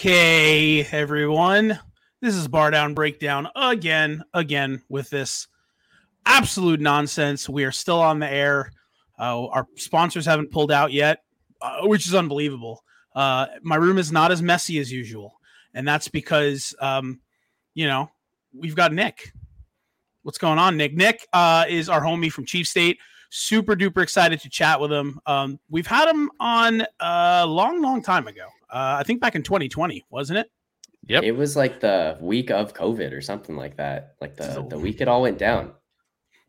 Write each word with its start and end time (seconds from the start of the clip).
Okay, 0.00 0.86
everyone. 0.92 1.78
This 2.22 2.34
is 2.34 2.48
Bar 2.48 2.70
Down 2.70 2.94
Breakdown 2.94 3.48
again, 3.54 4.24
again 4.32 4.80
with 4.88 5.10
this 5.10 5.46
absolute 6.24 6.80
nonsense. 6.80 7.50
We 7.50 7.64
are 7.64 7.70
still 7.70 8.00
on 8.00 8.18
the 8.18 8.26
air. 8.26 8.72
Uh, 9.18 9.48
our 9.48 9.66
sponsors 9.76 10.24
haven't 10.24 10.52
pulled 10.52 10.72
out 10.72 10.90
yet, 10.90 11.18
uh, 11.60 11.80
which 11.82 12.06
is 12.06 12.14
unbelievable. 12.14 12.82
Uh, 13.14 13.48
my 13.60 13.76
room 13.76 13.98
is 13.98 14.10
not 14.10 14.32
as 14.32 14.40
messy 14.40 14.78
as 14.78 14.90
usual, 14.90 15.34
and 15.74 15.86
that's 15.86 16.08
because, 16.08 16.74
um, 16.80 17.20
you 17.74 17.86
know, 17.86 18.10
we've 18.54 18.74
got 18.74 18.94
Nick. 18.94 19.34
What's 20.22 20.38
going 20.38 20.58
on, 20.58 20.78
Nick? 20.78 20.94
Nick 20.94 21.28
uh, 21.34 21.66
is 21.68 21.90
our 21.90 22.00
homie 22.00 22.32
from 22.32 22.46
Chief 22.46 22.66
State. 22.66 22.98
Super 23.28 23.76
duper 23.76 24.02
excited 24.02 24.40
to 24.40 24.48
chat 24.48 24.80
with 24.80 24.90
him. 24.90 25.20
Um, 25.26 25.60
we've 25.68 25.86
had 25.86 26.08
him 26.08 26.30
on 26.40 26.86
a 27.00 27.44
long, 27.46 27.82
long 27.82 28.02
time 28.02 28.28
ago. 28.28 28.46
Uh, 28.72 28.96
I 29.00 29.02
think 29.02 29.20
back 29.20 29.34
in 29.34 29.42
2020, 29.42 30.04
wasn't 30.10 30.38
it? 30.38 30.50
Yep. 31.06 31.24
It 31.24 31.32
was 31.32 31.56
like 31.56 31.80
the 31.80 32.18
week 32.20 32.50
of 32.50 32.74
COVID 32.74 33.12
or 33.12 33.20
something 33.20 33.56
like 33.56 33.76
that. 33.78 34.14
Like 34.20 34.36
the, 34.36 34.64
the 34.68 34.78
week 34.78 35.00
it 35.00 35.08
all 35.08 35.22
went 35.22 35.38
down. 35.38 35.72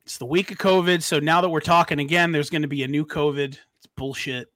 It's 0.05 0.17
the 0.17 0.25
week 0.25 0.51
of 0.51 0.57
COVID. 0.57 1.01
So 1.01 1.19
now 1.19 1.41
that 1.41 1.49
we're 1.49 1.61
talking 1.61 1.99
again, 1.99 2.31
there's 2.31 2.49
going 2.49 2.63
to 2.63 2.67
be 2.67 2.83
a 2.83 2.87
new 2.87 3.05
COVID. 3.05 3.57
It's 3.77 3.87
bullshit. 3.95 4.49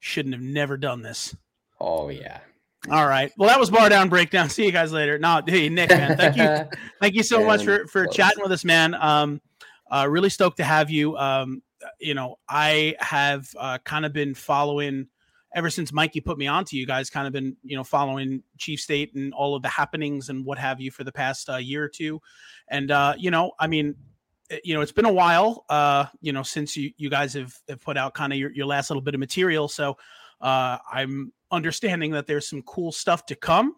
Shouldn't 0.00 0.34
have 0.34 0.42
never 0.42 0.76
done 0.76 1.02
this. 1.02 1.36
Oh, 1.80 2.08
yeah. 2.08 2.40
All 2.90 3.06
right. 3.06 3.32
Well, 3.36 3.48
that 3.48 3.58
was 3.58 3.70
bar 3.70 3.88
down 3.88 4.08
breakdown. 4.08 4.48
See 4.50 4.64
you 4.64 4.72
guys 4.72 4.92
later. 4.92 5.18
No, 5.18 5.42
hey 5.46 5.68
Nick, 5.68 5.90
man, 5.90 6.16
thank 6.16 6.36
you, 6.36 6.78
thank 7.00 7.14
you 7.14 7.22
so 7.22 7.44
much 7.44 7.64
for 7.64 7.86
for 7.88 8.04
close. 8.04 8.14
chatting 8.14 8.42
with 8.42 8.52
us, 8.52 8.64
man. 8.64 8.94
Um, 8.94 9.40
uh, 9.90 10.06
really 10.08 10.30
stoked 10.30 10.58
to 10.58 10.64
have 10.64 10.88
you. 10.90 11.16
Um, 11.16 11.62
you 11.98 12.14
know, 12.14 12.36
I 12.48 12.94
have 13.00 13.48
uh, 13.58 13.78
kind 13.78 14.06
of 14.06 14.12
been 14.12 14.34
following 14.34 15.08
ever 15.56 15.70
since 15.70 15.90
Mikey 15.90 16.20
put 16.20 16.36
me 16.36 16.46
on 16.46 16.64
to 16.66 16.76
you 16.76 16.86
guys, 16.86 17.10
kind 17.10 17.26
of 17.26 17.32
been 17.32 17.56
you 17.64 17.76
know 17.76 17.82
following 17.82 18.42
Chief 18.58 18.78
State 18.78 19.14
and 19.14 19.32
all 19.34 19.56
of 19.56 19.62
the 19.62 19.68
happenings 19.68 20.28
and 20.28 20.44
what 20.44 20.58
have 20.58 20.80
you 20.80 20.92
for 20.92 21.02
the 21.02 21.10
past 21.10 21.48
uh, 21.50 21.56
year 21.56 21.82
or 21.82 21.88
two, 21.88 22.20
and 22.68 22.90
uh, 22.92 23.14
you 23.16 23.32
know, 23.32 23.52
I 23.58 23.66
mean, 23.66 23.96
eh, 24.50 24.58
you 24.62 24.74
know, 24.74 24.82
it's 24.82 24.92
been 24.92 25.06
a 25.06 25.12
while, 25.12 25.64
uh, 25.68 26.04
you 26.20 26.32
know, 26.32 26.44
since 26.44 26.76
you 26.76 26.92
you 26.98 27.10
guys 27.10 27.32
have, 27.34 27.54
have 27.68 27.80
put 27.80 27.96
out 27.96 28.14
kind 28.14 28.32
of 28.32 28.38
your, 28.38 28.52
your 28.52 28.66
last 28.66 28.90
little 28.90 29.00
bit 29.00 29.14
of 29.14 29.20
material, 29.20 29.66
so 29.66 29.96
uh, 30.42 30.78
I'm 30.92 31.32
understanding 31.50 32.12
that 32.12 32.26
there's 32.26 32.48
some 32.48 32.62
cool 32.62 32.92
stuff 32.92 33.26
to 33.26 33.34
come. 33.34 33.74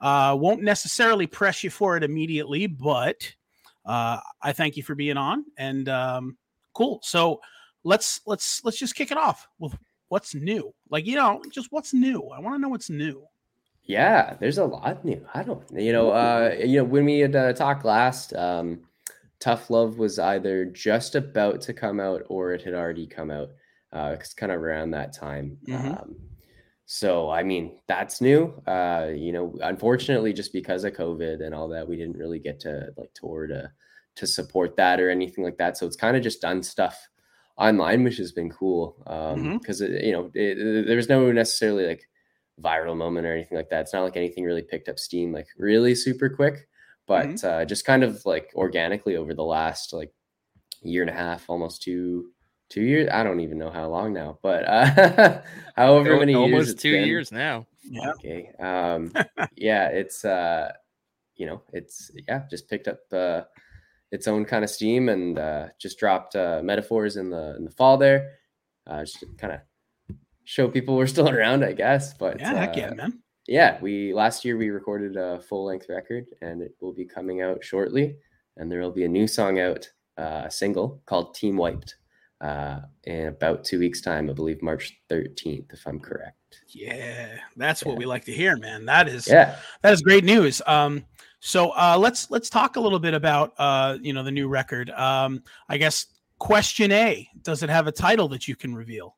Uh, 0.00 0.36
won't 0.38 0.62
necessarily 0.62 1.26
press 1.26 1.62
you 1.62 1.70
for 1.70 1.96
it 1.96 2.02
immediately, 2.02 2.66
but 2.66 3.32
uh, 3.84 4.18
I 4.42 4.52
thank 4.52 4.76
you 4.76 4.82
for 4.82 4.94
being 4.94 5.16
on 5.16 5.44
and 5.58 5.88
um, 5.88 6.38
cool. 6.74 7.00
So 7.02 7.40
let's 7.84 8.20
let's 8.26 8.64
let's 8.64 8.78
just 8.78 8.94
kick 8.94 9.10
it 9.10 9.18
off 9.18 9.46
with 9.58 9.76
what's 10.10 10.34
new? 10.34 10.74
Like, 10.90 11.06
you 11.06 11.14
know, 11.14 11.40
just 11.50 11.68
what's 11.70 11.94
new? 11.94 12.28
I 12.28 12.40
want 12.40 12.56
to 12.56 12.58
know 12.58 12.68
what's 12.68 12.90
new. 12.90 13.24
Yeah, 13.84 14.36
there's 14.38 14.58
a 14.58 14.64
lot 14.64 15.04
new. 15.04 15.24
I 15.32 15.42
don't, 15.42 15.62
you 15.72 15.92
know, 15.92 16.10
uh, 16.10 16.54
you 16.58 16.78
know, 16.78 16.84
when 16.84 17.06
we 17.06 17.20
had 17.20 17.34
uh, 17.34 17.52
talked 17.54 17.84
last, 17.84 18.34
um, 18.34 18.82
Tough 19.38 19.70
Love 19.70 19.98
was 19.98 20.18
either 20.18 20.66
just 20.66 21.14
about 21.14 21.62
to 21.62 21.72
come 21.72 21.98
out 21.98 22.22
or 22.28 22.52
it 22.52 22.62
had 22.62 22.74
already 22.74 23.06
come 23.06 23.30
out. 23.30 23.50
Uh, 23.92 24.16
it's 24.18 24.34
kind 24.34 24.52
of 24.52 24.60
around 24.60 24.90
that 24.90 25.12
time. 25.12 25.56
Mm-hmm. 25.66 25.88
Um, 25.88 26.16
so, 26.86 27.30
I 27.30 27.44
mean, 27.44 27.78
that's 27.86 28.20
new. 28.20 28.60
Uh, 28.66 29.10
you 29.14 29.32
know, 29.32 29.56
unfortunately, 29.62 30.32
just 30.32 30.52
because 30.52 30.84
of 30.84 30.92
COVID 30.92 31.44
and 31.44 31.54
all 31.54 31.68
that, 31.68 31.88
we 31.88 31.96
didn't 31.96 32.18
really 32.18 32.40
get 32.40 32.60
to 32.60 32.88
like 32.96 33.12
tour 33.14 33.46
to 33.46 33.70
to 34.16 34.26
support 34.26 34.76
that 34.76 35.00
or 35.00 35.08
anything 35.08 35.44
like 35.44 35.56
that. 35.58 35.78
So 35.78 35.86
it's 35.86 35.96
kind 35.96 36.16
of 36.16 36.22
just 36.22 36.42
done 36.42 36.62
stuff 36.64 37.08
online, 37.60 38.02
which 38.02 38.16
has 38.16 38.32
been 38.32 38.50
cool. 38.50 38.96
Um, 39.06 39.58
because 39.58 39.80
mm-hmm. 39.80 40.04
you 40.04 40.12
know, 40.12 40.30
it, 40.34 40.58
it, 40.58 40.86
there 40.86 40.96
was 40.96 41.08
no 41.08 41.30
necessarily 41.30 41.86
like 41.86 42.08
viral 42.60 42.96
moment 42.96 43.26
or 43.26 43.34
anything 43.34 43.56
like 43.56 43.68
that. 43.70 43.82
It's 43.82 43.92
not 43.92 44.02
like 44.02 44.16
anything 44.16 44.44
really 44.44 44.62
picked 44.62 44.88
up 44.88 44.98
steam 44.98 45.32
like 45.32 45.46
really 45.56 45.94
super 45.94 46.28
quick, 46.28 46.68
but 47.06 47.26
mm-hmm. 47.26 47.46
uh, 47.46 47.64
just 47.64 47.84
kind 47.84 48.02
of 48.02 48.24
like 48.24 48.50
organically 48.54 49.16
over 49.16 49.34
the 49.34 49.44
last 49.44 49.92
like 49.92 50.12
year 50.82 51.02
and 51.02 51.10
a 51.10 51.14
half, 51.14 51.48
almost 51.48 51.82
two 51.82 52.30
two 52.70 52.82
years. 52.82 53.08
I 53.12 53.22
don't 53.22 53.40
even 53.40 53.58
know 53.58 53.70
how 53.70 53.88
long 53.88 54.12
now, 54.12 54.38
but 54.42 54.64
uh, 54.66 55.42
however 55.76 56.18
many 56.18 56.32
years. 56.32 56.42
almost 56.42 56.68
years, 56.68 56.74
two 56.76 56.92
been. 56.92 57.08
years 57.08 57.32
now. 57.32 57.66
Yeah. 57.82 58.12
Okay. 58.12 58.50
Um, 58.58 59.12
yeah, 59.56 59.88
it's 59.88 60.24
uh, 60.24 60.72
you 61.36 61.46
know, 61.46 61.62
it's 61.72 62.10
yeah, 62.26 62.42
just 62.50 62.68
picked 62.68 62.88
up 62.88 63.00
uh 63.12 63.42
its 64.12 64.26
own 64.26 64.44
kind 64.44 64.64
of 64.64 64.70
steam 64.70 65.08
and 65.08 65.38
uh, 65.38 65.68
just 65.78 65.98
dropped 65.98 66.36
uh, 66.36 66.60
metaphors 66.62 67.16
in 67.16 67.30
the 67.30 67.56
in 67.56 67.64
the 67.64 67.70
fall 67.70 67.96
there. 67.96 68.32
Uh, 68.86 69.04
just 69.04 69.24
kind 69.38 69.52
of 69.52 69.60
show 70.44 70.68
people 70.68 70.96
we're 70.96 71.06
still 71.06 71.28
around, 71.36 71.64
I 71.64 71.72
guess. 71.72 72.14
But 72.14 72.40
yeah, 72.40 72.54
heck 72.54 72.76
yeah, 72.76 72.88
uh, 72.88 72.94
man. 72.94 73.22
Yeah, 73.46 73.78
we 73.80 74.12
last 74.12 74.44
year 74.44 74.56
we 74.56 74.70
recorded 74.70 75.16
a 75.16 75.40
full 75.40 75.64
length 75.64 75.86
record, 75.88 76.26
and 76.42 76.62
it 76.62 76.74
will 76.80 76.92
be 76.92 77.04
coming 77.04 77.40
out 77.40 77.64
shortly. 77.64 78.16
And 78.56 78.70
there 78.70 78.80
will 78.80 78.90
be 78.90 79.04
a 79.04 79.08
new 79.08 79.26
song 79.26 79.58
out, 79.58 79.88
uh, 80.18 80.42
a 80.44 80.50
single 80.50 81.02
called 81.06 81.34
"Team 81.34 81.56
Wiped." 81.56 81.96
Uh, 82.40 82.80
in 83.04 83.26
about 83.26 83.64
two 83.64 83.78
weeks' 83.78 84.00
time, 84.00 84.30
I 84.30 84.32
believe 84.32 84.62
March 84.62 84.98
13th, 85.10 85.74
if 85.74 85.86
I'm 85.86 86.00
correct. 86.00 86.62
Yeah, 86.68 87.36
that's 87.54 87.82
yeah. 87.82 87.88
what 87.88 87.98
we 87.98 88.06
like 88.06 88.24
to 88.24 88.32
hear, 88.32 88.56
man. 88.56 88.86
That 88.86 89.08
is 89.08 89.28
yeah, 89.28 89.56
that 89.82 89.92
is 89.92 90.00
great 90.00 90.24
news. 90.24 90.62
Um, 90.66 91.04
So 91.40 91.70
uh, 91.70 91.96
let's 91.98 92.30
let's 92.30 92.50
talk 92.50 92.76
a 92.76 92.80
little 92.80 92.98
bit 92.98 93.14
about 93.14 93.54
uh, 93.58 93.98
you 94.00 94.12
know 94.12 94.22
the 94.22 94.30
new 94.30 94.48
record. 94.48 94.90
Um, 94.90 95.42
I 95.68 95.78
guess 95.78 96.06
question 96.38 96.92
A: 96.92 97.28
Does 97.42 97.62
it 97.62 97.70
have 97.70 97.86
a 97.86 97.92
title 97.92 98.28
that 98.28 98.46
you 98.46 98.54
can 98.54 98.74
reveal? 98.74 99.16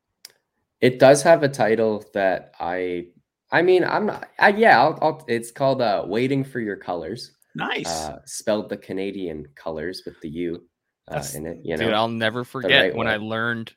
It 0.81 0.99
does 0.99 1.21
have 1.23 1.43
a 1.43 1.49
title 1.49 2.03
that 2.13 2.53
I. 2.59 3.07
I 3.51 3.61
mean, 3.61 3.83
I'm 3.83 4.05
not. 4.05 4.29
I, 4.39 4.49
yeah, 4.49 4.81
I'll, 4.81 4.97
I'll, 5.01 5.25
it's 5.27 5.51
called 5.51 5.81
uh, 5.81 6.05
"Waiting 6.07 6.43
for 6.43 6.59
Your 6.59 6.77
Colors." 6.77 7.31
Nice. 7.55 7.87
Uh, 7.87 8.19
spelled 8.25 8.69
the 8.69 8.77
Canadian 8.77 9.45
colors 9.55 10.03
with 10.05 10.19
the 10.21 10.29
U 10.29 10.63
uh, 11.09 11.23
in 11.35 11.45
it. 11.45 11.59
You 11.63 11.77
know, 11.77 11.85
dude, 11.85 11.93
I'll 11.93 12.07
never 12.07 12.43
forget 12.43 12.81
right 12.81 12.95
when 12.95 13.07
way. 13.07 13.13
I 13.13 13.17
learned 13.17 13.73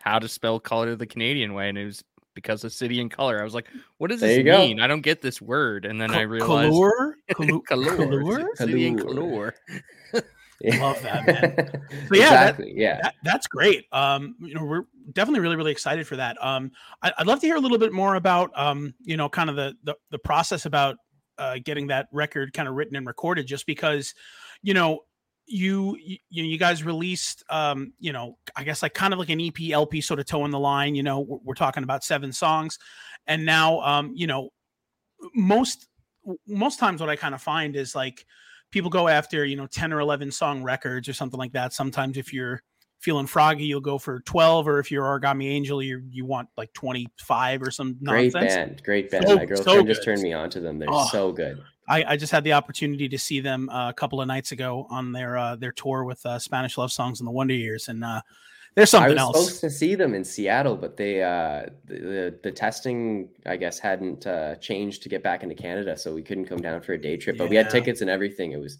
how 0.00 0.18
to 0.18 0.28
spell 0.28 0.60
color 0.60 0.94
the 0.96 1.06
Canadian 1.06 1.52
way, 1.54 1.68
and 1.68 1.76
it 1.76 1.84
was 1.84 2.02
because 2.34 2.64
of 2.64 2.72
City 2.72 3.00
and 3.00 3.10
Colour. 3.10 3.40
I 3.40 3.44
was 3.44 3.54
like, 3.54 3.68
what 3.98 4.10
does 4.10 4.20
this 4.20 4.44
mean? 4.44 4.76
Go. 4.76 4.82
I 4.82 4.86
don't 4.86 5.02
get 5.02 5.22
this 5.22 5.40
word. 5.40 5.84
And 5.84 6.00
then 6.00 6.10
I 6.10 6.22
realized 6.22 6.72
color, 6.72 7.16
color, 7.68 8.48
City 8.56 8.86
and 8.86 9.00
Colour. 9.00 9.54
Love 10.64 11.02
that, 11.02 11.26
man. 11.26 11.82
So 12.08 12.14
yeah, 12.14 12.24
exactly. 12.24 12.66
That, 12.66 12.76
yeah, 12.76 13.00
that, 13.02 13.14
that's 13.24 13.46
great. 13.46 13.86
Um, 13.92 14.36
you 14.40 14.54
know, 14.54 14.64
we're 14.64 14.84
definitely 15.12 15.40
really, 15.40 15.56
really 15.56 15.72
excited 15.72 16.06
for 16.06 16.16
that. 16.16 16.42
Um, 16.44 16.70
I, 17.02 17.12
would 17.18 17.26
love 17.26 17.40
to 17.40 17.46
hear 17.46 17.56
a 17.56 17.60
little 17.60 17.78
bit 17.78 17.92
more 17.92 18.14
about, 18.14 18.50
um, 18.54 18.94
you 19.00 19.16
know, 19.16 19.28
kind 19.28 19.50
of 19.50 19.56
the 19.56 19.74
the, 19.84 19.96
the 20.10 20.18
process 20.18 20.66
about 20.66 20.98
uh, 21.38 21.56
getting 21.64 21.88
that 21.88 22.08
record 22.12 22.52
kind 22.52 22.68
of 22.68 22.74
written 22.74 22.96
and 22.96 23.06
recorded, 23.06 23.46
just 23.46 23.66
because, 23.66 24.14
you 24.62 24.74
know, 24.74 25.00
you 25.46 25.96
you, 26.00 26.18
you 26.30 26.58
guys 26.58 26.84
released 26.84 27.42
um 27.50 27.92
you 27.98 28.12
know 28.12 28.38
i 28.56 28.62
guess 28.62 28.82
like 28.82 28.94
kind 28.94 29.12
of 29.12 29.18
like 29.18 29.28
an 29.28 29.40
ep 29.40 29.60
lp 29.70 30.00
sort 30.00 30.20
of 30.20 30.26
toe 30.26 30.44
in 30.44 30.50
the 30.50 30.58
line 30.58 30.94
you 30.94 31.02
know 31.02 31.20
we're, 31.20 31.38
we're 31.44 31.54
talking 31.54 31.82
about 31.82 32.04
seven 32.04 32.32
songs. 32.32 32.78
And 33.26 33.44
now 33.44 33.80
um 33.80 34.12
you 34.14 34.26
know 34.26 34.50
most 35.34 35.88
most 36.46 36.78
times 36.78 37.00
what 37.00 37.10
i 37.10 37.16
kind 37.16 37.34
of 37.34 37.42
find 37.42 37.76
is 37.76 37.94
like 37.94 38.24
people 38.70 38.90
go 38.90 39.08
after 39.08 39.44
you 39.44 39.56
know 39.56 39.66
10 39.66 39.92
or 39.92 40.00
11 40.00 40.30
song 40.30 40.62
records 40.62 41.08
or 41.08 41.12
something 41.12 41.38
like 41.38 41.52
that. 41.52 41.72
Sometimes 41.72 42.16
if 42.16 42.32
you're 42.32 42.62
feeling 43.00 43.26
froggy 43.26 43.64
you'll 43.64 43.80
go 43.80 43.98
for 43.98 44.20
12 44.20 44.68
or 44.68 44.78
if 44.78 44.90
you're 44.90 45.04
origami 45.04 45.50
angel 45.50 45.82
you 45.82 46.00
you 46.08 46.24
want 46.24 46.48
like 46.56 46.72
25 46.72 47.62
or 47.62 47.70
some 47.72 47.98
great 48.04 48.32
nonsense. 48.32 48.54
band 48.54 48.82
great 48.84 49.10
band. 49.10 49.26
So, 49.26 49.36
my 49.36 49.44
girlfriend 49.44 49.80
so 49.80 49.84
just 49.84 50.04
turned 50.04 50.22
me 50.22 50.32
on 50.32 50.50
to 50.50 50.60
them. 50.60 50.78
They're 50.78 50.88
oh, 50.88 51.06
so 51.06 51.32
good 51.32 51.60
I, 51.88 52.04
I, 52.04 52.16
just 52.16 52.32
had 52.32 52.44
the 52.44 52.52
opportunity 52.52 53.08
to 53.08 53.18
see 53.18 53.40
them 53.40 53.68
uh, 53.68 53.90
a 53.90 53.92
couple 53.92 54.20
of 54.20 54.28
nights 54.28 54.52
ago 54.52 54.86
on 54.90 55.12
their 55.12 55.36
uh, 55.36 55.56
their 55.56 55.72
tour 55.72 56.04
with 56.04 56.24
uh, 56.24 56.38
Spanish 56.38 56.78
love 56.78 56.92
songs 56.92 57.20
in 57.20 57.26
the 57.26 57.32
Wonder 57.32 57.54
Years, 57.54 57.88
and 57.88 58.04
uh, 58.04 58.20
there's 58.74 58.90
something 58.90 59.18
I 59.18 59.24
was 59.26 59.36
else. 59.36 59.44
Supposed 59.46 59.60
to 59.62 59.70
see 59.70 59.94
them 59.94 60.14
in 60.14 60.24
Seattle, 60.24 60.76
but 60.76 60.96
they 60.96 61.22
uh, 61.22 61.66
the, 61.84 61.94
the, 61.94 62.38
the 62.44 62.52
testing 62.52 63.28
I 63.46 63.56
guess 63.56 63.78
hadn't 63.78 64.26
uh, 64.26 64.54
changed 64.56 65.02
to 65.02 65.08
get 65.08 65.22
back 65.22 65.42
into 65.42 65.54
Canada, 65.54 65.96
so 65.96 66.14
we 66.14 66.22
couldn't 66.22 66.46
come 66.46 66.60
down 66.60 66.80
for 66.80 66.92
a 66.92 67.00
day 67.00 67.16
trip. 67.16 67.36
But 67.36 67.44
yeah. 67.44 67.50
we 67.50 67.56
had 67.56 67.70
tickets 67.70 68.00
and 68.00 68.08
everything. 68.08 68.52
It 68.52 68.60
was 68.60 68.78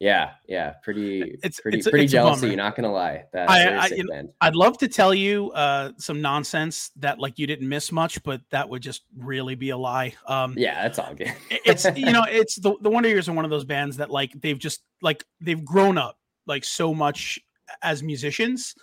yeah, 0.00 0.32
yeah, 0.48 0.74
pretty, 0.82 1.38
it's 1.42 1.60
pretty, 1.60 1.78
it's, 1.78 1.88
pretty 1.88 2.04
it's 2.04 2.12
jealous. 2.12 2.42
You're 2.42 2.56
not 2.56 2.74
gonna 2.74 2.92
lie. 2.92 3.24
That 3.32 3.48
I, 3.48 3.76
I 3.76 3.86
you 3.86 4.04
know, 4.04 4.28
I'd 4.40 4.56
love 4.56 4.76
to 4.78 4.88
tell 4.88 5.14
you 5.14 5.52
uh, 5.52 5.92
some 5.98 6.20
nonsense 6.20 6.90
that 6.96 7.20
like 7.20 7.38
you 7.38 7.46
didn't 7.46 7.68
miss 7.68 7.92
much, 7.92 8.22
but 8.24 8.40
that 8.50 8.68
would 8.68 8.82
just 8.82 9.02
really 9.16 9.54
be 9.54 9.70
a 9.70 9.76
lie. 9.76 10.14
Um, 10.26 10.54
yeah, 10.56 10.82
that's 10.82 10.98
all 10.98 11.14
good. 11.14 11.32
it's 11.50 11.86
you 11.96 12.12
know, 12.12 12.24
it's 12.28 12.56
the 12.56 12.74
the 12.80 12.90
Wonder 12.90 13.08
Years 13.08 13.28
are 13.28 13.32
one 13.32 13.44
of 13.44 13.50
those 13.50 13.64
bands 13.64 13.96
that 13.98 14.10
like 14.10 14.32
they've 14.40 14.58
just 14.58 14.82
like 15.00 15.24
they've 15.40 15.64
grown 15.64 15.96
up 15.96 16.18
like 16.46 16.64
so 16.64 16.92
much 16.92 17.38
as 17.80 18.02
musicians, 18.02 18.74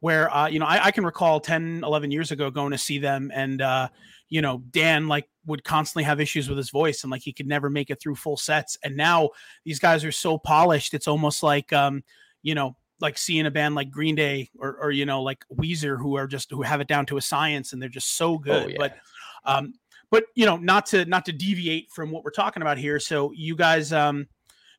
where 0.00 0.34
uh, 0.34 0.48
you 0.48 0.58
know 0.58 0.66
I, 0.66 0.86
I 0.86 0.90
can 0.90 1.04
recall 1.04 1.38
10, 1.38 1.82
11 1.84 2.10
years 2.10 2.32
ago 2.32 2.50
going 2.50 2.72
to 2.72 2.78
see 2.78 2.98
them 2.98 3.30
and 3.32 3.62
uh, 3.62 3.88
you 4.28 4.42
know 4.42 4.62
Dan 4.70 5.08
like 5.08 5.28
would 5.46 5.64
constantly 5.64 6.04
have 6.04 6.20
issues 6.20 6.48
with 6.48 6.58
his 6.58 6.70
voice 6.70 7.02
and 7.02 7.10
like 7.10 7.22
he 7.22 7.32
could 7.32 7.46
never 7.46 7.70
make 7.70 7.90
it 7.90 8.00
through 8.00 8.16
full 8.16 8.36
sets. 8.36 8.76
And 8.82 8.96
now 8.96 9.30
these 9.64 9.78
guys 9.78 10.04
are 10.04 10.12
so 10.12 10.38
polished, 10.38 10.92
it's 10.94 11.08
almost 11.08 11.42
like 11.42 11.72
um, 11.72 12.02
you 12.42 12.54
know, 12.54 12.76
like 13.00 13.18
seeing 13.18 13.46
a 13.46 13.50
band 13.50 13.74
like 13.74 13.90
Green 13.90 14.14
Day 14.14 14.50
or 14.58 14.76
or 14.80 14.90
you 14.90 15.06
know, 15.06 15.22
like 15.22 15.44
Weezer 15.54 15.98
who 15.98 16.16
are 16.16 16.26
just 16.26 16.50
who 16.50 16.62
have 16.62 16.80
it 16.80 16.88
down 16.88 17.06
to 17.06 17.16
a 17.16 17.22
science 17.22 17.72
and 17.72 17.80
they're 17.80 17.88
just 17.88 18.16
so 18.16 18.34
oh, 18.34 18.38
good. 18.38 18.64
Oh, 18.64 18.68
yeah. 18.68 18.76
But 18.78 18.96
um, 19.44 19.74
but 20.10 20.24
you 20.34 20.46
know, 20.46 20.56
not 20.56 20.86
to 20.86 21.04
not 21.04 21.24
to 21.26 21.32
deviate 21.32 21.90
from 21.90 22.10
what 22.10 22.24
we're 22.24 22.30
talking 22.30 22.62
about 22.62 22.78
here. 22.78 22.98
So 22.98 23.32
you 23.32 23.54
guys 23.54 23.92
um, 23.92 24.26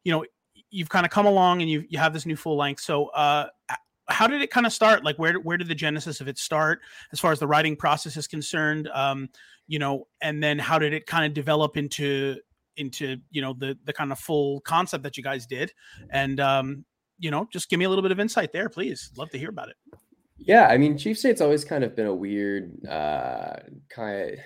you 0.04 0.12
know, 0.12 0.26
you've 0.70 0.90
kind 0.90 1.06
of 1.06 1.12
come 1.12 1.26
along 1.26 1.62
and 1.62 1.70
you 1.70 1.86
you 1.90 2.00
have 2.00 2.14
this 2.14 2.26
new 2.26 2.36
full 2.36 2.58
length. 2.58 2.82
So 2.82 3.08
uh 3.08 3.48
how 4.10 4.28
did 4.28 4.42
it 4.42 4.50
kind 4.50 4.66
of 4.66 4.74
start? 4.74 5.04
Like 5.04 5.18
where 5.18 5.36
where 5.36 5.58
did 5.58 5.68
the 5.68 5.76
genesis 5.76 6.22
of 6.22 6.28
it 6.28 6.38
start 6.38 6.80
as 7.12 7.20
far 7.20 7.32
as 7.32 7.40
the 7.40 7.48
writing 7.48 7.76
process 7.76 8.18
is 8.18 8.28
concerned? 8.28 8.90
Um, 8.94 9.30
you 9.68 9.80
know, 9.80 10.08
and 10.22 10.42
then 10.42 10.60
how 10.60 10.80
did 10.80 10.94
it 10.94 11.06
kind 11.06 11.26
of 11.26 11.34
develop 11.34 11.78
into 11.78 12.38
into 12.78 13.18
you 13.32 13.42
know 13.42 13.54
the 13.54 13.78
the 13.84 13.94
kind 13.94 14.12
of 14.12 14.20
full 14.20 14.62
concept 14.62 15.04
that 15.04 15.18
you 15.18 15.24
guys 15.24 15.46
did? 15.46 15.74
And 16.10 16.40
um, 16.40 16.86
you 17.20 17.32
know, 17.32 17.48
just 17.52 17.70
give 17.70 17.80
me 17.80 17.86
a 17.86 17.90
little 17.90 18.02
bit 18.02 18.12
of 18.12 18.20
insight 18.20 18.54
there, 18.54 18.70
please. 18.70 19.12
Love 19.18 19.30
to 19.32 19.38
hear 19.40 19.50
about 19.50 19.70
it. 19.70 19.76
Yeah, 20.38 20.68
I 20.68 20.78
mean, 20.78 20.98
Chief 20.98 21.18
State's 21.18 21.42
always 21.42 21.66
kind 21.66 21.84
of 21.84 21.96
been 21.96 22.06
a 22.06 22.16
weird 22.16 22.86
uh 22.86 23.58
kind 23.90 24.32
of 24.32 24.40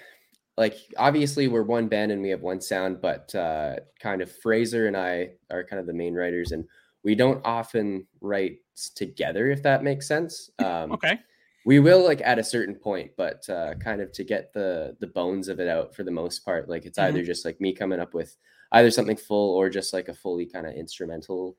like 0.58 0.76
obviously 0.98 1.48
we're 1.48 1.64
one 1.64 1.88
band 1.88 2.12
and 2.12 2.22
we 2.22 2.30
have 2.30 2.42
one 2.42 2.62
sound, 2.62 3.02
but 3.02 3.34
uh 3.36 3.76
kind 4.00 4.22
of 4.22 4.32
Fraser 4.32 4.88
and 4.88 4.98
I 4.98 5.32
are 5.52 5.64
kind 5.64 5.80
of 5.80 5.86
the 5.86 5.94
main 5.94 6.16
writers 6.16 6.52
and 6.52 6.66
we 7.04 7.16
don't 7.16 7.42
often 7.46 8.08
write 8.22 8.58
together 8.96 9.50
if 9.50 9.62
that 9.64 9.84
makes 9.84 10.08
sense 10.08 10.50
um, 10.60 10.92
okay 10.92 11.20
we 11.66 11.80
will 11.80 12.04
like 12.04 12.22
at 12.24 12.40
a 12.40 12.44
certain 12.44 12.76
point 12.76 13.12
but 13.18 13.48
uh, 13.50 13.74
kind 13.76 14.02
of 14.02 14.12
to 14.12 14.24
get 14.24 14.52
the 14.54 14.96
the 15.00 15.08
bones 15.08 15.48
of 15.48 15.60
it 15.60 15.68
out 15.68 15.94
for 15.96 16.04
the 16.04 16.12
most 16.12 16.44
part 16.46 16.70
like 16.70 16.86
it's 16.86 16.98
mm-hmm. 16.98 17.10
either 17.10 17.24
just 17.24 17.46
like 17.46 17.60
me 17.62 17.74
coming 17.74 18.00
up 18.00 18.14
with 18.14 18.38
either 18.74 18.92
something 18.92 19.18
full 19.18 19.56
or 19.56 19.70
just 19.70 19.94
like 19.94 20.08
a 20.08 20.14
fully 20.14 20.46
kind 20.46 20.66
of 20.66 20.74
instrumental 20.74 21.58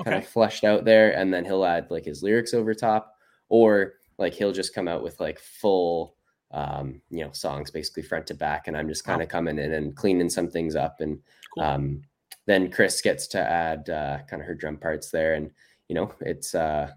okay. 0.00 0.10
kind 0.10 0.22
of 0.22 0.28
fleshed 0.28 0.64
out 0.64 0.84
there 0.84 1.16
and 1.16 1.32
then 1.32 1.44
he'll 1.44 1.64
add 1.64 1.90
like 1.90 2.04
his 2.04 2.22
lyrics 2.22 2.54
over 2.54 2.74
top 2.74 3.14
or 3.48 3.94
like 4.18 4.34
he'll 4.34 4.52
just 4.52 4.74
come 4.74 4.88
out 4.88 5.02
with 5.02 5.20
like 5.20 5.38
full 5.38 6.16
um 6.52 7.00
you 7.10 7.24
know 7.24 7.32
songs 7.32 7.70
basically 7.70 8.02
front 8.02 8.26
to 8.26 8.34
back 8.34 8.68
and 8.68 8.76
i'm 8.76 8.88
just 8.88 9.04
kind 9.04 9.22
of 9.22 9.28
coming 9.28 9.58
in 9.58 9.72
and 9.72 9.96
cleaning 9.96 10.30
some 10.30 10.48
things 10.48 10.74
up 10.74 11.00
and 11.00 11.18
cool. 11.54 11.64
um 11.64 12.02
then 12.46 12.70
Chris 12.70 13.00
gets 13.00 13.26
to 13.28 13.38
add 13.38 13.88
uh, 13.88 14.18
kind 14.28 14.42
of 14.42 14.46
her 14.46 14.54
drum 14.54 14.76
parts 14.76 15.10
there, 15.10 15.34
and 15.34 15.50
you 15.88 15.94
know 15.94 16.14
it's 16.20 16.54
uh, 16.54 16.90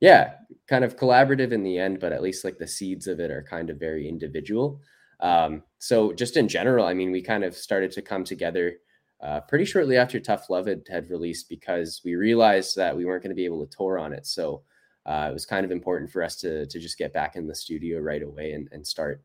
yeah, 0.00 0.32
kind 0.66 0.82
of 0.82 0.96
collaborative 0.96 1.52
in 1.52 1.62
the 1.62 1.78
end, 1.78 2.00
but 2.00 2.12
at 2.12 2.22
least 2.22 2.44
like 2.44 2.58
the 2.58 2.66
seeds 2.66 3.06
of 3.06 3.20
it 3.20 3.30
are 3.30 3.42
kind 3.42 3.70
of 3.70 3.78
very 3.78 4.08
individual. 4.08 4.80
Um, 5.20 5.62
so 5.78 6.12
just 6.12 6.36
in 6.36 6.48
general, 6.48 6.86
I 6.86 6.94
mean, 6.94 7.12
we 7.12 7.22
kind 7.22 7.44
of 7.44 7.54
started 7.54 7.92
to 7.92 8.02
come 8.02 8.24
together 8.24 8.76
uh, 9.22 9.40
pretty 9.40 9.66
shortly 9.66 9.98
after 9.98 10.18
Tough 10.18 10.48
Love 10.48 10.66
had, 10.66 10.82
had 10.90 11.10
released 11.10 11.50
because 11.50 12.00
we 12.02 12.14
realized 12.14 12.76
that 12.76 12.96
we 12.96 13.04
weren't 13.04 13.22
going 13.22 13.30
to 13.30 13.36
be 13.36 13.44
able 13.44 13.64
to 13.64 13.76
tour 13.76 13.98
on 13.98 14.14
it. 14.14 14.26
So 14.26 14.62
uh, 15.04 15.28
it 15.30 15.34
was 15.34 15.44
kind 15.44 15.66
of 15.66 15.70
important 15.70 16.10
for 16.10 16.22
us 16.22 16.36
to 16.36 16.66
to 16.66 16.78
just 16.78 16.96
get 16.96 17.12
back 17.12 17.36
in 17.36 17.46
the 17.46 17.54
studio 17.54 18.00
right 18.00 18.22
away 18.22 18.52
and, 18.52 18.68
and 18.72 18.86
start 18.86 19.22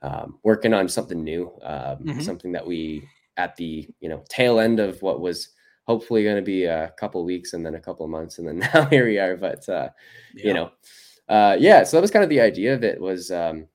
um, 0.00 0.38
working 0.42 0.72
on 0.72 0.88
something 0.88 1.22
new, 1.22 1.50
um, 1.62 1.98
mm-hmm. 1.98 2.20
something 2.20 2.52
that 2.52 2.66
we 2.66 3.06
at 3.36 3.56
the 3.56 3.86
you 4.00 4.08
know 4.08 4.22
tail 4.30 4.60
end 4.60 4.80
of 4.80 5.02
what 5.02 5.20
was 5.20 5.50
hopefully 5.84 6.24
going 6.24 6.36
to 6.36 6.42
be 6.42 6.64
a 6.64 6.92
couple 6.98 7.24
weeks 7.24 7.52
and 7.52 7.64
then 7.64 7.74
a 7.74 7.80
couple 7.80 8.06
months 8.08 8.38
and 8.38 8.48
then 8.48 8.58
now 8.74 8.86
here 8.86 9.06
we 9.06 9.18
are 9.18 9.36
but 9.36 9.68
uh 9.68 9.88
yeah. 10.34 10.46
you 10.46 10.54
know 10.54 10.70
uh 11.28 11.56
yeah 11.58 11.82
so 11.82 11.96
that 11.96 12.02
was 12.02 12.10
kind 12.10 12.22
of 12.22 12.30
the 12.30 12.40
idea 12.40 12.74
of 12.74 12.82
it 12.82 13.00
was 13.00 13.30
um 13.30 13.66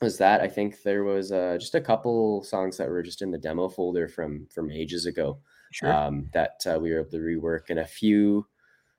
was 0.00 0.18
that 0.18 0.40
i 0.40 0.48
think 0.48 0.82
there 0.82 1.04
was 1.04 1.32
uh 1.32 1.56
just 1.58 1.74
a 1.74 1.80
couple 1.80 2.42
songs 2.42 2.76
that 2.76 2.88
were 2.88 3.02
just 3.02 3.22
in 3.22 3.30
the 3.30 3.38
demo 3.38 3.68
folder 3.68 4.08
from 4.08 4.46
from 4.50 4.70
ages 4.70 5.06
ago 5.06 5.38
sure. 5.72 5.92
um 5.92 6.28
that 6.32 6.60
uh, 6.66 6.78
we 6.78 6.90
were 6.90 7.00
able 7.00 7.10
to 7.10 7.18
rework 7.18 7.70
and 7.70 7.78
a 7.78 7.86
few 7.86 8.46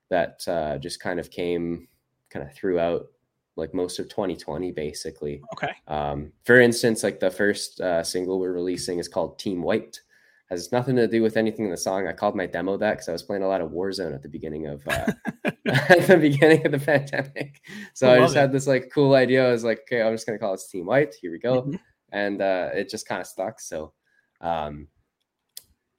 that 0.10 0.42
uh 0.48 0.78
just 0.78 1.00
kind 1.00 1.20
of 1.20 1.30
came 1.30 1.88
kind 2.30 2.46
of 2.46 2.54
throughout 2.54 3.08
like 3.56 3.74
most 3.74 3.98
of 4.00 4.08
2020 4.10 4.72
basically 4.72 5.42
okay 5.54 5.72
um 5.88 6.32
for 6.44 6.60
instance 6.60 7.04
like 7.04 7.20
the 7.20 7.30
first 7.30 7.82
uh, 7.82 8.04
single 8.04 8.40
we're 8.40 8.54
releasing 8.54 9.00
is 9.00 9.08
called 9.08 9.40
Team 9.40 9.64
Wiped 9.64 10.02
has 10.50 10.72
nothing 10.72 10.96
to 10.96 11.08
do 11.08 11.22
with 11.22 11.38
anything 11.38 11.66
in 11.66 11.72
the 11.72 11.78
song. 11.78 12.08
I 12.08 12.14
called 12.14 12.36
my 12.36 12.46
demo 12.46 12.78
that 12.78 12.94
because 12.94 13.10
i 13.10 13.12
was 13.12 13.24
playing 13.24 13.44
a 13.44 13.48
lot 13.48 13.62
of 13.62 13.72
warzone 13.72 14.16
at 14.16 14.24
the 14.24 14.30
beginning 14.30 14.68
of 14.68 14.88
uh, 14.88 15.12
at 15.68 16.08
the 16.08 16.18
beginning 16.18 16.66
of 16.66 16.72
the 16.72 16.80
pandemic. 16.80 17.62
So 17.94 18.10
i, 18.10 18.16
I 18.16 18.20
just 18.20 18.36
it. 18.36 18.40
had 18.40 18.52
this 18.52 18.68
like 18.68 18.92
cool 18.94 19.16
idea. 19.16 19.48
I 19.48 19.52
was 19.52 19.64
like 19.64 19.82
okay 19.82 20.02
i'm 20.02 20.14
just 20.14 20.26
gonna 20.26 20.40
call 20.40 20.54
it 20.54 20.62
Team 20.70 20.86
Wiped. 20.86 21.16
Here 21.22 21.32
we 21.32 21.40
go. 21.40 21.64
Mm-hmm. 21.64 21.76
and 22.12 22.42
uh 22.42 22.70
it 22.74 22.90
just 22.90 23.08
kind 23.08 23.22
of 23.22 23.28
stuck. 23.28 23.60
So 23.60 23.94
um 24.42 24.88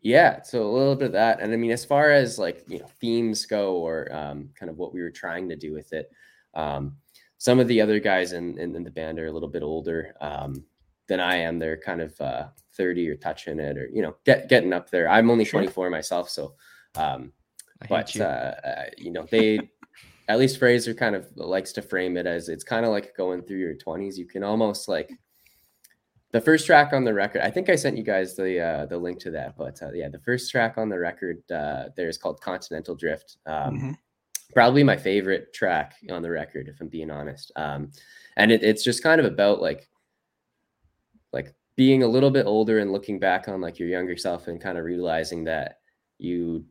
yeah 0.01 0.43
so 0.43 0.63
a 0.63 0.71
little 0.71 0.97
bit 0.97 1.07
of 1.07 1.13
that. 1.13 1.41
And 1.41 1.53
i 1.53 1.57
mean 1.57 1.71
as 1.71 1.85
far 1.85 2.11
as 2.11 2.39
like 2.39 2.65
you 2.69 2.79
know 2.79 2.87
themes 3.01 3.47
go 3.47 3.77
or 3.77 4.13
um, 4.15 4.51
kind 4.59 4.71
of 4.71 4.79
what 4.79 4.95
we 4.95 5.03
were 5.03 5.11
trying 5.11 5.49
to 5.49 5.57
do 5.57 5.73
with 5.73 5.93
it 5.93 6.11
um, 6.55 6.97
some 7.39 7.61
of 7.61 7.69
the 7.69 7.81
other 7.81 8.01
guys 8.01 8.33
in, 8.33 8.59
in, 8.59 8.75
in 8.75 8.83
the 8.83 8.91
band 8.91 9.19
are 9.19 9.27
a 9.27 9.33
little 9.33 9.49
bit 9.49 9.63
older. 9.63 10.15
Um, 10.21 10.65
than 11.09 11.21
I 11.21 11.37
am. 11.37 11.59
They're 11.59 11.77
kind 11.77 12.01
of 12.01 12.19
uh, 12.21 12.49
30 12.77 13.09
or 13.09 13.17
touching 13.17 13.59
it 13.59 13.77
or, 13.77 13.89
you 13.93 14.03
know, 14.03 14.17
get, 14.25 14.49
getting 14.49 14.73
up 14.73 14.91
there. 14.91 15.09
I'm 15.09 15.31
only 15.31 15.45
24 15.45 15.91
myself. 15.91 16.31
So, 16.31 16.55
um, 16.95 17.33
but, 17.89 18.15
you. 18.15 18.23
Uh, 18.23 18.55
uh, 18.65 18.85
you 18.97 19.11
know, 19.11 19.27
they, 19.31 19.59
at 20.29 20.39
least 20.39 20.59
Fraser 20.59 20.95
kind 20.95 21.17
of 21.17 21.27
likes 21.37 21.73
to 21.73 21.83
frame 21.83 22.17
it 22.17 22.27
as 22.27 22.49
it's 22.49 22.65
kind 22.65 22.85
of 22.85 22.93
like 22.93 23.17
going 23.17 23.43
through 23.43 23.59
your 23.59 23.75
20s. 23.75 24.17
You 24.17 24.27
can 24.27 24.45
almost 24.45 24.89
like, 24.89 25.11
the 26.31 26.41
first 26.41 26.67
track 26.67 26.93
on 26.93 27.05
the 27.05 27.15
record, 27.15 27.41
I 27.41 27.51
think 27.51 27.71
I 27.71 27.77
sent 27.77 27.97
you 27.97 28.03
guys 28.03 28.37
the 28.37 28.61
uh, 28.61 28.87
the 28.87 28.99
link 28.99 29.19
to 29.21 29.31
that, 29.31 29.57
but 29.57 29.83
uh, 29.83 29.93
yeah, 29.93 30.09
the 30.09 30.19
first 30.19 30.51
track 30.51 30.77
on 30.77 30.91
the 30.91 30.99
record 30.99 31.39
uh, 31.51 31.85
there 31.97 32.09
is 32.09 32.19
called 32.19 32.41
Continental 32.41 32.95
Drift. 32.95 33.39
Um, 33.47 33.77
mm-hmm. 33.77 33.91
Probably 34.53 34.83
my 34.83 34.97
favorite 34.97 35.55
track 35.55 35.95
on 36.11 36.23
the 36.23 36.31
record, 36.31 36.69
if 36.69 36.81
I'm 36.81 36.89
being 36.89 37.11
honest. 37.11 37.51
Um, 37.57 37.93
and 38.37 38.51
it, 38.53 38.63
it's 38.63 38.85
just 38.85 39.03
kind 39.03 39.21
of 39.21 39.27
about 39.27 39.63
like 39.63 39.89
like 41.33 41.55
being 41.77 42.03
a 42.03 42.09
little 42.09 42.31
bit 42.31 42.47
older 42.47 42.79
and 42.79 42.93
looking 42.93 43.19
back 43.19 43.49
on 43.49 43.61
like 43.61 43.79
your 43.79 43.89
younger 43.89 44.17
self 44.17 44.49
and 44.49 44.61
kind 44.61 44.79
of 44.79 44.85
realizing 44.85 45.45
that 45.45 45.79
you 46.19 46.65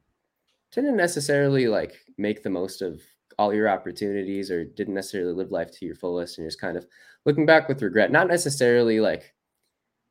didn't 0.72 0.98
necessarily 0.98 1.68
like 1.68 1.96
make 2.18 2.44
the 2.44 2.50
most 2.50 2.82
of 2.82 3.02
all 3.40 3.54
your 3.54 3.70
opportunities 3.70 4.52
or 4.52 4.66
didn't 4.66 4.96
necessarily 4.96 5.34
live 5.34 5.52
life 5.52 5.72
to 5.72 5.86
your 5.86 5.96
fullest 5.96 6.38
and 6.38 6.48
just 6.48 6.60
kind 6.60 6.76
of 6.76 6.86
looking 7.26 7.46
back 7.46 7.70
with 7.70 7.82
regret 7.82 8.12
not 8.12 8.28
necessarily 8.28 9.00
like 9.00 9.34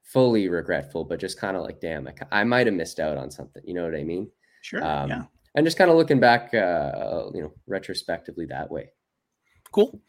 fully 0.06 0.48
regretful, 0.48 1.04
but 1.04 1.20
just 1.20 1.38
kind 1.38 1.56
of 1.56 1.62
like, 1.62 1.80
damn, 1.80 2.08
I, 2.08 2.40
I 2.40 2.44
might 2.44 2.66
have 2.66 2.74
missed 2.74 3.00
out 3.00 3.18
on 3.18 3.30
something. 3.30 3.62
You 3.66 3.74
know 3.74 3.84
what 3.84 3.94
I 3.94 4.04
mean? 4.04 4.30
Sure. 4.62 4.82
Um, 4.82 5.10
yeah. 5.10 5.22
And 5.54 5.66
just 5.66 5.76
kind 5.76 5.90
of 5.90 5.96
looking 5.96 6.20
back, 6.20 6.54
uh, 6.54 7.24
you 7.34 7.42
know, 7.42 7.52
retrospectively 7.66 8.46
that 8.46 8.70
way. 8.70 8.90
Cool. 9.72 10.00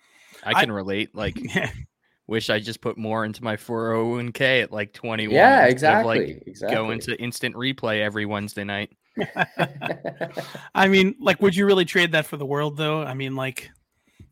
I 0.44 0.54
can 0.54 0.72
I, 0.72 0.74
relate. 0.74 1.16
Like, 1.16 1.38
wish 2.28 2.50
I 2.50 2.60
just 2.60 2.82
put 2.82 2.98
more 2.98 3.26
into 3.26 3.44
my 3.44 3.56
401k 3.56 4.64
at 4.64 4.72
like 4.72 4.94
21. 4.94 5.34
Yeah, 5.34 5.66
exactly. 5.66 6.20
Like 6.20 6.44
exactly. 6.46 6.76
Go 6.76 6.92
into 6.92 7.20
instant 7.20 7.56
replay 7.56 8.02
every 8.02 8.26
Wednesday 8.26 8.64
night. 8.64 8.92
I 10.76 10.88
mean, 10.88 11.16
like, 11.20 11.42
would 11.42 11.56
you 11.56 11.66
really 11.66 11.86
trade 11.86 12.12
that 12.12 12.26
for 12.26 12.38
the 12.38 12.46
world, 12.46 12.78
though? 12.78 13.02
I 13.02 13.14
mean, 13.14 13.36
like, 13.36 13.72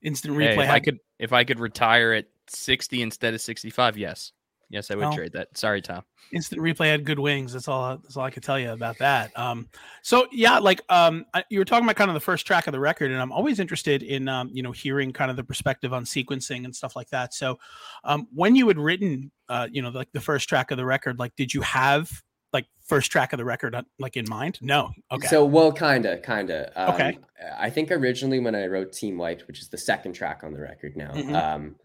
instant 0.01 0.35
replay. 0.35 0.55
Hey, 0.55 0.61
if 0.61 0.65
had... 0.65 0.75
I 0.75 0.79
could, 0.79 0.99
if 1.19 1.33
I 1.33 1.43
could 1.43 1.59
retire 1.59 2.13
at 2.13 2.25
60 2.47 3.01
instead 3.01 3.33
of 3.33 3.41
65, 3.41 3.97
yes. 3.97 4.31
Yes, 4.69 4.89
I 4.89 4.95
would 4.95 5.01
well, 5.01 5.13
trade 5.13 5.33
that. 5.33 5.55
Sorry, 5.57 5.81
Tom. 5.81 6.03
Instant 6.31 6.61
replay 6.61 6.87
had 6.87 7.05
good 7.05 7.19
wings. 7.19 7.53
That's 7.53 7.67
all. 7.67 7.97
That's 7.97 8.17
all 8.17 8.23
I 8.23 8.31
can 8.31 8.41
tell 8.41 8.59
you 8.59 8.71
about 8.71 8.97
that. 8.97 9.31
Um, 9.37 9.69
so 10.01 10.27
yeah, 10.31 10.57
like 10.57 10.81
um, 10.89 11.25
you 11.49 11.59
were 11.59 11.65
talking 11.65 11.85
about 11.85 11.95
kind 11.95 12.09
of 12.09 12.15
the 12.15 12.19
first 12.19 12.47
track 12.47 12.67
of 12.67 12.71
the 12.71 12.79
record, 12.79 13.11
and 13.11 13.21
I'm 13.21 13.31
always 13.31 13.59
interested 13.59 14.01
in 14.01 14.27
um, 14.27 14.49
you 14.51 14.63
know, 14.63 14.71
hearing 14.71 15.13
kind 15.13 15.29
of 15.29 15.37
the 15.37 15.43
perspective 15.43 15.93
on 15.93 16.03
sequencing 16.03 16.65
and 16.65 16.75
stuff 16.75 16.95
like 16.95 17.09
that. 17.09 17.33
So, 17.33 17.59
um, 18.03 18.27
when 18.33 18.55
you 18.55 18.67
had 18.67 18.79
written, 18.79 19.31
uh, 19.49 19.67
you 19.71 19.81
know, 19.81 19.89
like 19.89 20.11
the 20.13 20.21
first 20.21 20.49
track 20.49 20.71
of 20.71 20.77
the 20.77 20.85
record, 20.85 21.19
like, 21.19 21.35
did 21.35 21.53
you 21.53 21.61
have 21.61 22.09
like 22.55 22.65
first 22.85 23.11
track 23.11 23.33
of 23.33 23.37
the 23.37 23.45
record 23.45 23.75
like 23.99 24.17
in 24.17 24.25
mind? 24.27 24.57
No. 24.61 24.91
Okay. 25.11 25.27
So 25.27 25.45
well, 25.45 25.71
kinda, 25.71 26.17
kinda. 26.19 26.71
Um, 26.75 26.95
okay. 26.95 27.19
I 27.57 27.69
think 27.69 27.91
originally 27.91 28.39
when 28.39 28.55
I 28.55 28.65
wrote 28.65 28.93
Team 28.93 29.17
Wiped, 29.17 29.45
which 29.47 29.59
is 29.59 29.69
the 29.69 29.77
second 29.77 30.13
track 30.13 30.41
on 30.43 30.53
the 30.53 30.61
record 30.61 30.95
now, 30.95 31.11
mm-hmm. 31.11 31.35
um, 31.35 31.75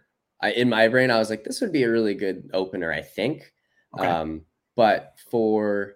I, 0.42 0.52
in 0.52 0.68
my 0.68 0.88
brain, 0.88 1.10
I 1.10 1.18
was 1.18 1.30
like, 1.30 1.44
this 1.44 1.60
would 1.60 1.72
be 1.72 1.82
a 1.82 1.90
really 1.90 2.14
good 2.14 2.50
opener, 2.52 2.92
I 2.92 3.02
think. 3.02 3.52
Okay. 3.98 4.06
Um, 4.06 4.42
but 4.76 5.14
for 5.30 5.94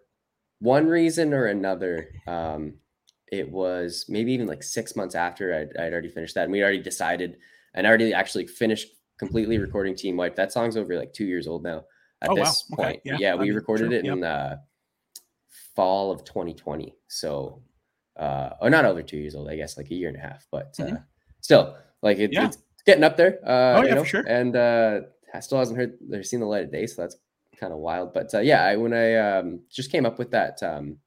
one 0.58 0.86
reason 0.86 1.32
or 1.32 1.46
another, 1.46 2.10
um, 2.26 2.74
it 3.32 3.50
was 3.50 4.04
maybe 4.08 4.32
even 4.32 4.46
like 4.46 4.62
six 4.62 4.96
months 4.96 5.14
after 5.14 5.54
I'd, 5.54 5.76
I'd 5.80 5.92
already 5.92 6.10
finished 6.10 6.34
that. 6.34 6.44
And 6.44 6.52
we 6.52 6.62
already 6.62 6.82
decided 6.82 7.36
and 7.74 7.86
I 7.86 7.90
already 7.90 8.14
actually 8.14 8.46
finished 8.46 8.88
completely 9.18 9.58
recording 9.58 9.94
Team 9.94 10.16
Wipe. 10.16 10.36
That 10.36 10.52
song's 10.52 10.76
over 10.76 10.96
like 10.96 11.12
two 11.12 11.24
years 11.24 11.46
old 11.46 11.62
now 11.62 11.84
at 12.22 12.30
oh, 12.30 12.36
this 12.36 12.64
wow. 12.70 12.84
point. 12.84 12.96
Okay. 12.98 13.00
Yeah. 13.04 13.16
yeah. 13.18 13.34
we 13.34 13.50
recorded 13.50 13.92
it 13.92 14.04
yep. 14.04 14.16
in 14.16 14.24
uh, 14.24 14.56
fall 15.74 16.12
of 16.12 16.24
2020. 16.24 16.94
So, 17.08 17.62
uh, 18.16 18.50
or 18.60 18.70
not 18.70 18.84
over 18.84 19.02
two 19.02 19.16
years 19.16 19.34
old, 19.34 19.48
I 19.48 19.56
guess 19.56 19.76
like 19.76 19.90
a 19.90 19.94
year 19.94 20.08
and 20.08 20.16
a 20.16 20.20
half, 20.20 20.46
but 20.50 20.74
uh, 20.78 20.84
mm-hmm. 20.84 20.94
still 21.40 21.76
like 22.00 22.18
it, 22.18 22.32
yeah. 22.32 22.46
it's 22.46 22.58
getting 22.86 23.04
up 23.04 23.16
there. 23.16 23.38
Uh, 23.46 23.78
oh 23.78 23.82
yeah, 23.82 23.94
know, 23.94 24.02
for 24.02 24.08
sure. 24.08 24.26
And 24.26 24.56
uh, 24.56 25.00
still 25.40 25.58
hasn't 25.58 25.78
heard 25.78 25.94
they're 26.00 26.22
seen 26.22 26.40
the 26.40 26.46
light 26.46 26.64
of 26.64 26.72
day, 26.72 26.86
so 26.86 27.02
that's 27.02 27.16
kind 27.58 27.72
of 27.72 27.78
wild. 27.78 28.12
But 28.12 28.34
uh, 28.34 28.40
yeah, 28.40 28.64
I, 28.64 28.76
when 28.76 28.92
I 28.92 29.16
um, 29.16 29.60
just 29.70 29.90
came 29.90 30.06
up 30.06 30.18
with 30.18 30.30
that, 30.32 30.62
um, 30.62 30.98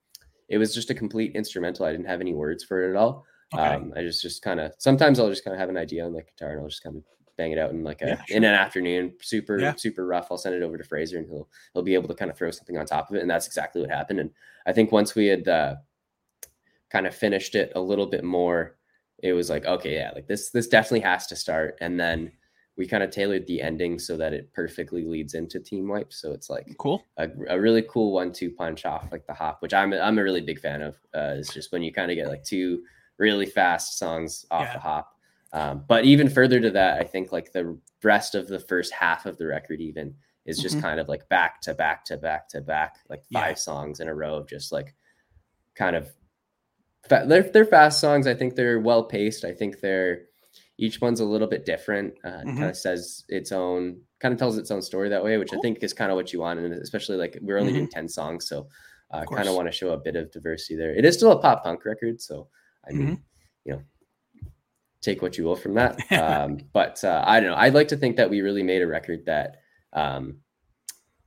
it 0.49 0.57
was 0.57 0.73
just 0.73 0.89
a 0.89 0.95
complete 0.95 1.35
instrumental. 1.35 1.85
I 1.85 1.91
didn't 1.91 2.07
have 2.07 2.21
any 2.21 2.33
words 2.33 2.63
for 2.63 2.83
it 2.83 2.91
at 2.91 2.95
all. 2.95 3.25
Okay. 3.53 3.63
Um, 3.63 3.93
I 3.95 4.01
just 4.01 4.21
just 4.21 4.41
kind 4.41 4.59
of 4.59 4.73
sometimes 4.77 5.19
I'll 5.19 5.29
just 5.29 5.43
kind 5.43 5.53
of 5.53 5.59
have 5.59 5.69
an 5.69 5.77
idea 5.77 6.05
on 6.05 6.13
the 6.13 6.21
guitar 6.21 6.51
and 6.51 6.61
I'll 6.61 6.67
just 6.67 6.83
kind 6.83 6.97
of 6.97 7.03
bang 7.37 7.51
it 7.51 7.57
out 7.57 7.69
in 7.69 7.83
like 7.83 8.01
a 8.01 8.07
yeah, 8.07 8.23
sure. 8.25 8.37
in 8.37 8.43
an 8.43 8.53
afternoon, 8.53 9.13
super 9.21 9.59
yeah. 9.59 9.75
super 9.75 10.05
rough. 10.05 10.27
I'll 10.29 10.37
send 10.37 10.55
it 10.55 10.63
over 10.63 10.77
to 10.77 10.83
Fraser 10.83 11.17
and 11.17 11.27
he'll 11.27 11.47
he'll 11.73 11.83
be 11.83 11.93
able 11.93 12.09
to 12.09 12.15
kind 12.15 12.29
of 12.29 12.37
throw 12.37 12.51
something 12.51 12.77
on 12.77 12.85
top 12.85 13.09
of 13.09 13.15
it, 13.15 13.21
and 13.21 13.29
that's 13.29 13.47
exactly 13.47 13.81
what 13.81 13.89
happened. 13.89 14.19
And 14.19 14.31
I 14.65 14.73
think 14.73 14.91
once 14.91 15.15
we 15.15 15.27
had 15.27 15.47
uh, 15.47 15.75
kind 16.89 17.07
of 17.07 17.15
finished 17.15 17.55
it 17.55 17.71
a 17.75 17.81
little 17.81 18.07
bit 18.07 18.23
more 18.23 18.75
it 19.19 19.33
was 19.33 19.49
like 19.49 19.65
okay 19.65 19.95
yeah 19.95 20.11
like 20.13 20.27
this 20.27 20.49
this 20.51 20.67
definitely 20.67 20.99
has 20.99 21.27
to 21.27 21.35
start 21.35 21.77
and 21.81 21.99
then 21.99 22.31
we 22.77 22.87
kind 22.87 23.01
of 23.01 23.09
tailored 23.09 23.47
the 23.47 23.61
ending 23.61 23.97
so 23.97 24.15
that 24.15 24.33
it 24.33 24.53
perfectly 24.53 25.03
leads 25.03 25.33
into 25.33 25.59
team 25.59 25.87
wipe 25.87 26.13
so 26.13 26.31
it's 26.31 26.49
like 26.49 26.67
cool 26.77 27.03
a, 27.17 27.27
a 27.49 27.59
really 27.59 27.83
cool 27.89 28.11
one 28.11 28.31
two 28.31 28.51
punch 28.51 28.85
off 28.85 29.07
like 29.11 29.25
the 29.25 29.33
hop 29.33 29.61
which 29.61 29.73
i'm 29.73 29.93
i'm 29.93 30.19
a 30.19 30.23
really 30.23 30.41
big 30.41 30.59
fan 30.59 30.81
of 30.81 30.95
uh 31.15 31.33
it's 31.37 31.53
just 31.53 31.71
when 31.71 31.81
you 31.81 31.91
kind 31.91 32.11
of 32.11 32.15
get 32.15 32.27
like 32.27 32.43
two 32.43 32.81
really 33.17 33.45
fast 33.45 33.97
songs 33.97 34.45
off 34.51 34.63
yeah. 34.63 34.73
the 34.73 34.79
hop 34.79 35.13
um, 35.53 35.83
but 35.87 36.03
even 36.05 36.29
further 36.29 36.59
to 36.59 36.69
that 36.69 36.99
i 37.01 37.03
think 37.03 37.31
like 37.31 37.51
the 37.51 37.77
rest 38.03 38.35
of 38.35 38.47
the 38.47 38.59
first 38.59 38.93
half 38.93 39.25
of 39.25 39.37
the 39.37 39.47
record 39.47 39.81
even 39.81 40.13
is 40.45 40.59
just 40.59 40.75
mm-hmm. 40.75 40.85
kind 40.85 40.99
of 40.99 41.09
like 41.09 41.27
back 41.29 41.59
to 41.61 41.73
back 41.73 42.05
to 42.05 42.17
back 42.17 42.47
to 42.47 42.61
back 42.61 42.97
like 43.09 43.23
five 43.33 43.51
yeah. 43.51 43.55
songs 43.55 43.99
in 43.99 44.07
a 44.07 44.13
row 44.13 44.35
of 44.35 44.47
just 44.47 44.71
like 44.71 44.95
kind 45.75 45.95
of 45.95 46.11
they're 47.09 47.43
they're 47.43 47.65
fast 47.65 47.99
songs. 47.99 48.27
I 48.27 48.33
think 48.33 48.55
they're 48.55 48.79
well 48.79 49.03
paced. 49.03 49.45
I 49.45 49.53
think 49.53 49.79
they're 49.79 50.21
each 50.77 51.01
one's 51.01 51.19
a 51.19 51.25
little 51.25 51.47
bit 51.47 51.65
different. 51.65 52.13
Uh, 52.23 52.29
mm-hmm. 52.29 52.57
Kind 52.57 52.69
of 52.69 52.77
says 52.77 53.23
its 53.29 53.51
own, 53.51 53.99
kind 54.19 54.31
of 54.31 54.39
tells 54.39 54.57
its 54.57 54.69
own 54.69 54.81
story 54.81 55.09
that 55.09 55.23
way, 55.23 55.37
which 55.37 55.49
cool. 55.49 55.59
I 55.59 55.61
think 55.61 55.79
is 55.81 55.93
kind 55.93 56.11
of 56.11 56.15
what 56.15 56.31
you 56.31 56.39
want. 56.39 56.59
And 56.59 56.73
especially 56.73 57.17
like 57.17 57.37
we're 57.41 57.57
only 57.57 57.71
mm-hmm. 57.71 57.79
doing 57.79 57.89
ten 57.89 58.07
songs, 58.07 58.47
so 58.47 58.67
I 59.11 59.19
uh, 59.19 59.25
kind 59.25 59.47
of 59.47 59.55
want 59.55 59.67
to 59.67 59.71
show 59.71 59.91
a 59.91 59.97
bit 59.97 60.15
of 60.15 60.31
diversity 60.31 60.75
there. 60.75 60.95
It 60.95 61.05
is 61.05 61.15
still 61.15 61.31
a 61.31 61.39
pop 61.41 61.63
punk 61.63 61.85
record, 61.85 62.21
so 62.21 62.47
I 62.87 62.91
mean, 62.91 63.07
mm-hmm. 63.07 63.21
you 63.65 63.73
know, 63.73 63.81
take 65.01 65.21
what 65.21 65.37
you 65.37 65.43
will 65.43 65.55
from 65.55 65.73
that. 65.75 65.99
um, 66.11 66.59
but 66.73 67.03
uh, 67.03 67.23
I 67.25 67.39
don't 67.39 67.49
know. 67.49 67.55
I'd 67.55 67.73
like 67.73 67.87
to 67.89 67.97
think 67.97 68.17
that 68.17 68.29
we 68.29 68.41
really 68.41 68.63
made 68.63 68.81
a 68.81 68.87
record 68.87 69.25
that, 69.25 69.57
um, 69.93 70.37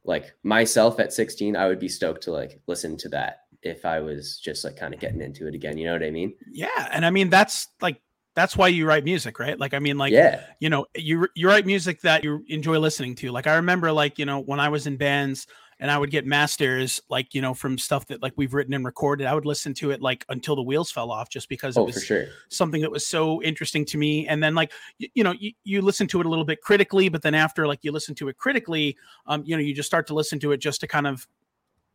like 0.05 0.33
myself 0.43 1.01
at 1.01 1.13
16, 1.13 1.57
I 1.57 1.67
would 1.67 1.79
be 1.79 1.89
stoked 1.89 2.23
to 2.25 2.33
like 2.33 2.61
listen 2.67 2.97
to 2.99 3.09
that 3.11 3.41
if 3.63 3.85
I 3.85 4.01
was 4.01 4.39
just 4.39 4.65
like 4.65 4.77
kind 4.77 4.95
of 4.95 5.01
getting 5.01 5.21
into 5.21 5.47
it 5.47 5.55
again. 5.55 5.77
You 5.79 5.87
know 5.87 5.93
what 5.93 6.03
I 6.03 6.11
mean? 6.11 6.35
Yeah. 6.51 6.89
And 6.93 7.05
I 7.05 7.11
mean, 7.11 7.31
that's 7.31 7.69
like, 7.81 8.01
that's 8.35 8.57
why 8.57 8.69
you 8.69 8.87
write 8.87 9.05
music, 9.05 9.39
right? 9.39 9.59
Like, 9.59 9.75
I 9.75 9.81
mean, 9.81 9.99
like, 9.99 10.13
yeah, 10.13 10.43
you 10.61 10.71
know, 10.71 10.87
you, 10.95 11.27
you 11.35 11.49
write 11.49 11.67
music 11.67 12.01
that 12.03 12.23
you 12.23 12.45
enjoy 12.49 12.79
listening 12.79 13.17
to. 13.17 13.33
Like, 13.33 13.49
I 13.49 13.57
remember, 13.57 13.91
like, 13.91 14.19
you 14.19 14.25
know, 14.25 14.39
when 14.41 14.61
I 14.61 14.69
was 14.69 14.87
in 14.87 14.97
bands 14.97 15.49
and 15.81 15.91
I 15.91 15.99
would 15.99 16.13
get 16.13 16.25
masters, 16.25 17.01
like, 17.11 17.35
you 17.35 17.43
know, 17.43 17.55
from 17.55 17.77
stuff 17.77 18.07
that 18.07 18.23
like 18.23 18.33
we've 18.37 18.55
written 18.55 18.73
and 18.73 18.85
recorded, 18.85 19.27
I 19.27 19.35
would 19.35 19.47
listen 19.47 19.75
to 19.75 19.91
it 19.91 20.01
like 20.01 20.25
until 20.29 20.55
the 20.55 20.63
wheels 20.63 20.93
fell 20.93 21.11
off 21.11 21.29
just 21.29 21.49
because 21.49 21.77
it 21.77 21.81
oh, 21.81 21.85
was 21.85 22.05
sure. 22.05 22.27
something 22.49 22.81
that 22.83 22.91
was 22.91 23.05
so 23.05 23.43
interesting 23.43 23.85
to 23.87 23.99
me. 23.99 24.29
And 24.29 24.41
then, 24.41 24.55
like, 24.55 24.71
you, 24.99 25.09
you 25.15 25.25
know, 25.25 25.33
you, 25.33 25.53
you 25.65 25.83
listen 25.83 26.07
to 26.07 26.21
it 26.21 26.27
a 26.27 26.29
little 26.29 26.45
bit 26.45 26.63
critically, 26.63 27.09
but 27.09 27.23
then 27.23 27.35
after, 27.35 27.67
like, 27.67 27.81
you 27.83 27.91
listen 27.91 28.15
to 28.15 28.29
it 28.29 28.39
critically, 28.39 28.97
um, 29.27 29.43
you 29.45 29.57
know, 29.57 29.63
you 29.63 29.75
just 29.75 29.89
start 29.89 30.07
to 30.07 30.15
listen 30.15 30.39
to 30.39 30.53
it 30.53 30.59
just 30.59 30.81
to 30.83 30.87
kind 30.87 31.09
of, 31.09 31.27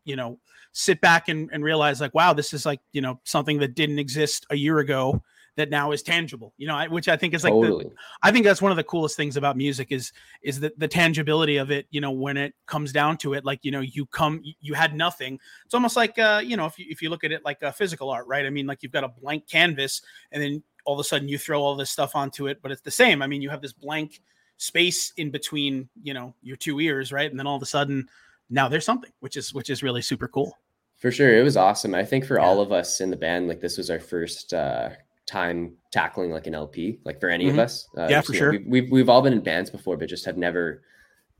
you 0.05 0.15
know, 0.15 0.39
sit 0.71 1.01
back 1.01 1.29
and, 1.29 1.49
and 1.51 1.63
realize 1.63 1.99
like, 2.01 2.13
wow, 2.13 2.33
this 2.33 2.53
is 2.53 2.65
like, 2.65 2.79
you 2.93 3.01
know, 3.01 3.19
something 3.23 3.59
that 3.59 3.75
didn't 3.75 3.99
exist 3.99 4.45
a 4.49 4.55
year 4.55 4.79
ago 4.79 5.21
that 5.55 5.69
now 5.69 5.91
is 5.91 6.03
tangible, 6.03 6.53
you 6.57 6.67
know, 6.67 6.85
which 6.89 7.07
I 7.07 7.15
think 7.15 7.33
is 7.33 7.43
like, 7.43 7.53
totally. 7.53 7.85
the, 7.85 7.91
I 8.21 8.31
think 8.31 8.45
that's 8.45 8.61
one 8.61 8.71
of 8.71 8.75
the 8.75 8.83
coolest 8.83 9.15
things 9.15 9.37
about 9.37 9.55
music 9.55 9.91
is, 9.91 10.11
is 10.41 10.59
that 10.59 10.77
the 10.77 10.87
tangibility 10.87 11.57
of 11.57 11.71
it, 11.71 11.87
you 11.91 12.01
know, 12.01 12.11
when 12.11 12.35
it 12.35 12.53
comes 12.65 12.91
down 12.91 13.17
to 13.19 13.33
it, 13.33 13.45
like, 13.45 13.59
you 13.63 13.71
know, 13.71 13.79
you 13.79 14.05
come, 14.07 14.43
you 14.59 14.73
had 14.73 14.95
nothing. 14.95 15.39
It's 15.65 15.73
almost 15.73 15.95
like, 15.95 16.19
uh, 16.19 16.41
you 16.43 16.57
know, 16.57 16.65
if 16.65 16.77
you, 16.77 16.85
if 16.89 17.01
you 17.01 17.09
look 17.09 17.23
at 17.23 17.31
it 17.31 17.45
like 17.45 17.61
a 17.61 17.71
physical 17.71 18.09
art, 18.09 18.27
right? 18.27 18.45
I 18.45 18.49
mean, 18.49 18.67
like 18.67 18.83
you've 18.83 18.91
got 18.91 19.05
a 19.05 19.07
blank 19.07 19.47
canvas 19.47 20.01
and 20.33 20.43
then 20.43 20.61
all 20.83 20.93
of 20.93 20.99
a 20.99 21.05
sudden 21.05 21.29
you 21.29 21.37
throw 21.37 21.61
all 21.61 21.75
this 21.75 21.89
stuff 21.89 22.15
onto 22.15 22.47
it, 22.47 22.61
but 22.61 22.71
it's 22.71 22.81
the 22.81 22.91
same. 22.91 23.21
I 23.21 23.27
mean, 23.27 23.41
you 23.41 23.49
have 23.49 23.61
this 23.61 23.73
blank 23.73 24.21
space 24.57 25.13
in 25.17 25.31
between, 25.31 25.87
you 26.03 26.13
know, 26.13 26.35
your 26.41 26.57
two 26.57 26.81
ears, 26.81 27.13
right? 27.13 27.29
And 27.29 27.39
then 27.39 27.47
all 27.47 27.55
of 27.55 27.61
a 27.61 27.67
sudden 27.67 28.07
now 28.49 28.67
there's 28.67 28.85
something, 28.85 29.11
which 29.19 29.37
is, 29.37 29.53
which 29.53 29.69
is 29.69 29.83
really 29.83 30.01
super 30.01 30.27
cool. 30.27 30.57
For 30.97 31.11
sure. 31.11 31.37
It 31.37 31.43
was 31.43 31.57
awesome. 31.57 31.93
I 31.93 32.05
think 32.05 32.25
for 32.25 32.39
yeah. 32.39 32.45
all 32.45 32.61
of 32.61 32.71
us 32.71 33.01
in 33.01 33.09
the 33.09 33.17
band, 33.17 33.47
like 33.47 33.59
this 33.59 33.77
was 33.77 33.89
our 33.89 33.99
first 33.99 34.53
uh, 34.53 34.89
time 35.25 35.73
tackling 35.91 36.31
like 36.31 36.47
an 36.47 36.55
LP, 36.55 36.99
like 37.03 37.19
for 37.19 37.29
any 37.29 37.45
mm-hmm. 37.45 37.59
of 37.59 37.65
us. 37.65 37.87
Uh, 37.97 38.07
yeah, 38.09 38.21
for 38.21 38.33
sure. 38.33 38.53
Know, 38.53 38.59
we've, 38.67 38.91
we've 38.91 39.09
all 39.09 39.21
been 39.21 39.33
in 39.33 39.41
bands 39.41 39.69
before, 39.69 39.97
but 39.97 40.07
just 40.07 40.25
have 40.25 40.37
never 40.37 40.83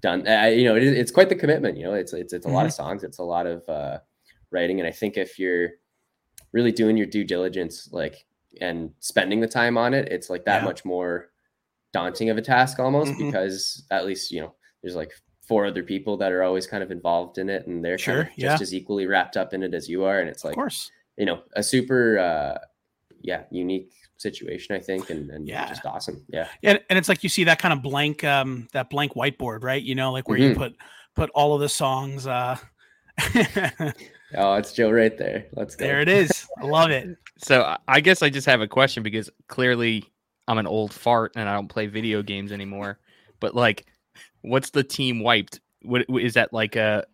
done, 0.01 0.27
uh, 0.27 0.45
you 0.45 0.65
know, 0.65 0.75
it, 0.75 0.83
it's 0.83 1.11
quite 1.11 1.29
the 1.29 1.35
commitment, 1.35 1.77
you 1.77 1.83
know, 1.83 1.93
it's, 1.93 2.13
it's, 2.13 2.33
it's 2.33 2.45
a 2.45 2.49
mm-hmm. 2.49 2.55
lot 2.55 2.65
of 2.65 2.73
songs. 2.73 3.03
It's 3.03 3.19
a 3.19 3.23
lot 3.23 3.47
of 3.47 3.67
uh, 3.69 3.99
writing. 4.51 4.79
And 4.79 4.87
I 4.87 4.91
think 4.91 5.17
if 5.17 5.39
you're 5.39 5.69
really 6.51 6.71
doing 6.71 6.97
your 6.97 7.07
due 7.07 7.23
diligence, 7.23 7.89
like, 7.91 8.25
and 8.61 8.91
spending 8.99 9.39
the 9.41 9.47
time 9.47 9.77
on 9.77 9.93
it, 9.93 10.07
it's 10.11 10.29
like 10.29 10.45
that 10.45 10.61
yeah. 10.61 10.65
much 10.65 10.85
more 10.85 11.29
daunting 11.93 12.29
of 12.29 12.37
a 12.37 12.41
task 12.41 12.79
almost 12.79 13.11
mm-hmm. 13.13 13.27
because 13.27 13.85
at 13.91 14.05
least, 14.05 14.31
you 14.31 14.41
know, 14.41 14.53
there's 14.81 14.95
like 14.95 15.11
four 15.47 15.65
other 15.65 15.83
people 15.83 16.17
that 16.17 16.31
are 16.31 16.43
always 16.43 16.67
kind 16.67 16.83
of 16.83 16.91
involved 16.91 17.37
in 17.37 17.49
it 17.49 17.67
and 17.67 17.83
they're 17.83 17.97
sure, 17.97 18.23
kind 18.23 18.27
of 18.27 18.33
just 18.37 18.59
yeah. 18.59 18.61
as 18.61 18.73
equally 18.73 19.05
wrapped 19.05 19.37
up 19.37 19.53
in 19.53 19.63
it 19.63 19.73
as 19.73 19.87
you 19.87 20.03
are 20.03 20.19
and 20.19 20.29
it's 20.29 20.43
like 20.43 20.53
of 20.53 20.55
course 20.55 20.91
you 21.17 21.25
know 21.25 21.41
a 21.55 21.63
super 21.63 22.17
uh 22.19 22.57
yeah 23.21 23.43
unique 23.51 23.91
situation 24.17 24.75
i 24.75 24.79
think 24.79 25.09
and, 25.09 25.29
and 25.29 25.47
yeah 25.47 25.67
just 25.67 25.85
awesome 25.85 26.23
yeah 26.29 26.47
and, 26.63 26.79
and 26.89 26.97
it's 26.97 27.09
like 27.09 27.21
you 27.21 27.29
see 27.29 27.43
that 27.43 27.59
kind 27.59 27.73
of 27.73 27.81
blank 27.81 28.23
um 28.23 28.67
that 28.71 28.89
blank 28.89 29.13
whiteboard 29.13 29.63
right 29.63 29.83
you 29.83 29.93
know 29.93 30.11
like 30.11 30.27
where 30.27 30.39
mm-hmm. 30.39 30.49
you 30.49 30.55
put 30.55 30.75
put 31.15 31.29
all 31.31 31.55
of 31.55 31.61
the 31.61 31.69
songs. 31.69 32.27
Uh, 32.27 32.57
oh, 34.35 34.53
it's 34.55 34.73
Joe 34.73 34.91
right 34.91 35.17
there. 35.17 35.47
Let's 35.53 35.75
go. 35.75 35.85
There 35.85 36.01
it 36.01 36.09
is. 36.09 36.45
I 36.59 36.65
love 36.65 36.91
it. 36.91 37.17
So 37.37 37.75
I 37.87 38.01
guess 38.01 38.21
I 38.21 38.29
just 38.29 38.45
have 38.45 38.61
a 38.61 38.67
question 38.67 39.01
because 39.01 39.29
clearly 39.47 40.05
I'm 40.47 40.57
an 40.57 40.67
old 40.67 40.93
fart 40.93 41.33
and 41.35 41.49
I 41.49 41.53
don't 41.53 41.67
play 41.67 41.87
video 41.87 42.21
games 42.21 42.51
anymore. 42.51 42.99
But 43.39 43.55
like, 43.55 43.85
what's 44.45 44.69
the 44.71 44.83
team 44.83 45.19
wiped? 45.19 45.59
What 45.81 46.05
is 46.09 46.33
that 46.35 46.53
like 46.53 46.75
a 46.75 47.05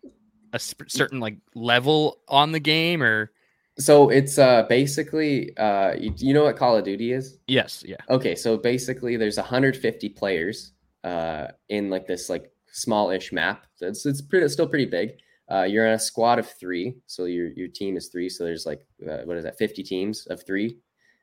a 0.52 0.58
certain 0.58 1.20
like 1.20 1.36
level 1.54 2.18
on 2.28 2.52
the 2.52 2.60
game 2.60 3.02
or? 3.02 3.30
So 3.78 4.10
it's 4.10 4.38
uh 4.38 4.64
basically 4.68 5.56
uh 5.56 5.94
you, 5.98 6.12
you 6.18 6.34
know 6.34 6.44
what 6.44 6.56
Call 6.56 6.76
of 6.76 6.84
Duty 6.84 7.12
is? 7.12 7.38
Yes, 7.46 7.82
yeah. 7.86 7.96
Okay, 8.10 8.34
so 8.34 8.56
basically 8.56 9.16
there's 9.16 9.36
150 9.38 10.08
players 10.10 10.72
uh 11.04 11.48
in 11.68 11.90
like 11.90 12.06
this 12.06 12.28
like 12.28 12.52
smallish 12.70 13.32
map. 13.32 13.66
It's 13.80 14.04
it's 14.06 14.20
pretty 14.20 14.44
it's 14.44 14.54
still 14.54 14.68
pretty 14.68 14.86
big. 14.86 15.14
Uh, 15.50 15.64
you're 15.64 15.86
in 15.86 15.92
a 15.92 15.98
squad 15.98 16.38
of 16.38 16.50
three, 16.50 16.96
so 17.06 17.24
your 17.24 17.48
your 17.48 17.68
team 17.68 17.96
is 17.96 18.08
three. 18.08 18.28
So 18.28 18.44
there's 18.44 18.64
like 18.64 18.86
uh, 19.08 19.18
what 19.24 19.36
is 19.36 19.44
that? 19.44 19.58
50 19.58 19.82
teams 19.82 20.26
of 20.26 20.44
three, 20.46 20.78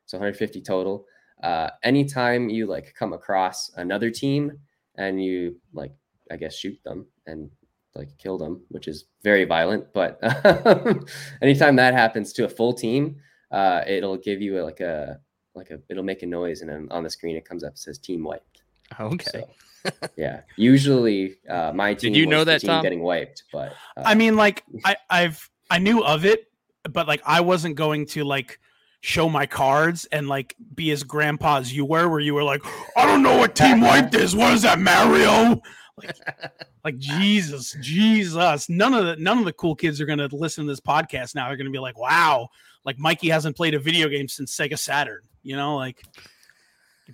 so 0.06 0.18
150 0.18 0.62
total. 0.62 1.06
Uh, 1.42 1.70
anytime 1.84 2.50
you 2.50 2.68
like 2.68 2.94
come 2.98 3.14
across 3.14 3.72
another 3.78 4.12
team 4.12 4.52
and 4.96 5.24
you 5.24 5.56
like, 5.74 5.94
I 6.32 6.38
guess 6.38 6.56
shoot 6.56 6.80
them 6.84 7.06
and 7.26 7.50
like 7.96 8.10
kill 8.18 8.38
them, 8.38 8.62
which 8.70 8.88
is 8.88 9.06
very 9.24 9.46
violent. 9.46 9.92
But 9.94 10.20
anytime 11.42 11.76
that 11.78 11.94
happens 11.94 12.34
to 12.34 12.46
a 12.46 12.50
full 12.50 12.74
team, 12.74 13.18
uh, 13.52 13.82
it'll 13.88 14.18
give 14.18 14.42
you 14.42 14.60
a, 14.60 14.64
like 14.64 14.80
a 14.80 15.20
like 15.56 15.72
a 15.72 15.80
it'll 15.90 16.04
make 16.04 16.24
a 16.24 16.28
noise, 16.28 16.62
and 16.62 16.70
then 16.70 16.88
on 16.92 17.04
the 17.04 17.10
screen 17.10 17.36
it 17.36 17.46
comes 17.46 17.64
up 17.64 17.78
says 17.78 17.98
team 17.98 18.24
wiped. 18.24 18.62
Okay. 19.00 19.46
So, 19.84 19.92
yeah. 20.16 20.42
Usually, 20.56 21.36
uh, 21.50 21.72
my 21.74 21.94
team. 21.94 22.14
Did 22.14 22.20
you 22.20 22.26
know 22.26 22.44
that 22.44 22.62
Tom? 22.62 22.82
getting 22.82 23.02
wiped? 23.02 23.44
But 23.52 23.74
uh, 23.98 24.04
I 24.06 24.16
mean, 24.16 24.36
like 24.36 24.64
I, 24.86 24.96
I've 25.10 25.50
I 25.70 25.80
knew 25.80 26.04
of 26.04 26.26
it, 26.26 26.52
but 26.90 27.08
like 27.08 27.22
I 27.26 27.42
wasn't 27.42 27.76
going 27.76 28.06
to 28.08 28.24
like 28.24 28.60
show 29.02 29.30
my 29.30 29.46
cards 29.46 30.06
and 30.12 30.28
like 30.28 30.56
be 30.76 30.92
as 30.92 31.04
grandpa 31.04 31.58
as 31.58 31.74
you 31.74 31.86
were, 31.86 32.10
where 32.10 32.20
you 32.20 32.34
were 32.34 32.44
like, 32.44 32.62
I 32.98 33.06
don't 33.06 33.24
know 33.24 33.38
what 33.38 33.56
team 33.56 33.82
wiped 33.82 34.16
is. 34.16 34.36
What 34.36 34.54
is 34.54 34.64
that, 34.64 34.80
Mario? 34.80 35.62
Like, 36.04 36.18
like 36.86 36.98
Jesus, 36.98 37.76
Jesus. 37.82 38.70
None 38.70 38.94
of 38.94 39.06
the 39.06 39.16
none 39.18 39.38
of 39.38 39.46
the 39.46 39.54
cool 39.54 39.76
kids 39.76 40.00
are 40.02 40.06
gonna 40.06 40.30
listen 40.32 40.66
to 40.66 40.72
this 40.72 40.80
podcast 40.80 41.36
now. 41.36 41.48
They're 41.48 41.58
gonna 41.58 41.70
be 41.70 41.80
like, 41.80 41.98
wow, 41.98 42.50
like 42.86 43.00
Mikey 43.00 43.30
hasn't 43.30 43.56
played 43.56 43.74
a 43.74 43.80
video 43.80 44.08
game 44.08 44.28
since 44.28 44.56
Sega 44.56 44.78
Saturn. 44.78 45.22
You 45.44 45.56
know, 45.56 45.76
like 45.76 46.04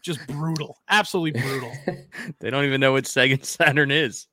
just 0.01 0.25
brutal, 0.27 0.77
absolutely 0.89 1.39
brutal. 1.39 1.72
they 2.39 2.50
don't 2.50 2.65
even 2.65 2.82
know 2.82 2.92
what 2.92 3.06
Sega 3.06 3.44
Saturn 3.44 3.92
is. 3.92 4.27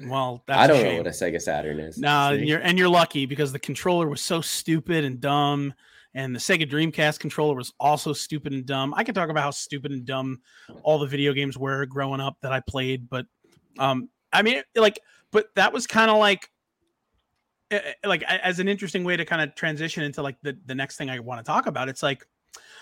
Well, 0.00 0.42
I 0.48 0.66
don't 0.66 0.82
know 0.82 0.96
what 0.98 1.06
a 1.06 1.10
Sega 1.10 1.40
Saturn 1.40 1.80
is. 1.80 1.96
No, 1.98 2.08
nah, 2.08 2.30
you're 2.30 2.60
and 2.60 2.78
you're 2.78 2.88
lucky 2.88 3.26
because 3.26 3.52
the 3.52 3.58
controller 3.58 4.08
was 4.08 4.20
so 4.20 4.42
stupid 4.42 5.04
and 5.04 5.20
dumb, 5.20 5.72
and 6.14 6.34
the 6.34 6.38
Sega 6.38 6.70
Dreamcast 6.70 7.18
controller 7.18 7.54
was 7.54 7.72
also 7.80 8.12
stupid 8.12 8.52
and 8.52 8.66
dumb. 8.66 8.92
I 8.94 9.04
can 9.04 9.14
talk 9.14 9.30
about 9.30 9.42
how 9.42 9.50
stupid 9.50 9.92
and 9.92 10.04
dumb 10.04 10.40
all 10.82 10.98
the 10.98 11.06
video 11.06 11.32
games 11.32 11.56
were 11.56 11.86
growing 11.86 12.20
up 12.20 12.36
that 12.42 12.52
I 12.52 12.60
played, 12.60 13.08
but 13.08 13.26
um, 13.78 14.08
I 14.32 14.42
mean, 14.42 14.62
like, 14.74 15.00
but 15.30 15.54
that 15.54 15.72
was 15.72 15.86
kind 15.86 16.10
of 16.10 16.18
like 16.18 16.50
eh, 17.70 17.80
eh, 17.84 17.92
like 18.08 18.22
as 18.22 18.58
an 18.58 18.68
interesting 18.68 19.04
way 19.04 19.16
to 19.16 19.24
kind 19.24 19.42
of 19.42 19.54
transition 19.54 20.02
into 20.02 20.22
like 20.22 20.36
the 20.42 20.56
the 20.66 20.74
next 20.74 20.96
thing 20.96 21.10
I 21.10 21.20
want 21.20 21.44
to 21.44 21.44
talk 21.44 21.66
about. 21.66 21.88
It's 21.88 22.02
like 22.02 22.26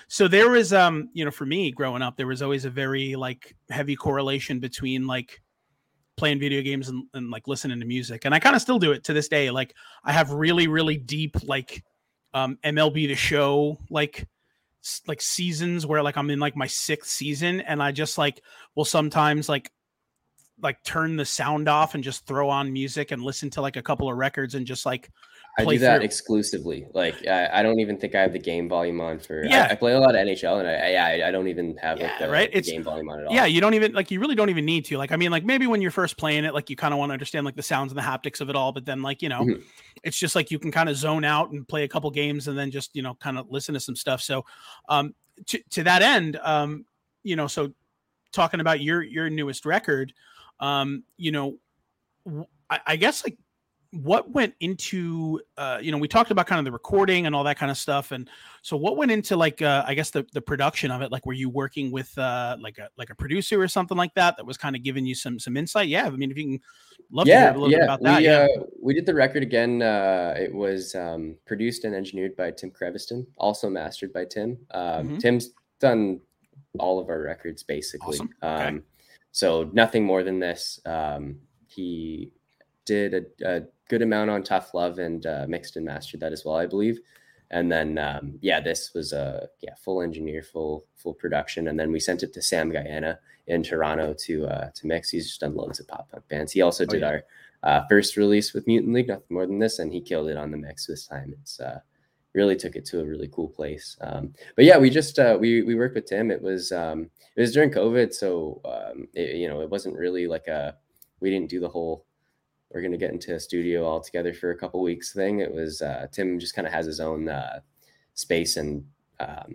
so 0.09 0.29
there 0.29 0.51
was 0.51 0.73
um 0.73 1.09
you 1.13 1.25
know 1.25 1.31
for 1.31 1.47
me 1.47 1.71
growing 1.71 2.03
up 2.03 2.17
there 2.17 2.27
was 2.27 2.43
always 2.43 2.65
a 2.65 2.71
very 2.71 3.17
like 3.17 3.57
heavy 3.71 3.97
correlation 3.97 4.61
between 4.61 5.07
like 5.07 5.41
playing 6.17 6.39
video 6.39 6.63
games 6.63 6.89
and, 6.89 7.05
and 7.15 7.31
like 7.31 7.49
listening 7.49 7.81
to 7.81 7.87
music. 7.87 8.25
And 8.25 8.35
i 8.35 8.39
kind 8.39 8.55
of 8.55 8.63
still 8.63 8.79
do 8.79 8.93
it 8.93 9.05
to 9.05 9.13
this 9.13 9.29
day. 9.29 9.51
Like 9.51 9.75
i 10.05 10.13
have 10.13 10.31
really 10.31 10.69
really 10.69 10.97
deep 10.97 11.37
like 11.45 11.85
um 12.35 12.59
mlb 12.65 12.95
the 12.95 13.15
show 13.15 13.79
like 13.91 14.27
like 15.07 15.23
seasons 15.23 15.87
where 15.87 16.03
like 16.03 16.17
i'm 16.17 16.29
in 16.31 16.41
like 16.41 16.57
my 16.57 16.67
sixth 16.67 17.11
season. 17.11 17.61
And 17.63 17.83
i 17.83 17.91
just 17.91 18.19
like 18.19 18.43
will 18.75 18.85
sometimes 18.85 19.49
like 19.49 19.71
like 20.63 20.83
turn 20.83 21.17
the 21.17 21.25
sound 21.25 21.69
off 21.69 21.95
and 21.95 22.05
just 22.05 22.27
throw 22.27 22.49
on 22.49 22.73
music 22.73 23.11
and 23.11 23.23
listen 23.23 23.51
to 23.51 23.61
like 23.61 23.77
a 23.77 23.83
couple 23.83 24.11
of 24.11 24.17
records 24.17 24.55
and 24.55 24.67
just 24.67 24.87
like 24.87 25.11
I 25.57 25.65
do 25.65 25.79
that 25.79 25.99
through. 25.99 26.05
exclusively. 26.05 26.87
Like 26.95 27.27
I, 27.29 27.61
I, 27.61 27.63
don't 27.63 27.79
even 27.79 27.97
think 27.97 28.17
I 28.17 28.23
have 28.23 28.33
the 28.33 28.41
game 28.41 28.69
volume 28.69 29.01
on 29.01 29.21
for. 29.21 29.45
Yeah, 29.45 29.69
I, 29.71 29.73
I 29.73 29.75
play 29.77 29.93
a 29.93 30.01
lot 30.01 30.17
of 30.17 30.27
NHL, 30.27 30.59
and 30.59 30.69
I, 30.69 30.95
I, 30.95 31.29
I 31.29 31.31
don't 31.31 31.47
even 31.47 31.77
have 31.77 32.01
yeah, 32.01 32.09
like 32.09 32.19
the, 32.19 32.29
right? 32.29 32.51
it's, 32.53 32.69
game 32.69 32.83
volume 32.83 33.09
on 33.09 33.21
at 33.21 33.27
all. 33.27 33.35
Yeah, 33.35 33.45
you 33.45 33.61
don't 33.61 33.75
even 33.75 33.93
like 33.93 34.11
you 34.11 34.19
really 34.19 34.35
don't 34.35 34.51
even 34.51 34.65
need 34.65 34.85
to. 34.87 34.99
Like 34.99 35.13
I 35.13 35.17
mean, 35.17 35.31
like 35.31 35.45
maybe 35.45 35.69
when 35.69 35.81
you're 35.81 35.93
first 35.93 36.17
playing 36.17 36.45
it, 36.45 36.55
like 36.55 36.71
you 36.71 36.77
kind 36.77 36.93
of 36.93 36.99
want 36.99 37.11
to 37.11 37.13
understand 37.13 37.47
like 37.47 37.55
the 37.55 37.63
sounds 37.63 37.93
and 37.93 37.99
the 37.99 38.03
haptics 38.03 38.41
of 38.41 38.51
it 38.51 38.57
all, 38.57 38.73
but 38.73 38.85
then 38.85 39.01
like 39.01 39.23
you 39.23 39.29
know, 39.29 39.43
mm-hmm. 39.43 39.63
it's 40.03 40.19
just 40.19 40.35
like 40.35 40.51
you 40.51 40.59
can 40.59 40.73
kind 40.73 40.89
of 40.89 40.97
zone 40.97 41.25
out 41.25 41.53
and 41.53 41.69
play 41.69 41.85
a 41.85 41.89
couple 41.89 42.11
games, 42.11 42.49
and 42.49 42.59
then 42.59 42.73
just 42.73 42.97
you 42.97 43.03
know 43.03 43.15
kind 43.15 43.39
of 43.39 43.49
listen 43.49 43.75
to 43.75 43.81
some 43.81 43.95
stuff. 43.95 44.23
So, 44.23 44.45
um, 44.89 45.15
to 45.47 45.61
to 45.71 45.85
that 45.85 46.03
end, 46.03 46.37
um, 46.43 46.85
you 47.23 47.37
know, 47.37 47.47
so 47.47 47.73
talking 48.33 48.59
about 48.59 48.81
your 48.81 49.03
your 49.03 49.31
newest 49.31 49.65
record, 49.65 50.13
um, 50.61 51.05
you 51.17 51.33
know, 51.33 51.59
I, 52.71 52.81
I 52.87 52.97
guess 52.97 53.25
like 53.25 53.39
what 54.03 54.31
went 54.31 54.55
into 54.61 55.41
uh, 55.57 55.79
you 55.81 55.93
know 55.93 55.99
we 55.99 56.09
talked 56.09 56.31
about 56.31 56.47
kind 56.47 56.59
of 56.59 56.65
the 56.65 56.73
recording 56.73 57.27
and 57.27 57.35
all 57.35 57.45
that 57.45 57.57
kind 57.57 57.71
of 57.71 57.79
stuff 57.79 58.11
and 58.11 58.29
so 58.63 58.77
what 58.77 58.97
went 58.97 59.11
into 59.11 59.37
like 59.37 59.63
uh, 59.63 59.85
i 59.87 59.95
guess 59.95 60.11
the, 60.11 60.27
the 60.33 60.41
production 60.41 60.91
of 60.91 61.01
it 61.01 61.13
like 61.13 61.25
were 61.27 61.33
you 61.33 61.49
working 61.49 61.93
with 61.93 62.17
uh, 62.19 62.57
like 62.61 62.79
a 62.79 62.89
like 62.99 63.11
a 63.11 63.15
producer 63.15 63.61
or 63.61 63.69
something 63.69 63.97
like 63.97 64.13
that 64.15 64.37
that 64.37 64.45
was 64.45 64.57
kind 64.57 64.75
of 64.75 64.83
giving 64.83 65.07
you 65.07 65.15
some 65.15 65.39
some 65.39 65.57
insight 65.57 65.89
yeah 65.89 66.07
i 66.07 66.11
mean 66.11 66.31
if 66.31 66.37
you 66.37 66.45
can 66.45 66.61
love 67.13 67.27
yeah, 67.27 67.35
to 67.35 67.41
hear 67.41 67.51
a 67.51 67.59
little 67.59 67.71
yeah. 67.71 67.79
bit 67.79 67.85
about 67.85 68.03
that 68.03 68.19
we, 68.19 68.25
yeah 68.25 68.47
uh, 68.59 68.65
we 68.83 68.95
did 68.95 69.07
the 69.07 69.15
record 69.15 69.43
again 69.43 69.81
uh, 69.81 70.35
it 70.37 70.53
was 70.53 70.95
um, 70.95 71.37
produced 71.47 71.85
and 71.85 71.95
engineered 71.95 72.35
by 72.37 72.51
tim 72.51 72.71
creviston 72.71 73.25
also 73.39 73.71
mastered 73.71 74.13
by 74.13 74.25
tim 74.25 74.59
um, 74.73 75.07
mm-hmm. 75.07 75.19
tim's 75.19 75.51
done 75.79 76.21
all 76.79 76.99
of 76.99 77.09
our 77.09 77.21
records 77.21 77.63
basically 77.63 78.17
awesome. 78.17 78.31
okay. 78.43 78.69
um, 78.69 78.83
so 79.35 79.69
nothing 79.73 80.05
more 80.05 80.23
than 80.23 80.39
this 80.39 80.81
um, 80.87 81.37
he 81.67 82.31
did 82.85 83.15
a, 83.15 83.57
a 83.57 83.63
good 83.89 84.03
amount 84.03 84.31
on 84.31 84.43
Tough 84.43 84.75
Love 84.75 84.99
and 84.99 85.27
uh, 85.27 85.47
mixed 85.49 85.77
and 85.77 85.85
mastered 85.85 86.21
that 86.21 86.33
as 86.33 86.45
well, 86.45 86.57
I 86.57 86.67
believe. 86.67 87.01
And 87.51 87.71
then 87.71 87.99
um, 87.99 88.39
yeah, 88.41 88.61
this 88.61 88.93
was 88.95 89.13
a 89.13 89.49
yeah 89.61 89.75
full 89.77 90.03
engineer, 90.03 90.43
full 90.43 90.87
full 90.97 91.15
production, 91.15 91.69
and 91.69 91.79
then 91.79 91.93
we 91.93 92.01
sent 92.01 92.23
it 92.23 92.33
to 92.35 92.43
Sam 92.43 92.71
Guaiana 92.71 93.19
in 93.47 93.63
Toronto 93.63 94.15
to 94.21 94.47
uh, 94.47 94.71
to 94.75 94.87
mix. 94.87 95.11
He's 95.11 95.29
just 95.29 95.41
done 95.41 95.55
loads 95.55 95.79
of 95.79 95.87
pop 95.87 96.11
punk 96.11 96.27
bands. 96.29 96.53
He 96.53 96.63
also 96.63 96.85
oh, 96.85 96.87
did 96.87 97.03
yeah. 97.03 97.09
our 97.09 97.25
uh, 97.63 97.87
first 97.89 98.17
release 98.17 98.55
with 98.55 98.67
Mutant 98.67 98.95
League, 98.95 99.09
nothing 99.09 99.25
more 99.29 99.47
than 99.47 99.59
this, 99.59 99.79
and 99.79 99.93
he 99.93 100.01
killed 100.01 100.29
it 100.29 100.37
on 100.37 100.51
the 100.51 100.57
mix 100.57 100.87
this 100.87 101.07
time. 101.07 101.35
It's 101.41 101.61
uh, 101.61 101.81
really 102.35 102.57
took 102.57 102.77
it 102.77 102.85
to 102.87 103.01
a 103.01 103.05
really 103.05 103.29
cool 103.29 103.49
place. 103.49 103.97
Um, 104.01 104.35
but 104.57 104.65
yeah, 104.65 104.77
we 104.77 104.91
just 104.91 105.19
uh, 105.19 105.39
we 105.41 105.63
we 105.63 105.75
worked 105.75 105.95
with 105.95 106.07
Tim. 106.07 106.31
It 106.31 106.43
was 106.43 106.73
um, 106.73 107.11
it 107.37 107.41
was 107.41 107.53
during 107.53 107.71
COVID, 107.71 108.13
so 108.13 108.61
um, 108.65 109.09
it, 109.15 109.37
you 109.37 109.49
know 109.49 109.61
it 109.61 109.71
wasn't 109.71 109.97
really 109.97 110.27
like 110.27 110.49
a 110.49 110.77
we 111.21 111.31
didn't 111.31 111.51
do 111.51 111.61
the 111.61 111.69
whole 111.69 112.05
we're 112.71 112.81
going 112.81 112.93
to 112.93 112.99
get 112.99 113.13
into 113.13 113.35
a 113.35 113.41
studio 113.41 113.87
all 113.87 114.01
together 114.01 114.35
for 114.35 114.51
a 114.51 114.59
couple 114.59 114.83
weeks 114.83 115.13
thing. 115.13 115.39
It 115.39 115.53
was 115.53 115.81
uh, 115.81 116.09
Tim 116.11 116.41
just 116.41 116.57
kind 116.57 116.67
of 116.67 116.75
has 116.75 116.87
his 116.87 117.01
own 117.01 117.29
uh, 117.29 117.61
space, 118.15 118.57
and 118.57 118.85
um, 119.21 119.55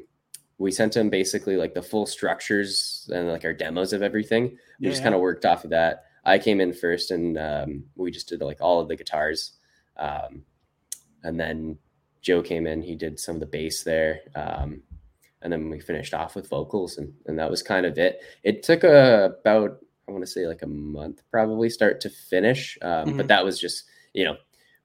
we 0.58 0.72
sent 0.72 0.96
him 0.96 1.10
basically 1.10 1.58
like 1.58 1.74
the 1.74 1.82
full 1.82 2.06
structures 2.06 3.10
and 3.14 3.28
like 3.28 3.44
our 3.44 3.54
demos 3.54 3.92
of 3.92 4.02
everything. 4.02 4.44
We 4.80 4.88
yeah, 4.88 4.92
just 4.92 5.04
kind 5.04 5.14
of 5.14 5.22
worked 5.22 5.46
off 5.46 5.66
of 5.66 5.70
that. 5.72 6.06
I 6.24 6.40
came 6.40 6.62
in 6.62 6.72
first, 6.72 7.12
and 7.12 7.38
um, 7.38 7.84
we 7.96 8.10
just 8.10 8.30
did 8.30 8.42
like 8.42 8.62
all 8.62 8.80
of 8.80 8.88
the 8.88 8.96
guitars, 8.96 9.54
um, 9.98 10.44
and 11.24 11.38
then 11.38 11.78
Joe 12.22 12.42
came 12.42 12.68
in. 12.68 12.82
He 12.82 12.96
did 12.96 13.20
some 13.20 13.36
of 13.36 13.40
the 13.40 13.46
bass 13.46 13.84
there. 13.84 14.22
Um, 14.36 14.82
and 15.42 15.52
then 15.54 15.70
we 15.70 15.80
finished 15.80 16.14
off 16.14 16.36
with 16.36 16.50
vocals 16.50 16.98
and, 16.98 17.14
and 17.26 17.40
that 17.40 17.50
was 17.50 17.62
kind 17.62 17.86
of 17.86 17.98
it. 17.98 18.22
It 18.44 18.64
took 18.64 18.84
a, 18.84 19.36
about 19.40 19.80
I 20.08 20.12
want 20.12 20.24
to 20.24 20.32
say 20.32 20.48
like 20.48 20.64
a 20.64 20.68
month, 20.68 21.22
probably 21.32 21.70
start 21.70 22.02
to 22.02 22.10
finish. 22.10 22.78
Um, 22.82 22.90
mm-hmm. 22.90 23.18
But 23.18 23.28
that 23.28 23.46
was 23.46 23.60
just, 23.60 23.86
you 24.14 24.26
know, 24.26 24.36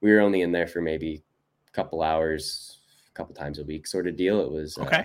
we 0.00 0.12
were 0.12 0.20
only 0.20 0.42
in 0.42 0.52
there 0.52 0.66
for 0.66 0.80
maybe 0.80 1.22
a 1.66 1.70
couple 1.72 2.02
hours, 2.02 2.78
a 3.10 3.12
couple 3.14 3.34
times 3.34 3.58
a 3.58 3.64
week 3.64 3.86
sort 3.86 4.06
of 4.06 4.16
deal. 4.16 4.40
It 4.40 4.50
was, 4.50 4.76
okay. 4.78 4.96
Uh, 4.96 5.04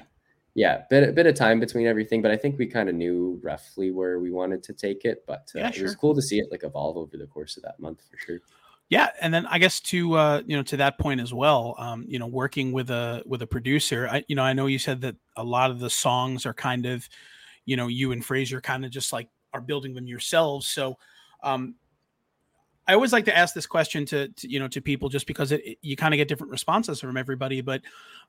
yeah, 0.55 0.81
bit 0.89 1.07
a 1.07 1.11
bit 1.13 1.27
of 1.27 1.35
time 1.35 1.59
between 1.59 1.87
everything, 1.87 2.21
but 2.21 2.31
I 2.31 2.35
think 2.35 2.57
we 2.57 2.65
kind 2.65 2.89
of 2.89 2.95
knew 2.95 3.39
roughly 3.41 3.91
where 3.91 4.19
we 4.19 4.31
wanted 4.31 4.61
to 4.63 4.73
take 4.73 5.05
it. 5.05 5.23
But 5.25 5.49
uh, 5.55 5.59
yeah, 5.59 5.71
sure. 5.71 5.85
it 5.85 5.87
was 5.87 5.95
cool 5.95 6.15
to 6.15 6.21
see 6.21 6.39
it 6.39 6.47
like 6.51 6.63
evolve 6.63 6.97
over 6.97 7.17
the 7.17 7.27
course 7.27 7.55
of 7.55 7.63
that 7.63 7.79
month 7.79 8.01
for 8.09 8.17
sure. 8.17 8.39
Yeah, 8.89 9.09
and 9.21 9.31
then 9.31 9.45
I 9.45 9.59
guess 9.59 9.79
to 9.81 10.13
uh, 10.15 10.41
you 10.47 10.57
know 10.57 10.63
to 10.63 10.77
that 10.77 10.97
point 10.97 11.21
as 11.21 11.31
well, 11.33 11.75
um, 11.77 12.05
you 12.07 12.17
know, 12.17 12.25
working 12.25 12.71
with 12.71 12.89
a 12.89 13.21
with 13.25 13.41
a 13.43 13.47
producer, 13.47 14.07
I 14.11 14.23
you 14.27 14.35
know 14.35 14.41
I 14.43 14.53
know 14.53 14.65
you 14.65 14.79
said 14.79 15.01
that 15.01 15.15
a 15.37 15.43
lot 15.43 15.69
of 15.69 15.79
the 15.79 15.89
songs 15.91 16.45
are 16.47 16.53
kind 16.55 16.85
of, 16.87 17.07
you 17.65 17.77
know, 17.77 17.87
you 17.87 18.11
and 18.13 18.25
Fraser 18.25 18.61
kind 18.61 18.83
of 18.85 18.91
just 18.91 19.13
like 19.13 19.29
are 19.53 19.61
building 19.61 19.93
them 19.93 20.07
yourselves. 20.07 20.67
So, 20.67 20.95
um, 21.43 21.75
I 22.89 22.95
always 22.95 23.13
like 23.13 23.25
to 23.25 23.37
ask 23.37 23.53
this 23.53 23.67
question 23.67 24.03
to, 24.07 24.29
to 24.29 24.49
you 24.49 24.59
know 24.59 24.67
to 24.69 24.81
people 24.81 25.09
just 25.09 25.27
because 25.27 25.51
it, 25.51 25.63
it 25.63 25.77
you 25.83 25.95
kind 25.95 26.11
of 26.11 26.17
get 26.17 26.27
different 26.27 26.49
responses 26.49 26.99
from 26.99 27.17
everybody. 27.17 27.61
But 27.61 27.83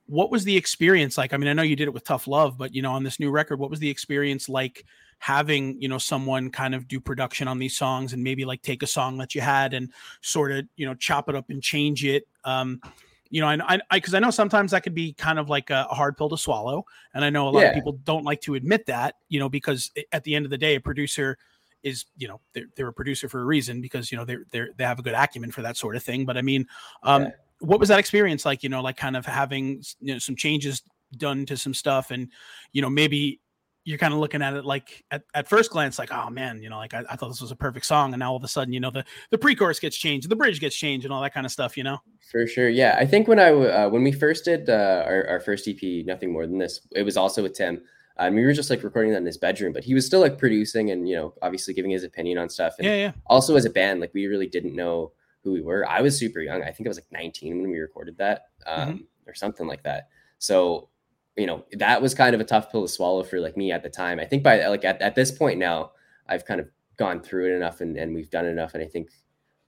what 0.05 0.31
was 0.31 0.45
the 0.45 0.55
experience 0.55 1.17
like? 1.17 1.33
I 1.33 1.39
mean, 1.39 1.49
I 1.49 1.55
know 1.55 1.63
you 1.63 1.77
did 1.77 1.89
it 1.89 1.95
with 1.95 2.05
Tough 2.05 2.29
Love, 2.29 2.59
but 2.59 2.75
you 2.75 2.83
know, 2.83 2.93
on 2.93 3.03
this 3.03 3.19
new 3.19 3.31
record, 3.31 3.59
what 3.59 3.71
was 3.71 3.79
the 3.81 3.89
experience 3.89 4.51
like 4.51 4.85
having 5.19 5.81
you 5.81 5.89
know 5.89 5.97
someone 5.97 6.51
kind 6.51 6.75
of 6.75 6.87
do 6.87 7.01
production 7.01 7.49
on 7.49 7.59
these 7.59 7.75
songs 7.75 8.13
and 8.13 8.23
maybe 8.23 8.45
like 8.45 8.61
take 8.61 8.83
a 8.83 8.87
song 8.87 9.17
that 9.17 9.35
you 9.35 9.41
had 9.41 9.73
and 9.73 9.91
sort 10.21 10.53
of 10.53 10.67
you 10.77 10.85
know 10.85 10.95
chop 10.95 11.31
it 11.31 11.35
up 11.35 11.49
and 11.49 11.63
change 11.63 12.05
it? 12.05 12.29
Um, 12.45 12.83
you 13.31 13.41
know, 13.41 13.47
I, 13.47 13.81
I, 13.91 13.97
because 13.97 14.13
I, 14.13 14.19
I, 14.19 14.21
know 14.21 14.31
sometimes 14.31 14.73
that 14.73 14.83
could 14.83 14.95
be 14.95 15.15
kind 15.15 15.39
of 15.39 15.49
like 15.49 15.71
a, 15.71 15.87
a 15.91 15.95
hard 15.95 16.19
pill 16.19 16.29
to 16.29 16.37
swallow, 16.37 16.85
and 17.15 17.25
I 17.25 17.31
know 17.31 17.49
a 17.49 17.51
lot 17.51 17.61
yeah. 17.61 17.69
of 17.69 17.75
people 17.75 17.93
don't 18.05 18.25
like 18.25 18.43
to 18.43 18.57
admit 18.57 18.85
that, 18.87 19.15
you 19.31 19.41
know, 19.41 19.49
because 19.49 19.91
at 20.13 20.23
the 20.25 20.35
end 20.35 20.45
of 20.45 20.51
the 20.51 20.59
day, 20.59 20.75
a 20.75 20.81
producer 20.81 21.39
is, 21.83 22.07
you 22.17 22.29
know, 22.29 22.41
they're, 22.53 22.67
they're 22.77 22.89
a 22.89 22.93
producer 22.93 23.29
for 23.29 23.41
a 23.41 23.45
reason 23.45 23.81
because 23.81 24.11
you 24.11 24.19
know 24.19 24.25
they're 24.25 24.45
they 24.51 24.67
they 24.77 24.85
have 24.85 24.99
a 24.99 25.03
good 25.03 25.15
acumen 25.15 25.51
for 25.51 25.63
that 25.63 25.77
sort 25.77 25.97
of 25.97 26.03
thing. 26.03 26.25
But 26.25 26.37
I 26.37 26.43
mean, 26.43 26.67
um, 27.03 27.25
yeah. 27.25 27.31
what 27.61 27.81
was 27.81 27.89
that 27.89 27.99
experience 27.99 28.45
like? 28.45 28.63
You 28.63 28.69
know, 28.69 28.83
like 28.83 28.97
kind 28.97 29.17
of 29.17 29.27
having 29.27 29.83
you 30.01 30.15
know 30.15 30.19
some 30.19 30.37
changes 30.37 30.83
done 31.17 31.47
to 31.47 31.57
some 31.57 31.75
stuff, 31.75 32.11
and 32.11 32.29
you 32.73 32.83
know 32.83 32.91
maybe 32.91 33.41
you're 33.85 33.99
kind 33.99 34.13
of 34.13 34.21
looking 34.21 34.43
at 34.43 34.55
it 34.55 34.65
like 34.65 35.05
at, 35.11 35.23
at 35.35 35.49
first 35.49 35.71
glance, 35.71 35.99
like, 35.99 36.13
oh 36.13 36.29
man, 36.29 36.63
you 36.63 36.69
know, 36.69 36.77
like 36.77 36.93
I, 36.93 37.03
I, 37.09 37.17
thought 37.17 37.29
this 37.29 37.41
was 37.41 37.51
a 37.51 37.57
perfect 37.57 37.87
song. 37.87 38.13
And 38.13 38.21
now 38.21 38.31
all 38.31 38.37
of 38.37 38.45
a 38.45 38.49
sudden, 38.49 38.73
you 38.75 38.81
know, 38.81 38.91
the, 38.91 39.05
the 39.31 39.39
pre-chorus 39.39 39.81
gets 39.81 39.97
changed, 39.97 40.29
the 40.29 40.37
bridge 40.37 40.61
gets 40.61 40.77
changed 40.77 41.07
and 41.07 41.13
all 41.13 41.23
that 41.23 41.33
kind 41.33 41.47
of 41.47 41.53
stuff, 41.53 41.77
you 41.77 41.83
know? 41.83 41.99
For 42.31 42.47
sure. 42.47 42.69
Yeah. 42.69 42.97
I 42.99 43.07
think 43.07 43.27
when 43.27 43.39
I, 43.39 43.51
uh, 43.51 43.89
when 43.89 44.05
we 44.05 44.13
first 44.13 44.45
did 44.45 44.69
uh, 44.69 45.05
our, 45.07 45.27
our 45.27 45.41
first 45.41 45.67
EP, 45.67 46.05
nothing 46.05 46.31
more 46.33 46.47
than 46.47 46.59
this, 46.59 46.81
it 46.93 47.03
was 47.03 47.17
also 47.17 47.43
with 47.43 47.55
Tim. 47.55 47.81
Um, 48.21 48.35
we 48.35 48.45
were 48.45 48.53
just 48.53 48.71
like 48.71 48.85
recording 48.85 49.13
that 49.13 49.19
in 49.19 49.27
his 49.27 49.39
bedroom, 49.39 49.73
but 49.73 49.83
he 49.83 49.95
was 49.95 50.07
still 50.07 50.21
like 50.21 50.39
producing 50.39 50.91
and, 50.91 51.09
you 51.09 51.17
know, 51.17 51.35
obviously 51.41 51.75
giving 51.75 51.91
his 51.91 52.05
opinion 52.05 52.39
on 52.39 52.49
stuff. 52.49 52.75
And 52.79 52.87
yeah, 52.87 52.95
yeah. 52.95 53.13
Also 53.27 53.57
as 53.57 53.65
a 53.65 53.71
band, 53.71 54.01
like 54.01 54.13
we 54.15 54.27
really 54.27 54.47
didn't 54.47 54.77
know 54.77 55.13
who 55.43 55.53
we 55.53 55.63
were. 55.63 55.89
I 55.89 56.03
was 56.03 56.19
super 56.19 56.41
young. 56.41 56.63
I 56.63 56.71
think 56.71 56.87
I 56.87 56.91
was 56.91 56.99
like 56.99 57.11
19 57.11 57.63
when 57.63 57.71
we 57.71 57.79
recorded 57.79 58.19
that 58.19 58.43
um, 58.67 58.89
mm-hmm. 58.89 59.03
or 59.27 59.35
something 59.35 59.67
like 59.67 59.83
that. 59.85 60.09
So 60.39 60.91
you 61.37 61.47
know, 61.47 61.65
that 61.73 62.03
was 62.03 62.15
kind 62.15 62.35
of 62.35 62.41
a 62.41 62.45
tough 62.45 62.71
pill 62.71 62.83
to 62.83 62.89
swallow 62.89 63.23
for 63.23 63.41
like 63.41 63.57
me 63.57 63.73
at 63.73 63.83
the 63.83 63.89
time. 63.89 64.21
I 64.21 64.27
think 64.27 64.43
by 64.43 64.67
like 64.67 64.85
at, 64.85 65.01
at 65.01 65.15
this 65.15 65.31
point 65.31 65.59
now, 65.59 65.93
I've 66.29 66.45
kind 66.45 66.61
of 66.61 66.69
gone 66.99 67.23
through 67.23 67.53
it 67.53 67.57
enough 67.57 67.81
and, 67.81 67.97
and 67.97 68.15
we've 68.15 68.29
done 68.29 68.45
enough. 68.45 68.75
And 68.75 68.83
I 68.83 68.87
think 68.87 69.09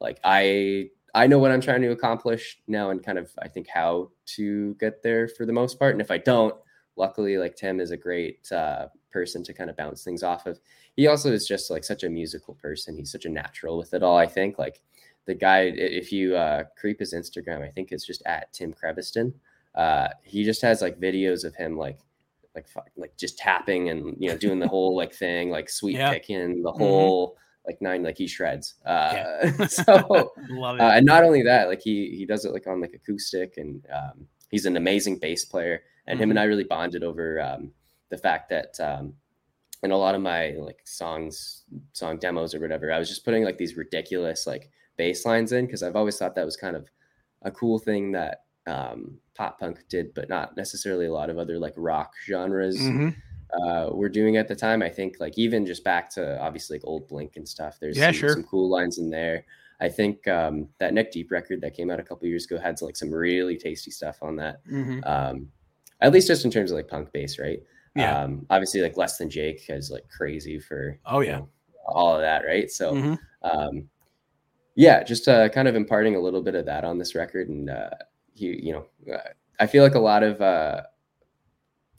like 0.00 0.20
I 0.22 0.90
I 1.14 1.26
know 1.26 1.38
what 1.38 1.50
I'm 1.50 1.60
trying 1.60 1.82
to 1.82 1.90
accomplish 1.90 2.60
now 2.66 2.90
and 2.90 3.02
kind 3.02 3.18
of 3.18 3.30
I 3.40 3.48
think 3.48 3.68
how 3.68 4.10
to 4.36 4.74
get 4.74 5.02
there 5.02 5.28
for 5.28 5.46
the 5.46 5.52
most 5.52 5.78
part. 5.78 5.92
And 5.92 6.00
if 6.00 6.10
I 6.10 6.18
don't, 6.18 6.54
luckily 6.96 7.38
like 7.38 7.56
Tim 7.56 7.80
is 7.80 7.90
a 7.90 7.96
great 7.96 8.50
uh, 8.52 8.86
person 9.10 9.42
to 9.44 9.52
kind 9.52 9.70
of 9.70 9.76
bounce 9.76 10.04
things 10.04 10.22
off 10.22 10.46
of. 10.46 10.60
He 10.94 11.06
also 11.06 11.32
is 11.32 11.46
just 11.46 11.70
like 11.70 11.84
such 11.84 12.04
a 12.04 12.10
musical 12.10 12.54
person. 12.54 12.96
He's 12.96 13.12
such 13.12 13.24
a 13.24 13.30
natural 13.30 13.78
with 13.78 13.94
it 13.94 14.02
all. 14.02 14.16
I 14.16 14.26
think 14.26 14.58
like 14.58 14.80
the 15.26 15.34
guy, 15.34 15.72
if 15.74 16.12
you 16.12 16.36
uh, 16.36 16.64
creep 16.76 17.00
his 17.00 17.14
Instagram, 17.14 17.62
I 17.62 17.70
think 17.70 17.92
it's 17.92 18.06
just 18.06 18.22
at 18.26 18.52
Tim 18.52 18.74
Creviston 18.74 19.32
uh, 19.74 20.08
he 20.22 20.44
just 20.44 20.62
has 20.62 20.82
like 20.82 21.00
videos 21.00 21.44
of 21.44 21.54
him 21.54 21.76
like 21.76 21.98
like 22.54 22.66
like 22.96 23.16
just 23.16 23.38
tapping 23.38 23.88
and 23.88 24.14
you 24.18 24.28
know 24.28 24.36
doing 24.36 24.58
the 24.58 24.68
whole 24.68 24.94
like 24.94 25.12
thing 25.12 25.50
like 25.50 25.70
sweet 25.70 25.96
yeah. 25.96 26.12
picking 26.12 26.62
the 26.62 26.70
mm-hmm. 26.70 26.78
whole 26.78 27.28
mm-hmm. 27.28 27.68
like 27.68 27.80
nine 27.80 28.02
like 28.02 28.18
he 28.18 28.26
shreds 28.26 28.74
uh 28.84 29.12
yeah. 29.14 29.66
so 29.66 30.32
Love 30.50 30.76
it. 30.76 30.82
Uh, 30.82 30.90
and 30.90 31.06
not 31.06 31.24
only 31.24 31.42
that 31.42 31.68
like 31.68 31.80
he 31.80 32.14
he 32.16 32.26
does 32.26 32.44
it 32.44 32.52
like 32.52 32.66
on 32.66 32.80
like 32.80 32.92
acoustic 32.92 33.56
and 33.56 33.86
um 33.92 34.26
he's 34.50 34.66
an 34.66 34.76
amazing 34.76 35.18
bass 35.18 35.46
player 35.46 35.82
and 36.06 36.16
mm-hmm. 36.16 36.22
him 36.22 36.30
and. 36.30 36.38
I 36.38 36.44
really 36.44 36.64
bonded 36.64 37.04
over 37.04 37.40
um 37.40 37.72
the 38.10 38.18
fact 38.18 38.50
that 38.50 38.78
um 38.80 39.14
in 39.82 39.90
a 39.90 39.96
lot 39.96 40.14
of 40.14 40.20
my 40.20 40.50
like 40.58 40.80
songs 40.84 41.64
song 41.92 42.18
demos 42.18 42.54
or 42.54 42.60
whatever 42.60 42.92
I 42.92 42.98
was 42.98 43.08
just 43.08 43.24
putting 43.24 43.44
like 43.44 43.58
these 43.58 43.76
ridiculous 43.76 44.46
like 44.46 44.70
bass 44.96 45.24
lines 45.24 45.52
in 45.52 45.66
because 45.66 45.82
I've 45.82 45.96
always 45.96 46.16
thought 46.16 46.34
that 46.34 46.44
was 46.44 46.56
kind 46.56 46.76
of 46.76 46.88
a 47.42 47.50
cool 47.50 47.78
thing 47.78 48.12
that 48.12 48.44
um, 48.66 49.18
pop 49.34 49.58
punk 49.58 49.84
did, 49.88 50.14
but 50.14 50.28
not 50.28 50.56
necessarily 50.56 51.06
a 51.06 51.12
lot 51.12 51.30
of 51.30 51.38
other 51.38 51.58
like 51.58 51.74
rock 51.76 52.12
genres 52.24 52.80
mm-hmm. 52.80 53.08
uh, 53.60 53.90
were 53.90 54.08
doing 54.08 54.36
at 54.36 54.48
the 54.48 54.54
time. 54.54 54.82
I 54.82 54.88
think 54.88 55.16
like 55.18 55.36
even 55.38 55.66
just 55.66 55.84
back 55.84 56.10
to 56.10 56.40
obviously 56.40 56.78
like 56.78 56.86
old 56.86 57.08
Blink 57.08 57.36
and 57.36 57.48
stuff. 57.48 57.78
There's 57.80 57.98
yeah, 57.98 58.06
some, 58.06 58.14
sure. 58.14 58.32
some 58.34 58.44
cool 58.44 58.68
lines 58.68 58.98
in 58.98 59.10
there. 59.10 59.44
I 59.80 59.88
think 59.88 60.28
um, 60.28 60.68
that 60.78 60.94
Neck 60.94 61.10
Deep 61.10 61.32
record 61.32 61.60
that 61.62 61.74
came 61.74 61.90
out 61.90 61.98
a 61.98 62.04
couple 62.04 62.28
years 62.28 62.44
ago 62.44 62.58
had 62.58 62.80
like 62.82 62.96
some 62.96 63.10
really 63.10 63.56
tasty 63.56 63.90
stuff 63.90 64.18
on 64.22 64.36
that. 64.36 64.64
Mm-hmm. 64.70 65.00
Um, 65.04 65.48
at 66.02 66.12
least 66.12 66.28
just 66.28 66.44
in 66.44 66.50
terms 66.50 66.70
of 66.70 66.76
like 66.76 66.88
punk 66.88 67.12
bass, 67.12 67.38
right? 67.38 67.60
Yeah. 67.94 68.22
Um, 68.22 68.46
obviously, 68.50 68.80
like 68.80 68.96
Less 68.96 69.18
Than 69.18 69.30
Jake 69.30 69.64
is 69.68 69.90
like 69.90 70.08
crazy 70.08 70.58
for 70.58 70.98
oh 71.06 71.20
yeah 71.20 71.30
you 71.30 71.36
know, 71.38 71.48
all 71.86 72.14
of 72.14 72.20
that, 72.20 72.44
right? 72.44 72.70
So, 72.70 72.94
mm-hmm. 72.94 73.14
um, 73.42 73.88
yeah, 74.74 75.02
just 75.02 75.28
uh, 75.28 75.48
kind 75.48 75.68
of 75.68 75.76
imparting 75.76 76.16
a 76.16 76.20
little 76.20 76.42
bit 76.42 76.54
of 76.54 76.66
that 76.66 76.84
on 76.84 76.98
this 76.98 77.14
record, 77.14 77.48
and 77.48 77.70
uh, 77.70 77.90
you 78.34 78.52
you 78.52 78.72
know, 78.72 79.14
uh, 79.14 79.28
I 79.60 79.66
feel 79.66 79.82
like 79.82 79.94
a 79.94 80.00
lot 80.00 80.22
of 80.22 80.40
uh, 80.40 80.82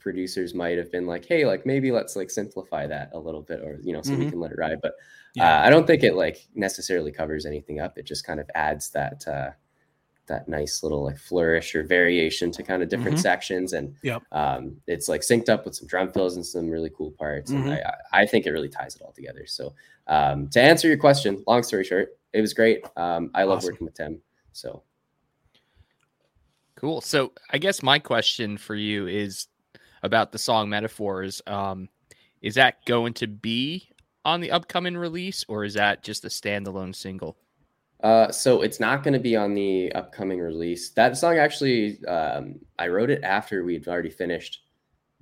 producers 0.00 0.54
might 0.54 0.76
have 0.78 0.90
been 0.90 1.06
like, 1.06 1.24
hey, 1.24 1.46
like 1.46 1.64
maybe 1.64 1.92
let's 1.92 2.16
like 2.16 2.30
simplify 2.30 2.86
that 2.86 3.10
a 3.12 3.18
little 3.18 3.42
bit, 3.42 3.60
or 3.60 3.78
you 3.82 3.92
know, 3.92 4.02
so 4.02 4.12
mm-hmm. 4.12 4.24
we 4.24 4.30
can 4.30 4.40
let 4.40 4.50
it 4.50 4.58
ride. 4.58 4.78
But 4.82 4.94
yeah. 5.34 5.60
uh, 5.60 5.66
I 5.66 5.70
don't 5.70 5.86
think 5.86 6.02
it 6.02 6.14
like 6.14 6.48
necessarily 6.54 7.12
covers 7.12 7.46
anything 7.46 7.80
up. 7.80 7.96
It 7.96 8.04
just 8.04 8.26
kind 8.26 8.40
of 8.40 8.50
adds 8.56 8.90
that 8.90 9.26
uh, 9.28 9.50
that 10.26 10.48
nice 10.48 10.82
little 10.82 11.04
like 11.04 11.18
flourish 11.18 11.74
or 11.74 11.82
variation 11.82 12.50
to 12.52 12.62
kind 12.62 12.82
of 12.82 12.88
different 12.88 13.16
mm-hmm. 13.16 13.22
sections, 13.22 13.72
and 13.72 13.94
yep. 14.02 14.22
um, 14.32 14.76
it's 14.86 15.08
like 15.08 15.20
synced 15.20 15.48
up 15.48 15.64
with 15.64 15.74
some 15.74 15.86
drum 15.86 16.12
fills 16.12 16.36
and 16.36 16.44
some 16.44 16.70
really 16.70 16.90
cool 16.96 17.10
parts. 17.12 17.50
Mm-hmm. 17.50 17.70
And 17.70 17.80
I, 18.12 18.22
I 18.22 18.26
think 18.26 18.46
it 18.46 18.50
really 18.50 18.68
ties 18.68 18.96
it 18.96 19.02
all 19.02 19.12
together. 19.12 19.46
So 19.46 19.74
um, 20.06 20.48
to 20.48 20.60
answer 20.60 20.88
your 20.88 20.96
question, 20.96 21.42
long 21.46 21.62
story 21.62 21.84
short, 21.84 22.16
it 22.32 22.40
was 22.40 22.54
great. 22.54 22.84
Um, 22.96 23.30
I 23.34 23.44
love 23.44 23.58
awesome. 23.58 23.72
working 23.72 23.84
with 23.86 23.94
Tim. 23.94 24.20
So 24.52 24.82
Cool. 26.76 27.00
So 27.00 27.32
I 27.50 27.56
guess 27.56 27.82
my 27.82 27.98
question 27.98 28.58
for 28.58 28.74
you 28.74 29.06
is 29.06 29.46
about 30.02 30.32
the 30.32 30.38
song 30.38 30.68
metaphors. 30.68 31.40
Um, 31.46 31.88
is 32.42 32.56
that 32.56 32.84
going 32.84 33.14
to 33.14 33.26
be 33.26 33.88
on 34.24 34.40
the 34.40 34.50
upcoming 34.50 34.94
release, 34.94 35.46
or 35.48 35.64
is 35.64 35.72
that 35.74 36.02
just 36.02 36.26
a 36.26 36.28
standalone 36.28 36.94
single? 36.94 37.38
Uh, 38.04 38.30
so 38.30 38.60
it's 38.60 38.78
not 38.78 39.02
going 39.02 39.14
to 39.14 39.18
be 39.18 39.34
on 39.34 39.54
the 39.54 39.90
upcoming 39.92 40.38
release. 40.38 40.90
That 40.90 41.16
song 41.16 41.38
actually, 41.38 42.04
um, 42.04 42.60
I 42.78 42.88
wrote 42.88 43.08
it 43.08 43.24
after 43.24 43.64
we'd 43.64 43.88
already 43.88 44.10
finished 44.10 44.60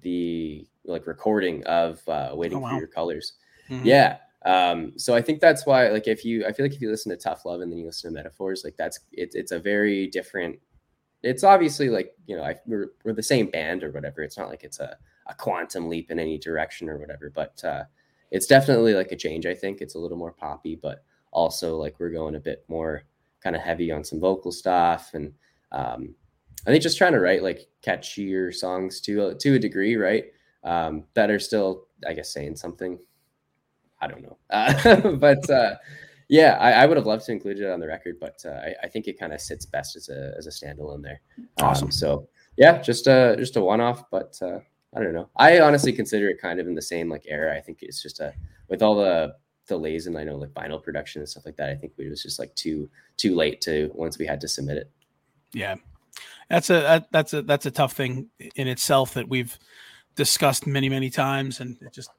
the 0.01 0.67
like 0.85 1.07
recording 1.07 1.65
of 1.65 2.07
uh, 2.09 2.33
"Waiting 2.35 2.59
oh, 2.59 2.63
wow. 2.63 2.71
for 2.71 2.79
Your 2.79 2.89
Colors." 2.89 3.35
Mm-hmm. 3.71 3.87
Yeah. 3.87 4.17
Um, 4.45 4.95
so 4.99 5.15
I 5.15 5.23
think 5.23 5.41
that's 5.41 5.65
why, 5.65 5.89
like, 5.91 6.09
if 6.09 6.25
you, 6.25 6.45
I 6.45 6.51
feel 6.53 6.67
like 6.67 6.75
if 6.75 6.81
you 6.81 6.91
listen 6.91 7.11
to 7.11 7.17
Tough 7.17 7.45
Love 7.45 7.61
and 7.61 7.71
then 7.71 7.79
you 7.79 7.87
listen 7.87 8.11
to 8.11 8.15
Metaphors, 8.15 8.63
like 8.65 8.77
that's 8.77 8.99
it's 9.13 9.37
it's 9.37 9.53
a 9.53 9.61
very 9.61 10.09
different 10.09 10.59
it's 11.23 11.45
obviously 11.45 11.89
like 11.89 12.15
you 12.27 12.37
know 12.37 12.43
I, 12.43 12.57
we're, 12.67 12.91
we're 13.05 13.13
the 13.13 13.23
same 13.23 13.47
band 13.47 13.85
or 13.85 13.91
whatever 13.91 14.23
it's 14.23 14.37
not 14.37 14.49
like 14.49 14.65
it's 14.65 14.81
a, 14.81 14.97
a 15.29 15.35
quantum 15.35 15.89
leap 15.89 16.11
in 16.11 16.19
any 16.19 16.39
direction 16.39 16.89
or 16.89 16.99
whatever 16.99 17.31
but 17.31 17.63
uh, 17.65 17.85
it's 18.31 18.47
definitely 18.47 18.95
like 18.95 19.13
a 19.13 19.17
change 19.17 19.47
i 19.47 19.55
think 19.55 19.81
it's 19.81 19.95
a 19.95 19.99
little 19.99 20.19
more 20.19 20.33
poppy 20.33 20.75
but 20.75 21.05
also 21.33 21.77
like 21.77 21.99
we're 21.99 22.11
going 22.11 22.35
a 22.35 22.41
bit 22.41 22.65
more 22.69 23.03
kind 23.43 23.57
of 23.57 23.63
heavy 23.63 23.91
on 23.91 24.05
some 24.05 24.21
vocal 24.21 24.53
stuff 24.53 25.11
and 25.15 25.33
um, 25.73 26.15
i 26.67 26.71
think 26.71 26.83
just 26.83 26.99
trying 26.99 27.13
to 27.13 27.21
write 27.21 27.43
like 27.43 27.67
catchier 27.83 28.55
songs 28.55 29.01
to 29.01 29.27
a, 29.27 29.35
to 29.35 29.55
a 29.55 29.59
degree 29.59 29.97
right 29.97 30.27
um, 30.65 31.05
that 31.15 31.31
are 31.31 31.41
still 31.41 31.87
i 32.09 32.13
guess 32.13 32.33
saying 32.33 32.55
something 32.55 32.99
i 34.01 34.07
don't 34.07 34.23
know 34.23 34.37
uh, 34.51 35.11
but 35.13 35.49
uh, 35.51 35.75
yeah, 36.33 36.57
I, 36.59 36.73
I, 36.73 36.87
would 36.87 36.97
have 36.97 37.05
loved 37.05 37.27
to 37.27 37.33
include 37.33 37.61
it 37.61 37.71
on 37.71 37.79
the 37.79 37.87
record, 37.87 38.17
but 38.19 38.43
uh, 38.47 38.53
I, 38.55 38.75
I, 38.85 38.89
think 38.89 39.07
it 39.07 39.19
kind 39.19 39.35
of 39.35 39.41
sits 39.43 39.67
best 39.67 39.97
as 39.97 40.09
a 40.09 40.33
as 40.39 40.47
a 40.47 40.51
standalone 40.51 41.03
there. 41.03 41.21
Awesome. 41.61 41.89
Um, 41.89 41.93
so 41.93 42.27
yeah, 42.57 42.81
just 42.81 43.07
a 43.07 43.37
just 43.39 43.57
a 43.57 43.61
one 43.61 43.83
off, 43.83 44.11
but 44.11 44.39
uh, 44.41 44.61
I 44.97 45.01
don't 45.01 45.13
know. 45.13 45.29
I 45.37 45.61
honestly 45.61 45.93
consider 45.93 46.31
it 46.31 46.41
kind 46.41 46.59
of 46.59 46.67
in 46.67 46.75
the 46.75 46.81
same 46.81 47.11
like 47.11 47.25
era. 47.29 47.55
I 47.55 47.61
think 47.61 47.81
it's 47.83 48.03
just 48.03 48.21
a 48.21 48.33
with 48.69 48.83
all 48.83 48.95
the 48.95 49.35
delays 49.73 50.07
and 50.07 50.19
I 50.19 50.25
know 50.25 50.37
like 50.37 50.51
vinyl 50.51 50.83
production 50.83 51.23
and 51.23 51.29
stuff 51.29 51.47
like 51.47 51.57
that. 51.57 51.71
I 51.71 51.75
think 51.75 51.93
it 51.97 52.09
was 52.09 52.23
just 52.23 52.39
like 52.39 52.55
too 52.55 52.89
too 53.17 53.35
late 53.35 53.61
to 53.63 53.91
once 53.95 54.19
we 54.19 54.27
had 54.27 54.41
to 54.43 54.49
submit 54.49 54.77
it. 54.77 54.91
Yeah, 55.53 55.77
that's 56.49 56.71
a 56.71 57.07
that's 57.11 57.33
a 57.33 57.43
that's 57.43 57.67
a 57.67 57.71
tough 57.71 57.95
thing 57.95 58.29
in 58.55 58.69
itself 58.69 59.15
that 59.15 59.29
we've 59.29 59.59
discussed 60.15 60.67
many 60.67 60.89
many 60.89 61.11
times, 61.11 61.61
and 61.61 61.77
it 61.81 61.93
just 61.93 62.11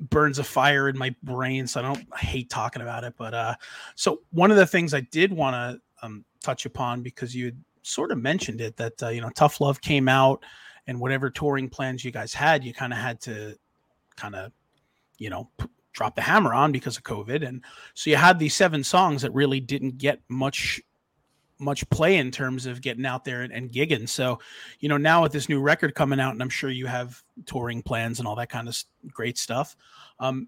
burns 0.00 0.38
a 0.38 0.44
fire 0.44 0.88
in 0.88 0.96
my 0.96 1.14
brain, 1.22 1.66
so 1.66 1.80
I 1.80 1.82
don't 1.82 2.06
I 2.12 2.18
hate 2.18 2.50
talking 2.50 2.82
about 2.82 3.04
it. 3.04 3.14
But 3.16 3.34
uh, 3.34 3.54
so 3.94 4.20
one 4.30 4.50
of 4.50 4.56
the 4.56 4.66
things 4.66 4.94
I 4.94 5.00
did 5.00 5.32
want 5.32 5.54
to 5.54 6.06
um, 6.06 6.24
touch 6.42 6.66
upon 6.66 7.02
because 7.02 7.34
you 7.34 7.52
sort 7.82 8.12
of 8.12 8.18
mentioned 8.18 8.60
it 8.60 8.76
that 8.76 9.02
uh, 9.02 9.08
you 9.08 9.20
know 9.20 9.30
Tough 9.30 9.60
Love 9.60 9.80
came 9.80 10.08
out, 10.08 10.44
and 10.86 11.00
whatever 11.00 11.30
touring 11.30 11.68
plans 11.68 12.04
you 12.04 12.10
guys 12.10 12.34
had, 12.34 12.64
you 12.64 12.72
kind 12.72 12.92
of 12.92 12.98
had 12.98 13.20
to 13.22 13.56
kind 14.16 14.34
of 14.34 14.52
you 15.18 15.30
know 15.30 15.48
p- 15.58 15.66
drop 15.98 16.14
the 16.14 16.22
hammer 16.22 16.54
on 16.54 16.70
because 16.70 16.96
of 16.96 17.02
COVID, 17.02 17.46
and 17.46 17.62
so 17.94 18.08
you 18.08 18.16
had 18.16 18.38
these 18.38 18.54
seven 18.54 18.84
songs 18.84 19.22
that 19.22 19.34
really 19.34 19.58
didn't 19.58 19.98
get 19.98 20.20
much 20.28 20.80
much 21.58 21.88
play 21.90 22.18
in 22.18 22.30
terms 22.30 22.66
of 22.66 22.80
getting 22.80 23.04
out 23.04 23.24
there 23.24 23.42
and, 23.42 23.52
and, 23.52 23.72
gigging. 23.72 24.08
So, 24.08 24.38
you 24.78 24.88
know, 24.88 24.96
now 24.96 25.24
with 25.24 25.32
this 25.32 25.48
new 25.48 25.60
record 25.60 25.92
coming 25.92 26.20
out, 26.20 26.32
and 26.32 26.40
I'm 26.40 26.48
sure 26.48 26.70
you 26.70 26.86
have 26.86 27.20
touring 27.46 27.82
plans 27.82 28.20
and 28.20 28.28
all 28.28 28.36
that 28.36 28.48
kind 28.48 28.68
of 28.68 28.80
great 29.10 29.36
stuff. 29.36 29.74
Um, 30.20 30.46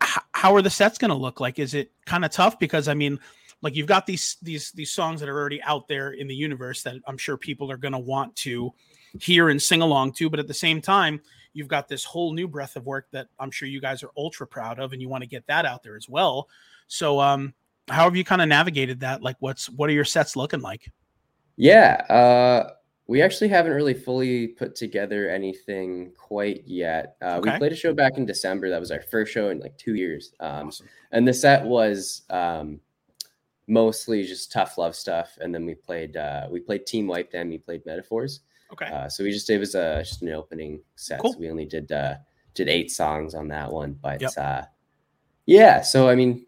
how 0.00 0.54
are 0.54 0.62
the 0.62 0.70
sets 0.70 0.96
going 0.96 1.10
to 1.10 1.14
look 1.14 1.38
like? 1.38 1.58
Is 1.58 1.74
it 1.74 1.92
kind 2.06 2.24
of 2.24 2.30
tough 2.30 2.58
because 2.58 2.88
I 2.88 2.94
mean, 2.94 3.20
like 3.60 3.76
you've 3.76 3.86
got 3.86 4.06
these 4.06 4.38
these 4.40 4.72
these 4.72 4.90
songs 4.90 5.20
that 5.20 5.28
are 5.28 5.38
already 5.38 5.62
out 5.64 5.86
there 5.86 6.12
in 6.12 6.28
the 6.28 6.34
universe 6.34 6.82
that 6.84 6.96
I'm 7.06 7.18
sure 7.18 7.36
people 7.36 7.70
are 7.70 7.76
going 7.76 7.92
to 7.92 7.98
want 7.98 8.34
to 8.36 8.72
hear 9.18 9.48
and 9.48 9.60
sing 9.60 9.82
along 9.82 10.12
to, 10.12 10.30
but 10.30 10.38
at 10.38 10.46
the 10.46 10.54
same 10.54 10.80
time, 10.80 11.20
you've 11.52 11.68
got 11.68 11.88
this 11.88 12.04
whole 12.04 12.32
new 12.32 12.46
breath 12.46 12.76
of 12.76 12.86
work 12.86 13.06
that 13.10 13.28
I'm 13.38 13.50
sure 13.50 13.68
you 13.68 13.80
guys 13.80 14.02
are 14.02 14.10
ultra 14.16 14.46
proud 14.46 14.78
of, 14.78 14.92
and 14.92 15.02
you 15.02 15.08
want 15.08 15.22
to 15.22 15.28
get 15.28 15.46
that 15.46 15.66
out 15.66 15.82
there 15.82 15.96
as 15.96 16.08
well. 16.08 16.48
So, 16.86 17.20
um, 17.20 17.54
how 17.88 18.04
have 18.04 18.16
you 18.16 18.24
kind 18.24 18.42
of 18.42 18.48
navigated 18.48 19.00
that? 19.00 19.22
Like, 19.22 19.36
what's 19.40 19.68
what 19.70 19.90
are 19.90 19.92
your 19.92 20.04
sets 20.04 20.36
looking 20.36 20.60
like? 20.60 20.90
Yeah, 21.56 21.94
uh, 22.08 22.70
we 23.10 23.20
actually 23.22 23.48
haven't 23.48 23.72
really 23.72 23.92
fully 23.92 24.46
put 24.46 24.76
together 24.76 25.28
anything 25.28 26.12
quite 26.16 26.62
yet. 26.64 27.16
Uh, 27.20 27.38
okay. 27.38 27.50
We 27.50 27.58
played 27.58 27.72
a 27.72 27.76
show 27.76 27.92
back 27.92 28.16
in 28.16 28.24
December. 28.24 28.70
That 28.70 28.78
was 28.78 28.92
our 28.92 29.02
first 29.02 29.32
show 29.32 29.48
in 29.48 29.58
like 29.58 29.76
two 29.76 29.96
years. 29.96 30.32
Um, 30.38 30.68
awesome. 30.68 30.88
And 31.10 31.26
the 31.26 31.34
set 31.34 31.64
was 31.64 32.22
um, 32.30 32.78
mostly 33.66 34.22
just 34.22 34.52
tough 34.52 34.78
love 34.78 34.94
stuff. 34.94 35.36
And 35.40 35.52
then 35.52 35.66
we 35.66 35.74
played 35.74 36.16
uh, 36.16 36.46
we 36.50 36.60
played 36.60 36.86
Team 36.86 37.08
Wiped 37.08 37.34
and 37.34 37.50
we 37.50 37.58
played 37.58 37.84
Metaphors. 37.84 38.42
Okay. 38.72 38.86
Uh, 38.86 39.08
so 39.08 39.24
we 39.24 39.30
just 39.30 39.50
it 39.50 39.58
was 39.58 39.74
uh, 39.74 40.02
just 40.04 40.22
an 40.22 40.30
opening 40.30 40.82
set. 40.96 41.20
Cool. 41.20 41.32
So 41.32 41.38
we 41.38 41.50
only 41.50 41.66
did 41.66 41.90
uh, 41.90 42.14
did 42.54 42.68
eight 42.68 42.90
songs 42.90 43.34
on 43.34 43.48
that 43.48 43.70
one, 43.70 43.98
but 44.00 44.20
yep. 44.20 44.32
uh, 44.36 44.62
yeah. 45.46 45.80
So 45.80 46.08
I 46.08 46.14
mean, 46.14 46.46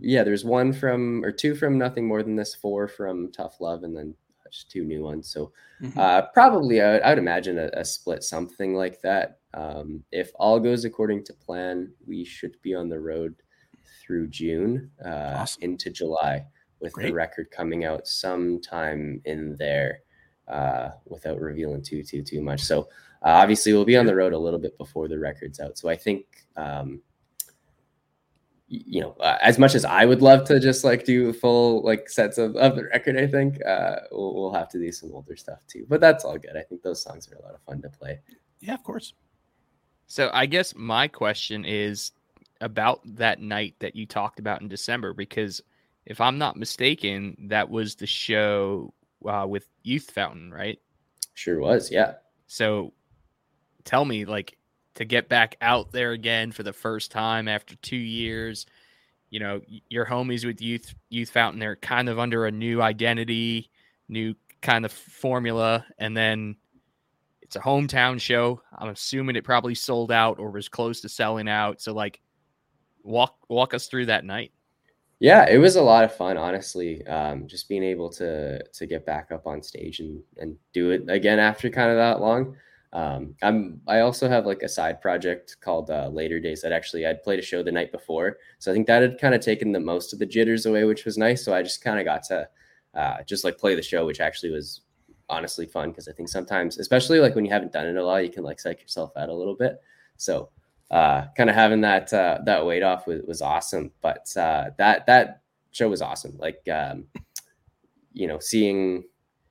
yeah, 0.00 0.24
there's 0.24 0.44
one 0.44 0.72
from 0.72 1.24
or 1.24 1.32
two 1.32 1.54
from 1.54 1.78
Nothing 1.78 2.06
More 2.06 2.22
Than 2.22 2.36
This, 2.36 2.54
four 2.54 2.88
from 2.88 3.32
Tough 3.32 3.60
Love, 3.60 3.84
and 3.84 3.96
then 3.96 4.14
just 4.52 4.70
two 4.70 4.84
new 4.84 5.02
ones. 5.02 5.28
So 5.28 5.52
mm-hmm. 5.80 5.98
uh, 5.98 6.22
probably 6.34 6.80
I 6.82 6.92
would, 6.92 7.02
I 7.02 7.08
would 7.10 7.18
imagine 7.18 7.58
a, 7.58 7.70
a, 7.72 7.84
split 7.84 8.22
something 8.22 8.74
like 8.74 9.00
that. 9.00 9.38
Um, 9.54 10.04
if 10.12 10.30
all 10.36 10.60
goes 10.60 10.84
according 10.84 11.24
to 11.24 11.32
plan, 11.32 11.92
we 12.06 12.24
should 12.24 12.60
be 12.62 12.74
on 12.74 12.88
the 12.88 13.00
road 13.00 13.34
through 14.00 14.28
June 14.28 14.90
uh, 15.04 15.34
awesome. 15.36 15.62
into 15.62 15.90
July 15.90 16.44
with 16.80 16.92
Great. 16.92 17.08
the 17.08 17.14
record 17.14 17.50
coming 17.50 17.84
out 17.84 18.06
sometime 18.06 19.20
in 19.24 19.56
there 19.58 20.00
uh, 20.52 20.90
without 21.06 21.40
revealing 21.40 21.82
too 21.82 22.02
too 22.02 22.22
too 22.22 22.42
much. 22.42 22.60
So 22.60 22.82
uh, 23.24 23.30
obviously 23.30 23.72
we'll 23.72 23.84
be 23.84 23.96
on 23.96 24.06
the 24.06 24.14
road 24.14 24.32
a 24.32 24.38
little 24.38 24.58
bit 24.58 24.76
before 24.76 25.08
the 25.08 25.18
record's 25.18 25.60
out. 25.60 25.78
So 25.78 25.88
I 25.88 25.96
think 25.96 26.26
um, 26.56 27.00
you 28.68 29.00
know 29.00 29.12
uh, 29.20 29.38
as 29.42 29.58
much 29.58 29.74
as 29.74 29.84
I 29.84 30.04
would 30.04 30.22
love 30.22 30.44
to 30.48 30.60
just 30.60 30.84
like 30.84 31.04
do 31.04 31.32
full 31.32 31.82
like 31.82 32.08
sets 32.08 32.38
of, 32.38 32.54
of 32.56 32.76
the 32.76 32.84
record, 32.84 33.16
I 33.16 33.26
think 33.26 33.64
uh, 33.64 33.96
we'll, 34.12 34.34
we'll 34.34 34.52
have 34.52 34.68
to 34.70 34.78
do 34.78 34.92
some 34.92 35.10
older 35.12 35.36
stuff 35.36 35.60
too. 35.66 35.86
But 35.88 36.00
that's 36.00 36.24
all 36.24 36.38
good. 36.38 36.56
I 36.56 36.62
think 36.62 36.82
those 36.82 37.02
songs 37.02 37.28
are 37.32 37.36
a 37.36 37.42
lot 37.42 37.54
of 37.54 37.62
fun 37.62 37.80
to 37.82 37.88
play. 37.88 38.20
Yeah, 38.60 38.74
of 38.74 38.84
course. 38.84 39.14
So 40.06 40.30
I 40.34 40.44
guess 40.44 40.74
my 40.76 41.08
question 41.08 41.64
is 41.64 42.12
about 42.60 43.00
that 43.16 43.40
night 43.40 43.74
that 43.80 43.96
you 43.96 44.06
talked 44.06 44.38
about 44.38 44.60
in 44.60 44.68
December 44.68 45.14
because 45.14 45.62
if 46.04 46.20
I'm 46.20 46.36
not 46.36 46.56
mistaken, 46.56 47.36
that 47.48 47.70
was 47.70 47.94
the 47.94 48.06
show 48.06 48.92
uh, 49.26 49.46
with 49.46 49.68
Youth 49.82 50.10
Fountain, 50.10 50.52
right? 50.52 50.78
Sure 51.34 51.58
was, 51.58 51.90
yeah. 51.90 52.14
So 52.46 52.92
tell 53.84 54.04
me, 54.04 54.24
like, 54.24 54.56
to 54.94 55.04
get 55.04 55.28
back 55.28 55.56
out 55.60 55.90
there 55.92 56.12
again 56.12 56.52
for 56.52 56.62
the 56.62 56.72
first 56.72 57.10
time 57.10 57.48
after 57.48 57.74
two 57.76 57.96
years, 57.96 58.66
you 59.30 59.40
know, 59.40 59.62
your 59.88 60.04
homies 60.04 60.44
with 60.44 60.60
Youth 60.60 60.94
Youth 61.08 61.30
Fountain, 61.30 61.58
they're 61.58 61.76
kind 61.76 62.08
of 62.08 62.18
under 62.18 62.44
a 62.46 62.50
new 62.50 62.82
identity, 62.82 63.70
new 64.08 64.34
kind 64.60 64.84
of 64.84 64.92
formula, 64.92 65.86
and 65.98 66.14
then 66.14 66.56
it's 67.40 67.56
a 67.56 67.60
hometown 67.60 68.20
show. 68.20 68.60
I'm 68.78 68.90
assuming 68.90 69.36
it 69.36 69.44
probably 69.44 69.74
sold 69.74 70.12
out 70.12 70.38
or 70.38 70.50
was 70.50 70.68
close 70.68 71.00
to 71.00 71.08
selling 71.08 71.48
out. 71.48 71.80
So, 71.80 71.94
like, 71.94 72.20
walk 73.02 73.36
walk 73.48 73.72
us 73.74 73.86
through 73.88 74.06
that 74.06 74.24
night. 74.24 74.52
Yeah, 75.22 75.48
it 75.48 75.58
was 75.58 75.76
a 75.76 75.82
lot 75.82 76.02
of 76.02 76.12
fun, 76.12 76.36
honestly. 76.36 77.06
Um, 77.06 77.46
just 77.46 77.68
being 77.68 77.84
able 77.84 78.10
to 78.10 78.60
to 78.60 78.86
get 78.86 79.06
back 79.06 79.30
up 79.30 79.46
on 79.46 79.62
stage 79.62 80.00
and 80.00 80.20
and 80.38 80.56
do 80.72 80.90
it 80.90 81.04
again 81.08 81.38
after 81.38 81.70
kind 81.70 81.90
of 81.92 81.96
that 81.96 82.20
long. 82.20 82.56
Um, 82.92 83.36
I'm 83.40 83.80
I 83.86 84.00
also 84.00 84.28
have 84.28 84.46
like 84.46 84.62
a 84.64 84.68
side 84.68 85.00
project 85.00 85.58
called 85.60 85.90
uh, 85.90 86.08
Later 86.08 86.40
Days 86.40 86.60
that 86.62 86.72
actually 86.72 87.06
I'd 87.06 87.22
played 87.22 87.38
a 87.38 87.42
show 87.42 87.62
the 87.62 87.70
night 87.70 87.92
before, 87.92 88.38
so 88.58 88.72
I 88.72 88.74
think 88.74 88.88
that 88.88 89.02
had 89.02 89.20
kind 89.20 89.32
of 89.32 89.40
taken 89.40 89.70
the 89.70 89.78
most 89.78 90.12
of 90.12 90.18
the 90.18 90.26
jitters 90.26 90.66
away, 90.66 90.82
which 90.84 91.04
was 91.04 91.16
nice. 91.16 91.44
So 91.44 91.54
I 91.54 91.62
just 91.62 91.84
kind 91.84 92.00
of 92.00 92.04
got 92.04 92.24
to 92.24 92.48
uh, 92.94 93.22
just 93.22 93.44
like 93.44 93.58
play 93.58 93.76
the 93.76 93.82
show, 93.82 94.04
which 94.04 94.20
actually 94.20 94.50
was 94.50 94.80
honestly 95.28 95.66
fun 95.66 95.90
because 95.90 96.08
I 96.08 96.12
think 96.12 96.30
sometimes, 96.30 96.78
especially 96.78 97.20
like 97.20 97.36
when 97.36 97.44
you 97.44 97.52
haven't 97.52 97.72
done 97.72 97.86
it 97.86 97.96
a 97.96 98.04
lot, 98.04 98.24
you 98.24 98.30
can 98.32 98.42
like 98.42 98.58
psych 98.58 98.82
yourself 98.82 99.12
out 99.16 99.28
a 99.28 99.34
little 99.34 99.54
bit. 99.56 99.80
So 100.16 100.50
uh, 100.92 101.24
kind 101.34 101.48
of 101.48 101.56
having 101.56 101.80
that 101.80 102.12
uh, 102.12 102.38
that 102.44 102.66
weight 102.66 102.82
off 102.82 103.06
was, 103.06 103.22
was 103.26 103.40
awesome. 103.40 103.90
But 104.02 104.28
uh, 104.36 104.70
that 104.76 105.06
that 105.06 105.40
show 105.70 105.88
was 105.88 106.02
awesome. 106.02 106.36
Like 106.38 106.60
um, 106.70 107.06
you 108.12 108.28
know, 108.28 108.38
seeing 108.38 109.04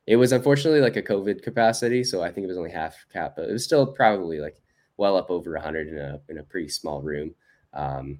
it 0.05 0.17
was 0.17 0.31
unfortunately 0.31 0.81
like 0.81 0.95
a 0.97 1.01
COVID 1.01 1.41
capacity, 1.41 2.03
so 2.03 2.21
I 2.21 2.31
think 2.31 2.45
it 2.45 2.47
was 2.47 2.57
only 2.57 2.71
half 2.71 3.05
cap, 3.11 3.33
but 3.35 3.49
it 3.49 3.51
was 3.51 3.65
still 3.65 3.87
probably 3.87 4.39
like 4.39 4.61
well 4.97 5.17
up 5.17 5.31
over 5.31 5.51
100 5.53 5.87
in 5.87 5.97
a 5.97 6.21
in 6.29 6.37
a 6.37 6.43
pretty 6.43 6.69
small 6.69 7.01
room. 7.01 7.33
Um, 7.73 8.19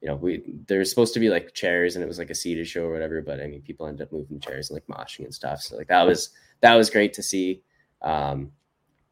you 0.00 0.08
know, 0.08 0.16
we 0.16 0.42
there's 0.66 0.88
supposed 0.88 1.12
to 1.14 1.20
be 1.20 1.28
like 1.28 1.52
chairs 1.52 1.96
and 1.96 2.02
it 2.02 2.08
was 2.08 2.18
like 2.18 2.30
a 2.30 2.34
seated 2.34 2.66
show 2.66 2.84
or 2.84 2.92
whatever, 2.92 3.20
but 3.20 3.40
I 3.40 3.46
mean, 3.46 3.60
people 3.60 3.86
ended 3.86 4.06
up 4.06 4.12
moving 4.12 4.40
chairs 4.40 4.70
and 4.70 4.76
like 4.76 4.86
moshing 4.86 5.24
and 5.24 5.34
stuff. 5.34 5.60
So 5.60 5.76
like 5.76 5.88
that 5.88 6.04
was 6.04 6.30
that 6.62 6.76
was 6.76 6.88
great 6.88 7.12
to 7.14 7.22
see. 7.22 7.62
Um, 8.00 8.52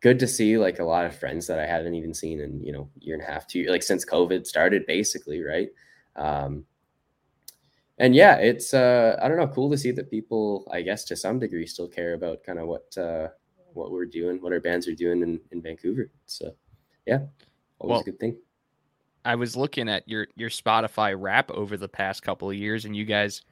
good 0.03 0.19
to 0.19 0.27
see 0.27 0.59
like 0.59 0.81
a 0.81 0.85
lot 0.85 1.07
of 1.07 1.17
friends 1.17 1.47
that 1.47 1.59
I 1.59 1.67
hadn't 1.67 1.95
even 1.95 2.13
seen 2.13 2.41
in 2.41 2.63
you 2.63 2.73
know 2.73 2.91
year 2.99 3.15
and 3.15 3.23
a 3.23 3.27
half, 3.27 3.47
two 3.47 3.65
like 3.65 3.83
since 3.83 4.05
COVID 4.05 4.47
started, 4.47 4.85
basically, 4.87 5.43
right? 5.43 5.69
Um, 6.17 6.67
and 7.99 8.15
yeah, 8.15 8.37
it's 8.37 8.75
uh, 8.75 9.19
I 9.23 9.29
don't 9.29 9.39
know, 9.39 9.49
cool 9.49 9.71
to 9.71 9.79
see 9.79 9.93
that 9.93 10.11
people, 10.11 10.69
I 10.71 10.83
guess, 10.83 11.05
to 11.05 11.17
some 11.17 11.39
degree, 11.39 11.67
still 11.67 11.89
care 11.89 12.15
about 12.15 12.43
kind 12.43 12.59
of 12.59 12.67
what 12.67 12.97
uh, 12.99 13.29
what 13.73 13.93
we're 13.93 14.07
doing, 14.07 14.43
what 14.43 14.53
our 14.53 14.61
bands 14.61 14.87
are 14.89 14.95
doing 14.95 15.23
in 15.23 15.41
in 15.53 15.63
Vancouver. 15.63 16.11
So 16.27 16.55
yeah, 17.07 17.21
always 17.79 17.93
well, 17.93 18.01
a 18.01 18.05
good 18.05 18.21
thing. 18.21 18.37
I 19.25 19.37
was 19.37 19.57
looking 19.57 19.89
at 19.89 20.09
your 20.09 20.27
your 20.35 20.51
Spotify 20.51 21.15
wrap 21.17 21.51
over 21.53 21.77
the 21.77 21.89
past 21.89 22.23
couple 22.23 22.51
of 22.51 22.57
years, 22.57 22.85
and 22.85 22.97
you 22.97 23.05
guys 23.05 23.43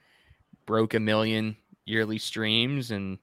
broke 0.66 0.94
a 0.94 1.00
million 1.00 1.56
yearly 1.84 2.18
streams, 2.18 2.90
and 2.90 3.18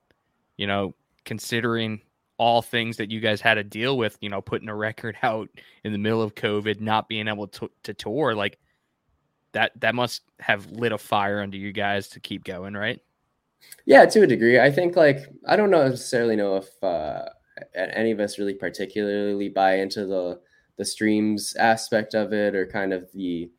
you 0.56 0.66
know, 0.66 0.96
considering 1.26 2.00
all 2.38 2.62
things 2.62 2.98
that 2.98 3.12
you 3.12 3.20
guys 3.20 3.42
had 3.42 3.56
to 3.56 3.64
deal 3.64 3.98
with, 3.98 4.18
you 4.22 4.30
know, 4.30 4.42
putting 4.42 4.70
a 4.70 4.76
record 4.76 5.18
out 5.24 5.50
in 5.84 5.92
the 5.92 5.98
middle 5.98 6.22
of 6.22 6.36
COVID, 6.36 6.80
not 6.82 7.10
being 7.10 7.28
able 7.28 7.48
to, 7.48 7.70
to 7.84 7.94
tour, 7.94 8.36
like 8.36 8.60
that 9.54 9.72
that 9.80 9.96
must 9.96 10.22
have 10.40 10.70
lit 10.72 10.92
a 10.92 10.98
fire 10.98 11.42
under 11.42 11.58
you 11.58 11.72
guys 11.72 12.10
to 12.10 12.20
keep 12.20 12.44
going, 12.44 12.74
right? 12.74 13.00
Yeah, 13.86 14.06
to 14.06 14.22
a 14.22 14.28
degree. 14.28 14.60
I 14.60 14.72
think 14.72 14.96
like 14.96 15.28
I 15.48 15.56
don't 15.56 15.72
necessarily 15.72 16.36
know 16.36 16.58
if 16.58 16.84
uh 16.84 17.30
any 17.74 18.12
of 18.12 18.20
us 18.20 18.38
really 18.38 18.54
particularly 18.54 19.50
buy 19.50 19.78
into 19.78 20.06
the 20.06 20.40
the 20.78 20.86
streams 20.86 21.56
aspect 21.56 22.14
of 22.14 22.34
it 22.34 22.56
or 22.56 22.68
kind 22.68 22.94
of 22.94 23.12
the 23.14 23.50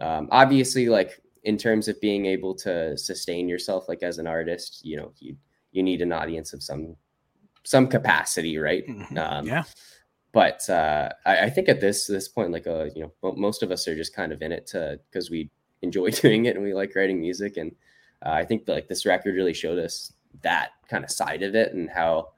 um 0.00 0.28
obviously 0.30 0.88
like 0.88 1.20
in 1.44 1.56
terms 1.56 1.88
of 1.88 2.00
being 2.00 2.26
able 2.26 2.54
to 2.54 2.96
sustain 2.96 3.48
yourself 3.48 3.88
like 3.88 4.04
as 4.04 4.18
an 4.18 4.28
artist, 4.28 4.80
you 4.84 4.96
know, 4.96 5.12
you 5.18 5.36
you 5.72 5.82
need 5.82 6.02
an 6.02 6.12
audience 6.12 6.52
of 6.52 6.62
some 6.62 6.94
some 7.64 7.86
capacity, 7.86 8.58
right? 8.58 8.86
Mm-hmm. 8.86 9.18
Um, 9.18 9.46
yeah. 9.46 9.64
But 10.32 10.68
uh, 10.70 11.10
I, 11.26 11.44
I, 11.44 11.50
think 11.50 11.68
at 11.68 11.80
this 11.80 12.06
this 12.06 12.28
point, 12.28 12.52
like 12.52 12.66
uh, 12.66 12.86
you 12.96 13.12
know, 13.22 13.32
most 13.34 13.62
of 13.62 13.70
us 13.70 13.86
are 13.86 13.94
just 13.94 14.14
kind 14.16 14.32
of 14.32 14.40
in 14.40 14.50
it 14.50 14.66
to 14.68 14.98
because 15.10 15.30
we 15.30 15.50
enjoy 15.82 16.10
doing 16.10 16.46
it 16.46 16.56
and 16.56 16.64
we 16.64 16.74
like 16.74 16.94
writing 16.96 17.20
music, 17.20 17.56
and 17.56 17.72
uh, 18.24 18.30
I 18.30 18.44
think 18.44 18.66
like 18.66 18.88
this 18.88 19.04
record 19.04 19.34
really 19.34 19.54
showed 19.54 19.78
us 19.78 20.12
that 20.42 20.70
kind 20.88 21.04
of 21.04 21.10
side 21.10 21.42
of 21.42 21.54
it 21.54 21.74
and 21.74 21.90
how 21.90 22.28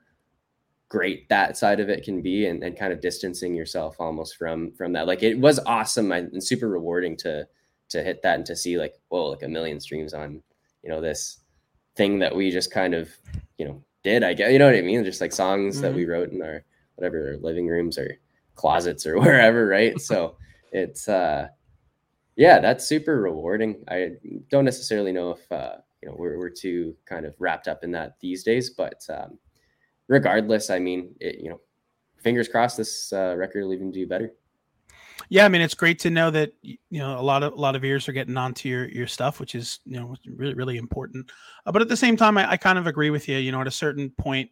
great 0.89 1.29
that 1.29 1.57
side 1.57 1.81
of 1.81 1.89
it 1.89 2.05
can 2.05 2.23
be 2.23 2.47
and, 2.47 2.63
and 2.63 2.79
kind 2.79 2.93
of 2.93 3.01
distancing 3.01 3.55
yourself 3.55 3.97
almost 3.99 4.37
from 4.37 4.71
from 4.73 4.93
that 4.93 5.07
like 5.07 5.23
it 5.23 5.39
was 5.39 5.59
awesome 5.67 6.13
and 6.13 6.43
super 6.43 6.69
rewarding 6.69 7.17
to 7.17 7.47
to 7.89 8.03
hit 8.03 8.23
that 8.23 8.37
and 8.37 8.47
to 8.47 8.55
see 8.55 8.79
like 8.79 8.95
whoa 9.09 9.27
like 9.27 9.43
a 9.43 9.49
million 9.49 9.81
streams 9.81 10.15
on 10.15 10.43
you 10.83 10.91
know 10.91 11.01
this 11.01 11.41
thing 11.97 12.19
that 12.19 12.35
we 12.35 12.51
just 12.51 12.71
kind 12.71 12.95
of 12.95 13.11
you 13.59 13.65
know 13.65 13.83
did, 14.05 14.23
I 14.23 14.35
guess. 14.35 14.53
You 14.53 14.59
know 14.59 14.67
what 14.67 14.77
I 14.77 14.83
mean? 14.83 15.05
Just 15.05 15.21
like 15.21 15.33
songs 15.33 15.77
mm-hmm. 15.77 15.83
that 15.83 15.95
we 15.95 16.05
wrote 16.05 16.31
in 16.31 16.41
our 16.43 16.63
whatever 16.95 17.37
living 17.41 17.67
rooms 17.67 17.99
or 17.99 18.19
closets 18.55 19.07
or 19.07 19.19
wherever, 19.21 19.67
right? 19.67 20.01
so 20.01 20.37
it's 20.73 21.09
uh 21.09 21.49
yeah, 22.37 22.61
that's 22.61 22.87
super 22.87 23.21
rewarding. 23.21 23.85
I 23.89 24.13
don't 24.51 24.65
necessarily 24.65 25.13
know 25.13 25.31
if 25.31 25.53
uh 25.53 25.77
you 26.03 26.09
know 26.09 26.17
we're 26.19 26.39
we're 26.39 26.51
too 26.51 26.95
kind 27.07 27.27
of 27.27 27.35
wrapped 27.39 27.67
up 27.67 27.83
in 27.83 27.91
that 27.93 28.21
these 28.21 28.45
days, 28.45 28.71
but 28.71 29.05
um 29.09 29.39
regardless, 30.09 30.71
I 30.71 30.79
mean, 30.79 31.15
it, 31.21 31.41
you 31.41 31.51
know, 31.51 31.61
fingers 32.23 32.49
crossed 32.49 32.77
this 32.77 33.13
uh, 33.13 33.35
record 33.37 33.65
will 33.65 33.73
even 33.73 33.91
do 33.91 34.07
better. 34.07 34.33
Yeah, 35.29 35.45
I 35.45 35.49
mean, 35.49 35.61
it's 35.61 35.75
great 35.75 35.99
to 36.01 36.11
know 36.11 36.31
that 36.31 36.53
you 36.63 36.79
know 36.91 37.19
a 37.19 37.23
lot 37.23 37.43
of 37.43 37.53
a 37.53 37.57
lot 37.57 37.77
of 37.77 37.85
ears 37.85 38.09
are 38.09 38.13
getting 38.13 38.37
onto 38.37 38.69
your 38.69 38.89
your 38.89 39.07
stuff, 39.07 39.41
which 39.41 39.55
is 39.55 39.81
you 39.85 39.99
know 39.99 40.15
really 40.27 40.55
really 40.55 40.77
important. 40.77 41.31
Uh, 41.67 41.73
but 41.73 41.83
at 41.83 41.89
the 41.89 41.97
same 41.97 42.17
time, 42.17 42.37
I, 42.39 42.53
I, 42.53 42.57
kind 42.57 42.79
of 42.79 42.87
agree 42.87 43.11
with 43.11 43.29
you. 43.29 43.39
You 43.39 43.53
know, 43.53 43.61
at 43.61 43.67
a 43.67 43.73
certain 43.73 44.11
point, 44.11 44.51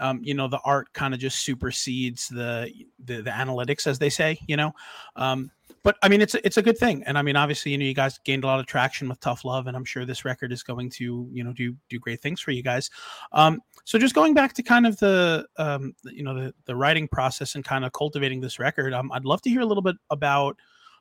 um, 0.00 0.20
you 0.22 0.34
know, 0.34 0.48
the 0.48 0.60
art 0.64 0.92
kind 0.92 1.14
of 1.14 1.20
just 1.20 1.44
supersedes 1.44 2.28
the, 2.28 2.72
the, 3.04 3.22
the 3.22 3.30
analytics, 3.30 3.86
as 3.86 3.98
they 3.98 4.10
say. 4.10 4.38
You 4.48 4.56
know, 4.56 4.72
um, 5.16 5.50
but 5.82 5.96
I 6.02 6.08
mean, 6.08 6.20
it's 6.20 6.34
a, 6.34 6.44
it's 6.44 6.58
a 6.58 6.62
good 6.62 6.76
thing, 6.76 7.02
and 7.04 7.16
I 7.16 7.22
mean, 7.22 7.36
obviously, 7.36 7.72
you 7.72 7.78
know, 7.78 7.84
you 7.84 7.94
guys 7.94 8.18
gained 8.24 8.44
a 8.44 8.46
lot 8.46 8.60
of 8.60 8.66
traction 8.66 9.08
with 9.08 9.20
Tough 9.20 9.44
Love, 9.44 9.66
and 9.66 9.76
I'm 9.76 9.84
sure 9.84 10.04
this 10.04 10.24
record 10.24 10.52
is 10.52 10.62
going 10.62 10.90
to, 10.90 11.28
you 11.32 11.42
know, 11.42 11.52
do 11.52 11.74
do 11.88 11.98
great 11.98 12.20
things 12.20 12.40
for 12.40 12.50
you 12.50 12.62
guys. 12.62 12.90
Um, 13.32 13.60
so 13.84 13.98
just 13.98 14.14
going 14.14 14.34
back 14.34 14.52
to 14.54 14.62
kind 14.62 14.86
of 14.86 14.98
the, 14.98 15.46
um, 15.56 15.94
you 16.04 16.22
know, 16.22 16.34
the 16.34 16.54
the 16.66 16.76
writing 16.76 17.08
process 17.08 17.54
and 17.54 17.64
kind 17.64 17.84
of 17.84 17.92
cultivating 17.92 18.40
this 18.40 18.58
record, 18.58 18.92
um, 18.92 19.10
I'd 19.12 19.24
love 19.24 19.40
to 19.42 19.50
hear 19.50 19.62
a 19.62 19.66
little 19.66 19.82
bit 19.82 19.96
about 20.10 20.56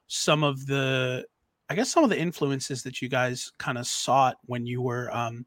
some 0.08 0.44
of 0.44 0.66
the, 0.66 1.26
I 1.70 1.76
guess, 1.76 1.92
some 1.92 2.04
of 2.06 2.10
the 2.10 2.20
influences 2.20 2.82
that 2.84 3.02
you 3.02 3.10
guys 3.10 3.52
kind 3.58 3.78
of 3.78 3.86
sought 3.86 4.38
when 4.46 4.66
you 4.66 4.82
were, 4.82 5.14
um, 5.16 5.46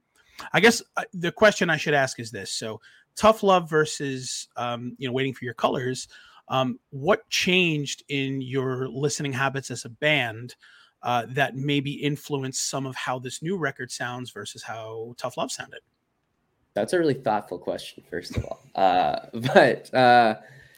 I 0.52 0.60
guess, 0.60 0.82
uh, 0.96 1.04
the 1.14 1.32
question 1.32 1.70
I 1.70 1.78
should 1.78 1.94
ask 1.94 2.20
is 2.20 2.30
this: 2.30 2.52
so 2.52 2.80
Tough 3.16 3.42
Love 3.42 3.68
versus, 3.68 4.48
um, 4.56 4.94
you 4.98 5.06
know, 5.08 5.12
Waiting 5.12 5.34
for 5.34 5.44
Your 5.44 5.54
Colors 5.54 6.08
um, 6.48 6.78
what 6.90 7.28
changed 7.30 8.04
in 8.08 8.42
your 8.42 8.88
listening 8.88 9.32
habits 9.32 9.70
as 9.70 9.84
a 9.84 9.88
band 9.88 10.54
uh, 11.02 11.26
that 11.30 11.56
maybe 11.56 11.92
influenced 11.92 12.68
some 12.68 12.86
of 12.86 12.94
how 12.94 13.18
this 13.18 13.42
new 13.42 13.56
record 13.56 13.90
sounds 13.90 14.30
versus 14.30 14.62
how 14.62 15.14
Tough 15.16 15.36
Love 15.36 15.50
sounded? 15.50 15.80
That's 16.74 16.92
a 16.92 16.98
really 16.98 17.14
thoughtful 17.14 17.58
question, 17.58 18.04
first 18.08 18.36
of 18.36 18.44
all. 18.44 18.60
Uh, 18.74 19.18
but 19.54 19.92
uh, 19.94 20.36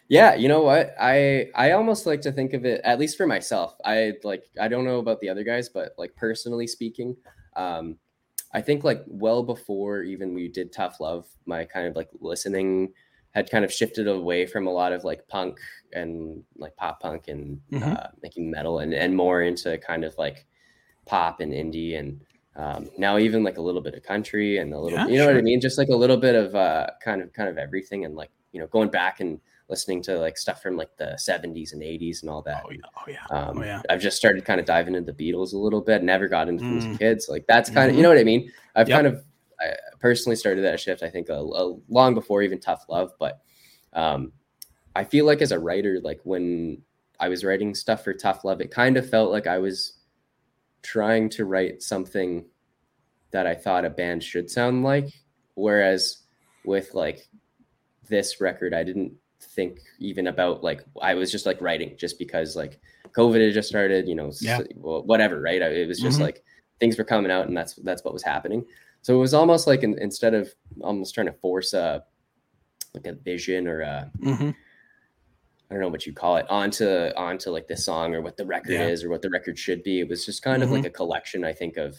yeah, 0.09 0.35
you 0.35 0.49
know 0.49 0.63
what? 0.63 0.95
I 1.01 1.51
I 1.55 1.73
almost 1.73 2.07
like 2.07 2.21
to 2.23 2.33
think 2.33 2.53
of 2.53 2.65
it, 2.65 2.81
at 2.85 2.99
least 2.99 3.17
for 3.17 3.27
myself. 3.27 3.77
I 3.85 4.15
like 4.23 4.45
I 4.61 4.69
don't 4.69 4.85
know 4.85 4.99
about 4.99 5.21
the 5.21 5.29
other 5.29 5.45
guys, 5.45 5.69
but 5.69 5.95
like 5.99 6.15
personally 6.15 6.67
speaking, 6.67 7.17
um, 7.57 7.99
I 8.55 8.61
think 8.61 8.85
like 8.85 9.03
well 9.07 9.43
before 9.43 10.03
even 10.03 10.33
we 10.33 10.49
did 10.49 10.73
Tough 10.73 11.01
Love, 11.01 11.27
my 11.45 11.65
kind 11.65 11.87
of 11.87 11.97
like 11.97 12.09
listening 12.21 12.93
had 13.33 13.51
kind 13.51 13.65
of 13.65 13.73
shifted 13.73 14.07
away 14.07 14.47
from 14.47 14.69
a 14.69 14.71
lot 14.71 14.93
of 14.93 15.03
like 15.03 15.27
punk 15.27 15.59
and 15.93 16.45
like 16.57 16.77
pop 16.77 17.01
punk 17.01 17.27
and 17.27 17.61
mm-hmm. 17.71 17.93
uh, 17.93 18.07
making 18.23 18.49
metal 18.49 18.79
and, 18.79 18.95
and 18.95 19.17
more 19.17 19.43
into 19.43 19.77
kind 19.79 20.05
of 20.05 20.17
like 20.17 20.47
pop 21.05 21.41
and 21.41 21.53
indie 21.53 21.99
and 21.99 22.21
um, 22.57 22.89
now 22.97 23.19
even 23.19 23.43
like 23.43 23.59
a 23.59 23.61
little 23.61 23.81
bit 23.81 23.95
of 23.95 24.05
country 24.05 24.59
and 24.59 24.73
a 24.73 24.79
little 24.79 24.97
yeah, 24.97 25.07
you 25.09 25.19
know 25.19 25.25
sure. 25.25 25.35
what 25.35 25.39
I 25.39 25.43
mean 25.43 25.61
just 25.61 25.77
like 25.77 25.89
a 25.89 25.97
little 25.97 26.17
bit 26.17 26.37
of 26.37 26.55
uh, 26.55 26.87
kind 27.03 27.21
of 27.21 27.33
kind 27.33 27.49
of 27.49 27.59
everything 27.59 28.05
and 28.05 28.15
like 28.15 28.31
you 28.53 28.61
know 28.61 28.69
going 28.69 28.89
back 28.89 29.19
and 29.19 29.41
listening 29.69 30.03
to 30.03 30.19
like 30.19 30.37
stuff 30.37 30.63
from 30.63 30.77
like 30.77 30.95
the 30.97 31.17
70s 31.19 31.73
and 31.73 31.83
80s 31.83 32.21
and 32.21 32.31
all 32.31 32.43
that. 32.43 32.63
Oh 32.67 32.71
yeah. 32.71 32.79
Oh 32.97 33.05
yeah. 33.09 33.27
Um, 33.31 33.59
oh, 33.59 33.63
yeah. 33.65 33.83
I've 33.89 34.01
just 34.01 34.17
started 34.17 34.45
kind 34.45 34.61
of 34.61 34.67
diving 34.67 34.95
into 34.95 35.11
the 35.11 35.33
Beatles 35.33 35.53
a 35.53 35.59
little 35.59 35.81
bit. 35.81 36.03
Never 36.03 36.29
got 36.29 36.49
into 36.49 36.65
mm. 36.65 36.99
kids. 36.99 37.29
Like 37.29 37.47
that's 37.47 37.71
kind 37.71 37.87
of 37.87 37.93
mm-hmm. 37.93 37.97
you 37.99 38.03
know 38.03 38.11
what 38.11 38.19
I 38.19 38.25
mean. 38.25 38.51
I've 38.77 38.89
yep. 38.89 38.97
kind 38.97 39.07
of 39.07 39.25
I 39.61 39.75
personally 40.01 40.37
started 40.37 40.63
that 40.65 40.81
shift, 40.81 41.03
I 41.03 41.11
think, 41.11 41.29
a, 41.29 41.35
a 41.35 41.77
long 41.89 42.15
before 42.15 42.43
even 42.43 42.61
Tough 42.61 42.85
Love. 42.89 43.13
But 43.19 43.41
um, 43.93 44.33
I 44.95 45.05
feel 45.05 45.25
like 45.25 45.41
as 45.41 45.53
a 45.53 45.59
writer, 45.59 46.01
like 46.03 46.21
when 46.25 46.83
I 47.21 47.29
was 47.29 47.45
writing 47.45 47.75
stuff 47.75 48.05
for 48.05 48.13
Tough 48.13 48.45
Love, 48.45 48.61
it 48.61 48.71
kind 48.71 48.97
of 48.97 49.09
felt 49.09 49.31
like 49.31 49.47
I 49.47 49.59
was 49.59 49.95
trying 50.83 51.31
to 51.31 51.47
write 51.47 51.83
something 51.83 52.45
that 53.31 53.47
I 53.47 53.55
thought 53.55 53.85
a 53.85 53.91
band 53.91 54.23
should 54.23 54.51
sound 54.51 54.85
like. 54.85 55.09
Whereas 55.55 56.19
with 56.65 56.95
like 56.95 57.29
this 58.09 58.41
record, 58.41 58.75
I 58.75 58.85
didn't 58.85 59.13
think 59.55 59.81
even 59.99 60.27
about 60.27 60.63
like 60.63 60.85
I 61.01 61.15
was 61.15 61.31
just 61.31 61.47
like 61.47 61.61
writing 61.61 61.95
just 61.97 62.19
because 62.19 62.57
like 62.57 62.81
COVID 63.13 63.45
had 63.45 63.55
just 63.55 63.69
started, 63.69 64.09
you 64.09 64.15
know, 64.15 64.33
yeah. 64.41 64.61
whatever, 64.77 65.41
right? 65.41 65.63
It 65.63 65.89
was 65.89 66.01
just 66.01 66.17
mm-hmm. 66.17 66.25
like 66.25 66.45
things 66.81 66.99
were 66.99 67.05
coming 67.05 67.31
out 67.31 67.47
and 67.47 67.57
that's 67.57 67.75
that's 67.77 68.05
what 68.05 68.13
was 68.13 68.23
happening. 68.23 68.65
So 69.03 69.15
it 69.15 69.19
was 69.19 69.35
almost 69.35 69.67
like 69.67 69.83
in, 69.83 69.99
instead 69.99 70.35
of 70.35 70.53
almost 70.81 71.15
trying 71.15 71.27
to 71.27 71.33
force 71.33 71.73
a 71.73 72.05
like 72.95 73.07
a 73.07 73.13
vision 73.13 73.67
or 73.69 73.81
a 73.81 74.11
mm-hmm. 74.19 74.51
I 75.71 75.75
don't 75.75 75.81
know 75.81 75.89
what 75.89 76.07
you 76.07 76.13
call 76.13 76.37
it 76.37 76.47
onto 76.51 76.87
onto 77.17 77.51
like 77.51 77.69
the 77.69 77.77
song 77.77 78.15
or 78.15 78.23
what 78.23 78.37
the 78.37 78.47
record 78.47 78.73
yeah. 78.73 78.87
is 78.87 79.05
or 79.05 79.11
what 79.11 79.23
the 79.23 79.31
record 79.31 79.59
should 79.59 79.83
be. 79.83 80.01
It 80.01 80.09
was 80.09 80.25
just 80.25 80.43
kind 80.43 80.63
mm-hmm. 80.63 80.65
of 80.65 80.71
like 80.71 80.81
mm-hmm. 80.81 80.87
a 80.87 80.91
collection, 80.91 81.45
I 81.45 81.53
think, 81.53 81.77
of 81.77 81.97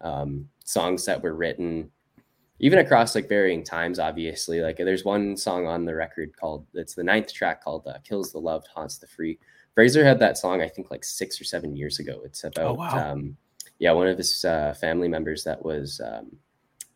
um, 0.00 0.48
songs 0.64 1.04
that 1.06 1.22
were 1.22 1.34
written 1.34 1.90
even 2.64 2.78
across 2.78 3.14
like 3.14 3.28
varying 3.28 3.62
times. 3.62 3.98
Obviously, 3.98 4.62
like 4.62 4.78
there's 4.78 5.04
one 5.04 5.36
song 5.36 5.66
on 5.66 5.84
the 5.84 5.94
record 5.94 6.34
called 6.34 6.66
it's 6.72 6.94
the 6.94 7.04
ninth 7.04 7.30
track 7.30 7.62
called 7.62 7.86
uh, 7.86 7.98
"Kills 8.08 8.32
the 8.32 8.38
Loved, 8.38 8.68
Haunts 8.74 8.96
the 8.96 9.06
Free." 9.06 9.38
Fraser 9.74 10.02
had 10.02 10.18
that 10.20 10.38
song 10.38 10.62
I 10.62 10.68
think 10.68 10.90
like 10.90 11.04
six 11.04 11.38
or 11.38 11.44
seven 11.44 11.76
years 11.76 11.98
ago. 11.98 12.22
It's 12.24 12.42
oh, 12.42 12.48
about 12.48 12.70
oh, 12.70 12.74
wow. 12.74 13.12
um, 13.12 13.36
yeah 13.78 13.92
one 13.92 14.08
of 14.08 14.16
his 14.16 14.46
uh, 14.46 14.72
family 14.80 15.08
members 15.08 15.44
that 15.44 15.62
was 15.62 16.00
um, 16.02 16.34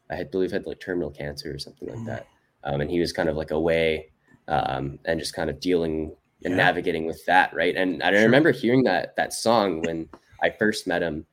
I 0.09 0.25
believe 0.25 0.53
had 0.53 0.65
like 0.65 0.81
terminal 0.81 1.11
cancer 1.11 1.55
or 1.55 1.59
something 1.59 1.87
like 1.87 1.99
mm. 1.99 2.07
that. 2.07 2.27
Um, 2.65 2.81
and 2.81 2.91
he 2.91 2.99
was 2.99 3.13
kind 3.13 3.29
of 3.29 3.37
like 3.37 3.51
away 3.51 4.11
um, 4.49 4.99
and 5.05 5.21
just 5.21 5.35
kind 5.35 5.51
of 5.51 5.61
dealing 5.61 6.17
and 6.45 6.53
yeah. 6.53 6.65
navigating 6.65 7.05
with 7.05 7.23
that, 7.27 7.53
right? 7.53 7.77
And 7.77 8.03
I 8.03 8.11
sure. 8.11 8.23
remember 8.23 8.53
hearing 8.53 8.85
that 8.85 9.17
that 9.17 9.35
song 9.35 9.83
when 9.83 10.09
I 10.43 10.49
first 10.49 10.87
met 10.87 11.03
him. 11.03 11.27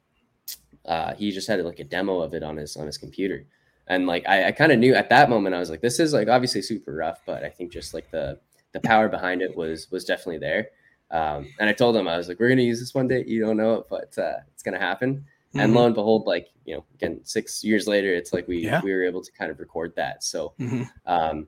Uh, 0.83 1.15
he 1.15 1.31
just 1.31 1.47
had 1.47 1.63
like 1.63 1.79
a 1.79 1.85
demo 1.85 2.19
of 2.19 2.33
it 2.33 2.43
on 2.43 2.57
his 2.57 2.75
on 2.75 2.85
his 2.85 2.97
computer, 2.97 3.45
and 3.87 4.07
like 4.07 4.27
I, 4.27 4.47
I 4.47 4.51
kind 4.51 4.71
of 4.71 4.79
knew 4.79 4.93
at 4.93 5.09
that 5.09 5.29
moment 5.29 5.55
I 5.55 5.59
was 5.59 5.69
like, 5.69 5.81
this 5.81 5.99
is 5.99 6.13
like 6.13 6.27
obviously 6.27 6.61
super 6.61 6.93
rough, 6.93 7.21
but 7.25 7.43
I 7.43 7.49
think 7.49 7.71
just 7.71 7.93
like 7.93 8.09
the 8.11 8.39
the 8.73 8.79
power 8.81 9.07
behind 9.07 9.41
it 9.41 9.55
was 9.55 9.89
was 9.91 10.05
definitely 10.05 10.39
there. 10.39 10.69
Um, 11.11 11.47
and 11.59 11.69
I 11.69 11.73
told 11.73 11.95
him 11.95 12.07
I 12.07 12.17
was 12.17 12.27
like, 12.27 12.39
we're 12.39 12.49
gonna 12.49 12.61
use 12.61 12.79
this 12.79 12.95
one 12.95 13.07
day. 13.07 13.23
You 13.25 13.41
don't 13.45 13.57
know 13.57 13.75
it, 13.75 13.85
but 13.89 14.17
uh, 14.17 14.39
it's 14.53 14.63
gonna 14.63 14.79
happen. 14.79 15.17
Mm-hmm. 15.17 15.59
And 15.59 15.73
lo 15.73 15.85
and 15.85 15.95
behold, 15.95 16.25
like 16.25 16.49
you 16.65 16.75
know, 16.75 16.85
again, 16.95 17.21
six 17.23 17.63
years 17.63 17.87
later, 17.87 18.13
it's 18.13 18.33
like 18.33 18.47
we 18.47 18.59
yeah. 18.59 18.81
we 18.83 18.91
were 18.91 19.03
able 19.03 19.21
to 19.21 19.31
kind 19.31 19.51
of 19.51 19.59
record 19.59 19.93
that. 19.95 20.23
So, 20.23 20.53
mm-hmm. 20.59 20.83
um, 21.05 21.47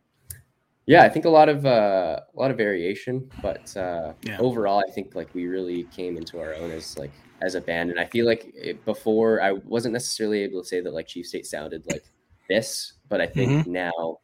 yeah, 0.86 1.04
I 1.04 1.10
think 1.10 1.26
a 1.26 1.30
lot 1.30 1.50
of 1.50 1.66
uh, 1.66 2.20
a 2.34 2.40
lot 2.40 2.52
of 2.52 2.58
variation, 2.58 3.30
but 3.42 3.76
uh, 3.76 4.14
yeah. 4.24 4.38
overall, 4.40 4.82
I 4.88 4.92
think 4.92 5.16
like 5.16 5.34
we 5.34 5.48
really 5.48 5.84
came 5.86 6.18
into 6.18 6.40
our 6.40 6.54
own 6.54 6.72
as 6.72 6.98
like 6.98 7.12
as 7.42 7.56
a 7.56 7.62
band. 7.62 7.90
And 7.90 8.00
I 8.00 8.06
feel 8.06 8.26
like 8.26 8.52
it, 8.56 8.84
before 8.86 9.42
I 9.42 9.52
wasn't 9.52 9.94
necessarily 9.94 10.42
able 10.42 10.62
to 10.62 10.68
say 10.68 10.82
that 10.82 10.94
like 10.94 11.08
Chief 11.08 11.26
State 11.26 11.46
sounded 11.46 11.84
like 11.88 12.06
this, 12.50 12.94
but 13.10 13.22
I 13.22 13.28
think 13.28 13.52
mm-hmm. 13.52 13.72
now 13.72 14.20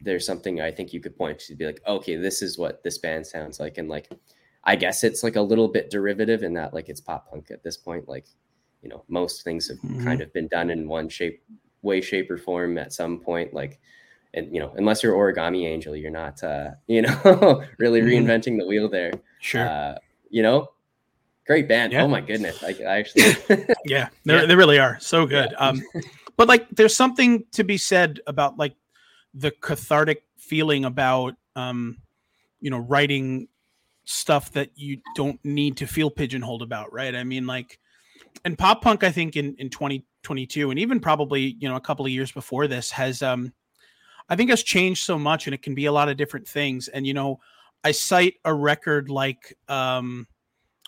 there's 0.00 0.26
something 0.26 0.60
I 0.60 0.70
think 0.70 0.92
you 0.92 1.00
could 1.00 1.16
point 1.16 1.38
to 1.40 1.54
be 1.54 1.66
like, 1.66 1.80
okay, 1.86 2.16
this 2.16 2.42
is 2.42 2.58
what 2.58 2.82
this 2.82 2.98
band 2.98 3.26
sounds 3.26 3.60
like, 3.60 3.78
and 3.78 3.88
like 3.88 4.10
I 4.64 4.76
guess 4.76 5.04
it's 5.04 5.22
like 5.22 5.36
a 5.36 5.40
little 5.40 5.68
bit 5.68 5.90
derivative 5.90 6.42
in 6.42 6.54
that 6.54 6.74
like 6.74 6.88
it's 6.88 7.00
pop 7.00 7.30
punk 7.30 7.50
at 7.50 7.62
this 7.62 7.76
point, 7.76 8.08
like 8.08 8.26
you 8.82 8.88
know 8.88 9.04
most 9.08 9.42
things 9.42 9.68
have 9.68 9.78
mm-hmm. 9.78 10.04
kind 10.04 10.20
of 10.20 10.32
been 10.32 10.46
done 10.48 10.70
in 10.70 10.86
one 10.88 11.08
shape 11.08 11.42
way 11.82 12.00
shape 12.00 12.30
or 12.30 12.38
form 12.38 12.78
at 12.78 12.92
some 12.92 13.18
point 13.18 13.52
like 13.52 13.80
and 14.34 14.52
you 14.54 14.60
know 14.60 14.72
unless 14.76 15.02
you're 15.02 15.14
origami 15.14 15.66
angel 15.66 15.96
you're 15.96 16.10
not 16.10 16.42
uh 16.44 16.70
you 16.86 17.02
know 17.02 17.64
really 17.78 18.00
mm-hmm. 18.00 18.26
reinventing 18.26 18.58
the 18.58 18.66
wheel 18.66 18.88
there 18.88 19.12
sure 19.40 19.68
uh 19.68 19.94
you 20.30 20.42
know 20.42 20.68
great 21.46 21.68
band 21.68 21.92
yeah. 21.92 22.02
oh 22.02 22.08
my 22.08 22.20
goodness 22.20 22.62
i, 22.62 22.76
I 22.86 22.98
actually 22.98 23.36
yeah, 23.86 24.08
yeah. 24.24 24.46
they 24.46 24.54
really 24.54 24.78
are 24.78 24.98
so 25.00 25.26
good 25.26 25.50
yeah. 25.52 25.68
um 25.68 25.82
but 26.36 26.48
like 26.48 26.68
there's 26.70 26.96
something 26.96 27.44
to 27.52 27.64
be 27.64 27.76
said 27.76 28.20
about 28.26 28.56
like 28.58 28.74
the 29.34 29.50
cathartic 29.50 30.22
feeling 30.36 30.84
about 30.84 31.34
um 31.56 31.98
you 32.60 32.70
know 32.70 32.78
writing 32.78 33.48
stuff 34.04 34.52
that 34.52 34.70
you 34.76 34.98
don't 35.14 35.40
need 35.44 35.76
to 35.76 35.86
feel 35.86 36.10
pigeonholed 36.10 36.62
about 36.62 36.92
right 36.92 37.14
i 37.14 37.24
mean 37.24 37.46
like 37.46 37.78
and 38.44 38.58
pop 38.58 38.82
punk, 38.82 39.04
I 39.04 39.10
think 39.10 39.36
in 39.36 39.54
in 39.58 39.70
2022, 39.70 40.70
and 40.70 40.78
even 40.78 41.00
probably 41.00 41.56
you 41.58 41.68
know 41.68 41.76
a 41.76 41.80
couple 41.80 42.04
of 42.04 42.12
years 42.12 42.32
before 42.32 42.66
this, 42.66 42.90
has 42.90 43.22
um, 43.22 43.52
I 44.28 44.36
think 44.36 44.50
has 44.50 44.62
changed 44.62 45.04
so 45.04 45.18
much, 45.18 45.46
and 45.46 45.54
it 45.54 45.62
can 45.62 45.74
be 45.74 45.86
a 45.86 45.92
lot 45.92 46.08
of 46.08 46.16
different 46.16 46.46
things. 46.46 46.88
And 46.88 47.06
you 47.06 47.14
know, 47.14 47.40
I 47.84 47.92
cite 47.92 48.34
a 48.44 48.54
record 48.54 49.08
like 49.08 49.56
um, 49.68 50.26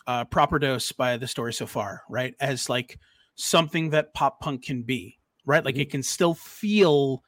uh, 0.07 0.25
"Proper 0.25 0.59
Dose" 0.59 0.93
by 0.93 1.17
The 1.17 1.27
Story 1.27 1.53
So 1.53 1.67
Far, 1.67 2.03
right, 2.09 2.35
as 2.41 2.69
like 2.69 2.99
something 3.35 3.91
that 3.91 4.15
pop 4.15 4.41
punk 4.41 4.65
can 4.65 4.83
be, 4.83 5.18
right? 5.49 5.65
Like 5.65 5.75
mm-hmm. 5.75 5.83
it 5.83 5.91
can 5.91 6.03
still 6.03 6.35
feel 6.35 7.25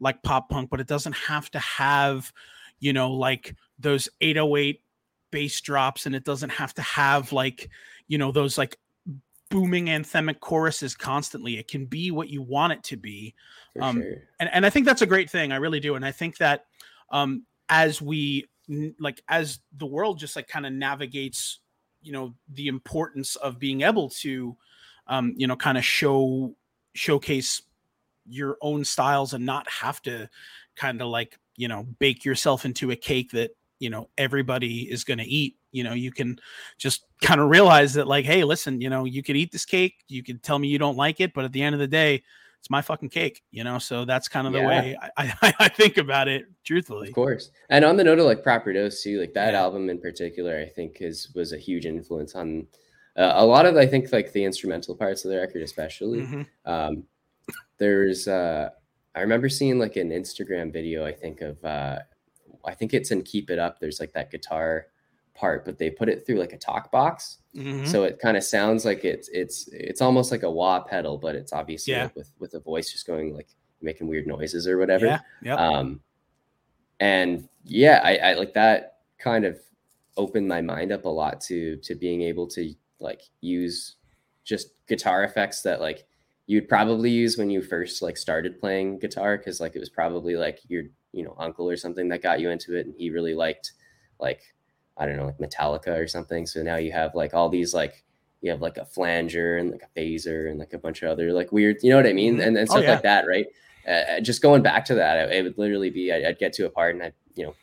like 0.00 0.22
pop 0.22 0.48
punk, 0.48 0.70
but 0.70 0.80
it 0.80 0.86
doesn't 0.86 1.14
have 1.14 1.50
to 1.50 1.58
have, 1.58 2.32
you 2.80 2.92
know, 2.92 3.12
like 3.12 3.54
those 3.78 4.08
808 4.20 4.82
bass 5.30 5.60
drops, 5.60 6.06
and 6.06 6.14
it 6.14 6.24
doesn't 6.24 6.50
have 6.50 6.74
to 6.74 6.82
have 6.82 7.32
like, 7.32 7.70
you 8.08 8.18
know, 8.18 8.32
those 8.32 8.58
like 8.58 8.78
booming 9.50 9.86
anthemic 9.86 10.40
choruses 10.40 10.96
constantly. 10.96 11.58
It 11.58 11.68
can 11.68 11.84
be 11.84 12.10
what 12.10 12.30
you 12.30 12.40
want 12.40 12.72
it 12.72 12.82
to 12.84 12.96
be. 12.96 13.34
Um, 13.80 14.00
sure. 14.00 14.22
and, 14.38 14.48
and 14.52 14.64
I 14.64 14.70
think 14.70 14.86
that's 14.86 15.02
a 15.02 15.06
great 15.06 15.28
thing. 15.28 15.52
I 15.52 15.56
really 15.56 15.80
do. 15.80 15.96
And 15.96 16.04
I 16.04 16.12
think 16.12 16.38
that 16.38 16.66
um, 17.10 17.44
as 17.68 18.00
we 18.00 18.46
like, 18.98 19.22
as 19.28 19.60
the 19.76 19.86
world 19.86 20.18
just 20.18 20.36
like 20.36 20.48
kind 20.48 20.64
of 20.64 20.72
navigates, 20.72 21.58
you 22.00 22.12
know, 22.12 22.34
the 22.48 22.68
importance 22.68 23.36
of 23.36 23.58
being 23.58 23.82
able 23.82 24.08
to, 24.08 24.56
um, 25.08 25.34
you 25.36 25.46
know, 25.46 25.56
kind 25.56 25.76
of 25.76 25.84
show, 25.84 26.54
showcase 26.94 27.62
your 28.26 28.56
own 28.60 28.84
styles 28.84 29.32
and 29.34 29.44
not 29.44 29.68
have 29.68 30.00
to 30.02 30.28
kind 30.76 31.00
of 31.02 31.08
like, 31.08 31.38
you 31.56 31.68
know, 31.68 31.86
bake 31.98 32.24
yourself 32.24 32.64
into 32.64 32.90
a 32.90 32.96
cake 32.96 33.30
that, 33.32 33.50
you 33.78 33.90
know, 33.90 34.08
everybody 34.18 34.90
is 34.90 35.04
going 35.04 35.18
to 35.18 35.24
eat 35.24 35.56
you 35.72 35.84
know 35.84 35.92
you 35.92 36.10
can 36.10 36.36
just 36.78 37.06
kind 37.22 37.40
of 37.40 37.48
realize 37.48 37.94
that 37.94 38.08
like 38.08 38.24
hey 38.24 38.42
listen 38.42 38.80
you 38.80 38.90
know 38.90 39.04
you 39.04 39.22
could 39.22 39.36
eat 39.36 39.52
this 39.52 39.64
cake 39.64 39.94
you 40.08 40.20
could 40.20 40.42
tell 40.42 40.58
me 40.58 40.66
you 40.66 40.80
don't 40.80 40.96
like 40.96 41.20
it 41.20 41.32
but 41.32 41.44
at 41.44 41.52
the 41.52 41.62
end 41.62 41.76
of 41.76 41.78
the 41.78 41.86
day 41.86 42.20
it's 42.60 42.70
my 42.70 42.82
fucking 42.82 43.08
cake, 43.08 43.42
you 43.50 43.64
know. 43.64 43.78
So 43.78 44.04
that's 44.04 44.28
kind 44.28 44.46
of 44.46 44.52
the 44.52 44.60
yeah. 44.60 44.68
way 44.68 44.96
I, 45.00 45.10
I, 45.16 45.54
I, 45.60 45.68
think 45.68 45.96
about 45.96 46.28
it, 46.28 46.44
truthfully. 46.62 47.08
Of 47.08 47.14
course. 47.14 47.50
And 47.70 47.84
on 47.84 47.96
the 47.96 48.04
note 48.04 48.18
of 48.18 48.26
like 48.26 48.42
proper 48.42 48.72
dose 48.72 49.02
too, 49.02 49.18
like 49.18 49.32
that 49.32 49.54
yeah. 49.54 49.60
album 49.60 49.88
in 49.88 49.98
particular, 49.98 50.58
I 50.58 50.66
think 50.66 50.98
is 51.00 51.32
was 51.34 51.52
a 51.52 51.58
huge 51.58 51.86
influence 51.86 52.34
on 52.34 52.66
uh, 53.16 53.32
a 53.36 53.44
lot 53.44 53.66
of 53.66 53.76
I 53.76 53.86
think 53.86 54.12
like 54.12 54.32
the 54.32 54.44
instrumental 54.44 54.94
parts 54.94 55.24
of 55.24 55.30
the 55.30 55.38
record, 55.38 55.62
especially. 55.62 56.22
Mm-hmm. 56.22 56.42
Um, 56.70 57.04
there's 57.78 58.28
uh, 58.28 58.70
I 59.14 59.20
remember 59.20 59.48
seeing 59.48 59.78
like 59.78 59.96
an 59.96 60.10
Instagram 60.10 60.72
video, 60.72 61.04
I 61.04 61.12
think 61.12 61.40
of 61.40 61.62
uh, 61.64 61.98
I 62.64 62.74
think 62.74 62.94
it's 62.94 63.10
in 63.10 63.22
Keep 63.22 63.50
It 63.50 63.58
Up. 63.58 63.80
There's 63.80 64.00
like 64.00 64.12
that 64.12 64.30
guitar 64.30 64.86
part, 65.34 65.64
but 65.64 65.78
they 65.78 65.90
put 65.90 66.08
it 66.08 66.26
through 66.26 66.38
like 66.38 66.52
a 66.52 66.58
talk 66.58 66.92
box. 66.92 67.38
Mm-hmm. 67.56 67.86
So 67.86 68.04
it 68.04 68.18
kind 68.20 68.36
of 68.36 68.44
sounds 68.44 68.84
like 68.84 69.04
it's 69.04 69.28
it's 69.28 69.68
it's 69.72 70.00
almost 70.00 70.30
like 70.30 70.42
a 70.42 70.50
wah 70.50 70.80
pedal, 70.80 71.18
but 71.18 71.34
it's 71.34 71.52
obviously 71.52 71.94
yeah. 71.94 72.04
like 72.04 72.16
with 72.16 72.32
with 72.38 72.54
a 72.54 72.60
voice 72.60 72.92
just 72.92 73.06
going 73.06 73.34
like 73.34 73.48
making 73.82 74.06
weird 74.06 74.26
noises 74.26 74.68
or 74.68 74.78
whatever. 74.78 75.06
Yeah. 75.06 75.20
Yep. 75.42 75.58
Um, 75.58 76.00
and 77.00 77.48
yeah, 77.64 78.00
I, 78.04 78.16
I 78.16 78.34
like 78.34 78.52
that 78.54 78.98
kind 79.18 79.44
of 79.44 79.58
opened 80.16 80.46
my 80.46 80.60
mind 80.60 80.92
up 80.92 81.04
a 81.06 81.08
lot 81.08 81.40
to 81.40 81.76
to 81.78 81.94
being 81.94 82.22
able 82.22 82.46
to 82.48 82.74
like 83.00 83.22
use 83.40 83.96
just 84.44 84.70
guitar 84.86 85.24
effects 85.24 85.62
that 85.62 85.80
like 85.80 86.06
you'd 86.46 86.68
probably 86.68 87.10
use 87.10 87.38
when 87.38 87.50
you 87.50 87.62
first 87.62 88.02
like 88.02 88.16
started 88.16 88.60
playing 88.60 88.98
guitar 88.98 89.38
because 89.38 89.60
like 89.60 89.76
it 89.76 89.80
was 89.80 89.90
probably 89.90 90.36
like 90.36 90.60
your 90.68 90.84
you 91.12 91.24
know 91.24 91.34
uncle 91.38 91.68
or 91.68 91.76
something 91.76 92.08
that 92.08 92.22
got 92.22 92.40
you 92.40 92.50
into 92.50 92.76
it 92.76 92.86
and 92.86 92.94
he 92.96 93.10
really 93.10 93.34
liked 93.34 93.72
like 94.18 94.42
I 95.00 95.06
don't 95.06 95.16
know, 95.16 95.24
like 95.24 95.38
Metallica 95.38 95.98
or 95.98 96.06
something. 96.06 96.46
So 96.46 96.62
now 96.62 96.76
you 96.76 96.92
have 96.92 97.14
like 97.14 97.32
all 97.32 97.48
these 97.48 97.72
like 97.72 98.04
you 98.42 98.50
have 98.50 98.60
like 98.60 98.76
a 98.76 98.84
flanger 98.84 99.56
and 99.56 99.70
like 99.70 99.82
a 99.82 99.98
phaser 99.98 100.50
and 100.50 100.58
like 100.58 100.74
a 100.74 100.78
bunch 100.78 101.02
of 101.02 101.10
other 101.10 101.32
like 101.32 101.52
weird, 101.52 101.78
you 101.82 101.90
know 101.90 101.96
what 101.96 102.06
I 102.06 102.12
mean, 102.12 102.34
mm-hmm. 102.34 102.48
and, 102.48 102.58
and 102.58 102.68
oh, 102.68 102.72
stuff 102.72 102.82
oh, 102.82 102.86
yeah. 102.86 102.92
like 102.92 103.02
that, 103.02 103.26
right? 103.26 103.46
Uh, 103.88 103.90
uh, 103.90 104.20
just 104.20 104.42
going 104.42 104.62
back 104.62 104.84
to 104.84 104.94
that, 104.94 105.32
it 105.32 105.42
would 105.42 105.56
literally 105.56 105.90
be 105.90 106.12
I'd, 106.12 106.24
I'd, 106.24 106.38
get 106.38 106.52
to 106.54 106.66
a 106.66 106.70
part 106.70 106.94
and 106.94 107.02
I, 107.02 107.12
you 107.34 107.46
know, 107.46 107.54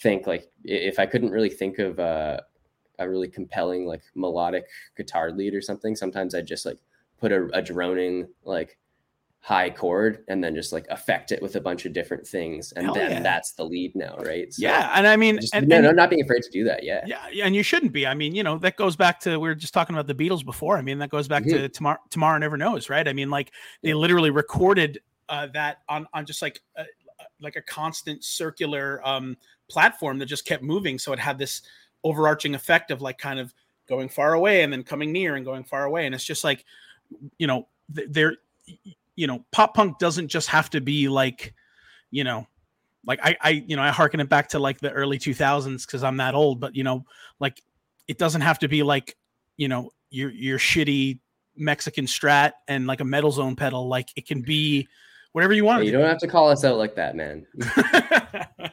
think 0.00 0.26
like 0.26 0.48
if 0.64 1.00
I 1.00 1.06
couldn't 1.06 1.30
really 1.30 1.50
think 1.50 1.78
of 1.80 1.98
uh, 1.98 2.40
a 3.02 3.10
really 3.10 3.28
compelling 3.28 3.86
like 3.86 4.02
melodic 4.14 4.66
guitar 4.96 5.30
lead 5.30 5.54
or 5.54 5.60
something, 5.60 5.96
sometimes 5.96 6.34
I'd 6.34 6.46
just 6.46 6.66
like 6.66 6.78
put 7.18 7.32
a, 7.32 7.48
a 7.52 7.62
droning 7.62 8.28
like 8.44 8.78
high 9.42 9.68
chord 9.68 10.24
and 10.28 10.42
then 10.42 10.54
just 10.54 10.72
like 10.72 10.86
affect 10.88 11.32
it 11.32 11.42
with 11.42 11.56
a 11.56 11.60
bunch 11.60 11.84
of 11.84 11.92
different 11.92 12.24
things 12.24 12.70
and 12.72 12.86
Hell 12.86 12.94
then 12.94 13.10
yeah. 13.10 13.20
that's 13.20 13.54
the 13.54 13.64
lead 13.64 13.92
now 13.96 14.16
right? 14.18 14.52
So 14.54 14.62
yeah 14.62 14.92
and 14.94 15.04
i 15.04 15.16
mean 15.16 15.40
just, 15.40 15.52
and, 15.52 15.66
no, 15.66 15.76
and, 15.78 15.84
no 15.84 15.90
not 15.90 16.10
being 16.10 16.22
afraid 16.22 16.42
to 16.42 16.50
do 16.50 16.62
that 16.62 16.84
yeah. 16.84 17.04
Yeah 17.04 17.44
and 17.44 17.52
you 17.52 17.64
shouldn't 17.64 17.92
be. 17.92 18.06
I 18.06 18.14
mean 18.14 18.36
you 18.36 18.44
know 18.44 18.56
that 18.58 18.76
goes 18.76 18.94
back 18.94 19.18
to 19.20 19.40
we 19.40 19.48
were 19.48 19.56
just 19.56 19.74
talking 19.74 19.96
about 19.96 20.06
the 20.06 20.14
beatles 20.14 20.44
before. 20.44 20.78
I 20.78 20.82
mean 20.82 20.98
that 21.00 21.10
goes 21.10 21.26
back 21.26 21.42
mm-hmm. 21.42 21.56
to 21.56 21.68
tomorrow 21.68 21.98
tomorrow 22.08 22.38
never 22.38 22.56
knows 22.56 22.88
right? 22.88 23.06
I 23.08 23.12
mean 23.12 23.30
like 23.30 23.50
they 23.82 23.94
literally 23.94 24.30
recorded 24.30 25.00
uh, 25.28 25.48
that 25.54 25.78
on 25.88 26.06
on 26.14 26.24
just 26.24 26.40
like 26.40 26.60
a, 26.76 26.84
like 27.40 27.56
a 27.56 27.62
constant 27.62 28.22
circular 28.22 29.00
um 29.04 29.36
platform 29.68 30.18
that 30.18 30.26
just 30.26 30.44
kept 30.44 30.62
moving. 30.62 30.98
So 30.98 31.12
it 31.12 31.18
had 31.18 31.38
this 31.38 31.62
overarching 32.04 32.54
effect 32.54 32.90
of 32.90 33.00
like 33.00 33.18
kind 33.18 33.38
of 33.38 33.52
going 33.88 34.08
far 34.08 34.34
away 34.34 34.62
and 34.62 34.72
then 34.72 34.82
coming 34.82 35.12
near 35.12 35.36
and 35.36 35.44
going 35.44 35.64
far 35.64 35.84
away 35.84 36.06
and 36.06 36.14
it's 36.14 36.24
just 36.24 36.44
like 36.44 36.64
you 37.38 37.46
know 37.46 37.66
they're 37.88 38.36
you 39.16 39.26
know, 39.26 39.44
pop 39.50 39.74
punk 39.74 39.98
doesn't 39.98 40.28
just 40.28 40.48
have 40.48 40.70
to 40.70 40.80
be 40.80 41.08
like, 41.08 41.54
you 42.10 42.24
know, 42.24 42.46
like 43.06 43.20
I, 43.22 43.36
I, 43.40 43.50
you 43.50 43.76
know, 43.76 43.82
I 43.82 43.90
harken 43.90 44.20
it 44.20 44.28
back 44.28 44.48
to 44.50 44.58
like 44.58 44.78
the 44.80 44.90
early 44.90 45.18
2000s 45.18 45.86
because 45.86 46.02
I'm 46.02 46.16
that 46.18 46.34
old, 46.34 46.60
but 46.60 46.76
you 46.76 46.84
know, 46.84 47.04
like 47.40 47.62
it 48.08 48.18
doesn't 48.18 48.40
have 48.40 48.58
to 48.60 48.68
be 48.68 48.82
like, 48.82 49.16
you 49.56 49.68
know, 49.68 49.90
your 50.10 50.30
your 50.30 50.58
shitty 50.58 51.18
Mexican 51.56 52.06
strat 52.06 52.52
and 52.68 52.86
like 52.86 53.00
a 53.00 53.04
metal 53.04 53.30
zone 53.30 53.56
pedal. 53.56 53.88
Like 53.88 54.10
it 54.16 54.26
can 54.26 54.42
be 54.42 54.88
whatever 55.32 55.52
you 55.52 55.64
want. 55.64 55.82
Hey, 55.82 55.86
you 55.86 55.92
don't 55.92 56.08
have 56.08 56.18
to 56.18 56.28
call 56.28 56.50
us 56.50 56.64
out 56.64 56.78
like 56.78 56.94
that, 56.96 57.16
man. 57.16 57.46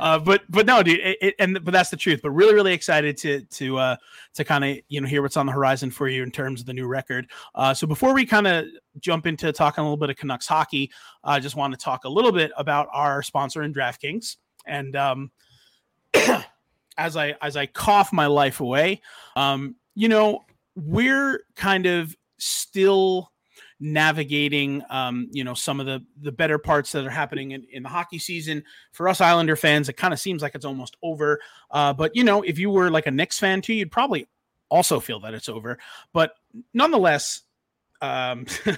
uh, 0.00 0.18
but 0.18 0.42
but 0.48 0.66
no, 0.66 0.82
dude, 0.82 1.00
it, 1.00 1.18
it, 1.20 1.34
and 1.38 1.64
but 1.64 1.72
that's 1.72 1.90
the 1.90 1.96
truth. 1.96 2.20
But 2.22 2.30
really, 2.30 2.54
really 2.54 2.72
excited 2.72 3.16
to 3.18 3.42
to 3.42 3.78
uh, 3.78 3.96
to 4.34 4.44
kind 4.44 4.64
of 4.64 4.78
you 4.88 5.00
know 5.00 5.06
hear 5.08 5.22
what's 5.22 5.36
on 5.36 5.46
the 5.46 5.52
horizon 5.52 5.90
for 5.90 6.08
you 6.08 6.22
in 6.22 6.30
terms 6.30 6.60
of 6.60 6.66
the 6.66 6.72
new 6.72 6.86
record. 6.86 7.28
Uh, 7.54 7.74
so 7.74 7.86
before 7.86 8.14
we 8.14 8.24
kind 8.26 8.46
of 8.46 8.66
jump 9.00 9.26
into 9.26 9.52
talking 9.52 9.82
a 9.82 9.84
little 9.84 9.96
bit 9.96 10.10
of 10.10 10.16
Canucks 10.16 10.46
hockey, 10.46 10.90
I 11.22 11.40
just 11.40 11.56
want 11.56 11.72
to 11.72 11.78
talk 11.78 12.04
a 12.04 12.08
little 12.08 12.32
bit 12.32 12.52
about 12.56 12.88
our 12.92 13.22
sponsor 13.22 13.62
in 13.62 13.72
DraftKings. 13.72 14.36
And 14.66 14.96
um, 14.96 15.30
as 16.98 17.16
I 17.16 17.34
as 17.42 17.56
I 17.56 17.66
cough 17.66 18.12
my 18.12 18.26
life 18.26 18.60
away, 18.60 19.02
um, 19.36 19.76
you 19.94 20.08
know, 20.08 20.44
we're 20.76 21.44
kind 21.56 21.86
of 21.86 22.16
still 22.38 23.30
navigating 23.80 24.82
um, 24.90 25.28
you 25.30 25.44
know 25.44 25.54
some 25.54 25.80
of 25.80 25.86
the 25.86 26.04
the 26.20 26.32
better 26.32 26.58
parts 26.58 26.92
that 26.92 27.04
are 27.04 27.10
happening 27.10 27.52
in, 27.52 27.64
in 27.70 27.82
the 27.82 27.88
hockey 27.88 28.18
season. 28.18 28.64
For 28.92 29.08
us 29.08 29.20
islander 29.20 29.56
fans 29.56 29.88
it 29.88 29.96
kind 29.96 30.14
of 30.14 30.20
seems 30.20 30.42
like 30.42 30.54
it's 30.54 30.64
almost 30.64 30.96
over. 31.02 31.40
Uh, 31.70 31.92
but 31.92 32.14
you 32.14 32.24
know 32.24 32.42
if 32.42 32.58
you 32.58 32.70
were 32.70 32.90
like 32.90 33.06
a 33.06 33.10
Knicks 33.10 33.38
fan 33.38 33.60
too 33.60 33.74
you'd 33.74 33.92
probably 33.92 34.28
also 34.68 35.00
feel 35.00 35.20
that 35.20 35.34
it's 35.34 35.48
over. 35.48 35.78
But 36.12 36.34
nonetheless 36.72 37.42
um, 38.00 38.46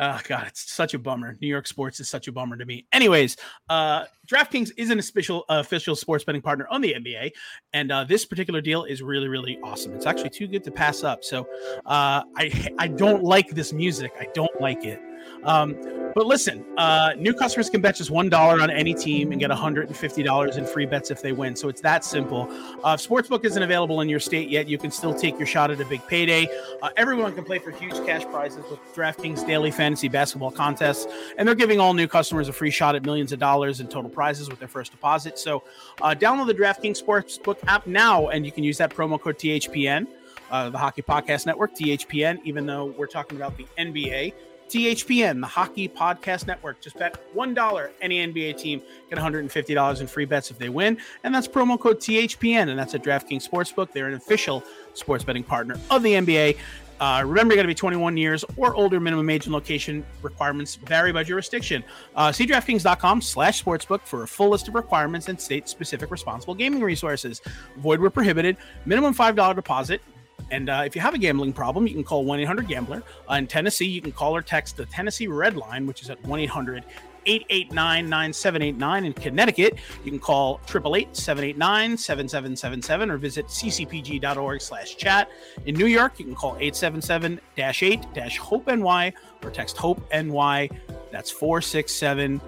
Oh 0.00 0.20
God, 0.28 0.46
it's 0.46 0.70
such 0.70 0.94
a 0.94 0.98
bummer. 0.98 1.36
New 1.40 1.48
York 1.48 1.66
sports 1.66 1.98
is 1.98 2.08
such 2.08 2.28
a 2.28 2.32
bummer 2.32 2.56
to 2.56 2.64
me. 2.64 2.86
Anyways, 2.92 3.36
uh, 3.68 4.04
DraftKings 4.28 4.70
is 4.76 4.90
an 4.90 5.00
official 5.00 5.44
uh, 5.48 5.56
official 5.58 5.96
sports 5.96 6.22
betting 6.22 6.40
partner 6.40 6.68
on 6.70 6.80
the 6.80 6.94
NBA, 6.94 7.32
and 7.72 7.90
uh, 7.90 8.04
this 8.04 8.24
particular 8.24 8.60
deal 8.60 8.84
is 8.84 9.02
really 9.02 9.26
really 9.26 9.58
awesome. 9.64 9.94
It's 9.94 10.06
actually 10.06 10.30
too 10.30 10.46
good 10.46 10.62
to 10.64 10.70
pass 10.70 11.02
up. 11.02 11.24
So 11.24 11.48
uh, 11.84 12.22
I 12.36 12.70
I 12.78 12.86
don't 12.86 13.24
like 13.24 13.50
this 13.50 13.72
music. 13.72 14.12
I 14.20 14.28
don't 14.34 14.60
like 14.60 14.84
it. 14.84 15.00
Um, 15.44 15.76
but 16.14 16.26
listen, 16.26 16.64
uh, 16.76 17.12
new 17.16 17.32
customers 17.32 17.70
can 17.70 17.80
bet 17.80 17.96
just 17.96 18.10
one 18.10 18.28
dollar 18.28 18.60
on 18.60 18.70
any 18.70 18.94
team 18.94 19.30
and 19.30 19.40
get 19.40 19.50
$150 19.50 20.58
in 20.58 20.66
free 20.66 20.86
bets 20.86 21.10
if 21.10 21.22
they 21.22 21.32
win. 21.32 21.54
So 21.54 21.68
it's 21.68 21.80
that 21.82 22.04
simple. 22.04 22.48
Uh, 22.84 22.96
if 22.98 23.08
Sportsbook 23.08 23.44
isn't 23.44 23.62
available 23.62 24.00
in 24.00 24.08
your 24.08 24.20
state 24.20 24.48
yet, 24.48 24.68
you 24.68 24.78
can 24.78 24.90
still 24.90 25.14
take 25.14 25.38
your 25.38 25.46
shot 25.46 25.70
at 25.70 25.80
a 25.80 25.84
big 25.84 26.04
payday. 26.06 26.48
Uh, 26.82 26.90
everyone 26.96 27.34
can 27.34 27.44
play 27.44 27.58
for 27.58 27.70
huge 27.70 27.94
cash 28.04 28.24
prizes 28.24 28.64
with 28.70 28.80
DraftKings 28.94 29.46
daily 29.46 29.70
fantasy 29.70 30.08
basketball 30.08 30.50
contests, 30.50 31.06
and 31.36 31.46
they're 31.46 31.54
giving 31.54 31.78
all 31.78 31.94
new 31.94 32.08
customers 32.08 32.48
a 32.48 32.52
free 32.52 32.70
shot 32.70 32.96
at 32.96 33.04
millions 33.04 33.32
of 33.32 33.38
dollars 33.38 33.80
in 33.80 33.86
total 33.86 34.10
prizes 34.10 34.48
with 34.48 34.58
their 34.58 34.68
first 34.68 34.90
deposit. 34.90 35.38
So 35.38 35.62
uh, 36.02 36.14
download 36.18 36.46
the 36.46 36.54
DraftKings 36.54 37.02
Sportsbook 37.02 37.58
app 37.68 37.86
now, 37.86 38.28
and 38.28 38.44
you 38.44 38.52
can 38.52 38.64
use 38.64 38.78
that 38.78 38.90
promo 38.92 39.20
code 39.20 39.38
THPN. 39.38 40.06
Uh, 40.50 40.70
the 40.70 40.78
Hockey 40.78 41.02
Podcast 41.02 41.44
Network, 41.44 41.74
THPN, 41.74 42.40
even 42.42 42.64
though 42.64 42.86
we're 42.96 43.06
talking 43.06 43.36
about 43.36 43.54
the 43.58 43.66
NBA. 43.78 44.32
THPN, 44.68 45.40
the 45.40 45.46
Hockey 45.46 45.88
Podcast 45.88 46.46
Network. 46.46 46.80
Just 46.80 46.98
bet 46.98 47.18
$1. 47.34 47.90
Any 48.00 48.26
NBA 48.26 48.58
team 48.58 48.82
get 49.08 49.18
$150 49.18 50.00
in 50.00 50.06
free 50.06 50.24
bets 50.24 50.50
if 50.50 50.58
they 50.58 50.68
win. 50.68 50.98
And 51.24 51.34
that's 51.34 51.48
promo 51.48 51.78
code 51.78 52.00
THPN. 52.00 52.68
And 52.68 52.78
that's 52.78 52.94
at 52.94 53.02
DraftKings 53.02 53.48
Sportsbook. 53.48 53.92
They're 53.92 54.08
an 54.08 54.14
official 54.14 54.62
sports 54.94 55.24
betting 55.24 55.44
partner 55.44 55.76
of 55.90 56.02
the 56.02 56.12
NBA. 56.12 56.58
Uh, 57.00 57.22
remember, 57.24 57.54
you 57.54 57.56
got 57.56 57.62
to 57.62 57.68
be 57.68 57.74
21 57.74 58.16
years 58.16 58.44
or 58.56 58.74
older. 58.74 58.98
Minimum 58.98 59.30
age 59.30 59.46
and 59.46 59.54
location 59.54 60.04
requirements 60.22 60.74
vary 60.74 61.12
by 61.12 61.22
jurisdiction. 61.22 61.84
Uh, 62.16 62.32
see 62.32 62.46
DraftKings.com 62.46 63.22
slash 63.22 63.62
sportsbook 63.62 64.00
for 64.02 64.24
a 64.24 64.28
full 64.28 64.48
list 64.48 64.68
of 64.68 64.74
requirements 64.74 65.28
and 65.28 65.40
state-specific 65.40 66.10
responsible 66.10 66.54
gaming 66.54 66.82
resources. 66.82 67.40
Void 67.76 68.00
where 68.00 68.10
prohibited. 68.10 68.56
Minimum 68.84 69.14
$5 69.14 69.54
deposit. 69.54 70.02
And 70.50 70.70
uh, 70.70 70.82
if 70.86 70.94
you 70.94 71.02
have 71.02 71.14
a 71.14 71.18
gambling 71.18 71.52
problem, 71.52 71.86
you 71.86 71.94
can 71.94 72.04
call 72.04 72.24
1 72.24 72.40
800 72.40 72.66
Gambler. 72.66 73.02
Uh, 73.30 73.34
in 73.34 73.46
Tennessee, 73.46 73.86
you 73.86 74.00
can 74.00 74.12
call 74.12 74.34
or 74.34 74.42
text 74.42 74.76
the 74.76 74.86
Tennessee 74.86 75.26
Red 75.26 75.56
Line, 75.56 75.86
which 75.86 76.02
is 76.02 76.10
at 76.10 76.22
1 76.24 76.40
800 76.40 76.84
889 77.26 78.08
9789. 78.08 79.04
In 79.04 79.12
Connecticut, 79.12 79.78
you 80.04 80.10
can 80.10 80.18
call 80.18 80.60
888 80.68 81.16
789 81.16 81.96
7777 81.96 83.10
or 83.10 83.18
visit 83.18 83.46
ccpg.org 83.46 84.60
slash 84.60 84.96
chat. 84.96 85.28
In 85.66 85.74
New 85.74 85.86
York, 85.86 86.18
you 86.18 86.24
can 86.24 86.34
call 86.34 86.56
877 86.58 87.40
8 87.58 88.04
HOPE 88.38 88.66
NY 88.66 89.12
or 89.42 89.50
text 89.50 89.76
HOPE 89.76 90.00
NY. 90.12 90.70
That's 91.12 91.30
467 91.30 92.40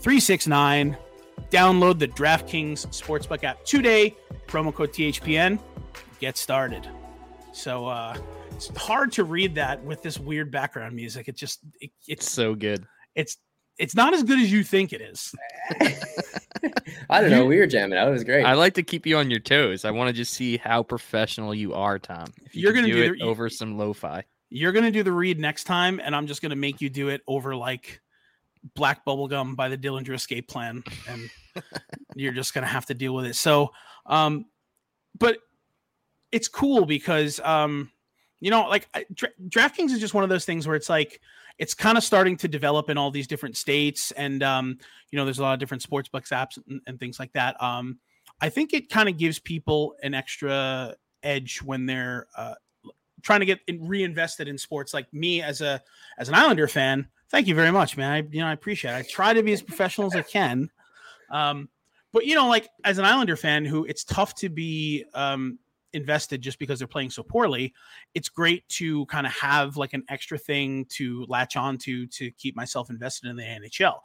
369. 0.00 0.96
Download 1.50 1.98
the 1.98 2.08
DraftKings 2.08 2.86
Sportsbook 2.88 3.44
app 3.44 3.64
today. 3.64 4.14
Promo 4.46 4.74
code 4.74 4.92
THPN. 4.92 5.58
Get 6.20 6.36
started. 6.36 6.88
So 7.52 7.86
uh, 7.86 8.16
it's 8.52 8.68
hard 8.76 9.12
to 9.12 9.24
read 9.24 9.54
that 9.56 9.82
with 9.84 10.02
this 10.02 10.18
weird 10.18 10.50
background 10.50 10.94
music. 10.94 11.28
It 11.28 11.36
just 11.36 11.60
it, 11.80 11.90
it's 12.06 12.30
so 12.30 12.54
good. 12.54 12.86
It's 13.14 13.36
it's 13.78 13.94
not 13.94 14.12
as 14.14 14.22
good 14.22 14.40
as 14.40 14.50
you 14.50 14.64
think 14.64 14.92
it 14.92 15.00
is. 15.00 15.34
I 17.10 17.20
don't 17.20 17.30
know. 17.30 17.46
We 17.46 17.58
were 17.58 17.66
jamming 17.66 17.98
out. 17.98 18.08
It 18.08 18.12
was 18.12 18.24
great. 18.24 18.44
I 18.44 18.54
like 18.54 18.74
to 18.74 18.82
keep 18.82 19.06
you 19.06 19.16
on 19.16 19.30
your 19.30 19.40
toes. 19.40 19.84
I 19.84 19.90
want 19.90 20.08
to 20.08 20.12
just 20.12 20.34
see 20.34 20.56
how 20.56 20.82
professional 20.82 21.54
you 21.54 21.74
are, 21.74 21.98
Tom. 21.98 22.26
If 22.44 22.54
you 22.54 22.68
are 22.68 22.72
gonna 22.72 22.88
do, 22.88 22.94
do 22.94 23.12
it 23.12 23.18
the, 23.18 23.24
over 23.24 23.48
some 23.48 23.78
lo-fi. 23.78 24.24
You're 24.50 24.72
gonna 24.72 24.90
do 24.90 25.02
the 25.02 25.12
read 25.12 25.38
next 25.38 25.64
time, 25.64 26.00
and 26.02 26.14
I'm 26.14 26.26
just 26.26 26.42
gonna 26.42 26.56
make 26.56 26.80
you 26.80 26.90
do 26.90 27.08
it 27.08 27.22
over 27.26 27.54
like 27.54 28.00
Black 28.74 29.04
Bubblegum 29.04 29.56
by 29.56 29.68
the 29.68 29.78
Dillinger 29.78 30.14
Escape 30.14 30.48
Plan, 30.48 30.82
and 31.08 31.30
you're 32.16 32.32
just 32.32 32.54
gonna 32.54 32.66
have 32.66 32.86
to 32.86 32.94
deal 32.94 33.14
with 33.14 33.26
it. 33.26 33.36
So, 33.36 33.70
um, 34.06 34.46
but 35.18 35.38
it's 36.32 36.48
cool 36.48 36.84
because 36.84 37.40
um, 37.40 37.90
you 38.40 38.50
know, 38.50 38.68
like 38.68 38.88
Dra- 39.14 39.30
DraftKings 39.48 39.90
is 39.90 40.00
just 40.00 40.14
one 40.14 40.24
of 40.24 40.30
those 40.30 40.44
things 40.44 40.66
where 40.66 40.76
it's 40.76 40.88
like 40.88 41.20
it's 41.58 41.74
kind 41.74 41.98
of 41.98 42.04
starting 42.04 42.36
to 42.38 42.48
develop 42.48 42.88
in 42.88 42.96
all 42.96 43.10
these 43.10 43.26
different 43.26 43.56
states, 43.56 44.10
and 44.12 44.42
um, 44.42 44.78
you 45.10 45.16
know, 45.16 45.24
there's 45.24 45.38
a 45.38 45.42
lot 45.42 45.54
of 45.54 45.60
different 45.60 45.82
sportsbooks 45.82 46.28
apps 46.28 46.58
and, 46.68 46.80
and 46.86 47.00
things 47.00 47.18
like 47.18 47.32
that. 47.32 47.60
Um, 47.62 47.98
I 48.40 48.48
think 48.48 48.72
it 48.72 48.90
kind 48.90 49.08
of 49.08 49.16
gives 49.16 49.38
people 49.38 49.96
an 50.02 50.14
extra 50.14 50.94
edge 51.22 51.60
when 51.62 51.86
they're 51.86 52.26
uh, 52.36 52.54
trying 53.22 53.40
to 53.40 53.46
get 53.46 53.60
reinvested 53.80 54.46
in 54.46 54.56
sports. 54.56 54.94
Like 54.94 55.12
me 55.12 55.42
as 55.42 55.60
a 55.60 55.82
as 56.18 56.28
an 56.28 56.34
Islander 56.34 56.68
fan, 56.68 57.08
thank 57.30 57.48
you 57.48 57.54
very 57.54 57.72
much, 57.72 57.96
man. 57.96 58.12
I 58.12 58.18
you 58.30 58.40
know 58.40 58.46
I 58.46 58.52
appreciate. 58.52 58.92
it. 58.92 58.96
I 58.96 59.02
try 59.02 59.32
to 59.32 59.42
be 59.42 59.52
as 59.52 59.62
professional 59.62 60.06
as 60.06 60.14
I 60.14 60.22
can. 60.22 60.70
Um, 61.30 61.68
but 62.12 62.24
you 62.24 62.34
know, 62.34 62.48
like 62.48 62.68
as 62.84 62.98
an 62.98 63.04
Islander 63.04 63.36
fan, 63.36 63.64
who 63.64 63.84
it's 63.84 64.04
tough 64.04 64.34
to 64.36 64.48
be 64.48 65.04
um, 65.14 65.58
invested 65.92 66.40
just 66.40 66.58
because 66.58 66.78
they're 66.78 66.88
playing 66.88 67.10
so 67.10 67.22
poorly, 67.22 67.74
it's 68.14 68.28
great 68.28 68.68
to 68.68 69.06
kind 69.06 69.26
of 69.26 69.32
have 69.32 69.76
like 69.76 69.94
an 69.94 70.04
extra 70.08 70.38
thing 70.38 70.84
to 70.90 71.24
latch 71.28 71.56
on 71.56 71.78
to 71.78 72.06
to 72.08 72.30
keep 72.32 72.56
myself 72.56 72.90
invested 72.90 73.28
in 73.28 73.36
the 73.36 73.42
NHL. 73.42 73.98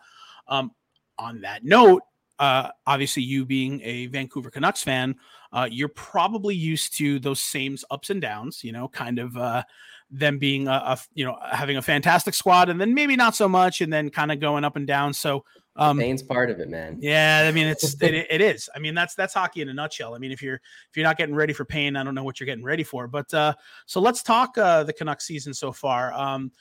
Um, 0.48 0.72
on 1.18 1.42
that 1.42 1.64
note, 1.64 2.04
uh, 2.40 2.70
obviously 2.88 3.24
you 3.24 3.46
being 3.46 3.82
a 3.84 4.08
Vancouver 4.08 4.50
Canucks 4.50 4.84
fan, 4.84 5.16
uh, 5.52 5.68
you're 5.70 5.88
probably 5.90 6.56
used 6.56 6.98
to 6.98 7.20
those 7.20 7.42
same 7.42 7.78
ups 7.92 8.10
and 8.10 8.22
downs. 8.22 8.64
You 8.64 8.72
know, 8.72 8.88
kind 8.88 9.20
of 9.20 9.38
uh, 9.38 9.64
them 10.10 10.40
being 10.40 10.68
a, 10.68 10.72
a, 10.72 10.98
you 11.14 11.26
know 11.26 11.38
having 11.52 11.78
a 11.78 11.82
fantastic 11.82 12.34
squad 12.34 12.70
and 12.70 12.80
then 12.80 12.94
maybe 12.94 13.16
not 13.16 13.36
so 13.36 13.48
much, 13.48 13.82
and 13.82 13.92
then 13.92 14.10
kind 14.10 14.32
of 14.32 14.40
going 14.40 14.64
up 14.64 14.76
and 14.76 14.88
down. 14.88 15.14
So 15.14 15.46
um, 15.76 15.98
Pain's 15.98 16.22
part 16.22 16.52
of 16.52 16.60
it, 16.60 16.70
man. 16.70 16.98
Yeah, 17.02 17.46
I 17.48 17.52
mean 17.52 17.68
it's 17.68 17.94
it, 18.02 18.14
it 18.30 18.42
is. 18.42 18.70
I 18.76 18.80
mean 18.80 18.94
that's 18.94 19.16
that's 19.16 19.34
hockey 19.34 19.62
in 19.62 19.70
a 19.70 19.74
nutshell. 19.74 20.16
I 20.16 20.20
mean 20.20 20.32
if 20.32 20.42
you're 20.42 20.56
if 20.56 20.96
you're 20.96 21.06
not 21.06 21.18
getting 21.18 21.36
ready 21.36 21.54
for 21.54 21.66
pain, 21.66 21.96
I 21.96 22.04
don't 22.04 22.16
know 22.16 22.24
what 22.24 22.40
you're 22.40 22.46
getting 22.46 22.64
ready 22.64 22.84
for. 22.84 23.08
But 23.08 23.34
uh, 23.34 23.54
so 23.86 24.00
let's 24.00 24.22
talk 24.22 24.58
uh, 24.58 24.84
the 24.84 24.94
Canucks 24.94 25.26
season 25.26 25.54
so 25.54 25.72
far. 25.72 26.14
Um, 26.14 26.52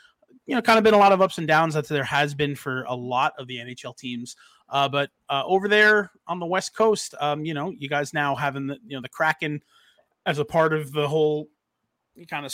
you 0.47 0.55
know, 0.55 0.63
kind 0.63 0.79
of 0.79 0.85
been 0.85 0.95
a 0.95 0.99
lot 0.99 1.13
of 1.13 1.21
ups 1.21 1.39
and 1.39 1.47
downs 1.47 1.75
that 1.75 1.87
there 1.87 2.05
has 2.05 2.35
been 2.35 2.57
for 2.57 2.85
a 2.85 2.95
lot 2.95 3.33
of 3.39 3.47
the 3.47 3.59
NHL 3.59 3.97
teams. 3.97 4.35
Uh, 4.69 4.89
but 4.89 5.11
uh, 5.29 5.43
over 5.45 5.69
there 5.69 6.11
on 6.27 6.41
the 6.41 6.47
West 6.47 6.75
Coast, 6.75 7.15
um, 7.21 7.45
you 7.45 7.53
know, 7.53 7.71
you 7.71 7.89
guys 7.89 8.15
now 8.15 8.35
having 8.35 8.67
the 8.67 8.79
you 8.87 8.97
know 8.97 9.03
the 9.03 9.09
Kraken 9.09 9.63
as 10.25 10.39
a 10.39 10.45
part 10.45 10.73
of 10.73 10.93
the 10.93 11.07
whole 11.07 11.49
kind 12.29 12.47
of 12.47 12.53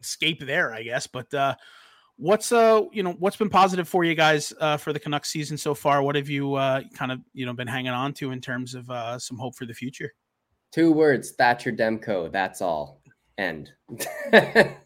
scape 0.00 0.40
there, 0.40 0.72
I 0.72 0.82
guess. 0.82 1.06
But 1.06 1.32
uh, 1.34 1.54
What's 2.20 2.52
uh 2.52 2.82
you 2.92 3.02
know 3.02 3.12
what's 3.18 3.36
been 3.36 3.48
positive 3.48 3.88
for 3.88 4.04
you 4.04 4.14
guys 4.14 4.52
uh, 4.60 4.76
for 4.76 4.92
the 4.92 5.00
Canucks 5.00 5.30
season 5.30 5.56
so 5.56 5.74
far? 5.74 6.02
What 6.02 6.16
have 6.16 6.28
you 6.28 6.54
uh, 6.54 6.82
kind 6.94 7.12
of 7.12 7.20
you 7.32 7.46
know 7.46 7.54
been 7.54 7.66
hanging 7.66 7.92
on 7.92 8.12
to 8.14 8.30
in 8.30 8.42
terms 8.42 8.74
of 8.74 8.90
uh, 8.90 9.18
some 9.18 9.38
hope 9.38 9.56
for 9.56 9.64
the 9.64 9.72
future? 9.72 10.12
Two 10.70 10.92
words: 10.92 11.30
Thatcher 11.30 11.72
Demko. 11.72 12.30
That's 12.30 12.60
all. 12.60 13.00
End. 13.38 13.72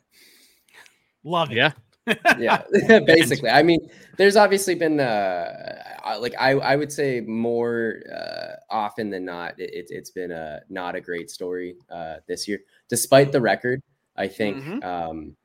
Love 1.25 1.51
it. 1.51 1.57
Yeah. 1.57 1.73
yeah, 2.39 2.63
basically. 3.07 3.51
I 3.51 3.65
mean, 3.65 3.81
there's 4.17 4.37
obviously 4.37 4.77
been 4.77 5.01
uh, 5.01 6.19
like 6.21 6.35
I 6.39 6.53
I 6.53 6.77
would 6.77 6.93
say 6.93 7.21
more 7.21 8.03
uh, 8.15 8.57
often 8.71 9.11
than 9.11 9.25
not, 9.25 9.59
it, 9.59 9.87
it's 9.91 10.11
been 10.11 10.31
a 10.31 10.61
not 10.69 10.95
a 10.95 11.01
great 11.01 11.31
story 11.31 11.77
uh, 11.91 12.17
this 12.29 12.47
year, 12.47 12.61
despite 12.89 13.33
the 13.33 13.41
record. 13.41 13.83
I 14.17 14.29
think 14.29 14.59
mm-hmm. 14.59 14.85
um, 14.85 15.37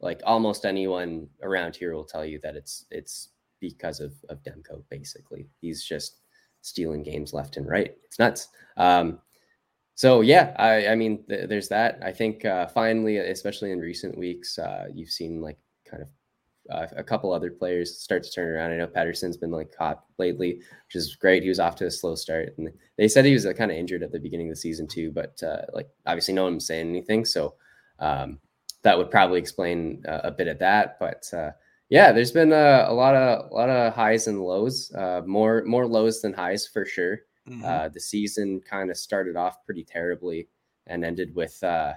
like 0.00 0.20
almost 0.24 0.64
anyone 0.64 1.28
around 1.42 1.76
here 1.76 1.94
will 1.94 2.04
tell 2.04 2.24
you 2.24 2.38
that 2.42 2.56
it's 2.56 2.86
it's 2.90 3.30
because 3.60 4.00
of 4.00 4.12
of 4.28 4.42
Demko. 4.42 4.82
Basically, 4.90 5.48
he's 5.60 5.84
just 5.84 6.16
stealing 6.62 7.02
games 7.02 7.32
left 7.32 7.56
and 7.56 7.68
right. 7.68 7.94
It's 8.04 8.18
nuts. 8.18 8.48
Um, 8.76 9.20
so 9.94 10.22
yeah, 10.22 10.54
I, 10.58 10.88
I 10.88 10.94
mean, 10.94 11.24
th- 11.28 11.48
there's 11.48 11.68
that. 11.68 11.98
I 12.02 12.12
think 12.12 12.44
uh, 12.44 12.66
finally, 12.68 13.18
especially 13.18 13.70
in 13.70 13.80
recent 13.80 14.16
weeks, 14.16 14.58
uh, 14.58 14.86
you've 14.92 15.10
seen 15.10 15.40
like 15.42 15.58
kind 15.88 16.02
of 16.02 16.08
uh, 16.70 16.86
a 16.96 17.04
couple 17.04 17.32
other 17.32 17.50
players 17.50 17.98
start 17.98 18.22
to 18.22 18.30
turn 18.30 18.54
around. 18.54 18.70
I 18.72 18.76
know 18.76 18.86
Pettersson's 18.86 19.36
been 19.36 19.50
like 19.50 19.74
hot 19.76 20.04
lately, 20.18 20.54
which 20.54 20.94
is 20.94 21.16
great. 21.16 21.42
He 21.42 21.48
was 21.48 21.60
off 21.60 21.76
to 21.76 21.86
a 21.86 21.90
slow 21.90 22.14
start, 22.14 22.54
and 22.56 22.70
they 22.96 23.08
said 23.08 23.24
he 23.24 23.32
was 23.32 23.44
uh, 23.44 23.52
kind 23.52 23.70
of 23.70 23.76
injured 23.76 24.02
at 24.02 24.12
the 24.12 24.18
beginning 24.18 24.48
of 24.48 24.54
the 24.54 24.60
season 24.60 24.86
too. 24.86 25.10
But 25.10 25.42
uh, 25.42 25.62
like 25.74 25.88
obviously, 26.06 26.34
no 26.34 26.44
one's 26.44 26.66
saying 26.66 26.88
anything. 26.88 27.24
So 27.24 27.54
um, 27.98 28.38
that 28.82 28.96
would 28.96 29.10
probably 29.10 29.38
explain 29.38 30.02
uh, 30.08 30.20
a 30.24 30.30
bit 30.30 30.48
of 30.48 30.58
that. 30.58 30.98
But 30.98 31.28
uh, 31.32 31.50
yeah, 31.88 32.12
there's 32.12 32.32
been 32.32 32.52
a, 32.52 32.86
a, 32.88 32.94
lot 32.94 33.14
of 33.14 33.50
a 33.50 33.54
lot 33.54 33.68
of 33.68 33.94
highs 33.94 34.26
and 34.26 34.40
lows, 34.40 34.92
uh, 34.94 35.22
more 35.26 35.62
more 35.64 35.86
lows 35.86 36.22
than 36.22 36.32
highs 36.32 36.66
for 36.66 36.84
sure. 36.84 37.20
Mm-hmm. 37.48 37.64
Uh, 37.64 37.88
the 37.88 38.00
season 38.00 38.60
kind 38.60 38.90
of 38.90 38.96
started 38.96 39.36
off 39.36 39.64
pretty 39.64 39.84
terribly 39.84 40.48
and 40.86 41.04
ended 41.04 41.34
with 41.34 41.62
uh, 41.62 41.94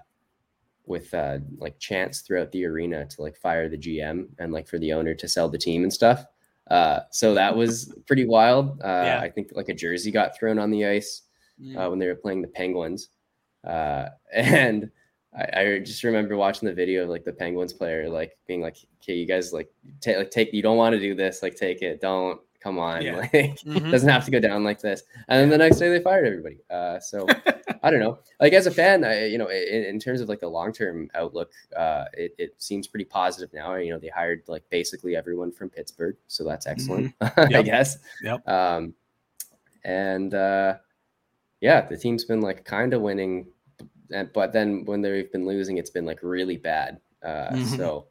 with 0.85 1.13
uh, 1.13 1.39
like 1.57 1.79
chance 1.79 2.21
throughout 2.21 2.51
the 2.51 2.65
arena 2.65 3.05
to 3.05 3.21
like 3.21 3.37
fire 3.37 3.69
the 3.69 3.77
GM 3.77 4.27
and 4.39 4.51
like 4.51 4.67
for 4.67 4.79
the 4.79 4.93
owner 4.93 5.13
to 5.13 5.27
sell 5.27 5.47
the 5.47 5.57
team 5.57 5.83
and 5.83 5.93
stuff. 5.93 6.25
so 7.11 7.33
that 7.33 7.55
was 7.55 7.93
pretty 8.07 8.25
wild. 8.25 8.79
Yeah. 8.81 9.19
I 9.21 9.29
think 9.29 9.51
like 9.53 9.69
a 9.69 9.73
jersey 9.73 10.11
got 10.11 10.37
thrown 10.37 10.59
on 10.59 10.71
the 10.71 10.85
ice 10.85 11.21
mm. 11.61 11.89
when 11.89 11.99
they 11.99 12.07
were 12.07 12.15
playing 12.15 12.41
the 12.41 12.47
Penguins, 12.47 13.09
and 13.63 14.89
I, 15.35 15.61
I, 15.61 15.79
just 15.79 16.03
remember 16.03 16.37
watching 16.37 16.67
the 16.67 16.73
video 16.73 17.03
of 17.03 17.09
like 17.09 17.23
the 17.23 17.33
Penguins 17.33 17.73
player 17.73 18.09
like 18.09 18.37
being 18.47 18.61
like, 18.61 18.77
"Okay, 19.01 19.15
you 19.15 19.25
guys 19.25 19.51
like 19.51 19.69
take 19.99 20.17
like 20.17 20.31
take 20.31 20.53
you 20.53 20.61
don't 20.61 20.77
want 20.77 20.93
to 20.93 20.99
do 20.99 21.15
this, 21.15 21.41
like 21.41 21.55
take 21.55 21.81
it, 21.81 22.01
don't 22.01 22.39
come 22.59 22.77
on, 22.77 23.01
yeah. 23.01 23.15
like 23.17 23.31
mm-hmm. 23.33 23.89
doesn't 23.89 24.09
have 24.09 24.25
to 24.25 24.31
go 24.31 24.39
down 24.39 24.63
like 24.63 24.79
this." 24.79 25.03
And 25.27 25.41
then 25.41 25.49
the 25.49 25.57
next 25.57 25.77
day 25.77 25.89
they 25.89 25.99
fired 25.99 26.27
everybody. 26.27 26.59
Uh, 26.69 26.99
so 26.99 27.25
I 27.83 27.89
don't 27.89 27.99
know. 27.99 28.19
Like 28.39 28.53
as 28.53 28.67
a 28.67 28.71
fan, 28.71 29.03
I, 29.03 29.25
you 29.25 29.37
know, 29.37 29.49
in, 29.49 29.83
in 29.83 29.99
terms 29.99 30.21
of 30.21 30.29
like 30.29 30.39
the 30.39 30.47
long 30.47 30.71
term 30.71 31.09
outlook, 31.15 31.51
uh, 31.75 32.05
it, 32.13 32.35
it 32.37 32.55
seems 32.61 32.87
pretty 32.87 33.05
positive 33.05 33.51
now. 33.53 33.75
You 33.75 33.91
know, 33.91 33.99
they 33.99 34.09
hired 34.09 34.43
like 34.47 34.63
basically 34.69 35.15
everyone 35.15 35.51
from 35.51 35.69
Pittsburgh, 35.69 36.15
so 36.27 36.43
that's 36.43 36.67
excellent, 36.67 37.17
mm-hmm. 37.19 37.39
yep. 37.51 37.59
I 37.59 37.61
guess. 37.63 37.97
Yep. 38.21 38.47
Um, 38.47 38.93
and 39.83 40.33
uh, 40.33 40.75
yeah, 41.59 41.81
the 41.81 41.97
team's 41.97 42.23
been 42.23 42.41
like 42.41 42.65
kind 42.65 42.93
of 42.93 43.01
winning 43.01 43.47
but 44.33 44.53
then 44.53 44.85
when 44.85 45.01
they've 45.01 45.31
been 45.31 45.45
losing, 45.45 45.77
it's 45.77 45.89
been 45.89 46.05
like 46.05 46.19
really 46.21 46.57
bad. 46.57 46.99
Uh, 47.23 47.49
mm-hmm. 47.51 47.75
So 47.77 48.07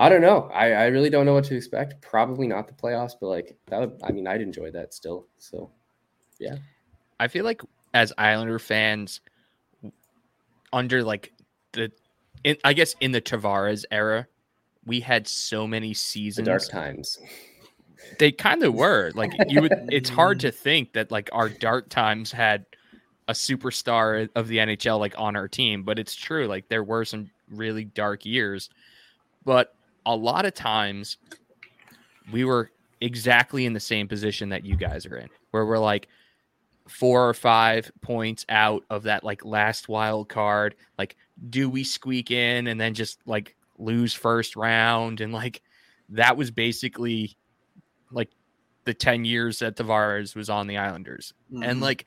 I 0.00 0.08
don't 0.08 0.22
know. 0.22 0.50
I, 0.54 0.72
I 0.72 0.86
really 0.86 1.10
don't 1.10 1.26
know 1.26 1.34
what 1.34 1.44
to 1.44 1.54
expect. 1.54 2.00
Probably 2.00 2.46
not 2.46 2.66
the 2.66 2.72
playoffs, 2.72 3.12
but 3.20 3.26
like 3.26 3.58
that 3.66 3.80
would, 3.80 4.00
I 4.02 4.12
mean, 4.12 4.26
I'd 4.26 4.40
enjoy 4.40 4.70
that 4.70 4.94
still. 4.94 5.26
So 5.38 5.70
yeah. 6.38 6.56
I 7.18 7.28
feel 7.28 7.44
like 7.44 7.60
as 7.92 8.10
Islander 8.16 8.58
fans, 8.58 9.20
under 10.72 11.04
like 11.04 11.34
the, 11.72 11.92
in, 12.44 12.56
I 12.64 12.72
guess 12.72 12.94
in 13.00 13.12
the 13.12 13.20
Tavares 13.20 13.84
era, 13.90 14.26
we 14.86 15.00
had 15.00 15.28
so 15.28 15.66
many 15.66 15.92
seasons. 15.92 16.46
The 16.46 16.50
dark 16.50 16.68
times. 16.68 17.18
They 18.18 18.32
kind 18.32 18.62
of 18.62 18.74
were 18.74 19.12
like 19.14 19.30
you 19.48 19.60
would. 19.60 19.72
it's 19.92 20.08
hard 20.08 20.40
to 20.40 20.50
think 20.50 20.94
that 20.94 21.10
like 21.10 21.28
our 21.32 21.50
dark 21.50 21.90
times 21.90 22.32
had 22.32 22.64
a 23.30 23.32
superstar 23.32 24.28
of 24.34 24.48
the 24.48 24.58
NHL 24.58 24.98
like 24.98 25.14
on 25.16 25.36
our 25.36 25.46
team, 25.46 25.84
but 25.84 26.00
it's 26.00 26.16
true. 26.16 26.48
Like 26.48 26.68
there 26.68 26.82
were 26.82 27.04
some 27.04 27.30
really 27.48 27.84
dark 27.84 28.26
years, 28.26 28.68
but 29.44 29.74
a 30.04 30.14
lot 30.14 30.44
of 30.44 30.52
times 30.52 31.16
we 32.32 32.44
were 32.44 32.72
exactly 33.00 33.66
in 33.66 33.72
the 33.72 33.80
same 33.80 34.08
position 34.08 34.48
that 34.48 34.66
you 34.66 34.76
guys 34.76 35.06
are 35.06 35.16
in, 35.16 35.28
where 35.52 35.64
we're 35.64 35.78
like 35.78 36.08
four 36.88 37.28
or 37.28 37.34
five 37.34 37.90
points 38.00 38.44
out 38.48 38.82
of 38.90 39.04
that 39.04 39.22
like 39.22 39.44
last 39.44 39.88
wild 39.88 40.28
card. 40.28 40.74
Like, 40.98 41.16
do 41.50 41.70
we 41.70 41.84
squeak 41.84 42.32
in 42.32 42.66
and 42.66 42.80
then 42.80 42.94
just 42.94 43.20
like 43.26 43.54
lose 43.78 44.12
first 44.12 44.56
round? 44.56 45.20
And 45.20 45.32
like 45.32 45.62
that 46.08 46.36
was 46.36 46.50
basically 46.50 47.36
like 48.10 48.30
the 48.86 48.94
10 48.94 49.24
years 49.24 49.60
that 49.60 49.76
Tavares 49.76 50.34
was 50.34 50.50
on 50.50 50.66
the 50.66 50.78
Islanders. 50.78 51.32
Mm-hmm. 51.52 51.62
And 51.62 51.80
like 51.80 52.06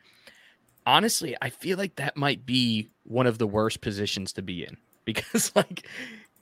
honestly, 0.86 1.36
I 1.42 1.50
feel 1.50 1.78
like 1.78 1.96
that 1.96 2.18
might 2.18 2.46
be 2.46 2.90
one 3.04 3.28
of 3.28 3.38
the 3.38 3.48
worst 3.48 3.82
positions 3.82 4.34
to 4.34 4.42
be 4.42 4.64
in 4.64 4.78
because, 5.06 5.52
like, 5.56 5.88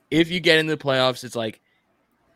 if 0.09 0.29
you 0.29 0.39
get 0.39 0.59
in 0.59 0.67
the 0.67 0.77
playoffs, 0.77 1.23
it's 1.23 1.35
like, 1.35 1.61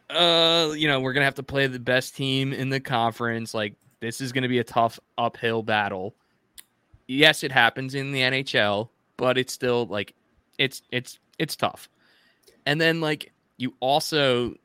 uh, 0.10 0.72
you 0.76 0.88
know, 0.88 1.00
we're 1.00 1.14
gonna 1.14 1.26
have 1.26 1.36
to 1.36 1.44
play 1.44 1.68
the 1.68 1.80
best 1.80 2.16
team 2.16 2.54
in 2.54 2.70
the 2.70 2.80
conference. 2.80 3.54
Like, 3.54 3.76
this 4.00 4.22
is 4.22 4.32
gonna 4.32 4.48
be 4.48 4.60
a 4.60 4.64
tough 4.64 5.00
uphill 5.18 5.64
battle. 5.64 6.16
Yes, 7.08 7.44
it 7.44 7.52
happens 7.52 7.94
in 7.96 8.12
the 8.12 8.22
NHL, 8.22 8.90
but 9.18 9.38
it's 9.38 9.54
still 9.54 9.86
like, 9.86 10.14
it's 10.58 10.82
it's 10.92 11.20
it's 11.38 11.56
tough. 11.56 11.90
And 12.66 12.80
then 12.80 13.02
like 13.02 13.32
you 13.58 13.74
also 13.80 14.56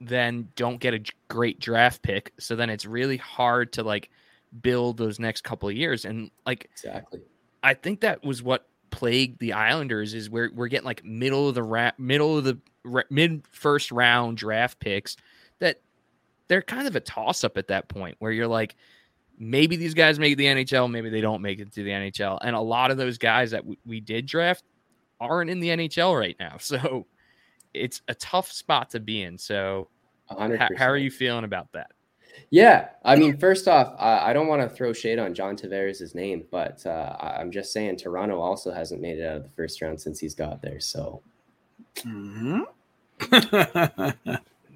then 0.00 0.48
don't 0.54 0.78
get 0.78 0.94
a 0.94 1.02
great 1.28 1.58
draft 1.58 2.02
pick, 2.02 2.32
so 2.38 2.54
then 2.54 2.70
it's 2.70 2.86
really 2.86 3.16
hard 3.16 3.72
to 3.74 3.82
like 3.82 4.10
build 4.62 4.96
those 4.96 5.18
next 5.18 5.44
couple 5.44 5.68
of 5.68 5.74
years. 5.74 6.04
And 6.04 6.30
like 6.46 6.68
exactly, 6.72 7.20
I 7.62 7.74
think 7.74 8.00
that 8.00 8.24
was 8.24 8.42
what 8.42 8.68
plagued 8.90 9.38
the 9.40 9.52
Islanders 9.52 10.14
is 10.14 10.30
where 10.30 10.50
we're 10.54 10.68
getting 10.68 10.86
like 10.86 11.04
middle 11.04 11.48
of 11.48 11.54
the 11.54 11.62
ra- 11.62 11.92
middle 11.98 12.38
of 12.38 12.44
the 12.44 12.58
ra- 12.84 13.02
mid 13.10 13.44
first 13.50 13.92
round 13.92 14.36
draft 14.36 14.78
picks 14.80 15.16
that 15.58 15.80
they're 16.48 16.62
kind 16.62 16.86
of 16.86 16.96
a 16.96 17.00
toss 17.00 17.44
up 17.44 17.58
at 17.58 17.68
that 17.68 17.88
point 17.88 18.16
where 18.18 18.32
you're 18.32 18.46
like 18.46 18.74
maybe 19.38 19.76
these 19.76 19.94
guys 19.94 20.18
make 20.18 20.36
the 20.36 20.46
NHL, 20.46 20.90
maybe 20.90 21.10
they 21.10 21.20
don't 21.20 21.42
make 21.42 21.60
it 21.60 21.72
to 21.72 21.84
the 21.84 21.90
NHL. 21.90 22.38
And 22.42 22.56
a 22.56 22.60
lot 22.60 22.90
of 22.90 22.96
those 22.96 23.18
guys 23.18 23.52
that 23.52 23.58
w- 23.58 23.76
we 23.86 24.00
did 24.00 24.26
draft 24.26 24.64
aren't 25.20 25.50
in 25.50 25.60
the 25.60 25.68
NHL 25.68 26.18
right 26.18 26.36
now. 26.38 26.56
So 26.60 27.06
it's 27.74 28.02
a 28.08 28.14
tough 28.14 28.50
spot 28.50 28.90
to 28.90 29.00
be 29.00 29.22
in. 29.22 29.38
So, 29.38 29.88
how, 30.56 30.68
how 30.76 30.86
are 30.86 30.96
you 30.96 31.10
feeling 31.10 31.44
about 31.44 31.70
that? 31.72 31.92
Yeah, 32.50 32.88
I 33.04 33.16
mean, 33.16 33.36
first 33.40 33.68
off, 33.68 33.94
I, 33.98 34.30
I 34.30 34.32
don't 34.32 34.46
want 34.46 34.62
to 34.62 34.68
throw 34.68 34.92
shade 34.92 35.18
on 35.18 35.34
John 35.34 35.56
Tavares' 35.56 36.14
name, 36.14 36.44
but 36.50 36.84
uh, 36.86 37.16
I'm 37.20 37.50
just 37.50 37.72
saying 37.72 37.96
Toronto 37.96 38.40
also 38.40 38.72
hasn't 38.72 39.00
made 39.00 39.18
it 39.18 39.26
out 39.26 39.36
of 39.38 39.42
the 39.44 39.50
first 39.50 39.80
round 39.82 40.00
since 40.00 40.18
he's 40.20 40.34
got 40.34 40.62
there. 40.62 40.80
So, 40.80 41.22
mm-hmm. 41.96 42.62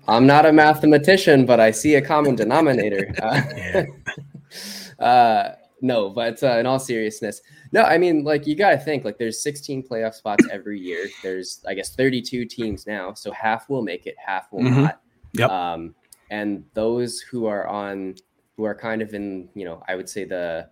I'm 0.08 0.26
not 0.26 0.46
a 0.46 0.52
mathematician, 0.52 1.46
but 1.46 1.60
I 1.60 1.70
see 1.70 1.94
a 1.94 2.02
common 2.02 2.34
denominator. 2.34 3.14
Uh, 3.22 5.02
uh, 5.02 5.54
no, 5.80 6.10
but 6.10 6.42
uh, 6.42 6.58
in 6.58 6.66
all 6.66 6.78
seriousness, 6.78 7.40
no, 7.72 7.82
I 7.82 7.96
mean, 7.96 8.22
like 8.22 8.46
you 8.46 8.54
got 8.54 8.70
to 8.70 8.78
think 8.78 9.04
like 9.04 9.16
there's 9.16 9.42
16 9.42 9.82
playoff 9.88 10.14
spots 10.14 10.46
every 10.50 10.78
year. 10.78 11.08
There's, 11.22 11.60
I 11.66 11.74
guess, 11.74 11.94
32 11.94 12.44
teams 12.44 12.86
now, 12.86 13.14
so 13.14 13.32
half 13.32 13.68
will 13.70 13.82
make 13.82 14.06
it, 14.06 14.14
half 14.18 14.52
will 14.52 14.60
mm-hmm. 14.60 14.82
not. 14.82 15.00
Yep. 15.34 15.50
Um, 15.50 15.94
and 16.32 16.64
those 16.72 17.20
who 17.20 17.44
are 17.44 17.66
on, 17.68 18.14
who 18.56 18.64
are 18.64 18.74
kind 18.74 19.02
of 19.02 19.12
in, 19.12 19.50
you 19.54 19.66
know, 19.66 19.82
I 19.86 19.94
would 19.94 20.08
say 20.08 20.24
the, 20.24 20.70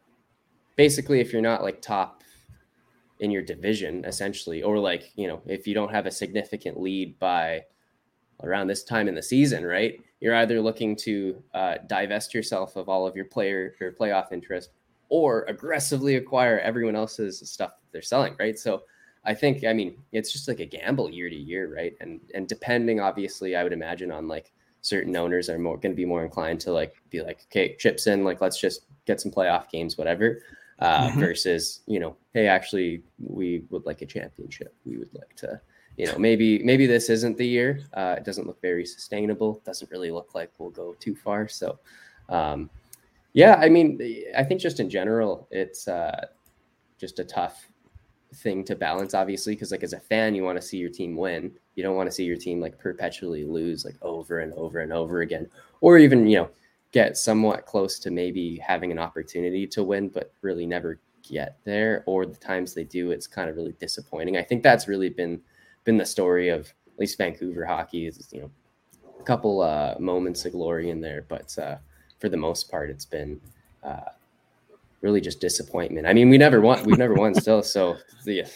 basically, 0.75 1.21
if 1.21 1.35
you're 1.35 1.43
not 1.43 1.63
like 1.63 1.83
top 1.83 2.23
in 3.21 3.31
your 3.31 3.43
division, 3.43 4.03
essentially, 4.07 4.63
or 4.63 4.79
like 4.79 5.13
you 5.17 5.29
know, 5.29 5.43
if 5.45 5.67
you 5.67 5.75
don't 5.75 5.91
have 5.91 6.07
a 6.07 6.11
significant 6.11 6.81
lead 6.81 7.19
by 7.19 7.63
around 8.43 8.69
this 8.69 8.83
time 8.85 9.07
in 9.07 9.15
the 9.15 9.23
season, 9.23 9.67
right? 9.67 10.01
You're 10.21 10.37
either 10.37 10.63
looking 10.63 10.97
to 10.97 11.43
uh, 11.53 11.75
divest 11.87 12.33
yourself 12.33 12.77
of 12.77 12.89
all 12.89 13.07
of 13.07 13.15
your 13.15 13.27
player 13.27 13.75
or 13.83 13.93
playoff 13.93 14.33
interest, 14.33 14.71
or 15.11 15.45
aggressively 15.45 16.17
acquire 16.17 16.59
everyone 16.61 16.97
else's 16.97 17.39
stuff 17.51 17.73
they're 17.93 18.01
selling, 18.01 18.35
right? 18.39 18.59
So 18.59 18.85
I 19.27 19.35
think, 19.35 19.65
I 19.67 19.75
mean, 19.75 19.99
it's 20.13 20.33
just 20.33 20.49
like 20.49 20.61
a 20.61 20.65
gamble 20.65 21.11
year 21.11 21.29
to 21.29 21.37
year, 21.37 21.71
right? 21.71 21.93
And 22.01 22.19
and 22.35 22.49
depending, 22.49 22.99
obviously, 22.99 23.57
I 23.57 23.63
would 23.63 23.75
imagine 23.75 24.11
on 24.11 24.27
like 24.27 24.53
certain 24.83 25.16
owners 25.16 25.49
are 25.49 25.59
more 25.59 25.76
going 25.76 25.93
to 25.93 25.97
be 25.97 26.05
more 26.05 26.24
inclined 26.24 26.61
to 26.61 26.72
like 26.72 26.95
be 27.11 27.22
like, 27.22 27.41
okay, 27.51 27.76
chips 27.76 28.07
in, 28.07 28.24
like 28.24 28.41
let's 28.41 28.61
just 28.61 28.87
get 29.07 29.20
some 29.20 29.31
playoff 29.31 29.70
games, 29.70 29.99
whatever. 29.99 30.43
Uh, 30.78 31.09
mm-hmm. 31.09 31.20
Versus, 31.20 31.83
you 31.87 32.01
know, 32.01 32.16
hey, 32.33 32.47
actually, 32.47 33.03
we 33.18 33.64
would 33.68 33.85
like 33.85 34.01
a 34.01 34.07
championship. 34.07 34.74
We 34.87 34.97
would 34.97 35.12
like 35.12 35.37
to 35.37 35.61
you 36.01 36.07
know, 36.07 36.16
maybe 36.16 36.62
maybe 36.62 36.87
this 36.87 37.11
isn't 37.11 37.37
the 37.37 37.47
year. 37.47 37.81
Uh, 37.93 38.14
it 38.16 38.24
doesn't 38.24 38.47
look 38.47 38.61
very 38.62 38.87
sustainable. 38.87 39.61
Doesn't 39.66 39.91
really 39.91 40.11
look 40.11 40.35
like 40.35 40.51
we'll 40.59 40.70
go 40.70 40.95
too 40.99 41.14
far. 41.14 41.47
So, 41.47 41.78
um, 42.31 42.70
yeah, 43.35 43.57
I 43.57 43.68
mean, 43.68 44.01
I 44.35 44.43
think 44.43 44.62
just 44.62 44.81
in 44.81 44.89
general, 44.89 45.47
it's 45.51 45.89
uh, 45.89 46.26
just 46.99 47.18
a 47.18 47.24
tough 47.24 47.68
thing 48.37 48.64
to 48.64 48.76
balance. 48.76 49.12
Obviously, 49.12 49.55
because 49.55 49.72
like 49.72 49.83
as 49.83 49.93
a 49.93 50.01
fan, 50.01 50.35
you 50.35 50.43
want 50.43 50.59
to 50.59 50.66
see 50.66 50.78
your 50.78 50.89
team 50.89 51.16
win. 51.16 51.53
You 51.81 51.87
don't 51.87 51.97
want 51.97 52.09
to 52.09 52.14
see 52.14 52.24
your 52.24 52.37
team 52.37 52.61
like 52.61 52.78
perpetually 52.78 53.43
lose 53.43 53.87
like 53.87 53.97
over 54.03 54.41
and 54.41 54.53
over 54.53 54.81
and 54.81 54.93
over 54.93 55.22
again, 55.22 55.49
or 55.81 55.97
even 55.97 56.26
you 56.26 56.37
know 56.37 56.51
get 56.93 57.16
somewhat 57.16 57.64
close 57.64 57.99
to 58.01 58.11
maybe 58.11 58.59
having 58.59 58.93
an 58.93 58.99
opportunity 58.99 59.66
to 59.66 59.83
win, 59.83 60.11
but 60.11 60.31
really 60.43 60.66
never 60.66 61.01
get 61.22 61.57
there. 61.64 62.03
Or 62.05 62.26
the 62.26 62.37
times 62.37 62.74
they 62.74 62.85
do, 62.85 63.12
it's 63.12 63.26
kind 63.26 63.49
of 63.49 63.57
really 63.57 63.74
disappointing. 63.81 64.37
I 64.37 64.43
think 64.43 64.62
that's 64.62 64.89
really 64.89 65.09
been 65.09 65.41
been 65.85 65.97
the 65.97 66.05
story 66.05 66.51
of 66.51 66.66
at 66.87 66.99
least 67.01 67.16
Vancouver 67.16 67.64
hockey. 67.64 68.07
Is 68.07 68.28
you 68.31 68.43
know 68.43 68.51
a 69.18 69.22
couple 69.22 69.62
uh, 69.62 69.95
moments 69.99 70.45
of 70.45 70.53
glory 70.53 70.91
in 70.91 71.01
there, 71.01 71.24
but 71.28 71.57
uh, 71.59 71.76
for 72.18 72.28
the 72.28 72.37
most 72.37 72.70
part, 72.70 72.91
it's 72.91 73.07
been 73.07 73.41
uh, 73.83 74.11
really 75.01 75.22
just 75.22 75.41
disappointment. 75.41 76.07
I 76.07 76.12
mean, 76.12 76.28
we 76.28 76.37
never 76.37 76.61
won. 76.61 76.85
We've 76.85 76.99
never 76.99 77.14
won 77.14 77.35
still. 77.35 77.62
So 77.62 77.97
yeah, 78.26 78.49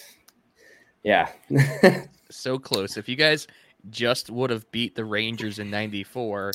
yeah. 1.03 1.31
so 2.31 2.59
close. 2.59 2.97
If 2.97 3.09
you 3.09 3.17
guys 3.17 3.47
just 3.91 4.31
would 4.31 4.51
have 4.51 4.71
beat 4.71 4.95
the 4.95 5.05
Rangers 5.05 5.59
in 5.59 5.71
'94, 5.71 6.53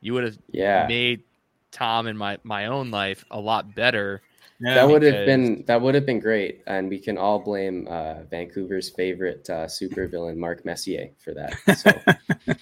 you 0.00 0.14
would 0.14 0.24
have 0.24 0.38
yeah. 0.50 0.86
made 0.88 1.22
Tom 1.70 2.06
and 2.06 2.18
my 2.18 2.38
my 2.42 2.66
own 2.66 2.90
life 2.90 3.24
a 3.30 3.40
lot 3.40 3.74
better 3.74 4.22
yeah, 4.62 4.74
that 4.74 4.88
would 4.88 5.02
have 5.02 5.26
been 5.26 5.64
that 5.66 5.80
would 5.80 5.96
have 5.96 6.06
been 6.06 6.20
great, 6.20 6.62
and 6.68 6.88
we 6.88 7.00
can 7.00 7.18
all 7.18 7.40
blame 7.40 7.88
uh, 7.90 8.22
Vancouver's 8.30 8.90
favorite 8.90 9.50
uh, 9.50 9.66
super 9.66 10.06
villain, 10.06 10.38
Mark 10.38 10.64
Messier, 10.64 11.10
for 11.18 11.34
that. 11.34 11.54
So, 11.76 11.90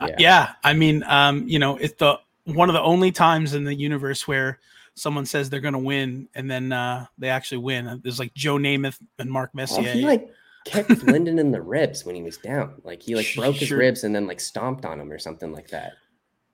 uh, 0.00 0.06
yeah. 0.08 0.16
yeah. 0.18 0.52
I 0.64 0.72
mean, 0.72 1.02
um, 1.02 1.46
you 1.46 1.58
know, 1.58 1.76
it's 1.76 1.92
the 1.98 2.18
one 2.44 2.70
of 2.70 2.72
the 2.72 2.80
only 2.80 3.12
times 3.12 3.52
in 3.52 3.64
the 3.64 3.74
universe 3.74 4.26
where 4.26 4.60
someone 4.94 5.26
says 5.26 5.50
they're 5.50 5.60
going 5.60 5.74
to 5.74 5.78
win 5.78 6.26
and 6.34 6.50
then 6.50 6.72
uh, 6.72 7.04
they 7.18 7.28
actually 7.28 7.58
win. 7.58 8.00
There's 8.02 8.18
like 8.18 8.32
Joe 8.32 8.56
Namath 8.56 8.98
and 9.18 9.30
Mark 9.30 9.54
Messier. 9.54 9.90
Oh, 9.90 9.92
he 9.92 10.06
like 10.06 10.30
kicked 10.66 11.04
Linden 11.04 11.38
in 11.38 11.50
the 11.50 11.62
ribs 11.62 12.04
when 12.04 12.14
he 12.14 12.22
was 12.22 12.36
down. 12.36 12.74
Like 12.84 13.02
he 13.02 13.14
like 13.14 13.32
broke 13.34 13.56
his 13.56 13.70
ribs 13.70 14.04
and 14.04 14.14
then 14.14 14.26
like 14.26 14.40
stomped 14.40 14.84
on 14.84 15.00
him 15.00 15.10
or 15.10 15.18
something 15.18 15.52
like 15.52 15.68
that. 15.68 15.94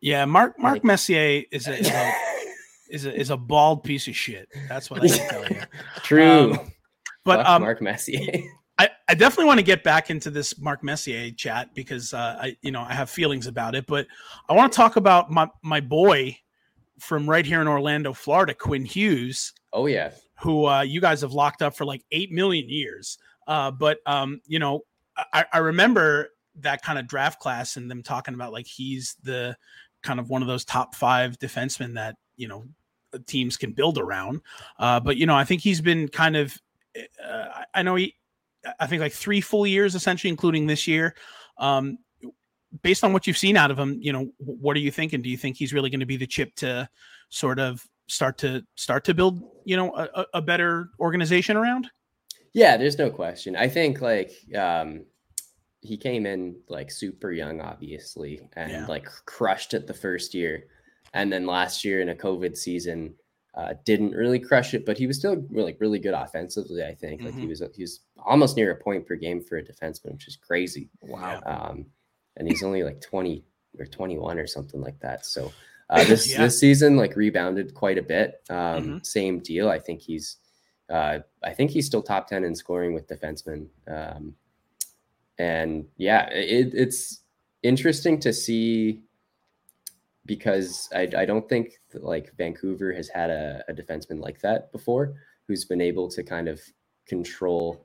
Yeah, 0.01 0.25
Mark 0.25 0.59
Mark 0.59 0.75
like, 0.75 0.85
Messier 0.85 1.43
is 1.51 1.67
a, 1.67 1.79
is 1.79 1.89
a 1.89 2.13
is 2.91 3.07
a, 3.07 3.21
is 3.21 3.31
a 3.31 3.37
bald 3.37 3.83
piece 3.83 4.07
of 4.07 4.15
shit. 4.15 4.49
That's 4.69 4.91
what 4.91 5.03
I 5.03 5.09
can 5.09 5.29
tell 5.29 5.49
you. 5.49 5.63
True. 6.03 6.53
Um, 6.53 6.73
but 7.25 7.47
um, 7.47 7.63
Mark 7.63 7.81
Messier. 7.81 8.43
I, 8.79 8.89
I 9.09 9.15
definitely 9.15 9.45
want 9.45 9.59
to 9.59 9.65
get 9.65 9.85
back 9.85 10.11
into 10.11 10.31
this 10.31 10.59
Mark 10.59 10.83
Messier 10.83 11.31
chat 11.31 11.75
because 11.75 12.15
uh, 12.15 12.37
I 12.41 12.57
you 12.63 12.71
know 12.71 12.83
I 12.83 12.95
have 12.95 13.11
feelings 13.11 13.47
about 13.47 13.75
it, 13.75 13.87
but 13.87 14.07
I 14.49 14.55
want 14.55 14.73
to 14.73 14.77
talk 14.77 14.97
about 14.97 15.31
my 15.31 15.49
my 15.63 15.81
boy 15.81 16.37
from 16.99 17.29
right 17.29 17.45
here 17.45 17.61
in 17.61 17.69
Orlando, 17.69 18.13
Florida, 18.13 18.55
Quinn 18.55 18.85
Hughes. 18.85 19.53
Oh 19.73 19.87
yeah, 19.87 20.11
who 20.41 20.67
uh, 20.67 20.83
you 20.83 21.01
guys 21.01 21.21
have 21.21 21.33
locked 21.33 21.63
up 21.63 21.77
for 21.77 21.85
like 21.85 22.03
eight 22.11 22.33
million 22.33 22.69
years. 22.69 23.19
Uh, 23.47 23.71
but 23.71 23.99
um, 24.07 24.41
you 24.47 24.59
know, 24.59 24.81
I, 25.33 25.45
I 25.53 25.59
remember 25.59 26.31
that 26.61 26.83
kind 26.83 26.99
of 26.99 27.07
draft 27.07 27.41
class 27.41 27.77
and 27.77 27.91
them 27.91 28.03
talking 28.03 28.35
about 28.35 28.53
like 28.53 28.67
he's 28.67 29.17
the 29.23 29.57
kind 30.03 30.21
of 30.21 30.29
one 30.29 30.43
of 30.43 30.49
those 30.49 30.65
top 30.65 30.95
five 30.95 31.39
defensemen 31.39 31.95
that 31.95 32.17
you 32.37 32.49
know 32.49 32.65
teams 33.27 33.57
can 33.57 33.73
build 33.73 33.99
around. 33.99 34.41
Uh, 34.79 35.01
but 35.01 35.17
you 35.17 35.27
know, 35.27 35.37
I 35.37 35.45
think 35.45 35.61
he's 35.61 35.81
been 35.81 36.09
kind 36.09 36.37
of. 36.37 36.57
Uh, 36.97 37.47
I 37.75 37.83
know 37.83 37.95
he. 37.95 38.15
I 38.79 38.87
think 38.87 39.01
like 39.01 39.13
three 39.13 39.41
full 39.41 39.67
years, 39.67 39.95
essentially, 39.95 40.31
including 40.31 40.67
this 40.67 40.87
year. 40.87 41.15
Um, 41.59 41.99
based 42.83 43.05
on 43.05 43.13
what 43.13 43.27
you've 43.27 43.39
seen 43.39 43.57
out 43.57 43.71
of 43.71 43.79
him, 43.79 43.99
you 44.01 44.13
know, 44.13 44.31
what 44.39 44.77
are 44.77 44.81
you 44.81 44.91
thinking? 44.91 45.21
Do 45.21 45.29
you 45.29 45.37
think 45.37 45.57
he's 45.57 45.73
really 45.73 45.91
going 45.91 46.01
to 46.01 46.07
be 46.07 46.17
the 46.17 46.27
chip 46.27 46.55
to 46.57 46.89
sort 47.29 47.59
of 47.59 47.85
start 48.07 48.39
to 48.39 48.63
start 48.77 49.05
to 49.05 49.15
build, 49.15 49.43
you 49.65 49.77
know, 49.77 49.95
a, 49.97 50.27
a 50.35 50.43
better 50.43 50.89
organization 51.01 51.57
around? 51.57 51.91
Yeah, 52.55 52.77
there's 52.77 52.99
no 52.99 53.11
question. 53.11 53.57
I 53.57 53.69
think 53.69 54.01
like 54.01 54.33
um, 54.57 55.05
he 55.81 55.97
came 55.97 56.27
in 56.27 56.57
like 56.69 56.91
super 56.91 57.33
young, 57.33 57.61
obviously, 57.61 58.49
and 58.55 58.73
yeah. 58.73 58.87
like 58.87 59.07
crushed 59.25 59.75
it 59.75 59.87
the 59.87 59.95
first 59.95 60.35
year 60.35 60.65
and 61.15 61.33
then 61.33 61.47
last 61.47 61.85
year 61.85 62.01
in 62.01 62.09
a 62.09 62.15
COVID 62.15 62.57
season, 62.57 63.15
uh, 63.55 63.75
didn't 63.85 64.13
really 64.13 64.39
crush 64.39 64.73
it, 64.73 64.87
but 64.87 64.97
he 64.97 65.07
was 65.07 65.19
still 65.19 65.37
really 65.51 65.77
really 65.79 65.99
good 65.99 66.15
offensively. 66.15 66.83
I 66.83 66.95
think 66.95 67.21
mm-hmm. 67.21 67.27
like 67.27 67.35
he 67.35 67.41
mm-hmm. 67.43 67.49
was 67.51 67.63
he 67.75 67.83
was 67.83 68.01
almost 68.25 68.57
near 68.57 68.71
a 68.73 68.83
point 68.83 69.07
per 69.07 69.15
game 69.15 69.43
for 69.43 69.59
a 69.59 69.63
defenseman, 69.63 70.13
which 70.13 70.29
is 70.29 70.37
crazy. 70.37 70.89
Wow. 71.03 71.41
Um, 71.45 71.87
and 72.37 72.49
he's 72.49 72.63
only 72.63 72.83
like 72.83 73.01
twenty 73.03 73.45
or 73.79 73.85
twenty 73.85 74.17
one 74.17 74.39
or 74.39 74.47
something 74.47 74.81
like 74.81 74.99
that. 75.01 75.27
So 75.27 75.53
uh, 75.91 76.05
this 76.05 76.33
yeah. 76.33 76.39
this 76.39 76.59
season 76.59 76.97
like 76.97 77.15
rebounded 77.15 77.75
quite 77.75 77.99
a 77.99 78.03
bit. 78.03 78.41
Um, 78.49 78.57
mm-hmm. 78.57 78.99
Same 79.03 79.41
deal. 79.41 79.69
I 79.69 79.79
think 79.79 80.01
he's 80.01 80.39
uh, 80.93 81.21
I 81.43 81.53
think 81.53 81.71
he's 81.71 81.87
still 81.87 82.03
top 82.03 82.29
ten 82.29 82.45
in 82.45 82.55
scoring 82.55 82.93
with 82.95 83.09
defensemen. 83.09 83.67
Um, 83.89 84.35
and 85.39 85.87
yeah, 85.97 86.29
it, 86.31 86.73
it's 86.75 87.21
interesting 87.63 88.21
to 88.21 88.33
see 88.33 89.01
because 90.27 90.89
I, 90.95 91.09
I 91.17 91.25
don't 91.25 91.49
think 91.49 91.81
like 91.95 92.33
Vancouver 92.37 92.93
has 92.93 93.09
had 93.09 93.31
a, 93.31 93.65
a 93.69 93.73
defenseman 93.73 94.21
like 94.21 94.41
that 94.41 94.71
before 94.71 95.15
who's 95.49 95.65
been 95.65 95.81
able 95.81 96.09
to 96.11 96.23
kind 96.23 96.47
of 96.47 96.61
control 97.07 97.85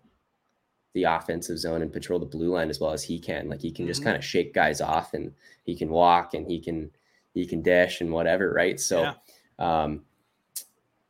the 0.93 1.03
offensive 1.03 1.57
zone 1.57 1.81
and 1.81 1.91
patrol 1.93 2.19
the 2.19 2.25
blue 2.25 2.49
line 2.49 2.69
as 2.69 2.79
well 2.79 2.91
as 2.91 3.03
he 3.03 3.19
can. 3.19 3.49
Like 3.49 3.61
he 3.61 3.71
can 3.71 3.87
just 3.87 4.01
mm-hmm. 4.01 4.09
kind 4.09 4.17
of 4.17 4.23
shake 4.23 4.53
guys 4.53 4.81
off 4.81 5.13
and 5.13 5.31
he 5.63 5.75
can 5.75 5.89
walk 5.89 6.33
and 6.33 6.45
he 6.45 6.59
can 6.59 6.91
he 7.33 7.45
can 7.45 7.61
dash 7.61 8.01
and 8.01 8.11
whatever, 8.11 8.51
right? 8.51 8.79
So 8.79 9.01
yeah. 9.01 9.83
um 9.83 10.03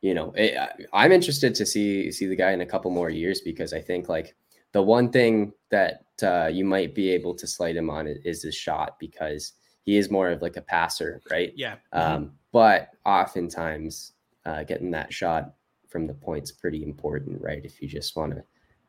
you 0.00 0.14
know, 0.14 0.32
it, 0.36 0.56
I'm 0.92 1.12
interested 1.12 1.54
to 1.56 1.66
see 1.66 2.12
see 2.12 2.26
the 2.26 2.36
guy 2.36 2.52
in 2.52 2.60
a 2.60 2.66
couple 2.66 2.90
more 2.90 3.10
years 3.10 3.40
because 3.40 3.72
I 3.72 3.80
think 3.80 4.08
like 4.08 4.36
the 4.72 4.82
one 4.82 5.10
thing 5.10 5.52
that 5.70 6.04
uh, 6.22 6.46
you 6.52 6.64
might 6.64 6.94
be 6.94 7.10
able 7.10 7.34
to 7.34 7.46
slight 7.46 7.76
him 7.76 7.90
on 7.90 8.06
is 8.06 8.42
his 8.42 8.54
shot 8.54 8.98
because 8.98 9.52
he 9.82 9.96
is 9.96 10.10
more 10.10 10.30
of 10.30 10.42
like 10.42 10.56
a 10.56 10.62
passer, 10.62 11.22
right? 11.30 11.52
Yeah. 11.56 11.76
Um, 11.92 12.24
mm-hmm. 12.24 12.34
But 12.52 12.90
oftentimes, 13.04 14.12
uh, 14.44 14.62
getting 14.64 14.90
that 14.92 15.12
shot 15.12 15.54
from 15.88 16.06
the 16.06 16.14
point's 16.14 16.52
pretty 16.52 16.82
important, 16.82 17.40
right? 17.40 17.64
If 17.64 17.80
you 17.80 17.88
just 17.88 18.14
want 18.14 18.32
to, 18.32 18.42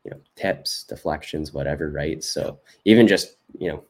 you 0.04 0.12
know, 0.12 0.20
tips, 0.36 0.84
deflections, 0.84 1.54
whatever, 1.54 1.90
right? 1.92 2.24
So 2.24 2.60
even 2.86 3.08
just 3.08 3.38
you 3.58 3.70
know, 3.70 3.84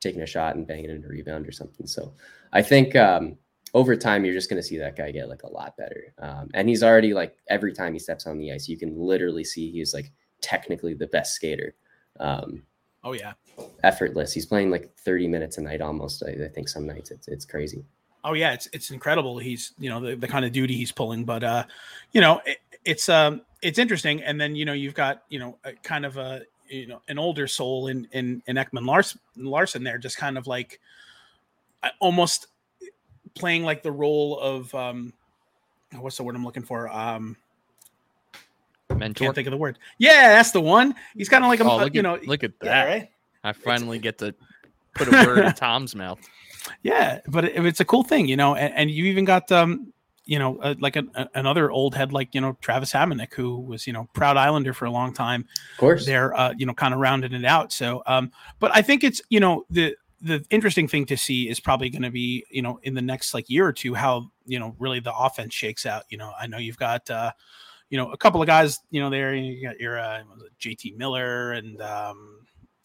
taking 0.00 0.22
a 0.22 0.26
shot 0.26 0.56
and 0.56 0.66
banging 0.66 0.90
in 0.90 1.04
a 1.04 1.08
rebound 1.08 1.46
or 1.46 1.52
something. 1.52 1.86
So 1.86 2.12
I 2.52 2.62
think 2.62 2.96
um, 2.96 3.38
over 3.74 3.96
time 3.96 4.24
you're 4.24 4.34
just 4.34 4.50
going 4.50 4.60
to 4.60 4.66
see 4.66 4.78
that 4.78 4.96
guy 4.96 5.10
get 5.10 5.28
like 5.28 5.44
a 5.44 5.50
lot 5.52 5.76
better. 5.76 6.14
Um, 6.18 6.50
and 6.54 6.68
he's 6.68 6.82
already 6.82 7.14
like 7.14 7.36
every 7.48 7.72
time 7.72 7.92
he 7.92 7.98
steps 7.98 8.26
on 8.26 8.38
the 8.38 8.52
ice, 8.52 8.68
you 8.68 8.76
can 8.76 8.98
literally 8.98 9.44
see 9.44 9.70
he's 9.70 9.94
like 9.94 10.12
technically 10.40 10.94
the 10.94 11.06
best 11.06 11.34
skater 11.34 11.74
Um, 12.20 12.64
oh 13.04 13.12
yeah, 13.12 13.32
effortless. 13.82 14.32
He's 14.32 14.46
playing 14.46 14.70
like 14.70 14.94
30 14.98 15.28
minutes 15.28 15.58
a 15.58 15.62
night 15.62 15.80
almost. 15.80 16.22
I, 16.22 16.44
I 16.44 16.48
think 16.48 16.68
some 16.68 16.86
nights 16.86 17.10
it's 17.10 17.28
it's 17.28 17.44
crazy. 17.44 17.84
Oh 18.24 18.34
yeah, 18.34 18.52
it's 18.52 18.68
it's 18.72 18.90
incredible. 18.90 19.38
He's 19.38 19.72
you 19.78 19.88
know 19.88 20.00
the, 20.00 20.16
the 20.16 20.28
kind 20.28 20.44
of 20.44 20.52
duty 20.52 20.76
he's 20.76 20.92
pulling, 20.92 21.24
but 21.24 21.42
uh, 21.42 21.64
you 22.12 22.20
know 22.20 22.40
it, 22.44 22.58
it's 22.84 23.08
um 23.08 23.42
it's 23.62 23.78
interesting. 23.78 24.22
And 24.22 24.40
then 24.40 24.54
you 24.54 24.64
know 24.64 24.74
you've 24.74 24.94
got 24.94 25.22
you 25.28 25.38
know 25.38 25.58
a, 25.64 25.72
kind 25.72 26.04
of 26.04 26.18
a 26.18 26.42
you 26.68 26.86
know 26.86 27.00
an 27.08 27.18
older 27.18 27.46
soul 27.46 27.88
in 27.88 28.06
in 28.12 28.42
in 28.46 28.56
Ekman 28.56 28.86
Larsson 28.86 29.20
Larsson 29.36 29.82
there, 29.82 29.98
just 29.98 30.18
kind 30.18 30.38
of 30.38 30.46
like 30.46 30.78
uh, 31.82 31.88
almost 32.00 32.48
playing 33.34 33.64
like 33.64 33.82
the 33.82 33.92
role 33.92 34.38
of 34.38 34.74
um 34.74 35.12
what's 35.98 36.16
the 36.16 36.22
word 36.22 36.34
I'm 36.36 36.44
looking 36.44 36.62
for 36.62 36.88
um 36.90 37.36
mentor. 38.96 39.24
Can't 39.24 39.34
think 39.34 39.46
of 39.46 39.52
the 39.52 39.56
word. 39.56 39.78
Yeah, 39.98 40.28
that's 40.30 40.50
the 40.50 40.60
one. 40.60 40.94
He's 41.16 41.28
kind 41.28 41.44
of 41.44 41.48
like 41.48 41.60
a, 41.60 41.64
oh, 41.64 41.84
you 41.92 42.00
at, 42.00 42.02
know. 42.02 42.18
Look 42.24 42.44
at 42.44 42.58
that. 42.60 42.66
Yeah, 42.66 42.84
right? 42.84 43.08
I 43.44 43.52
finally 43.52 43.98
get 43.98 44.18
to 44.18 44.34
put 44.94 45.08
a 45.08 45.26
word 45.26 45.38
in 45.38 45.52
Tom's 45.54 45.94
mouth. 45.94 46.20
Yeah, 46.82 47.20
but 47.26 47.44
it, 47.44 47.64
it's 47.66 47.80
a 47.80 47.84
cool 47.84 48.04
thing, 48.04 48.28
you 48.28 48.36
know. 48.36 48.54
And, 48.54 48.72
and 48.74 48.90
you 48.90 49.06
even 49.06 49.24
got 49.24 49.50
um, 49.50 49.92
you 50.24 50.38
know, 50.38 50.58
uh, 50.58 50.74
like 50.78 50.96
a, 50.96 51.04
a, 51.14 51.28
another 51.34 51.70
old 51.70 51.94
head 51.94 52.12
like 52.12 52.34
you 52.34 52.40
know 52.40 52.56
Travis 52.60 52.92
Hamonic, 52.92 53.34
who 53.34 53.58
was 53.58 53.86
you 53.86 53.92
know 53.92 54.08
proud 54.14 54.36
Islander 54.36 54.72
for 54.72 54.84
a 54.84 54.90
long 54.90 55.12
time. 55.12 55.46
Of 55.72 55.78
course, 55.78 56.06
they're 56.06 56.34
uh, 56.36 56.54
you 56.56 56.66
know 56.66 56.74
kind 56.74 56.94
of 56.94 57.00
rounding 57.00 57.32
it 57.32 57.44
out. 57.44 57.72
So, 57.72 58.02
um, 58.06 58.30
but 58.60 58.70
I 58.74 58.82
think 58.82 59.02
it's 59.02 59.20
you 59.28 59.40
know 59.40 59.66
the 59.70 59.96
the 60.22 60.44
interesting 60.50 60.88
thing 60.88 61.04
to 61.06 61.16
see 61.16 61.48
is 61.48 61.60
probably 61.60 61.90
going 61.90 62.02
to 62.02 62.10
be 62.10 62.44
you 62.50 62.62
know 62.62 62.78
in 62.82 62.94
the 62.94 63.02
next 63.02 63.34
like 63.34 63.50
year 63.50 63.66
or 63.66 63.72
two 63.72 63.94
how 63.94 64.30
you 64.46 64.58
know 64.58 64.74
really 64.78 65.00
the 65.00 65.14
offense 65.14 65.52
shakes 65.54 65.84
out. 65.86 66.04
You 66.08 66.18
know, 66.18 66.32
I 66.40 66.46
know 66.46 66.58
you've 66.58 66.78
got. 66.78 67.10
uh 67.10 67.32
you 67.90 67.98
know, 67.98 68.10
a 68.10 68.16
couple 68.16 68.40
of 68.40 68.46
guys, 68.46 68.80
you 68.90 69.02
know, 69.02 69.10
there 69.10 69.34
you 69.34 69.62
got 69.68 69.78
your 69.78 69.98
uh, 69.98 70.22
JT 70.58 70.96
Miller 70.96 71.52
and 71.52 71.78
um, 71.82 72.38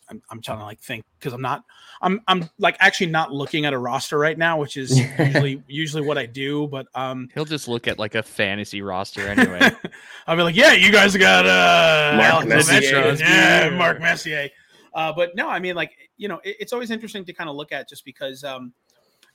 I'm, 0.10 0.22
I'm 0.30 0.42
trying 0.42 0.60
to 0.60 0.66
like 0.66 0.82
think 0.82 1.06
because 1.18 1.32
I'm 1.32 1.42
not 1.42 1.64
I'm 2.02 2.22
I'm 2.28 2.50
like 2.60 2.76
actually 2.80 3.08
not 3.08 3.32
looking 3.32 3.66
at 3.66 3.74
a 3.74 3.78
roster 3.78 4.18
right 4.18 4.38
now, 4.38 4.60
which 4.60 4.78
is 4.78 5.00
usually 5.18 5.64
usually 5.68 6.04
what 6.04 6.18
I 6.18 6.26
do. 6.26 6.68
But 6.68 6.88
um, 6.94 7.30
he'll 7.34 7.46
just 7.46 7.70
look 7.70 7.88
at 7.88 8.00
like 8.00 8.16
a 8.16 8.24
fantasy 8.24 8.82
roster 8.82 9.28
anyway. 9.28 9.72
I'll 10.28 10.36
be 10.36 10.44
like, 10.44 10.56
yeah, 10.56 10.74
you 10.74 10.92
guys 10.92 11.16
got 11.16 11.46
uh, 11.46 12.18
Mark 12.18 12.46
Messier, 12.46 13.16
yeah, 13.18 13.70
Mark 13.70 14.02
Messier. 14.02 14.50
Uh, 14.98 15.14
but 15.14 15.36
no, 15.36 15.48
I 15.48 15.60
mean, 15.60 15.76
like 15.76 15.92
you 16.18 16.28
know, 16.28 16.42
it, 16.44 16.58
it's 16.60 16.74
always 16.74 16.90
interesting 16.90 17.24
to 17.24 17.32
kind 17.32 17.52
of 17.52 17.56
look 17.56 17.72
at 17.72 17.88
just 17.88 18.04
because 18.04 18.44
um, 18.44 18.74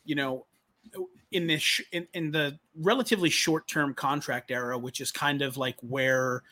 you 0.04 0.16
know, 0.16 0.44
in 1.30 1.46
this 1.46 1.62
sh- 1.62 1.82
in, 1.92 2.08
in 2.14 2.32
the 2.32 2.58
relatively 2.74 3.30
short 3.30 3.68
term 3.68 3.94
contract 3.94 4.50
era, 4.50 4.76
which 4.76 5.00
is 5.00 5.12
kind 5.12 5.40
of 5.40 5.56
like 5.56 5.76
where 5.80 6.42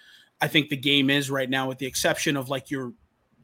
I 0.40 0.46
think 0.46 0.68
the 0.68 0.76
game 0.76 1.10
is 1.10 1.28
right 1.28 1.50
now, 1.50 1.66
with 1.66 1.78
the 1.78 1.86
exception 1.86 2.36
of 2.36 2.48
like 2.48 2.70
your 2.70 2.92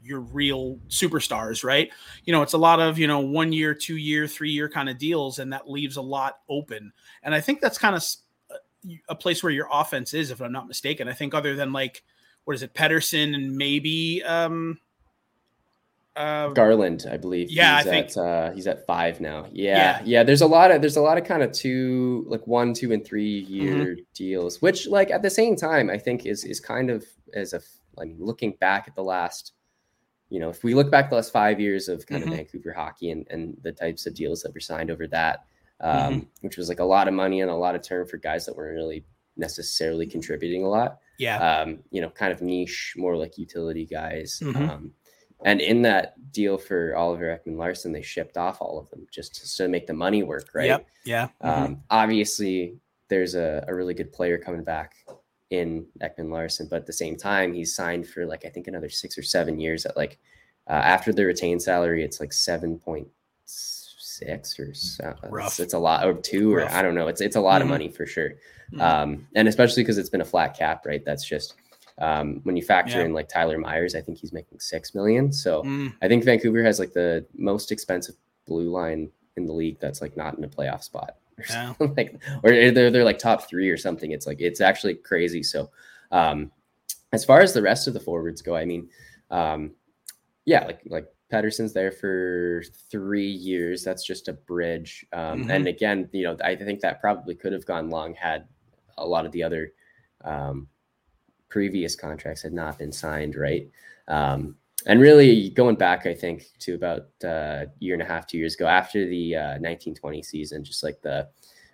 your 0.04 0.20
real 0.20 0.78
superstars, 0.86 1.64
right? 1.64 1.90
You 2.24 2.32
know, 2.32 2.42
it's 2.42 2.52
a 2.52 2.58
lot 2.58 2.78
of 2.78 2.96
you 2.96 3.08
know 3.08 3.18
one 3.18 3.52
year, 3.52 3.74
two 3.74 3.96
year, 3.96 4.28
three 4.28 4.52
year 4.52 4.68
kind 4.68 4.88
of 4.88 4.98
deals, 4.98 5.40
and 5.40 5.52
that 5.52 5.68
leaves 5.68 5.96
a 5.96 6.02
lot 6.02 6.38
open. 6.48 6.92
And 7.24 7.34
I 7.34 7.40
think 7.40 7.60
that's 7.60 7.76
kind 7.76 7.96
of 7.96 8.04
a 9.08 9.16
place 9.16 9.42
where 9.42 9.52
your 9.52 9.66
offense 9.72 10.14
is, 10.14 10.30
if 10.30 10.40
I'm 10.40 10.52
not 10.52 10.68
mistaken. 10.68 11.08
I 11.08 11.12
think 11.12 11.34
other 11.34 11.56
than 11.56 11.72
like 11.72 12.04
what 12.44 12.54
is 12.54 12.62
it, 12.62 12.72
Pettersson 12.72 13.34
and 13.34 13.56
maybe 13.56 14.22
um 14.22 14.78
uh, 16.16 16.48
Garland, 16.48 17.06
I 17.10 17.18
believe. 17.18 17.50
Yeah, 17.50 17.78
he's 17.78 17.86
I 17.86 17.90
think 17.90 18.08
at, 18.08 18.16
uh, 18.16 18.50
he's 18.52 18.66
at 18.66 18.86
five 18.86 19.20
now. 19.20 19.46
Yeah, 19.52 19.76
yeah, 19.76 20.02
yeah, 20.04 20.22
There's 20.22 20.40
a 20.40 20.46
lot 20.46 20.70
of 20.70 20.80
there's 20.80 20.96
a 20.96 21.02
lot 21.02 21.18
of 21.18 21.24
kind 21.24 21.42
of 21.42 21.52
two, 21.52 22.24
like 22.26 22.46
one, 22.46 22.72
two, 22.72 22.92
and 22.92 23.04
three 23.04 23.40
year 23.40 23.74
mm-hmm. 23.74 24.00
deals, 24.14 24.62
which 24.62 24.86
like 24.86 25.10
at 25.10 25.22
the 25.22 25.30
same 25.30 25.56
time 25.56 25.90
I 25.90 25.98
think 25.98 26.24
is 26.24 26.44
is 26.44 26.58
kind 26.58 26.90
of 26.90 27.04
as 27.34 27.52
a 27.52 27.60
I 28.00 28.06
mean 28.06 28.16
looking 28.18 28.52
back 28.58 28.88
at 28.88 28.94
the 28.94 29.04
last, 29.04 29.52
you 30.30 30.40
know, 30.40 30.48
if 30.48 30.64
we 30.64 30.74
look 30.74 30.90
back 30.90 31.10
the 31.10 31.16
last 31.16 31.32
five 31.32 31.60
years 31.60 31.88
of 31.88 32.06
kind 32.06 32.22
mm-hmm. 32.22 32.32
of 32.32 32.38
Vancouver 32.38 32.72
hockey 32.72 33.10
and 33.10 33.26
and 33.30 33.56
the 33.62 33.72
types 33.72 34.06
of 34.06 34.14
deals 34.14 34.42
that 34.42 34.54
were 34.54 34.60
signed 34.60 34.90
over 34.90 35.06
that, 35.08 35.44
um, 35.80 35.92
mm-hmm. 35.92 36.20
which 36.40 36.56
was 36.56 36.70
like 36.70 36.80
a 36.80 36.84
lot 36.84 37.08
of 37.08 37.14
money 37.14 37.42
and 37.42 37.50
a 37.50 37.54
lot 37.54 37.74
of 37.74 37.82
term 37.82 38.06
for 38.06 38.16
guys 38.16 38.46
that 38.46 38.56
weren't 38.56 38.74
really 38.74 39.04
necessarily 39.36 40.06
contributing 40.06 40.64
a 40.64 40.68
lot. 40.68 40.98
Yeah. 41.18 41.38
Um, 41.38 41.80
you 41.90 42.00
know, 42.00 42.08
kind 42.08 42.32
of 42.32 42.40
niche, 42.42 42.94
more 42.96 43.16
like 43.16 43.38
utility 43.38 43.86
guys. 43.86 44.40
Mm-hmm. 44.42 44.70
Um, 44.70 44.92
and 45.44 45.60
in 45.60 45.82
that 45.82 46.32
deal 46.32 46.58
for 46.58 46.96
Oliver 46.96 47.38
Ekman 47.38 47.56
Larsson, 47.56 47.92
they 47.92 48.02
shipped 48.02 48.36
off 48.36 48.58
all 48.60 48.78
of 48.78 48.88
them 48.90 49.06
just 49.10 49.56
to 49.56 49.68
make 49.68 49.86
the 49.86 49.92
money 49.92 50.22
work, 50.22 50.50
right? 50.54 50.66
Yep. 50.66 50.86
Yeah. 51.04 51.28
Mm-hmm. 51.42 51.64
Um, 51.64 51.82
obviously, 51.90 52.78
there's 53.08 53.34
a, 53.34 53.64
a, 53.68 53.74
really 53.74 53.94
good 53.94 54.12
player 54.12 54.38
coming 54.38 54.64
back 54.64 54.96
in 55.50 55.86
Ekman 56.02 56.30
Larsson, 56.30 56.66
but 56.68 56.76
at 56.76 56.86
the 56.86 56.92
same 56.92 57.16
time, 57.16 57.52
he's 57.52 57.74
signed 57.74 58.08
for 58.08 58.26
like 58.26 58.44
I 58.44 58.48
think 58.48 58.66
another 58.66 58.88
six 58.88 59.16
or 59.16 59.22
seven 59.22 59.60
years. 59.60 59.86
At 59.86 59.96
like 59.96 60.18
uh, 60.68 60.72
after 60.72 61.12
the 61.12 61.24
retained 61.24 61.62
salary, 61.62 62.02
it's 62.02 62.18
like 62.18 62.32
seven 62.32 62.78
point 62.78 63.08
six 63.44 64.58
or 64.58 64.72
so. 64.74 65.14
It's, 65.34 65.60
it's, 65.60 65.74
a 65.74 65.78
lot, 65.78 66.06
or 66.06 66.14
two, 66.14 66.52
or 66.52 66.58
Rough. 66.58 66.72
I 66.72 66.82
don't 66.82 66.94
know. 66.94 67.08
It's 67.08 67.20
it's 67.20 67.36
a 67.36 67.40
lot 67.40 67.60
mm-hmm. 67.60 67.62
of 67.62 67.68
money 67.68 67.88
for 67.88 68.06
sure, 68.06 68.30
mm-hmm. 68.72 68.80
um, 68.80 69.28
and 69.34 69.46
especially 69.46 69.82
because 69.82 69.98
it's 69.98 70.10
been 70.10 70.22
a 70.22 70.26
flat 70.26 70.56
cap, 70.56 70.86
right? 70.86 71.04
That's 71.04 71.24
just 71.24 71.54
um, 71.98 72.40
when 72.42 72.56
you 72.56 72.62
factor 72.62 72.98
yeah. 72.98 73.04
in 73.04 73.12
like 73.12 73.28
Tyler 73.28 73.58
Myers, 73.58 73.94
I 73.94 74.00
think 74.00 74.18
he's 74.18 74.32
making 74.32 74.60
six 74.60 74.94
million. 74.94 75.32
So 75.32 75.62
mm. 75.62 75.92
I 76.02 76.08
think 76.08 76.24
Vancouver 76.24 76.62
has 76.62 76.78
like 76.78 76.92
the 76.92 77.24
most 77.36 77.72
expensive 77.72 78.16
blue 78.46 78.70
line 78.70 79.10
in 79.36 79.46
the 79.46 79.52
league 79.52 79.78
that's 79.80 80.00
like 80.00 80.16
not 80.16 80.36
in 80.36 80.44
a 80.44 80.48
playoff 80.48 80.82
spot. 80.82 81.16
Or 81.38 81.44
yeah. 81.50 81.74
like 81.78 82.18
or 82.42 82.50
they're 82.72 82.90
they're 82.90 83.04
like 83.04 83.18
top 83.18 83.46
three 83.46 83.68
or 83.68 83.76
something. 83.76 84.10
It's 84.10 84.26
like 84.26 84.40
it's 84.40 84.62
actually 84.62 84.94
crazy. 84.94 85.42
So 85.42 85.70
um 86.10 86.50
as 87.12 87.26
far 87.26 87.40
as 87.40 87.52
the 87.52 87.60
rest 87.60 87.86
of 87.86 87.94
the 87.94 88.00
forwards 88.00 88.40
go, 88.40 88.56
I 88.56 88.64
mean, 88.64 88.88
um, 89.30 89.72
yeah, 90.46 90.64
like 90.64 90.80
like 90.86 91.06
Pettersson's 91.32 91.72
there 91.72 91.92
for 91.92 92.62
three 92.90 93.28
years. 93.28 93.84
That's 93.84 94.06
just 94.06 94.28
a 94.28 94.32
bridge. 94.32 95.04
Um, 95.12 95.40
mm-hmm. 95.40 95.50
And 95.50 95.66
again, 95.66 96.08
you 96.12 96.24
know, 96.24 96.36
I 96.42 96.56
think 96.56 96.80
that 96.80 97.00
probably 97.00 97.34
could 97.34 97.52
have 97.52 97.66
gone 97.66 97.90
long 97.90 98.14
had 98.14 98.46
a 98.96 99.06
lot 99.06 99.26
of 99.26 99.32
the 99.32 99.42
other 99.42 99.72
um, 100.24 100.68
previous 101.48 101.94
contracts 101.94 102.42
had 102.42 102.52
not 102.52 102.78
been 102.78 102.92
signed, 102.92 103.36
right? 103.36 103.68
Um, 104.08 104.56
and 104.86 105.00
really 105.00 105.50
going 105.50 105.76
back, 105.76 106.06
I 106.06 106.14
think, 106.14 106.44
to 106.60 106.74
about 106.74 107.06
a 107.24 107.28
uh, 107.28 107.64
year 107.80 107.94
and 107.94 108.02
a 108.02 108.06
half, 108.06 108.26
two 108.26 108.38
years 108.38 108.54
ago, 108.54 108.66
after 108.66 109.06
the 109.06 109.34
uh, 109.34 109.58
1920 109.58 110.22
season, 110.22 110.64
just 110.64 110.82
like 110.84 111.00
the 111.02 111.28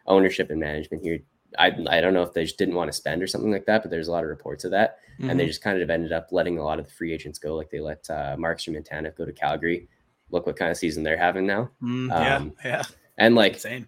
ownership 0.06 0.50
and 0.50 0.58
management 0.60 1.02
here, 1.02 1.18
I, 1.58 1.72
I 1.90 2.00
don't 2.00 2.14
know 2.14 2.22
if 2.22 2.32
they 2.32 2.44
just 2.44 2.56
didn't 2.56 2.74
want 2.74 2.88
to 2.88 2.96
spend 2.96 3.22
or 3.22 3.26
something 3.26 3.52
like 3.52 3.66
that, 3.66 3.82
but 3.82 3.90
there's 3.90 4.08
a 4.08 4.12
lot 4.12 4.24
of 4.24 4.30
reports 4.30 4.64
of 4.64 4.70
that. 4.70 4.98
Mm-hmm. 5.18 5.30
And 5.30 5.38
they 5.38 5.44
mm-hmm. 5.44 5.50
just 5.50 5.62
kind 5.62 5.82
of 5.82 5.90
ended 5.90 6.12
up 6.12 6.28
letting 6.32 6.58
a 6.58 6.64
lot 6.64 6.78
of 6.78 6.86
the 6.86 6.92
free 6.92 7.12
agents 7.12 7.38
go. 7.38 7.54
Like 7.54 7.70
they 7.70 7.80
let 7.80 8.08
uh, 8.08 8.36
Markstrom 8.38 8.76
and 8.76 8.84
Tanev 8.84 9.16
go 9.16 9.26
to 9.26 9.32
Calgary. 9.32 9.88
Look 10.30 10.46
what 10.46 10.56
kind 10.56 10.70
of 10.70 10.78
season 10.78 11.02
they're 11.02 11.18
having 11.18 11.46
now. 11.46 11.70
Mm, 11.82 12.08
yeah, 12.08 12.36
um, 12.36 12.52
yeah. 12.64 12.82
And 13.18 13.34
like, 13.34 13.54
Insane. 13.54 13.86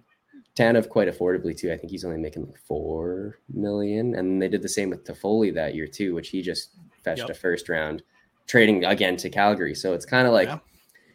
Tanev 0.56 0.88
quite 0.88 1.08
affordably 1.08 1.56
too. 1.56 1.72
I 1.72 1.76
think 1.76 1.90
he's 1.90 2.04
only 2.04 2.18
making 2.18 2.46
like 2.46 2.58
four 2.58 3.38
million, 3.52 4.14
and 4.14 4.40
they 4.40 4.48
did 4.48 4.62
the 4.62 4.68
same 4.68 4.90
with 4.90 5.04
Toffoli 5.04 5.52
that 5.54 5.74
year 5.74 5.86
too, 5.86 6.14
which 6.14 6.28
he 6.28 6.42
just 6.42 6.70
fetched 7.02 7.20
yep. 7.20 7.30
a 7.30 7.34
first 7.34 7.68
round, 7.68 8.02
trading 8.46 8.84
again 8.84 9.16
to 9.16 9.30
Calgary. 9.30 9.74
So 9.74 9.94
it's 9.94 10.06
kind 10.06 10.26
of 10.26 10.32
like, 10.32 10.48
yeah. 10.48 10.58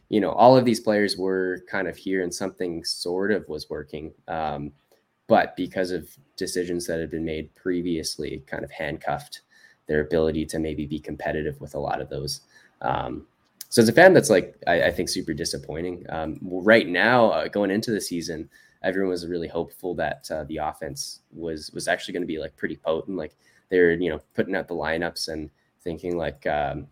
you 0.09 0.19
know, 0.19 0.31
all 0.31 0.57
of 0.57 0.65
these 0.65 0.81
players 0.81 1.17
were 1.17 1.63
kind 1.69 1.87
of 1.87 1.95
here, 1.95 2.21
and 2.21 2.33
something 2.33 2.83
sort 2.83 3.31
of 3.31 3.47
was 3.47 3.69
working, 3.69 4.13
um, 4.27 4.73
but 5.27 5.55
because 5.55 5.91
of 5.91 6.09
decisions 6.35 6.85
that 6.87 6.99
had 6.99 7.11
been 7.11 7.25
made 7.25 7.53
previously, 7.55 8.43
kind 8.45 8.65
of 8.65 8.71
handcuffed 8.71 9.41
their 9.87 10.01
ability 10.01 10.45
to 10.47 10.59
maybe 10.59 10.85
be 10.85 10.99
competitive 10.99 11.59
with 11.61 11.75
a 11.75 11.79
lot 11.79 12.01
of 12.01 12.09
those. 12.09 12.41
Um, 12.81 13.25
so 13.69 13.81
as 13.81 13.87
a 13.87 13.93
fan, 13.93 14.13
that's 14.13 14.29
like 14.29 14.55
I, 14.67 14.83
I 14.83 14.91
think 14.91 15.07
super 15.09 15.33
disappointing. 15.33 16.05
Um, 16.09 16.39
right 16.41 16.87
now, 16.87 17.29
uh, 17.29 17.47
going 17.47 17.71
into 17.71 17.91
the 17.91 18.01
season 18.01 18.49
everyone 18.83 19.11
was 19.11 19.27
really 19.27 19.47
hopeful 19.47 19.93
that 19.95 20.29
uh, 20.31 20.43
the 20.45 20.57
offense 20.57 21.21
was 21.31 21.71
was 21.71 21.87
actually 21.87 22.13
going 22.13 22.23
to 22.23 22.27
be 22.27 22.39
like 22.39 22.55
pretty 22.55 22.75
potent. 22.75 23.17
Like 23.17 23.35
they're 23.69 23.93
you 23.93 24.09
know 24.09 24.21
putting 24.35 24.55
out 24.55 24.67
the 24.67 24.75
lineups 24.75 25.27
and 25.27 25.49
thinking 25.83 26.17
like 26.17 26.45
um, 26.47 26.87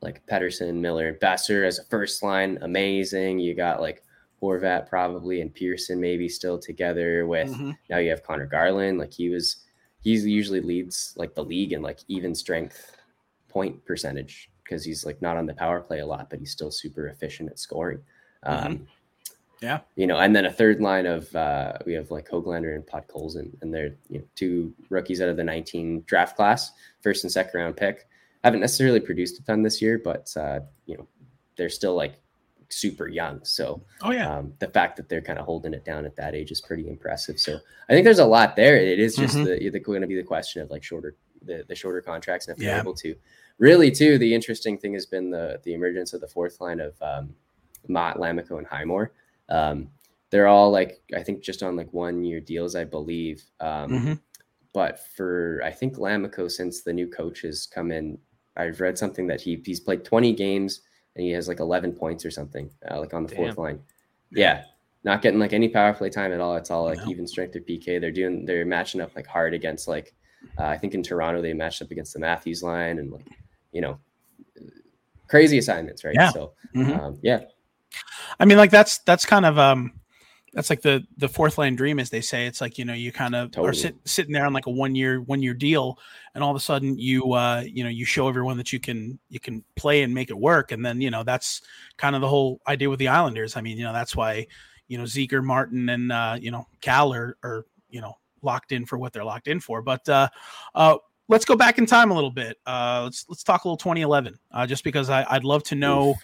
like 0.00 0.24
Pettersson, 0.26 0.74
Miller, 0.74 1.08
and 1.08 1.18
Boeser 1.18 1.66
as 1.66 1.78
a 1.78 1.84
first 1.84 2.22
line, 2.22 2.58
amazing. 2.62 3.38
You 3.38 3.54
got 3.54 3.80
like 3.80 4.02
Horvat 4.42 4.88
probably 4.88 5.40
and 5.40 5.52
Pearson 5.52 6.00
maybe 6.00 6.28
still 6.28 6.58
together 6.58 7.26
with 7.26 7.50
mm-hmm. 7.50 7.72
now 7.90 7.98
you 7.98 8.10
have 8.10 8.22
Conor 8.22 8.46
Garland. 8.46 8.98
Like 8.98 9.12
he 9.12 9.28
was 9.28 9.56
he's 10.00 10.24
usually 10.24 10.60
leads 10.60 11.14
like 11.16 11.34
the 11.34 11.44
league 11.44 11.72
in 11.72 11.82
like 11.82 12.00
even 12.08 12.34
strength 12.34 12.96
point 13.48 13.84
percentage 13.84 14.50
because 14.62 14.84
he's 14.84 15.04
like 15.04 15.20
not 15.22 15.36
on 15.36 15.46
the 15.46 15.54
power 15.54 15.80
play 15.80 16.00
a 16.00 16.06
lot, 16.06 16.28
but 16.30 16.38
he's 16.38 16.52
still 16.52 16.70
super 16.70 17.08
efficient 17.08 17.50
at 17.50 17.58
scoring. 17.58 18.00
Mm-hmm. 18.46 18.66
Um, 18.66 18.86
yeah. 19.60 19.80
You 19.96 20.06
know, 20.06 20.18
and 20.18 20.34
then 20.34 20.44
a 20.44 20.52
third 20.52 20.80
line 20.80 21.06
of 21.06 21.34
uh, 21.34 21.74
we 21.84 21.92
have 21.94 22.10
like 22.10 22.28
Hoglander 22.28 22.74
and 22.74 22.86
Podkolzin, 22.86 23.50
and 23.62 23.72
they're 23.72 23.96
you 24.08 24.18
know 24.18 24.24
two 24.34 24.72
rookies 24.90 25.20
out 25.20 25.28
of 25.28 25.36
the 25.36 25.44
19 25.44 26.04
draft 26.06 26.36
class, 26.36 26.72
first 27.00 27.24
and 27.24 27.32
second 27.32 27.58
round 27.58 27.76
pick. 27.76 28.06
Haven't 28.44 28.60
necessarily 28.60 29.00
produced 29.00 29.38
a 29.40 29.44
ton 29.44 29.62
this 29.62 29.82
year, 29.82 30.00
but 30.02 30.32
uh, 30.36 30.60
you 30.86 30.96
know, 30.96 31.06
they're 31.56 31.68
still 31.68 31.94
like 31.94 32.14
super 32.68 33.08
young. 33.08 33.44
So 33.44 33.82
oh 34.02 34.12
yeah, 34.12 34.38
um, 34.38 34.52
the 34.58 34.68
fact 34.68 34.96
that 34.96 35.08
they're 35.08 35.22
kind 35.22 35.38
of 35.38 35.44
holding 35.44 35.74
it 35.74 35.84
down 35.84 36.04
at 36.04 36.16
that 36.16 36.34
age 36.34 36.50
is 36.50 36.60
pretty 36.60 36.88
impressive. 36.88 37.38
So 37.38 37.58
I 37.88 37.92
think 37.92 38.04
there's 38.04 38.18
a 38.20 38.24
lot 38.24 38.56
there. 38.56 38.76
It 38.76 39.00
is 39.00 39.16
just 39.16 39.36
mm-hmm. 39.36 39.44
the, 39.44 39.70
the 39.70 39.80
going 39.80 40.02
to 40.02 40.06
be 40.06 40.16
the 40.16 40.22
question 40.22 40.62
of 40.62 40.70
like 40.70 40.84
shorter 40.84 41.16
the, 41.42 41.64
the 41.68 41.74
shorter 41.74 42.00
contracts 42.00 42.48
and 42.48 42.56
if 42.56 42.62
Yeah. 42.62 42.72
they're 42.72 42.80
able 42.80 42.94
to. 42.94 43.14
Really, 43.58 43.90
too, 43.90 44.18
the 44.18 44.34
interesting 44.34 44.78
thing 44.78 44.94
has 44.94 45.06
been 45.06 45.30
the 45.30 45.60
the 45.64 45.74
emergence 45.74 46.12
of 46.12 46.20
the 46.20 46.28
fourth 46.28 46.60
line 46.60 46.78
of 46.78 46.94
um, 47.02 47.34
Motte, 47.88 48.18
Lammikko, 48.18 48.58
and 48.58 48.66
Highmore. 48.66 49.12
Um, 49.48 49.90
they're 50.30 50.46
all 50.46 50.70
like 50.70 51.00
I 51.16 51.22
think 51.22 51.42
just 51.42 51.62
on 51.62 51.76
like 51.76 51.92
one 51.92 52.22
year 52.24 52.40
deals, 52.40 52.74
I 52.76 52.84
believe. 52.84 53.42
Um, 53.60 53.90
Mhm. 53.90 54.20
But 54.74 55.00
for 55.16 55.60
I 55.64 55.70
think 55.72 55.96
Lammikko, 55.96 56.50
since 56.50 56.82
the 56.82 56.92
new 56.92 57.08
coach 57.08 57.40
has 57.40 57.66
come 57.66 57.90
in, 57.90 58.18
I've 58.56 58.80
read 58.80 58.98
something 58.98 59.26
that 59.28 59.40
he 59.40 59.60
he's 59.64 59.80
played 59.80 60.04
20 60.04 60.32
games 60.34 60.82
and 61.16 61.24
he 61.24 61.30
has 61.32 61.48
like 61.48 61.58
11 61.60 61.92
points 61.94 62.24
or 62.24 62.30
something, 62.30 62.70
uh, 62.90 63.00
like 63.00 63.14
on 63.14 63.24
the 63.24 63.34
fourth 63.34 63.56
line. 63.58 63.80
Yeah, 64.30 64.64
not 65.04 65.22
getting 65.22 65.40
like 65.40 65.54
any 65.54 65.68
power 65.68 65.94
play 65.94 66.10
time 66.10 66.32
at 66.32 66.40
all. 66.40 66.54
It's 66.56 66.70
all 66.70 66.84
like 66.84 66.98
No. 67.00 67.08
even 67.08 67.26
strength 67.26 67.56
or 67.56 67.60
PK. 67.60 67.98
They're 67.98 68.12
doing 68.12 68.44
they're 68.44 68.66
matching 68.66 69.00
up 69.00 69.16
like 69.16 69.26
hard 69.26 69.54
against 69.54 69.88
like 69.88 70.14
uh, 70.58 70.64
I 70.66 70.76
think 70.76 70.92
in 70.94 71.02
Toronto 71.02 71.40
they 71.40 71.54
matched 71.54 71.80
up 71.80 71.90
against 71.90 72.12
the 72.12 72.20
Matthews 72.20 72.62
line 72.62 72.98
and 72.98 73.10
like 73.10 73.26
you 73.72 73.80
know 73.80 73.98
crazy 75.26 75.58
assignments, 75.58 76.04
right? 76.04 76.14
Yeah. 76.14 76.30
So 76.30 76.52
Mhm. 76.74 76.98
um, 76.98 77.18
yeah, 77.22 77.44
I 78.38 78.44
mean, 78.44 78.58
like 78.58 78.70
that's 78.70 78.98
that's 78.98 79.24
kind 79.24 79.46
of 79.46 79.58
um, 79.58 79.92
that's 80.52 80.70
like 80.70 80.82
the 80.82 81.06
the 81.16 81.28
fourth 81.28 81.58
line 81.58 81.76
dream, 81.76 81.98
as 81.98 82.10
they 82.10 82.20
say. 82.20 82.46
It's 82.46 82.60
like 82.60 82.78
you 82.78 82.84
know 82.84 82.94
you 82.94 83.12
kind 83.12 83.34
of 83.34 83.50
Totally. 83.50 83.70
are 83.70 83.74
sit, 83.74 83.96
sitting 84.04 84.32
there 84.32 84.46
on 84.46 84.52
like 84.52 84.66
a 84.66 84.70
one 84.70 84.94
year 84.94 85.20
one 85.20 85.42
year 85.42 85.54
deal, 85.54 85.98
and 86.34 86.42
all 86.42 86.50
of 86.50 86.56
a 86.56 86.60
sudden 86.60 86.98
you 86.98 87.32
uh 87.32 87.62
you 87.66 87.84
know 87.84 87.90
you 87.90 88.04
show 88.04 88.28
everyone 88.28 88.56
that 88.56 88.72
you 88.72 88.80
can 88.80 89.18
you 89.28 89.40
can 89.40 89.62
play 89.76 90.02
and 90.02 90.14
make 90.14 90.30
it 90.30 90.38
work, 90.38 90.72
and 90.72 90.84
then 90.84 91.00
you 91.00 91.10
know 91.10 91.22
that's 91.22 91.62
kind 91.96 92.14
of 92.14 92.22
the 92.22 92.28
whole 92.28 92.60
idea 92.66 92.88
with 92.88 92.98
the 92.98 93.08
Islanders. 93.08 93.56
I 93.56 93.60
mean, 93.60 93.76
you 93.76 93.84
know 93.84 93.92
that's 93.92 94.16
why 94.16 94.46
you 94.88 94.98
know 94.98 95.04
Zeker, 95.04 95.44
Martin, 95.44 95.88
and 95.88 96.10
uh, 96.10 96.36
you 96.40 96.50
know 96.50 96.66
Cal 96.80 97.12
are 97.12 97.36
are 97.42 97.66
you 97.90 98.00
know 98.00 98.16
locked 98.42 98.72
in 98.72 98.86
for 98.86 98.98
what 98.98 99.12
they're 99.12 99.24
locked 99.24 99.48
in 99.48 99.60
for. 99.60 99.82
But 99.82 100.08
uh, 100.08 100.28
uh, 100.74 100.96
let's 101.28 101.44
go 101.44 101.56
back 101.56 101.78
in 101.78 101.86
time 101.86 102.10
a 102.10 102.14
little 102.14 102.30
bit. 102.30 102.56
Uh, 102.66 103.02
let's 103.04 103.26
let's 103.28 103.42
talk 103.42 103.64
a 103.64 103.68
little 103.68 103.76
2011, 103.76 104.38
uh, 104.52 104.66
just 104.66 104.84
because 104.84 105.10
I, 105.10 105.26
I'd 105.28 105.44
love 105.44 105.62
to 105.64 105.74
know. 105.74 106.14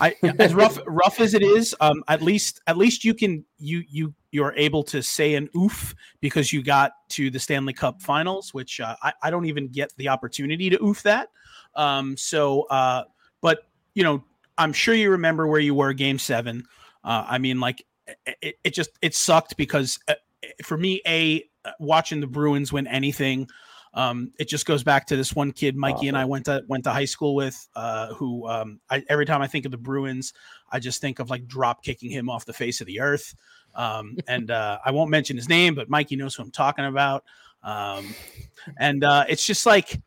I 0.00 0.14
as 0.38 0.54
rough 0.54 0.78
rough 0.86 1.20
as 1.20 1.34
it 1.34 1.42
is, 1.42 1.74
um, 1.80 2.04
at 2.08 2.22
least 2.22 2.60
at 2.66 2.76
least 2.76 3.04
you 3.04 3.14
can 3.14 3.44
you 3.58 3.82
you 3.88 4.14
you're 4.30 4.54
able 4.56 4.82
to 4.84 5.02
say 5.02 5.34
an 5.34 5.48
oof 5.56 5.94
because 6.20 6.52
you 6.52 6.62
got 6.62 6.92
to 7.10 7.30
the 7.30 7.38
Stanley 7.38 7.72
Cup 7.72 8.00
Finals, 8.00 8.54
which 8.54 8.80
uh, 8.80 8.96
I 9.02 9.12
I 9.22 9.30
don't 9.30 9.46
even 9.46 9.68
get 9.68 9.92
the 9.96 10.08
opportunity 10.08 10.70
to 10.70 10.82
oof 10.82 11.02
that. 11.02 11.28
Um, 11.74 12.16
so, 12.16 12.62
uh, 12.62 13.04
but 13.40 13.66
you 13.94 14.04
know, 14.04 14.22
I'm 14.58 14.72
sure 14.72 14.94
you 14.94 15.10
remember 15.10 15.46
where 15.46 15.60
you 15.60 15.74
were 15.74 15.92
Game 15.92 16.18
Seven. 16.18 16.64
Uh, 17.02 17.24
I 17.28 17.38
mean, 17.38 17.60
like 17.60 17.84
it, 18.42 18.56
it 18.62 18.74
just 18.74 18.90
it 19.02 19.14
sucked 19.14 19.56
because 19.56 19.98
uh, 20.08 20.14
for 20.62 20.76
me, 20.76 21.00
a 21.06 21.44
uh, 21.64 21.72
watching 21.80 22.20
the 22.20 22.26
Bruins 22.26 22.72
win 22.72 22.86
anything. 22.86 23.48
Um, 23.94 24.32
it 24.38 24.48
just 24.48 24.66
goes 24.66 24.82
back 24.82 25.06
to 25.06 25.16
this 25.16 25.34
one 25.34 25.52
kid, 25.52 25.76
Mikey, 25.76 26.08
and 26.08 26.16
I 26.16 26.24
went 26.24 26.46
to 26.46 26.64
went 26.66 26.84
to 26.84 26.90
high 26.90 27.04
school 27.04 27.34
with, 27.36 27.68
uh, 27.76 28.12
who 28.14 28.46
um, 28.48 28.80
I, 28.90 29.04
every 29.08 29.24
time 29.24 29.40
I 29.40 29.46
think 29.46 29.64
of 29.64 29.70
the 29.70 29.78
Bruins, 29.78 30.32
I 30.70 30.80
just 30.80 31.00
think 31.00 31.20
of 31.20 31.30
like 31.30 31.46
drop 31.46 31.84
kicking 31.84 32.10
him 32.10 32.28
off 32.28 32.44
the 32.44 32.52
face 32.52 32.80
of 32.80 32.88
the 32.88 33.00
earth. 33.00 33.34
Um, 33.74 34.16
and 34.28 34.50
uh, 34.50 34.78
I 34.84 34.90
won't 34.90 35.10
mention 35.10 35.36
his 35.36 35.48
name, 35.48 35.74
but 35.74 35.88
Mikey 35.88 36.16
knows 36.16 36.34
who 36.34 36.42
I'm 36.42 36.50
talking 36.50 36.84
about. 36.84 37.24
Um, 37.62 38.14
and 38.78 39.04
uh, 39.04 39.24
it's 39.28 39.46
just 39.46 39.64
like 39.64 40.00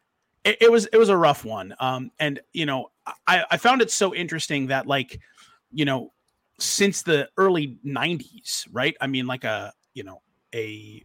it, 0.43 0.57
it 0.61 0.71
was 0.71 0.85
it 0.87 0.97
was 0.97 1.09
a 1.09 1.17
rough 1.17 1.45
one. 1.45 1.73
Um, 1.79 2.11
and 2.19 2.39
you 2.53 2.65
know, 2.65 2.91
I, 3.25 3.45
I 3.51 3.57
found 3.57 3.81
it 3.81 3.89
so 3.89 4.13
interesting 4.13 4.67
that 4.67 4.85
like, 4.85 5.19
you 5.71 5.85
know, 5.85 6.11
since 6.59 7.03
the 7.03 7.29
early 7.37 7.77
'90s, 7.85 8.67
right? 8.71 8.95
I 8.99 9.07
mean, 9.07 9.27
like 9.27 9.45
a 9.45 9.73
you 9.93 10.03
know 10.03 10.21
a 10.53 11.03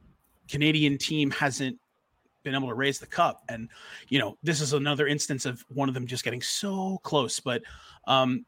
Canadian 0.48 0.98
team 0.98 1.30
hasn't 1.30 1.78
been 2.42 2.54
able 2.54 2.68
to 2.68 2.74
raise 2.74 2.98
the 2.98 3.06
cup. 3.06 3.42
And 3.48 3.68
you 4.08 4.18
know 4.18 4.36
this 4.42 4.60
is 4.60 4.72
another 4.72 5.06
instance 5.06 5.46
of 5.46 5.64
one 5.68 5.88
of 5.88 5.94
them 5.94 6.06
just 6.06 6.24
getting 6.24 6.42
so 6.42 6.98
close 7.02 7.40
but 7.40 7.62
um 8.06 8.44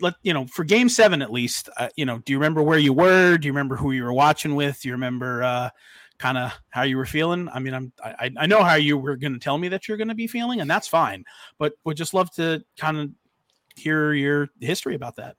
let 0.00 0.14
you 0.22 0.34
know 0.34 0.46
for 0.46 0.64
game 0.64 0.88
seven 0.88 1.22
at 1.22 1.32
least 1.32 1.68
uh, 1.78 1.88
you 1.96 2.04
know 2.04 2.18
do 2.18 2.32
you 2.32 2.38
remember 2.38 2.62
where 2.62 2.78
you 2.78 2.92
were? 2.92 3.38
Do 3.38 3.46
you 3.46 3.52
remember 3.52 3.76
who 3.76 3.92
you 3.92 4.04
were 4.04 4.12
watching 4.12 4.54
with? 4.54 4.80
Do 4.82 4.88
you 4.88 4.94
remember 4.94 5.42
uh 5.42 5.70
kind 6.18 6.36
of 6.36 6.52
how 6.70 6.82
you 6.82 6.96
were 6.96 7.06
feeling? 7.06 7.48
I 7.52 7.58
mean 7.58 7.74
i'm 7.74 7.92
i, 8.04 8.30
I 8.36 8.46
know 8.46 8.62
how 8.62 8.74
you 8.74 8.98
were 8.98 9.16
going 9.16 9.32
to 9.32 9.38
tell 9.38 9.56
me 9.58 9.68
that 9.68 9.88
you're 9.88 9.96
going 9.96 10.08
to 10.08 10.14
be 10.14 10.26
feeling 10.26 10.60
and 10.60 10.70
that's 10.70 10.88
fine 10.88 11.24
but 11.58 11.72
would 11.84 11.96
just 11.96 12.12
love 12.14 12.30
to 12.32 12.62
kind 12.76 12.98
of 12.98 13.10
hear 13.76 14.12
your 14.12 14.48
history 14.60 14.94
about 14.94 15.16
that 15.16 15.36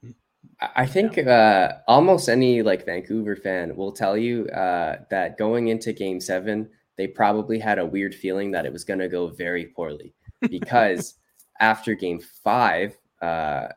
I- 0.60 0.70
I 0.82 0.86
think 0.86 1.18
uh, 1.18 1.72
almost 1.86 2.28
any 2.28 2.62
like 2.62 2.84
Vancouver 2.86 3.36
fan 3.36 3.76
will 3.76 3.92
tell 3.92 4.16
you 4.16 4.46
uh, 4.48 4.96
that 5.10 5.36
going 5.38 5.68
into 5.68 5.92
Game 5.92 6.20
Seven, 6.20 6.68
they 7.00 7.06
probably 7.06 7.58
had 7.58 7.78
a 7.78 7.86
weird 7.86 8.14
feeling 8.14 8.50
that 8.50 8.66
it 8.66 8.72
was 8.72 8.84
going 8.84 8.98
to 9.00 9.08
go 9.08 9.28
very 9.28 9.64
poorly 9.68 10.12
because 10.50 11.14
after 11.60 11.94
Game 11.94 12.20
Five, 12.44 12.98
uh, 13.22 13.68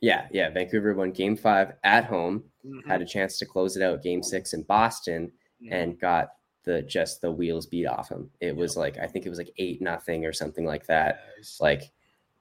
yeah, 0.00 0.28
yeah, 0.30 0.48
Vancouver 0.50 0.94
won 0.94 1.10
Game 1.10 1.36
Five 1.36 1.72
at 1.82 2.04
home, 2.04 2.44
had 2.86 3.02
a 3.02 3.04
chance 3.04 3.36
to 3.38 3.46
close 3.46 3.76
it 3.76 3.82
out 3.82 4.00
Game 4.04 4.22
Six 4.22 4.52
in 4.52 4.62
Boston, 4.62 5.32
and 5.72 5.98
got 5.98 6.28
the 6.62 6.82
just 6.82 7.20
the 7.20 7.32
wheels 7.32 7.66
beat 7.66 7.86
off 7.86 8.10
them. 8.10 8.30
It 8.40 8.54
was 8.54 8.76
like 8.76 8.96
I 8.98 9.08
think 9.08 9.26
it 9.26 9.28
was 9.28 9.38
like 9.38 9.52
eight 9.58 9.82
nothing 9.82 10.24
or 10.24 10.32
something 10.32 10.64
like 10.64 10.86
that. 10.86 11.24
Like 11.58 11.90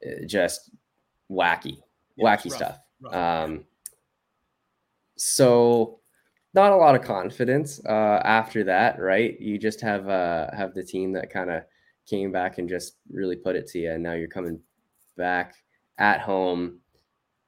uh, 0.05 0.25
just 0.27 0.69
wacky, 1.31 1.81
Yeah, 2.15 2.25
wacky 2.25 2.51
rough, 2.51 2.57
stuff. 2.57 2.79
rough. 3.01 3.15
Um, 3.15 3.65
so 5.15 5.99
not 6.55 6.71
a 6.71 6.75
lot 6.75 6.95
of 6.95 7.01
confidence 7.01 7.79
uh, 7.85 8.21
after 8.23 8.63
that, 8.63 8.99
right? 8.99 9.39
You 9.39 9.57
just 9.59 9.81
have 9.81 10.07
uh, 10.09 10.47
have 10.55 10.73
the 10.73 10.83
team 10.83 11.11
that 11.13 11.29
kind 11.29 11.51
of 11.51 11.63
came 12.07 12.31
back 12.31 12.57
and 12.57 12.69
just 12.69 12.95
really 13.11 13.35
put 13.35 13.55
it 13.55 13.67
to 13.67 13.79
you, 13.79 13.91
and 13.91 14.01
now 14.01 14.13
you're 14.13 14.27
coming 14.27 14.59
back 15.17 15.55
at 15.97 16.21
home. 16.21 16.79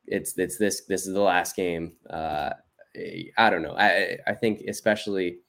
It's 0.06 0.38
it's 0.38 0.58
this 0.58 0.86
this 0.86 1.08
is 1.08 1.14
the 1.14 1.22
last 1.22 1.56
game. 1.56 1.94
Uh, 2.10 2.52
I 3.38 3.50
don't 3.50 3.62
know. 3.62 3.76
I 3.78 4.18
I 4.28 4.34
think 4.34 4.62
especially, 4.68 5.40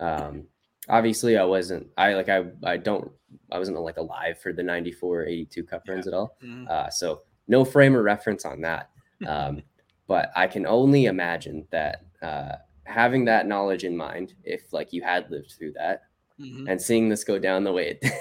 um, 0.00 0.44
obviously 0.88 1.36
I 1.38 1.44
wasn't. 1.44 1.86
I 1.96 2.14
like 2.14 2.28
I 2.28 2.44
I 2.64 2.76
don't. 2.76 3.10
I 3.52 3.58
wasn't 3.58 3.78
like 3.80 3.98
alive 3.98 4.40
for 4.40 4.52
the 4.52 4.62
94 4.62 5.26
82 5.26 5.64
cup 5.64 5.82
runs 5.88 6.06
at 6.06 6.14
all. 6.14 6.36
Mhm. 6.42 6.68
Uh, 6.68 6.90
so 6.90 7.22
no 7.46 7.64
frame 7.64 7.94
of 7.94 8.02
reference 8.04 8.44
on 8.44 8.60
that. 8.62 8.90
Um, 9.26 9.62
but 10.06 10.30
I 10.34 10.46
can 10.46 10.64
only 10.66 11.04
imagine 11.06 11.66
that 11.70 12.04
uh, 12.22 12.56
having 12.88 13.24
that 13.26 13.46
knowledge 13.46 13.84
in 13.84 13.96
mind, 13.96 14.34
if 14.44 14.72
like 14.72 14.92
you 14.92 15.02
had 15.02 15.30
lived 15.30 15.52
through 15.58 15.72
that 15.74 16.02
Mhm. 16.40 16.68
and 16.68 16.80
seeing 16.80 17.08
this 17.08 17.24
go 17.24 17.38
down 17.38 17.64
the 17.64 17.72
way 17.72 17.88
it 17.90 18.00
did, 18.02 18.12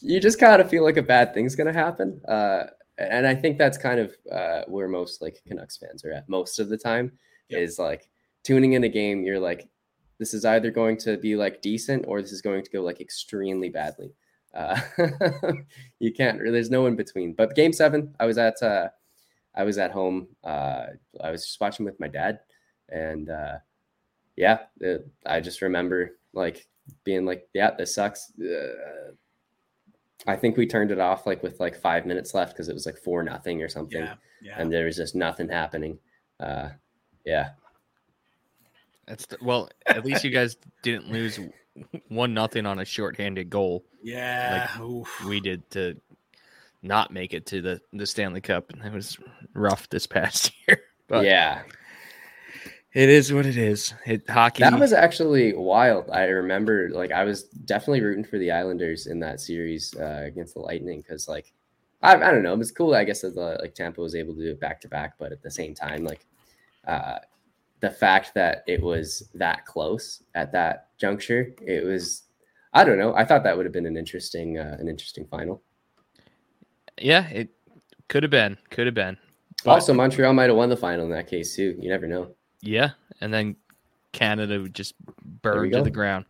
you 0.00 0.20
just 0.20 0.38
kind 0.38 0.60
of 0.60 0.68
feel 0.68 0.84
like 0.84 0.96
a 0.96 1.02
bad 1.02 1.32
thing's 1.34 1.56
going 1.56 1.72
to 1.72 1.78
happen. 1.78 2.20
Uh, 2.28 2.64
and 2.98 3.26
I 3.26 3.34
think 3.34 3.58
that's 3.58 3.78
kind 3.78 3.98
of 4.00 4.14
uh, 4.30 4.62
where 4.68 4.88
most 4.88 5.22
like 5.22 5.40
Canucks 5.46 5.76
fans 5.78 6.04
are 6.04 6.12
at 6.12 6.28
most 6.28 6.58
of 6.58 6.68
the 6.68 6.76
time 6.78 7.12
Yep. 7.48 7.60
is 7.60 7.78
like 7.78 8.08
tuning 8.42 8.74
in 8.74 8.84
a 8.84 8.88
game. 8.88 9.24
You're 9.24 9.40
like, 9.40 9.68
this 10.18 10.32
is 10.34 10.44
either 10.44 10.70
going 10.70 10.96
to 10.98 11.16
be 11.16 11.34
like 11.36 11.60
decent 11.62 12.04
or 12.06 12.22
this 12.22 12.32
is 12.32 12.40
going 12.42 12.62
to 12.62 12.70
go 12.70 12.82
like 12.82 13.00
extremely 13.00 13.68
badly. 13.68 14.12
Uh, 14.54 14.80
you 15.98 16.12
can't. 16.12 16.38
There's 16.38 16.70
no 16.70 16.86
in 16.86 16.94
between. 16.96 17.34
But 17.34 17.54
game 17.56 17.72
seven, 17.72 18.14
I 18.20 18.26
was 18.26 18.38
at. 18.38 18.62
Uh, 18.62 18.88
I 19.56 19.64
was 19.64 19.78
at 19.78 19.90
home. 19.90 20.28
Uh, 20.44 20.86
I 21.22 21.30
was 21.30 21.44
just 21.44 21.60
watching 21.60 21.84
with 21.84 21.98
my 22.00 22.08
dad, 22.08 22.40
and 22.88 23.30
uh, 23.30 23.56
yeah, 24.36 24.60
it, 24.80 25.06
I 25.26 25.40
just 25.40 25.62
remember 25.62 26.18
like 26.32 26.66
being 27.04 27.24
like, 27.24 27.48
"Yeah, 27.54 27.70
this 27.76 27.94
sucks." 27.94 28.32
Uh, 28.40 29.12
I 30.26 30.36
think 30.36 30.56
we 30.56 30.66
turned 30.66 30.90
it 30.90 31.00
off 31.00 31.26
like 31.26 31.42
with 31.42 31.60
like 31.60 31.76
five 31.76 32.06
minutes 32.06 32.34
left 32.34 32.52
because 32.52 32.68
it 32.68 32.74
was 32.74 32.86
like 32.86 32.96
four 32.96 33.22
nothing 33.22 33.62
or 33.62 33.68
something, 33.68 34.02
yeah 34.02 34.14
yeah 34.44 34.54
and 34.58 34.72
there 34.72 34.84
was 34.84 34.96
just 34.96 35.16
nothing 35.16 35.48
happening. 35.48 35.98
Uh, 36.38 36.68
yeah, 37.24 37.50
That's 39.06 39.26
the, 39.26 39.38
well, 39.40 39.70
at 39.86 40.04
least 40.04 40.22
you 40.22 40.30
guys 40.30 40.56
didn't 40.82 41.10
lose 41.10 41.40
one 42.08 42.34
nothing 42.34 42.66
on 42.66 42.78
a 42.78 42.84
shorthanded 42.84 43.50
goal. 43.50 43.84
yeah 44.02 44.80
Oof. 44.80 45.24
We 45.26 45.40
did 45.40 45.68
to 45.70 46.00
not 46.82 47.10
make 47.10 47.32
it 47.32 47.46
to 47.46 47.62
the 47.62 47.80
the 47.92 48.06
Stanley 48.06 48.42
Cup, 48.42 48.70
and 48.70 48.84
it 48.84 48.92
was 48.92 49.18
rough 49.54 49.88
this 49.88 50.06
past 50.06 50.52
year. 50.68 50.80
But 51.08 51.24
yeah, 51.24 51.62
it 52.94 53.08
is 53.08 53.32
what 53.32 53.44
it 53.44 53.56
is. 53.56 53.92
It 54.06 54.28
hockey. 54.30 54.62
that 54.62 54.78
was 54.78 54.92
actually 54.92 55.52
wild. 55.52 56.08
I 56.10 56.24
remember 56.26 56.90
like 56.90 57.10
I 57.10 57.24
was 57.24 57.42
definitely 57.42 58.02
rooting 58.02 58.24
for 58.24 58.38
the 58.38 58.52
Islanders 58.52 59.06
in 59.08 59.18
that 59.20 59.40
series 59.40 59.94
uh, 59.96 60.22
against 60.24 60.54
the 60.54 60.60
Lightning 60.60 61.00
because 61.00 61.28
like 61.28 61.52
I, 62.02 62.14
I 62.14 62.30
don't 62.30 62.42
know, 62.42 62.52
it 62.52 62.58
was 62.58 62.70
cool. 62.70 62.94
I 62.94 63.04
guess 63.04 63.22
that 63.22 63.34
the, 63.34 63.58
like 63.60 63.74
Tampa 63.74 64.00
was 64.00 64.14
able 64.14 64.34
to 64.34 64.40
do 64.40 64.50
it 64.50 64.60
back 64.60 64.80
to 64.82 64.88
back, 64.88 65.14
but 65.18 65.32
at 65.32 65.42
the 65.42 65.50
same 65.50 65.74
time, 65.74 66.04
like 66.04 66.24
uh, 66.86 67.18
the 67.80 67.90
fact 67.90 68.32
that 68.34 68.62
it 68.66 68.80
was 68.80 69.28
that 69.34 69.66
close 69.66 70.22
at 70.34 70.52
that 70.52 70.88
juncture, 70.98 71.54
it 71.60 71.84
was. 71.84 72.22
I 72.76 72.82
don't 72.82 72.98
know. 72.98 73.14
I 73.14 73.24
thought 73.24 73.44
that 73.44 73.56
would 73.56 73.66
have 73.66 73.72
been 73.72 73.86
an 73.86 73.96
interesting, 73.96 74.58
uh, 74.58 74.76
an 74.80 74.88
interesting 74.88 75.26
final. 75.26 75.62
yeah, 77.00 77.28
it 77.28 77.50
could 78.08 78.24
have 78.24 78.30
been, 78.30 78.58
could 78.70 78.86
have 78.86 78.94
been. 78.94 79.16
But- 79.64 79.70
also, 79.70 79.94
Montreal 79.94 80.32
might 80.32 80.48
have 80.48 80.56
won 80.56 80.68
the 80.68 80.76
final 80.76 81.04
in 81.04 81.10
that 81.12 81.28
case 81.28 81.54
too. 81.56 81.76
You 81.78 81.88
never 81.88 82.06
know. 82.06 82.34
Yeah, 82.64 82.90
and 83.20 83.32
then 83.32 83.56
Canada 84.12 84.60
would 84.60 84.74
just 84.74 84.94
There 85.42 85.52
burn 85.54 85.70
to 85.70 85.78
go. 85.78 85.84
the 85.84 85.90
ground. 85.90 86.24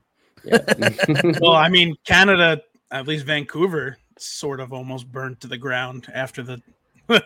well, 1.41 1.53
I 1.53 1.69
mean, 1.69 1.95
Canada, 2.07 2.61
at 2.91 3.07
least 3.07 3.25
Vancouver, 3.25 3.97
sort 4.19 4.61
of 4.61 4.73
almost 4.73 5.11
burned 5.11 5.41
to 5.41 5.47
the 5.47 5.57
ground 5.57 6.07
after 6.13 6.43
the 6.43 6.61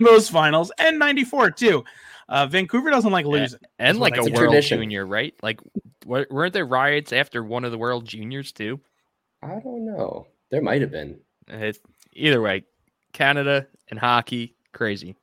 those 0.00 0.28
finals, 0.28 0.70
and 0.78 0.98
'94 0.98 1.50
too. 1.52 1.84
Uh, 2.28 2.46
Vancouver 2.46 2.90
doesn't 2.90 3.12
like 3.12 3.26
losing, 3.26 3.58
and 3.78 3.98
like 3.98 4.16
a 4.16 4.22
world 4.22 4.34
tradition. 4.34 4.78
junior, 4.78 5.06
right? 5.06 5.34
Like, 5.42 5.60
weren't 6.06 6.52
there 6.52 6.66
riots 6.66 7.12
after 7.12 7.42
one 7.42 7.64
of 7.64 7.72
the 7.72 7.78
world 7.78 8.06
juniors 8.06 8.52
too? 8.52 8.80
I 9.42 9.60
don't 9.60 9.84
know. 9.84 10.26
There 10.50 10.62
might 10.62 10.80
have 10.80 10.90
been. 10.90 11.18
It, 11.48 11.78
either 12.14 12.40
way, 12.40 12.64
Canada 13.12 13.66
and 13.90 13.98
hockey, 13.98 14.54
crazy. 14.72 15.16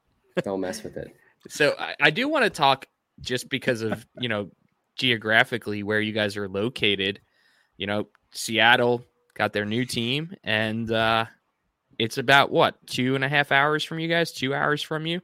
Don't 0.43 0.61
mess 0.61 0.84
with 0.84 0.97
it. 0.97 1.15
So 1.49 1.74
I, 1.80 1.95
I 1.99 2.09
do 2.11 2.28
want 2.30 2.43
to 2.43 2.51
talk 2.51 2.86
just 3.22 3.49
because 3.49 3.82
of 3.82 4.05
you 4.19 4.30
know 4.30 4.49
geographically 4.95 5.84
where 5.84 6.01
you 6.01 6.13
guys 6.13 6.38
are 6.38 6.49
located. 6.49 7.19
You 7.78 7.88
know, 7.88 8.07
Seattle 8.32 9.05
got 9.34 9.53
their 9.53 9.65
new 9.65 9.86
team, 9.86 10.36
and 10.43 10.91
uh, 10.91 11.26
it's 11.97 12.17
about 12.17 12.51
what 12.51 12.76
two 12.88 13.15
and 13.15 13.24
a 13.24 13.30
half 13.30 13.51
hours 13.51 13.84
from 13.84 13.99
you 13.99 14.07
guys, 14.07 14.32
two 14.32 14.53
hours 14.53 14.82
from 14.82 15.05
you. 15.05 15.22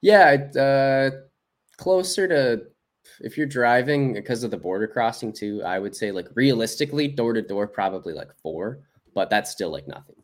Yeah, 0.00 0.36
uh, 0.58 1.10
closer 1.76 2.28
to 2.28 2.64
if 3.20 3.36
you're 3.36 3.46
driving 3.46 4.12
because 4.14 4.42
of 4.42 4.50
the 4.50 4.56
border 4.56 4.86
crossing 4.86 5.32
too. 5.32 5.62
I 5.64 5.78
would 5.78 5.94
say 5.94 6.12
like 6.12 6.28
realistically, 6.34 7.08
door 7.08 7.32
to 7.32 7.42
door, 7.42 7.66
probably 7.66 8.12
like 8.12 8.28
four, 8.42 8.80
but 9.14 9.30
that's 9.30 9.50
still 9.50 9.70
like 9.70 9.86
nothing. 9.88 10.16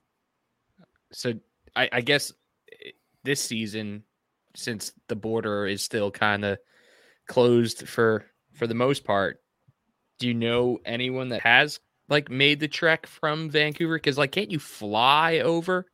So 1.13 1.35
I, 1.75 1.89
I 1.93 2.01
guess 2.01 2.33
eh, 2.73 2.91
this 3.25 3.41
season, 3.41 4.03
since 4.55 4.93
the 5.09 5.17
border 5.17 5.67
is 5.67 5.83
still 5.83 6.11
kind 6.11 6.45
of 6.45 6.59
closed 7.29 7.87
for 7.87 8.25
for 8.55 8.67
the 8.67 8.75
most 8.75 9.05
part, 9.05 9.41
do 10.19 10.27
you 10.27 10.35
know 10.35 10.81
anyone 10.85 11.29
that 11.29 11.43
has 11.43 11.79
like 12.09 12.31
made 12.31 12.61
the 12.61 12.69
trek 12.69 13.07
from 13.07 13.51
Vancouver? 13.51 13.97
Because 13.97 14.19
like, 14.19 14.33
can't 14.33 14.51
you 14.51 14.59
fly 14.59 15.39
over? 15.39 15.87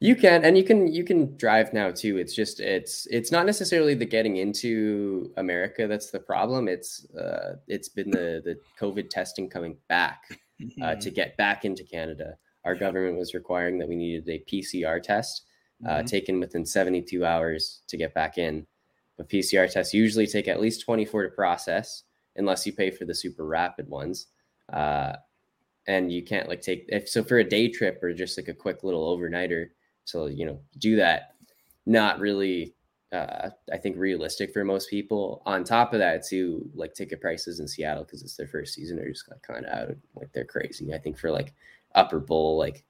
You 0.00 0.16
can, 0.16 0.44
and 0.44 0.58
you 0.58 0.64
can 0.64 0.92
you 0.92 1.04
can 1.04 1.34
drive 1.38 1.72
now 1.72 1.90
too. 1.90 2.18
It's 2.18 2.34
just 2.34 2.60
it's 2.60 3.06
it's 3.06 3.32
not 3.32 3.46
necessarily 3.46 3.94
the 3.94 4.04
getting 4.04 4.36
into 4.36 5.32
America 5.38 5.86
that's 5.86 6.10
the 6.10 6.20
problem. 6.20 6.68
It's 6.68 7.06
uh, 7.14 7.56
it's 7.68 7.88
been 7.88 8.10
the 8.10 8.42
the 8.44 8.58
COVID 8.78 9.08
testing 9.08 9.48
coming 9.48 9.76
back 9.88 10.24
uh, 10.30 10.34
mm-hmm. 10.60 10.98
to 10.98 11.10
get 11.10 11.36
back 11.38 11.64
into 11.64 11.84
Canada. 11.84 12.36
Our 12.64 12.74
government 12.74 13.16
was 13.16 13.34
requiring 13.34 13.78
that 13.78 13.88
we 13.88 13.96
needed 13.96 14.28
a 14.28 14.44
PCR 14.50 15.02
test 15.02 15.46
uh, 15.86 15.90
mm-hmm. 15.90 16.06
taken 16.06 16.40
within 16.40 16.66
72 16.66 17.24
hours 17.24 17.82
to 17.88 17.96
get 17.96 18.12
back 18.14 18.36
in. 18.36 18.66
But 19.16 19.28
PCR 19.28 19.70
tests 19.70 19.94
usually 19.94 20.26
take 20.26 20.48
at 20.48 20.60
least 20.60 20.84
24 20.84 21.24
to 21.24 21.28
process, 21.30 22.02
unless 22.36 22.66
you 22.66 22.72
pay 22.72 22.90
for 22.90 23.04
the 23.04 23.14
super 23.14 23.46
rapid 23.46 23.88
ones. 23.88 24.26
Uh, 24.72 25.14
and 25.86 26.12
you 26.12 26.22
can't 26.22 26.48
like 26.48 26.62
take 26.62 26.86
if 26.88 27.08
so 27.08 27.22
for 27.22 27.38
a 27.38 27.48
day 27.48 27.68
trip 27.68 28.02
or 28.02 28.12
just 28.12 28.38
like 28.38 28.48
a 28.48 28.54
quick 28.54 28.82
little 28.82 29.16
overnighter. 29.16 29.68
So 30.04 30.26
you 30.26 30.46
know, 30.46 30.60
do 30.78 30.96
that. 30.96 31.34
Not 31.86 32.18
really, 32.18 32.74
uh, 33.12 33.50
I 33.70 33.76
think 33.76 33.98
realistic 33.98 34.52
for 34.52 34.64
most 34.64 34.88
people. 34.88 35.42
On 35.44 35.62
top 35.64 35.92
of 35.92 35.98
that, 35.98 36.26
too, 36.26 36.68
like 36.74 36.94
ticket 36.94 37.20
prices 37.20 37.60
in 37.60 37.68
Seattle 37.68 38.04
because 38.04 38.22
it's 38.22 38.36
their 38.36 38.46
first 38.46 38.74
season 38.74 38.98
are 38.98 39.10
just 39.10 39.30
like 39.30 39.42
kind 39.42 39.66
of 39.66 39.90
out, 39.90 39.96
like 40.14 40.32
they're 40.32 40.46
crazy. 40.46 40.94
I 40.94 40.98
think 40.98 41.18
for 41.18 41.30
like 41.30 41.52
upper 41.94 42.20
bowl, 42.20 42.56
like 42.56 42.84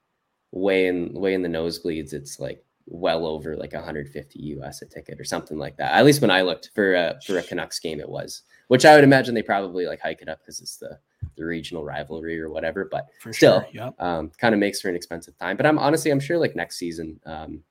way 0.53 0.87
in 0.87 1.13
way 1.13 1.35
in 1.35 1.43
the 1.43 1.49
nosebleeds, 1.49 2.13
it's 2.13 2.39
like 2.39 2.65
well 2.87 3.27
over 3.27 3.57
like 3.57 3.73
150 3.73 4.39
US 4.39 4.83
a 4.83 4.87
ticket 4.87 5.19
or 5.19 5.25
something 5.25 5.59
like 5.59 5.77
that. 5.77 5.93
At 5.93 6.05
least 6.05 6.21
when 6.21 6.31
I 6.31 6.43
looked 6.43 6.71
for 6.75 6.95
a 6.95 7.19
for 7.27 7.39
a 7.39 7.43
Canucks 7.43 7.79
game, 7.79 8.01
it 8.01 8.09
was, 8.09 8.43
which 8.69 8.85
I 8.85 8.95
would 8.95 9.05
imagine 9.05 9.35
they 9.35 9.43
probably 9.43 9.87
like 9.87 10.01
hike 10.01 10.23
it 10.23 10.29
up 10.29 10.41
because 10.41 10.61
it's 10.61 10.77
the 10.77 10.99
the 11.37 11.45
regional 11.45 11.85
rivalry 11.85 12.41
or 12.41 12.51
whatever. 12.51 12.89
But 12.91 13.07
for 13.21 13.33
still, 13.33 13.61
sure, 13.61 13.69
yep. 13.73 13.95
um, 13.99 14.31
kind 14.39 14.55
of 14.55 14.61
makes 14.61 14.81
for 14.81 14.89
an 14.89 14.97
expensive 14.97 15.37
time. 15.39 15.57
But 15.57 15.67
I'm 15.67 15.79
honestly, 15.79 16.11
I'm 16.11 16.21
sure 16.21 16.39
like 16.39 16.55
next 16.55 16.77
season, 16.77 17.21
um, 17.27 17.63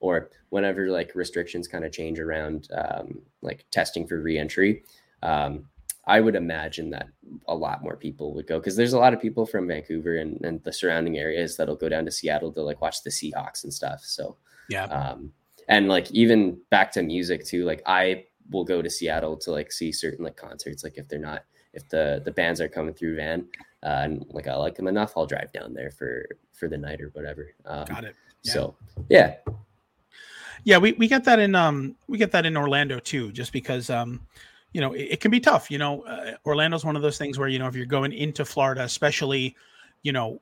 or 0.00 0.30
whenever 0.50 0.90
like 0.90 1.14
restrictions 1.14 1.66
kind 1.66 1.84
of 1.84 1.92
change 1.92 2.20
around 2.20 2.68
um, 2.76 3.20
like 3.42 3.64
testing 3.70 4.06
for 4.06 4.20
reentry, 4.20 4.84
um, 5.22 5.64
I 6.06 6.20
would 6.20 6.36
imagine 6.36 6.90
that 6.90 7.08
a 7.48 7.54
lot 7.54 7.82
more 7.82 7.96
people 7.96 8.34
would 8.34 8.46
go 8.46 8.58
because 8.58 8.76
there's 8.76 8.94
a 8.94 8.98
lot 8.98 9.12
of 9.12 9.20
people 9.20 9.44
from 9.44 9.68
Vancouver 9.68 10.16
and, 10.16 10.42
and 10.44 10.62
the 10.64 10.72
surrounding 10.72 11.18
areas 11.18 11.56
that'll 11.56 11.76
go 11.76 11.88
down 11.88 12.04
to 12.06 12.10
Seattle 12.10 12.52
to 12.52 12.62
like 12.62 12.80
watch 12.80 13.02
the 13.02 13.10
Seahawks 13.10 13.64
and 13.64 13.72
stuff. 13.72 14.00
So 14.02 14.36
yeah. 14.68 14.84
Um, 14.84 15.32
and 15.68 15.88
like 15.88 16.10
even 16.10 16.58
back 16.70 16.92
to 16.92 17.02
music 17.02 17.44
too, 17.44 17.64
like 17.64 17.82
I 17.86 18.24
will 18.50 18.64
go 18.64 18.80
to 18.80 18.90
Seattle 18.90 19.36
to 19.36 19.50
like 19.50 19.70
see 19.70 19.92
certain 19.92 20.24
like 20.24 20.36
concerts. 20.36 20.82
Like 20.82 20.96
if 20.96 21.08
they're 21.08 21.18
not, 21.18 21.44
if 21.74 21.88
the 21.88 22.22
the 22.24 22.32
bands 22.32 22.60
are 22.60 22.68
coming 22.68 22.94
through 22.94 23.16
Van, 23.16 23.46
uh, 23.82 24.00
and 24.02 24.24
like 24.30 24.48
I 24.48 24.54
like 24.54 24.74
them 24.74 24.88
enough, 24.88 25.12
I'll 25.16 25.26
drive 25.26 25.52
down 25.52 25.74
there 25.74 25.90
for 25.90 26.26
for 26.52 26.68
the 26.68 26.78
night 26.78 27.00
or 27.00 27.10
whatever. 27.12 27.52
Um, 27.66 27.84
Got 27.84 28.04
it. 28.04 28.16
Yeah. 28.44 28.52
So 28.52 28.76
yeah, 29.10 29.34
yeah, 30.64 30.78
we, 30.78 30.92
we 30.92 31.08
get 31.08 31.24
that 31.24 31.38
in 31.38 31.54
um 31.54 31.96
we 32.08 32.18
get 32.18 32.32
that 32.32 32.46
in 32.46 32.56
Orlando 32.56 32.98
too, 32.98 33.32
just 33.32 33.52
because 33.52 33.90
um 33.90 34.20
you 34.72 34.80
know 34.80 34.92
it, 34.92 35.08
it 35.12 35.20
can 35.20 35.30
be 35.30 35.40
tough. 35.40 35.70
You 35.70 35.78
know, 35.78 36.02
uh, 36.02 36.32
Orlando's 36.44 36.84
one 36.84 36.96
of 36.96 37.02
those 37.02 37.18
things 37.18 37.38
where 37.38 37.48
you 37.48 37.58
know 37.58 37.66
if 37.66 37.74
you're 37.74 37.86
going 37.86 38.12
into 38.12 38.44
Florida, 38.44 38.82
especially 38.82 39.56
you 40.02 40.12
know 40.12 40.40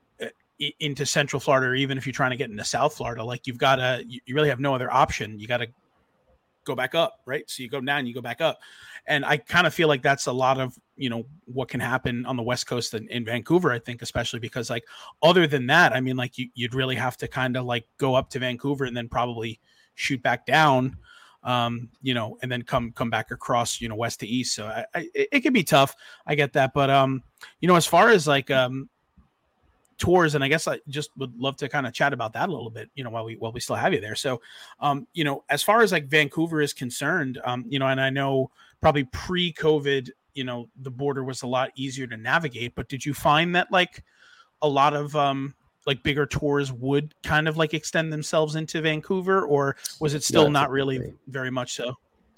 into 0.81 1.05
central 1.05 1.41
Florida, 1.41 1.69
or 1.69 1.75
even 1.75 1.99
if 1.99 2.07
you're 2.07 2.13
trying 2.13 2.31
to 2.31 2.37
get 2.37 2.51
into 2.51 2.65
South 2.65 2.97
Florida, 2.97 3.23
like 3.23 3.47
you've 3.47 3.59
got 3.59 3.77
to, 3.77 4.03
you 4.07 4.35
really 4.35 4.49
have 4.49 4.61
no 4.61 4.75
other 4.75 4.93
option. 4.93 5.39
You 5.39 5.47
got 5.47 5.59
to 5.59 5.69
go 6.65 6.75
back 6.75 6.95
up, 6.95 7.21
right? 7.25 7.49
So 7.49 7.63
you 7.63 7.69
go 7.69 7.81
down, 7.81 8.07
you 8.07 8.15
go 8.15 8.21
back 8.21 8.41
up. 8.41 8.59
And 9.07 9.25
I 9.25 9.37
kind 9.37 9.67
of 9.67 9.75
feel 9.75 9.87
like 9.87 10.03
that's 10.03 10.27
a 10.27 10.33
lot 10.33 10.59
of, 10.59 10.77
you 10.97 11.09
know, 11.09 11.25
what 11.45 11.69
can 11.69 11.79
happen 11.79 12.27
on 12.27 12.37
the 12.37 12.43
West 12.43 12.67
Coast 12.67 12.93
and 12.93 13.09
in 13.09 13.25
Vancouver, 13.25 13.71
I 13.71 13.79
think, 13.79 14.03
especially 14.03 14.41
because, 14.41 14.69
like, 14.69 14.85
other 15.23 15.47
than 15.47 15.67
that, 15.69 15.95
I 15.95 16.01
mean, 16.01 16.17
like, 16.17 16.37
you, 16.37 16.49
would 16.61 16.75
really 16.75 16.97
have 16.97 17.17
to 17.19 17.29
kind 17.29 17.57
of 17.57 17.65
like 17.65 17.87
go 17.99 18.17
up 18.17 18.31
to 18.31 18.41
Vancouver 18.41 18.85
and 18.85 18.97
then 18.97 19.09
probably 19.09 19.61
shoot 19.95 20.21
back 20.23 20.45
down. 20.45 20.97
Um, 21.45 21.91
you 22.03 22.13
know, 22.13 22.37
and 22.43 22.51
then 22.51 22.63
come 22.63 22.91
come 22.91 23.09
back 23.09 23.31
across, 23.31 23.81
you 23.81 23.89
know, 23.89 23.95
west 23.95 24.19
to 24.19 24.27
east. 24.27 24.57
So 24.57 24.67
I, 24.67 24.85
I, 24.93 25.09
it, 25.15 25.29
it 25.31 25.41
can 25.43 25.53
be 25.53 25.63
tough. 25.63 25.95
I 26.27 26.35
get 26.35 26.53
that, 26.55 26.75
but 26.75 26.91
um, 26.91 27.23
you 27.61 27.69
know, 27.69 27.77
as 27.77 27.87
far 27.87 28.11
as 28.11 28.27
like 28.27 28.51
um, 28.51 28.89
tours 29.99 30.35
and 30.35 30.45
i 30.45 30.49
guess 30.49 30.69
i 30.69 30.79
just 30.89 31.11
would 31.17 31.35
love 31.39 31.57
to 31.57 31.69
kind 31.69 31.87
of 31.87 31.93
chat 31.93 32.13
about 32.13 32.33
that 32.33 32.49
a 32.49 32.53
little 32.53 32.71
bit 32.71 32.91
you 32.95 33.03
know 33.03 33.11
while 33.11 33.25
we 33.25 33.37
while 33.37 33.53
we 33.53 33.61
still 33.61 33.77
have 33.77 33.93
you 33.93 34.01
there. 34.01 34.15
So 34.15 34.41
um 34.81 35.07
you 35.15 35.25
know 35.25 35.45
as 35.49 35.63
far 35.63 35.83
as 35.83 35.93
like 35.93 36.07
vancouver 36.07 36.61
is 36.61 36.73
concerned 36.73 37.41
um 37.45 37.65
you 37.69 37.79
know 37.79 37.87
and 37.87 38.01
i 38.01 38.11
know 38.11 38.51
probably 38.81 39.05
pre-covid 39.05 40.11
you 40.35 40.45
know 40.45 40.69
the 40.83 40.91
border 40.91 41.25
was 41.25 41.43
a 41.43 41.47
lot 41.47 41.71
easier 41.77 42.07
to 42.07 42.17
navigate 42.17 42.75
but 42.75 42.89
did 42.89 43.05
you 43.05 43.15
find 43.15 43.55
that 43.55 43.73
like 43.73 44.05
a 44.63 44.69
lot 44.69 44.95
of 44.95 45.17
um 45.17 45.55
like 45.87 46.03
bigger 46.03 46.27
tours 46.27 46.73
would 46.73 47.15
kind 47.23 47.49
of 47.49 47.57
like 47.57 47.73
extend 47.73 48.13
themselves 48.13 48.57
into 48.57 48.81
vancouver 48.81 49.47
or 49.47 49.77
was 50.01 50.15
it 50.15 50.23
still 50.23 50.51
not, 50.51 50.63
not 50.63 50.71
really 50.71 51.15
very 51.29 51.51
much 51.51 51.75
so? 51.75 51.95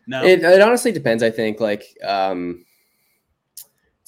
No? 0.06 0.22
It, 0.22 0.42
it 0.42 0.60
honestly 0.60 0.92
depends 0.92 1.22
i 1.22 1.30
think 1.30 1.60
like 1.60 1.96
um 2.04 2.64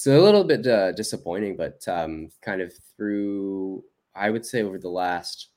it's 0.01 0.07
a 0.07 0.19
little 0.19 0.45
bit 0.45 0.67
uh, 0.67 0.93
disappointing, 0.93 1.57
but 1.57 1.87
um, 1.87 2.31
kind 2.41 2.63
of 2.63 2.73
through, 2.97 3.85
I 4.15 4.31
would 4.31 4.47
say 4.47 4.63
over 4.63 4.79
the 4.79 4.89
last, 4.89 5.49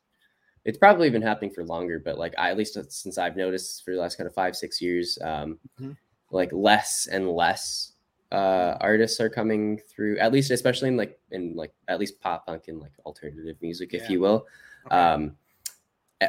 it's 0.66 0.78
probably 0.78 1.10
been 1.10 1.22
happening 1.22 1.50
for 1.50 1.64
longer, 1.64 1.98
but 1.98 2.18
like 2.18 2.34
I, 2.38 2.50
at 2.50 2.58
least 2.58 2.78
since 2.92 3.18
I've 3.18 3.38
noticed 3.38 3.86
for 3.86 3.94
the 3.96 4.02
last 4.02 4.18
kind 4.18 4.28
of 4.28 4.34
five, 4.34 4.58
six 4.58 4.82
years, 4.82 5.18
um, 5.22 5.60
mm-hmm. 5.80 5.92
like 6.32 6.52
less 6.52 7.08
and 7.10 7.30
less 7.30 7.94
uh, 8.34 8.76
artists 8.82 9.22
are 9.22 9.30
coming 9.30 9.80
through, 9.88 10.18
at 10.18 10.34
least, 10.34 10.52
especially 10.52 10.90
in 10.90 10.98
like, 10.98 11.18
in 11.32 11.56
like, 11.56 11.72
at 11.88 11.98
least 11.98 12.20
pop 12.20 12.46
punk 12.46 12.68
and 12.68 12.82
like 12.82 12.92
alternative 13.06 13.56
music, 13.62 13.94
if 13.94 14.10
you 14.10 14.20
will. 14.20 14.46
Okay. 14.88 14.96
Um, 14.98 15.38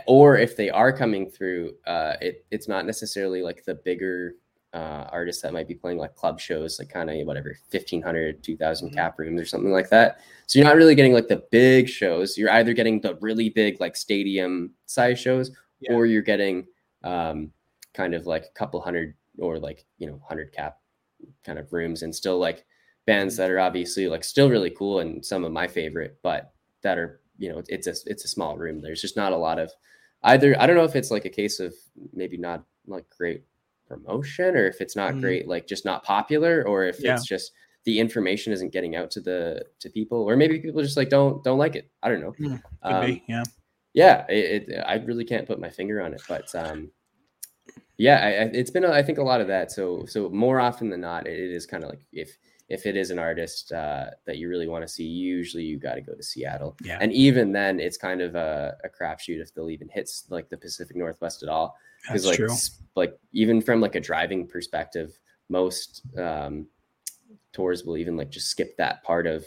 or 0.07 0.39
if 0.39 0.57
they 0.57 0.71
are 0.71 0.93
coming 0.93 1.29
through, 1.29 1.75
uh, 1.85 2.15
it, 2.21 2.45
it's 2.53 2.69
not 2.69 2.87
necessarily 2.87 3.43
like 3.43 3.65
the 3.65 3.75
bigger 3.75 4.37
uh, 4.75 5.09
artists 5.13 5.41
that 5.41 5.53
might 5.53 5.69
be 5.69 5.75
playing 5.75 5.99
like 5.99 6.17
club 6.17 6.41
shows, 6.41 6.81
like 6.81 6.89
kind 6.89 7.09
of 7.09 7.27
whatever, 7.27 7.57
1500, 7.71 8.43
2000 8.43 8.89
mm-hmm. 8.89 8.95
cap 8.95 9.19
rooms 9.19 9.41
or 9.41 9.45
something 9.47 9.71
like 9.71 9.89
that. 9.89 10.19
So 10.47 10.59
you're 10.59 10.67
not 10.67 10.77
really 10.77 10.97
getting 10.97 11.13
like 11.13 11.29
the 11.29 11.45
big 11.53 11.89
shows. 11.89 12.37
You're 12.37 12.51
either 12.51 12.73
getting 12.73 13.01
the 13.01 13.17
really 13.21 13.51
big, 13.51 13.81
like 13.81 13.95
stadium 13.95 14.73
size 14.87 15.21
shows, 15.21 15.53
yeah. 15.81 15.93
or 15.93 16.07
you're 16.07 16.23
getting 16.23 16.67
um, 17.05 17.53
kind 17.95 18.15
of 18.15 18.27
like 18.27 18.45
a 18.45 18.59
couple 18.59 18.81
hundred 18.81 19.15
or 19.39 19.61
like, 19.61 19.87
you 19.99 20.09
know, 20.09 20.15
100 20.15 20.53
cap 20.53 20.79
kind 21.45 21.59
of 21.59 21.73
rooms 21.73 22.03
and 22.03 22.15
still 22.15 22.39
like 22.39 22.67
bands 23.07 23.37
that 23.37 23.51
are 23.51 23.61
obviously 23.61 24.09
like 24.09 24.25
still 24.25 24.51
really 24.51 24.71
cool 24.71 24.99
and 24.99 25.25
some 25.25 25.45
of 25.45 25.53
my 25.53 25.69
favorite, 25.69 26.19
but 26.23 26.53
that 26.83 26.99
are, 26.99 27.21
you 27.39 27.49
know, 27.49 27.63
it's 27.69 27.87
a, 27.87 27.95
it's 28.07 28.25
a 28.25 28.29
small 28.29 28.59
room. 28.59 28.81
There's 28.81 29.01
just 29.01 29.17
not 29.17 29.33
a 29.33 29.37
lot 29.37 29.61
of 29.61 29.71
either. 30.25 30.61
I 30.61 30.67
don't 30.67 30.77
know 30.77 30.85
if 30.85 30.97
it's 30.97 31.13
like 31.13 31.27
a 31.27 31.31
case 31.31 31.61
of 31.61 31.75
maybe 32.13 32.37
not 32.37 32.65
like 32.87 33.05
great 33.17 33.45
promotion 33.87 34.57
or 34.57 34.67
if 34.67 34.81
it's 34.81 34.97
not 34.97 35.15
mm. 35.15 35.21
great 35.21 35.49
like 35.49 35.67
just 35.67 35.85
not 35.85 36.03
popular 36.03 36.67
or 36.67 36.85
if 36.85 37.03
yeah. 37.03 37.15
it's 37.15 37.27
just 37.27 37.53
the 37.85 38.01
information 38.01 38.53
isn't 38.53 38.73
getting 38.73 38.97
out 38.97 39.11
to 39.11 39.21
the 39.21 39.63
to 39.79 39.91
people 39.91 40.19
or 40.19 40.37
maybe 40.37 40.59
people 40.59 40.83
just 40.83 40.97
like 40.97 41.11
don't 41.11 41.45
don't 41.45 41.59
like 41.59 41.77
it 41.77 41.91
i 42.03 42.09
don't 42.09 42.21
know 42.21 42.33
mm, 42.41 42.61
um, 42.83 43.21
yeah 43.29 43.43
yeah 43.93 44.25
it, 44.29 44.69
it, 44.69 44.85
i 44.87 44.95
really 44.95 45.25
can't 45.25 45.47
put 45.47 45.61
my 45.61 45.69
finger 45.69 46.01
on 46.01 46.15
it 46.15 46.23
but 46.29 46.53
um 46.55 46.91
yeah 47.97 48.17
I, 48.17 48.29
it's 48.53 48.71
been 48.71 48.85
I 48.85 49.03
think 49.03 49.19
a 49.19 49.23
lot 49.23 49.41
of 49.41 49.47
that 49.49 49.71
so 49.71 50.05
so 50.07 50.29
more 50.31 50.61
often 50.61 50.91
than 50.91 51.01
not 51.01 51.27
it 51.27 51.39
is 51.39 51.67
kind 51.67 51.85
of 51.85 51.91
like 51.91 52.05
if 52.13 52.37
if 52.69 52.87
it 52.87 52.97
is 52.97 53.11
an 53.11 53.19
artist 53.19 53.73
uh, 53.73 54.07
that 54.27 54.39
you 54.39 54.49
really 54.49 54.69
want 54.69 54.83
to 54.83 54.89
see, 54.89 55.05
usually 55.05 55.65
you 55.65 55.79
got 55.79 55.95
to 55.95 56.01
go 56.01 56.15
to 56.15 56.23
Seattle. 56.23 56.77
Yeah. 56.83 56.99
And 57.01 57.13
even 57.13 57.53
then, 57.53 57.79
it's 57.79 57.97
kind 57.97 58.21
of 58.21 58.35
a, 58.35 58.77
a 58.85 58.89
crapshoot 58.89 59.41
if 59.41 59.55
they'll 59.55 59.71
even 59.71 59.89
hit 59.89 60.11
like 60.31 60.49
the 60.49 60.57
Pacific 60.57 60.97
Northwest 60.97 61.43
at 61.43 61.49
all. 61.49 61.77
Because 62.03 62.27
like 62.27 62.37
true. 62.37 62.55
like 62.97 63.19
even 63.33 63.61
from 63.61 63.81
like 63.81 63.95
a 63.95 64.01
driving 64.01 64.47
perspective, 64.47 65.19
most 65.49 66.03
um, 66.19 66.67
tours 67.53 67.85
will 67.85 67.97
even 67.97 68.17
like 68.17 68.31
just 68.31 68.49
skip 68.49 68.77
that 68.77 69.03
part 69.03 69.27
of 69.27 69.45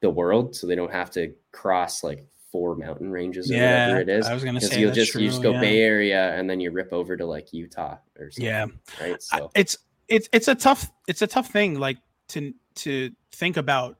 the 0.00 0.10
world, 0.10 0.56
so 0.56 0.66
they 0.66 0.74
don't 0.74 0.92
have 0.92 1.10
to 1.10 1.34
cross 1.52 2.02
like 2.02 2.26
four 2.50 2.74
mountain 2.74 3.10
ranges 3.10 3.50
or 3.50 3.54
Yeah, 3.54 3.88
whatever 3.88 4.00
it 4.00 4.08
is. 4.08 4.26
I 4.26 4.34
was 4.34 4.44
gonna 4.44 4.60
say 4.60 4.80
you'll 4.80 4.92
just 4.92 5.14
you 5.14 5.28
just 5.28 5.42
go 5.42 5.52
yeah. 5.52 5.60
Bay 5.60 5.80
Area 5.80 6.34
and 6.34 6.48
then 6.48 6.58
you 6.58 6.70
rip 6.70 6.92
over 6.92 7.16
to 7.16 7.26
like 7.26 7.52
Utah 7.52 7.98
or 8.18 8.30
something. 8.30 8.44
Yeah. 8.44 8.66
Right. 9.00 9.14
I- 9.32 9.38
So 9.38 9.50
it's 9.54 9.76
it's 10.08 10.28
it's 10.32 10.48
a 10.48 10.54
tough 10.54 10.90
it's 11.06 11.22
a 11.22 11.26
tough 11.26 11.48
thing 11.48 11.78
like 11.78 11.98
to 12.30 12.52
to 12.76 13.10
think 13.32 13.56
about 13.56 13.96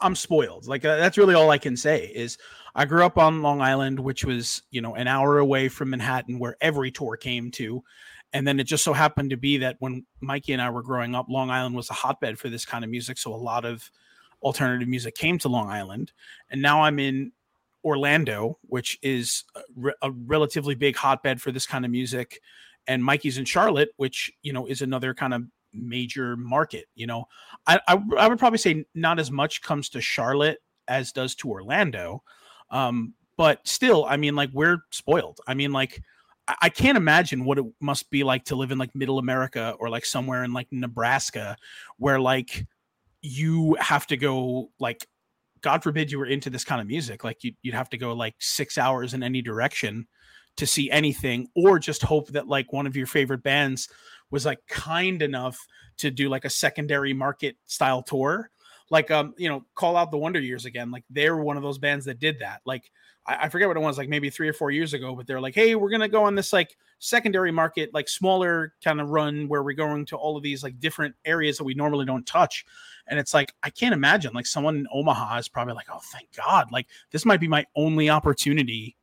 i'm 0.00 0.14
spoiled. 0.14 0.66
Like 0.66 0.84
uh, 0.84 0.96
that's 0.96 1.18
really 1.18 1.34
all 1.34 1.50
i 1.50 1.58
can 1.58 1.76
say 1.76 2.10
is 2.14 2.38
i 2.74 2.84
grew 2.84 3.04
up 3.04 3.18
on 3.18 3.42
long 3.42 3.60
island 3.60 3.98
which 3.98 4.24
was 4.24 4.62
you 4.70 4.80
know 4.80 4.94
an 4.94 5.08
hour 5.08 5.38
away 5.38 5.68
from 5.68 5.90
manhattan 5.90 6.38
where 6.38 6.56
every 6.60 6.90
tour 6.90 7.16
came 7.16 7.50
to. 7.52 7.82
And 8.32 8.48
then 8.48 8.58
it 8.58 8.64
just 8.64 8.82
so 8.82 8.92
happened 8.92 9.30
to 9.30 9.36
be 9.36 9.58
that 9.58 9.76
when 9.78 10.04
mikey 10.22 10.52
and 10.52 10.62
i 10.62 10.70
were 10.70 10.82
growing 10.82 11.14
up 11.14 11.26
long 11.28 11.50
island 11.50 11.74
was 11.74 11.90
a 11.90 11.94
hotbed 11.94 12.38
for 12.38 12.48
this 12.48 12.64
kind 12.64 12.84
of 12.84 12.90
music. 12.90 13.18
So 13.18 13.34
a 13.34 13.36
lot 13.36 13.64
of 13.64 13.90
alternative 14.42 14.88
music 14.88 15.14
came 15.14 15.38
to 15.38 15.48
long 15.48 15.70
island. 15.70 16.12
And 16.50 16.60
now 16.60 16.82
i'm 16.82 16.98
in 16.98 17.32
orlando 17.84 18.58
which 18.62 18.98
is 19.02 19.44
a, 19.54 19.60
re- 19.76 19.94
a 20.02 20.10
relatively 20.10 20.74
big 20.74 20.96
hotbed 20.96 21.40
for 21.40 21.52
this 21.52 21.66
kind 21.66 21.84
of 21.84 21.90
music. 21.90 22.40
And 22.86 23.02
Mikey's 23.02 23.38
in 23.38 23.46
Charlotte, 23.46 23.90
which 23.96 24.30
you 24.42 24.52
know 24.52 24.66
is 24.66 24.82
another 24.82 25.14
kind 25.14 25.32
of 25.32 25.42
major 25.74 26.36
market. 26.36 26.86
You 26.94 27.06
know, 27.06 27.24
I, 27.66 27.80
I 27.88 28.00
I 28.18 28.28
would 28.28 28.38
probably 28.38 28.58
say 28.58 28.84
not 28.94 29.18
as 29.18 29.30
much 29.30 29.62
comes 29.62 29.88
to 29.90 30.00
Charlotte 30.00 30.58
as 30.88 31.12
does 31.12 31.34
to 31.36 31.50
Orlando, 31.50 32.22
um, 32.70 33.14
but 33.36 33.66
still, 33.66 34.04
I 34.04 34.16
mean, 34.16 34.34
like 34.36 34.50
we're 34.52 34.78
spoiled. 34.90 35.40
I 35.46 35.54
mean, 35.54 35.72
like 35.72 36.02
I, 36.48 36.54
I 36.62 36.68
can't 36.68 36.98
imagine 36.98 37.44
what 37.44 37.58
it 37.58 37.64
must 37.80 38.10
be 38.10 38.24
like 38.24 38.44
to 38.46 38.56
live 38.56 38.70
in 38.70 38.78
like 38.78 38.94
Middle 38.94 39.18
America 39.18 39.74
or 39.78 39.88
like 39.88 40.04
somewhere 40.04 40.44
in 40.44 40.52
like 40.52 40.68
Nebraska, 40.70 41.56
where 41.98 42.20
like 42.20 42.66
you 43.22 43.76
have 43.80 44.06
to 44.08 44.16
go 44.16 44.70
like. 44.78 45.06
God 45.60 45.82
forbid 45.82 46.12
you 46.12 46.18
were 46.18 46.26
into 46.26 46.50
this 46.50 46.62
kind 46.62 46.78
of 46.78 46.86
music. 46.86 47.24
Like 47.24 47.42
you'd, 47.42 47.56
you'd 47.62 47.74
have 47.74 47.88
to 47.88 47.96
go 47.96 48.12
like 48.12 48.34
six 48.38 48.76
hours 48.76 49.14
in 49.14 49.22
any 49.22 49.40
direction 49.40 50.06
to 50.56 50.66
see 50.66 50.90
anything 50.90 51.48
or 51.54 51.78
just 51.78 52.02
hope 52.02 52.28
that 52.28 52.48
like 52.48 52.72
one 52.72 52.86
of 52.86 52.96
your 52.96 53.06
favorite 53.06 53.42
bands 53.42 53.88
was 54.30 54.46
like 54.46 54.60
kind 54.68 55.22
enough 55.22 55.58
to 55.98 56.10
do 56.10 56.28
like 56.28 56.44
a 56.44 56.50
secondary 56.50 57.12
market 57.12 57.56
style 57.66 58.02
tour. 58.02 58.50
Like 58.90 59.10
um 59.10 59.34
you 59.38 59.48
know 59.48 59.64
call 59.74 59.96
out 59.96 60.10
the 60.10 60.18
wonder 60.18 60.40
years 60.40 60.66
again 60.66 60.90
like 60.90 61.04
they're 61.08 61.36
one 61.36 61.56
of 61.56 61.62
those 61.62 61.78
bands 61.78 62.04
that 62.04 62.18
did 62.18 62.38
that. 62.40 62.60
Like 62.66 62.90
I, 63.26 63.44
I 63.44 63.48
forget 63.48 63.66
what 63.66 63.76
it 63.76 63.80
was 63.80 63.96
like 63.96 64.08
maybe 64.08 64.28
three 64.30 64.48
or 64.48 64.52
four 64.52 64.70
years 64.70 64.92
ago 64.92 65.16
but 65.16 65.26
they're 65.26 65.40
like 65.40 65.54
hey 65.54 65.74
we're 65.74 65.88
gonna 65.88 66.08
go 66.08 66.24
on 66.24 66.34
this 66.34 66.52
like 66.52 66.76
secondary 66.98 67.50
market 67.50 67.94
like 67.94 68.08
smaller 68.08 68.74
kind 68.84 69.00
of 69.00 69.08
run 69.08 69.48
where 69.48 69.62
we're 69.62 69.74
going 69.74 70.04
to 70.06 70.16
all 70.16 70.36
of 70.36 70.42
these 70.42 70.62
like 70.62 70.78
different 70.80 71.14
areas 71.24 71.56
that 71.56 71.64
we 71.64 71.74
normally 71.74 72.04
don't 72.04 72.26
touch. 72.26 72.64
And 73.06 73.18
it's 73.18 73.34
like 73.34 73.54
i 73.62 73.70
can't 73.70 73.94
imagine 73.94 74.32
like 74.34 74.46
someone 74.46 74.76
in 74.76 74.86
omaha 74.92 75.38
is 75.38 75.48
probably 75.48 75.74
like 75.74 75.88
oh 75.90 76.00
thank 76.12 76.28
god 76.36 76.70
like 76.70 76.86
this 77.10 77.24
might 77.24 77.40
be 77.40 77.48
my 77.48 77.64
only 77.74 78.10
opportunity 78.10 78.96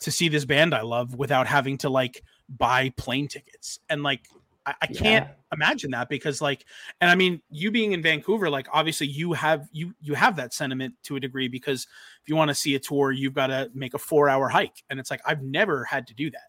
to 0.00 0.10
see 0.10 0.28
this 0.28 0.44
band 0.44 0.74
I 0.74 0.82
love 0.82 1.14
without 1.14 1.46
having 1.46 1.78
to 1.78 1.88
like 1.88 2.22
buy 2.48 2.90
plane 2.96 3.28
tickets. 3.28 3.80
And 3.88 4.02
like 4.02 4.28
I, 4.68 4.74
I 4.82 4.86
can't 4.86 5.28
imagine 5.52 5.90
that 5.92 6.08
because 6.08 6.40
like 6.40 6.64
and 7.00 7.10
I 7.10 7.14
mean 7.14 7.40
you 7.50 7.70
being 7.70 7.92
in 7.92 8.02
Vancouver, 8.02 8.50
like 8.50 8.66
obviously 8.72 9.06
you 9.06 9.32
have 9.32 9.68
you 9.72 9.94
you 10.00 10.14
have 10.14 10.36
that 10.36 10.52
sentiment 10.52 10.94
to 11.04 11.16
a 11.16 11.20
degree 11.20 11.48
because 11.48 11.86
if 12.22 12.28
you 12.28 12.36
want 12.36 12.48
to 12.48 12.54
see 12.54 12.74
a 12.74 12.78
tour, 12.78 13.12
you've 13.12 13.34
got 13.34 13.46
to 13.48 13.70
make 13.74 13.94
a 13.94 13.98
four 13.98 14.28
hour 14.28 14.48
hike. 14.48 14.82
And 14.90 15.00
it's 15.00 15.10
like 15.10 15.20
I've 15.24 15.42
never 15.42 15.84
had 15.84 16.06
to 16.08 16.14
do 16.14 16.30
that. 16.30 16.48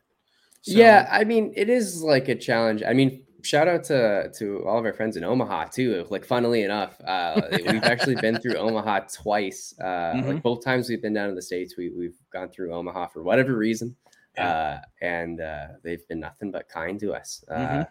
So, 0.61 0.73
yeah, 0.73 1.07
I 1.11 1.23
mean, 1.23 1.53
it 1.55 1.69
is 1.69 2.03
like 2.03 2.27
a 2.27 2.35
challenge. 2.35 2.83
I 2.85 2.91
mean, 2.91 3.23
shout 3.43 3.69
out 3.69 3.85
to 3.85 4.29
to 4.39 4.65
all 4.67 4.77
of 4.77 4.83
our 4.85 4.91
friends 4.91 5.15
in 5.15 5.23
Omaha 5.23 5.65
too. 5.67 6.05
Like, 6.09 6.25
funnily 6.25 6.63
enough, 6.63 6.99
uh, 7.05 7.39
we've 7.51 7.83
actually 7.83 8.15
been 8.15 8.37
through 8.41 8.55
Omaha 8.55 9.01
twice. 9.13 9.73
Uh, 9.79 9.85
Mhm. 10.15 10.27
Like 10.27 10.43
both 10.43 10.61
times 10.65 10.89
we've 10.89 11.01
been 11.01 11.13
down 11.13 11.29
in 11.29 11.35
the 11.35 11.41
states, 11.41 11.77
we 11.77 11.89
we've 11.91 12.17
gone 12.33 12.49
through 12.49 12.73
Omaha 12.73 13.07
for 13.07 13.23
whatever 13.23 13.55
reason, 13.55 13.95
Yeah. 14.37 14.49
uh, 14.51 14.81
and 15.01 15.39
uh, 15.39 15.67
they've 15.83 16.05
been 16.09 16.19
nothing 16.19 16.51
but 16.51 16.67
kind 16.67 16.99
to 16.99 17.13
us. 17.13 17.45
Uh, 17.49 17.55
Mhm. 17.55 17.87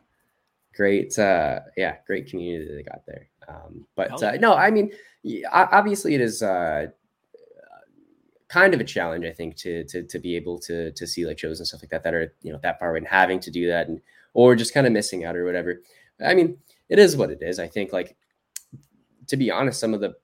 Great, 0.78 1.18
uh, 1.18 1.58
yeah, 1.76 1.96
great 2.06 2.28
community 2.28 2.72
they 2.72 2.84
got 2.84 3.04
there. 3.04 3.28
Um, 3.48 3.84
but 3.96 4.22
uh, 4.22 4.36
no, 4.36 4.54
I 4.54 4.70
mean, 4.70 4.92
obviously 5.50 6.14
it 6.14 6.20
is. 6.20 6.40
Uh, 6.40 6.86
kind 8.48 8.72
of 8.72 8.80
a 8.80 8.84
challenge 8.84 9.26
i 9.26 9.30
think 9.30 9.54
to 9.56 9.84
to 9.84 10.02
to 10.04 10.18
be 10.18 10.34
able 10.34 10.58
to 10.58 10.90
to 10.92 11.06
see 11.06 11.26
like 11.26 11.38
shows 11.38 11.60
and 11.60 11.66
stuff 11.68 11.82
like 11.82 11.90
that 11.90 12.02
that 12.02 12.14
are 12.14 12.34
you 12.40 12.50
know 12.50 12.58
that 12.62 12.78
far 12.78 12.88
away 12.88 12.96
and 12.96 13.06
having 13.06 13.38
to 13.38 13.50
do 13.50 13.68
that 13.68 13.88
and 13.88 14.00
or 14.32 14.56
just 14.56 14.72
kind 14.72 14.86
of 14.86 14.92
missing 14.94 15.26
out 15.26 15.36
or 15.36 15.44
whatever 15.44 15.82
i 16.24 16.32
mean 16.32 16.56
it 16.88 16.98
is 16.98 17.14
what 17.14 17.30
it 17.30 17.42
is 17.42 17.58
i 17.58 17.68
think 17.68 17.92
like 17.92 18.16
to 19.26 19.36
be 19.36 19.50
honest 19.50 19.78
some 19.78 19.92
of 19.92 20.00
the 20.00 20.14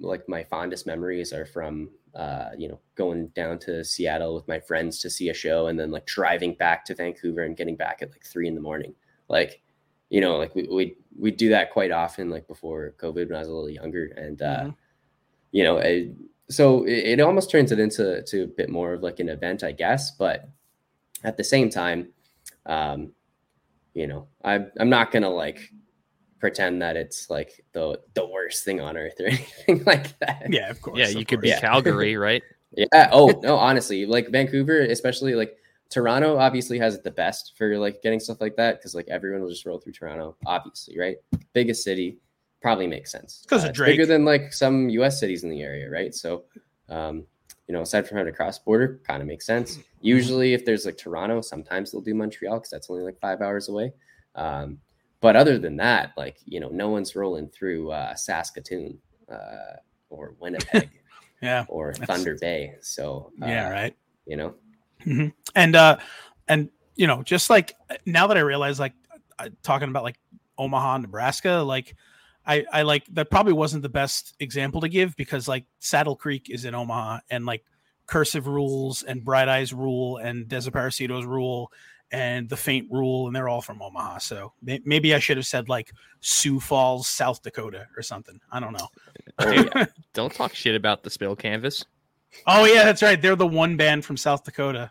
like 0.00 0.26
my 0.30 0.42
fondest 0.44 0.86
memories 0.86 1.30
are 1.30 1.44
from 1.44 1.90
uh 2.14 2.48
you 2.56 2.68
know 2.68 2.80
going 2.94 3.26
down 3.34 3.58
to 3.58 3.84
seattle 3.84 4.34
with 4.34 4.48
my 4.48 4.58
friends 4.58 4.98
to 4.98 5.10
see 5.10 5.28
a 5.28 5.34
show 5.34 5.66
and 5.66 5.78
then 5.78 5.90
like 5.90 6.06
driving 6.06 6.54
back 6.54 6.86
to 6.86 6.94
vancouver 6.94 7.42
and 7.42 7.58
getting 7.58 7.76
back 7.76 7.98
at 8.00 8.10
like 8.10 8.24
three 8.24 8.48
in 8.48 8.54
the 8.54 8.62
morning 8.62 8.94
like 9.28 9.60
you 10.10 10.20
know 10.20 10.36
like 10.36 10.54
we 10.54 10.68
we 10.68 10.96
we 11.18 11.30
do 11.30 11.48
that 11.48 11.70
quite 11.70 11.90
often 11.90 12.30
like 12.30 12.46
before 12.46 12.94
covid 12.98 13.26
when 13.28 13.36
i 13.36 13.40
was 13.40 13.48
a 13.48 13.52
little 13.52 13.70
younger 13.70 14.06
and 14.16 14.42
uh 14.42 14.64
Mhm. 14.64 14.74
you 15.52 15.64
know 15.64 15.78
it, 15.78 16.10
so 16.50 16.84
it, 16.84 17.18
it 17.18 17.20
almost 17.20 17.50
turns 17.50 17.72
it 17.72 17.78
into 17.78 18.22
to 18.24 18.42
a 18.44 18.46
bit 18.46 18.68
more 18.68 18.92
of 18.92 19.02
like 19.02 19.18
an 19.20 19.28
event 19.28 19.62
i 19.64 19.72
guess 19.72 20.10
but 20.12 20.48
at 21.24 21.36
the 21.36 21.44
same 21.44 21.70
time 21.70 22.08
um 22.66 23.12
you 23.94 24.06
know 24.06 24.28
i'm 24.44 24.70
i'm 24.78 24.90
not 24.90 25.10
gonna 25.10 25.30
like 25.30 25.72
pretend 26.38 26.82
that 26.82 26.96
it's 26.96 27.30
like 27.30 27.64
the 27.72 27.98
the 28.12 28.26
worst 28.26 28.64
thing 28.64 28.80
on 28.80 28.96
earth 28.98 29.18
or 29.20 29.26
anything 29.28 29.82
like 29.84 30.18
that 30.18 30.46
Yeah, 30.50 30.68
of 30.68 30.82
course. 30.82 30.98
Yeah, 30.98 31.06
of 31.08 31.14
you 31.14 31.24
could 31.24 31.40
be 31.40 31.48
Yeah. 31.48 31.60
Calgary, 31.60 32.16
right? 32.18 32.42
yeah. 32.76 33.08
Oh 33.12 33.40
no, 33.42 33.56
honestly, 33.56 34.04
like 34.04 34.28
Vancouver, 34.28 34.80
especially 34.82 35.34
like 35.34 35.56
Toronto, 35.90 36.38
obviously 36.38 36.78
has 36.78 36.94
it 36.94 37.04
the 37.04 37.10
best 37.10 37.52
for 37.56 37.78
like 37.78 38.02
getting 38.02 38.18
stuff 38.20 38.40
like 38.40 38.56
that 38.56 38.78
because 38.78 38.94
like 38.94 39.06
everyone 39.08 39.42
will 39.42 39.50
just 39.50 39.64
roll 39.66 39.78
through 39.78 39.92
Toronto, 39.92 40.36
obviously, 40.46 40.98
right? 40.98 41.16
Biggest 41.52 41.84
city, 41.84 42.18
probably 42.60 42.86
makes 42.86 43.12
sense 43.12 43.44
'Cause 43.48 43.64
of 43.64 43.70
it's 43.70 43.78
bigger 43.80 44.06
than 44.06 44.24
like 44.24 44.52
some 44.52 44.88
U.S. 44.88 45.20
cities 45.20 45.44
in 45.44 45.50
the 45.50 45.62
area, 45.62 45.88
right? 45.90 46.14
So, 46.14 46.44
um, 46.88 47.26
you 47.68 47.74
know, 47.74 47.82
aside 47.82 48.06
from 48.08 48.16
having 48.18 48.32
to 48.32 48.36
cross 48.36 48.58
border, 48.58 49.00
kind 49.06 49.20
of 49.22 49.28
makes 49.28 49.46
sense. 49.46 49.78
Usually, 50.00 50.52
if 50.54 50.64
there's 50.64 50.84
like 50.84 50.96
Toronto, 50.98 51.40
sometimes 51.40 51.92
they'll 51.92 52.00
do 52.00 52.14
Montreal 52.14 52.56
because 52.56 52.70
that's 52.70 52.90
only 52.90 53.02
like 53.02 53.18
five 53.20 53.40
hours 53.40 53.68
away. 53.68 53.92
Um, 54.34 54.78
but 55.20 55.36
other 55.36 55.58
than 55.58 55.76
that, 55.76 56.12
like 56.16 56.38
you 56.44 56.58
know, 56.60 56.68
no 56.70 56.88
one's 56.90 57.14
rolling 57.14 57.48
through 57.48 57.90
uh, 57.90 58.14
Saskatoon 58.14 58.98
uh, 59.30 59.76
or 60.10 60.34
Winnipeg 60.40 60.90
Yeah. 61.42 61.64
or 61.68 61.92
Thunder 61.94 62.36
Bay. 62.40 62.74
So 62.80 63.32
uh, 63.42 63.46
Yeah, 63.46 63.68
right. 63.70 63.96
you 64.26 64.36
know, 64.36 64.54
Mhm. 65.06 65.32
and 65.54 65.76
uh 65.76 65.96
and 66.48 66.70
you 66.96 67.06
know 67.06 67.22
just 67.22 67.50
like 67.50 67.74
now 68.06 68.26
that 68.26 68.36
i 68.36 68.40
realize 68.40 68.78
like 68.80 68.92
talking 69.62 69.88
about 69.88 70.02
like 70.04 70.18
omaha 70.58 70.98
nebraska 70.98 71.62
like 71.66 71.96
i 72.46 72.64
i 72.72 72.82
like 72.82 73.04
that 73.12 73.30
probably 73.30 73.52
wasn't 73.52 73.82
the 73.82 73.88
best 73.88 74.34
example 74.40 74.80
to 74.80 74.88
give 74.88 75.16
because 75.16 75.48
like 75.48 75.64
saddle 75.78 76.16
creek 76.16 76.48
is 76.50 76.64
in 76.64 76.74
omaha 76.74 77.18
and 77.30 77.44
like 77.44 77.64
cursive 78.06 78.46
rules 78.46 79.02
and 79.02 79.24
bright 79.24 79.48
eyes 79.48 79.72
rule 79.72 80.18
and 80.18 80.46
desaparecidos 80.46 81.24
rule 81.26 81.70
and 82.12 82.48
the 82.48 82.56
faint 82.56 82.86
rule 82.92 83.26
and 83.26 83.34
they're 83.34 83.48
all 83.48 83.62
from 83.62 83.80
omaha 83.82 84.18
so 84.18 84.52
may- 84.62 84.80
maybe 84.84 85.14
i 85.14 85.18
should 85.18 85.36
have 85.36 85.46
said 85.46 85.68
like 85.68 85.90
sioux 86.20 86.60
falls 86.60 87.08
south 87.08 87.42
dakota 87.42 87.86
or 87.96 88.02
something 88.02 88.38
i 88.52 88.60
don't 88.60 88.72
know 88.72 88.88
yeah. 89.40 89.86
Don't 90.12 90.32
talk 90.32 90.54
shit 90.54 90.76
about 90.76 91.02
the 91.02 91.10
spill 91.10 91.34
canvas. 91.34 91.84
Oh 92.46 92.64
yeah, 92.64 92.84
that's 92.84 93.02
right. 93.02 93.20
They're 93.20 93.36
the 93.36 93.46
one 93.46 93.76
band 93.76 94.04
from 94.04 94.16
South 94.16 94.44
Dakota. 94.44 94.90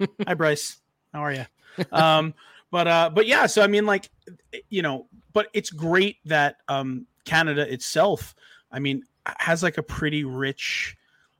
Hi 0.26 0.34
Bryce, 0.34 0.78
how 1.12 1.20
are 1.20 1.32
you? 1.32 1.44
Um, 1.92 2.34
but 2.70 2.86
uh, 2.88 3.10
but 3.12 3.26
yeah, 3.26 3.46
so 3.46 3.62
I 3.62 3.66
mean, 3.66 3.86
like, 3.86 4.10
you 4.68 4.82
know, 4.82 5.06
but 5.32 5.48
it's 5.52 5.70
great 5.70 6.16
that 6.26 6.56
um, 6.68 7.06
Canada 7.24 7.70
itself, 7.72 8.34
I 8.70 8.78
mean, 8.78 9.04
has 9.38 9.62
like 9.62 9.78
a 9.78 9.82
pretty 9.82 10.24
rich, 10.24 10.96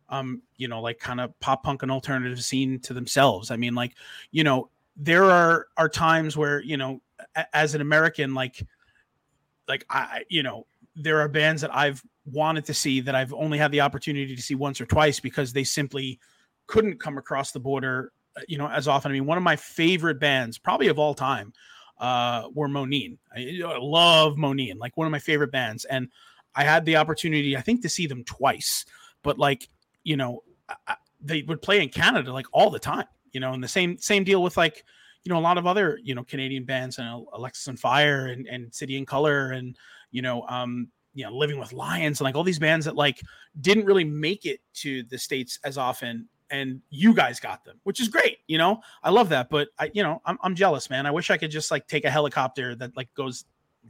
um, 0.09 0.43
you 0.57 0.69
know, 0.69 0.81
like 0.81 0.99
kind 0.99 1.21
of 1.21 1.39
pop 1.41 1.65
punk 1.65 1.83
and 1.83 1.91
alternative 1.91 2.43
scene 2.43 2.79
to 2.81 2.95
themselves. 2.95 3.51
I 3.51 3.57
mean, 3.57 3.75
like, 3.75 3.95
you 4.31 4.45
know, 4.45 4.71
there 4.97 5.25
are 5.25 5.67
are 5.77 5.89
times 5.89 6.37
where 6.37 6.63
you 6.63 6.77
know, 6.77 7.01
a- 7.35 7.57
as 7.57 7.75
an 7.75 7.81
American, 7.81 8.35
like, 8.35 8.63
like 9.69 9.85
I, 9.91 10.25
you 10.29 10.43
know, 10.43 10.67
there 10.95 11.21
are 11.21 11.29
bands 11.29 11.63
that 11.63 11.75
I've 11.75 12.03
wanted 12.27 12.65
to 12.67 12.75
see 12.75 13.01
that 13.01 13.15
I've 13.15 13.33
only 13.33 13.59
had 13.59 13.71
the 13.71 13.81
opportunity 13.81 14.35
to 14.35 14.43
see 14.43 14.55
once 14.55 14.81
or 14.81 14.87
twice 14.87 15.21
because 15.21 15.53
they 15.53 15.65
simply 15.65 16.19
couldn't 16.67 17.01
come 17.01 17.19
across 17.19 17.53
the 17.53 17.61
border, 17.61 18.13
uh, 18.37 18.41
you 18.49 18.59
know, 18.59 18.69
as 18.69 18.89
often. 18.89 19.11
I 19.11 19.15
mean, 19.15 19.27
one 19.27 19.39
of 19.39 19.45
my 19.45 19.57
favorite 19.57 20.19
bands, 20.19 20.59
probably 20.59 20.89
of 20.89 20.99
all 20.99 21.15
time, 21.15 21.53
uh, 21.99 22.49
were 22.53 22.69
Moneen. 22.69 23.19
I, 23.35 23.61
I 23.65 23.79
love 23.79 24.37
Moneen, 24.37 24.79
like 24.79 24.97
one 24.97 25.07
of 25.07 25.11
my 25.11 25.19
favorite 25.19 25.53
bands, 25.53 25.85
and 25.85 26.09
I 26.55 26.65
had 26.65 26.85
the 26.85 26.97
opportunity, 26.97 27.57
I 27.57 27.61
think, 27.61 27.83
to 27.83 27.89
see 27.89 28.07
them 28.07 28.25
twice. 28.25 28.85
But 29.23 29.39
like, 29.39 29.69
you 30.03 30.17
know, 30.17 30.43
I, 30.87 30.97
they 31.21 31.43
would 31.43 31.63
play 31.63 31.83
in 31.83 31.89
Canada 31.89 32.33
like 32.33 32.47
all 32.53 32.71
the 32.71 32.79
time, 32.79 33.07
you 33.33 33.41
know, 33.41 33.53
and 33.53 33.63
the 33.63 33.69
same 33.69 33.99
same 33.99 34.25
deal 34.25 34.43
with 34.43 34.57
like, 34.57 34.85
you 35.25 35.33
know, 35.33 35.39
a 35.39 35.41
lot 35.41 35.59
of 35.59 35.67
other 35.67 35.99
you 36.03 36.15
know 36.15 36.25
Canadian 36.25 36.65
bands 36.65 36.99
and 36.99 37.27
Alexisonfire 37.35 38.47
and 38.49 38.75
City 38.75 38.97
and 38.97 39.07
Colour 39.07 39.53
and 39.53 39.77
you 40.11 40.23
know, 40.23 40.43
um, 40.49 40.89
you 41.17 41.25
know, 41.25 41.35
Living 41.35 41.59
with 41.59 41.73
Lions 41.73 42.21
and 42.21 42.27
like 42.27 42.37
all 42.37 42.45
these 42.45 42.59
bands 42.59 42.85
that 42.85 42.95
like 42.95 43.23
didn't 43.63 43.87
really 43.87 44.05
make 44.05 44.45
it 44.45 44.61
to 44.75 45.03
the 45.05 45.17
states 45.17 45.59
as 45.65 45.79
often 45.79 46.29
and 46.51 46.83
you 46.91 47.15
guys 47.15 47.41
got 47.41 47.65
them, 47.65 47.81
which 47.85 48.01
is 48.01 48.09
great. 48.09 48.37
You 48.47 48.59
know, 48.59 48.83
I 49.03 49.09
love 49.11 49.31
that, 49.31 49.49
but 49.49 49.69
I, 49.79 49.91
you 49.95 50.03
know, 50.03 50.21
I'm, 50.27 50.37
I'm 50.43 50.55
jealous, 50.55 50.91
man. 50.91 51.07
I 51.07 51.11
wish 51.11 51.31
I 51.31 51.39
could 51.39 51.51
just 51.51 51.71
like 51.71 51.89
take 51.89 52.05
a 52.05 52.11
helicopter 52.11 52.75
that 52.77 52.95
like 52.99 53.13
goes 53.15 53.47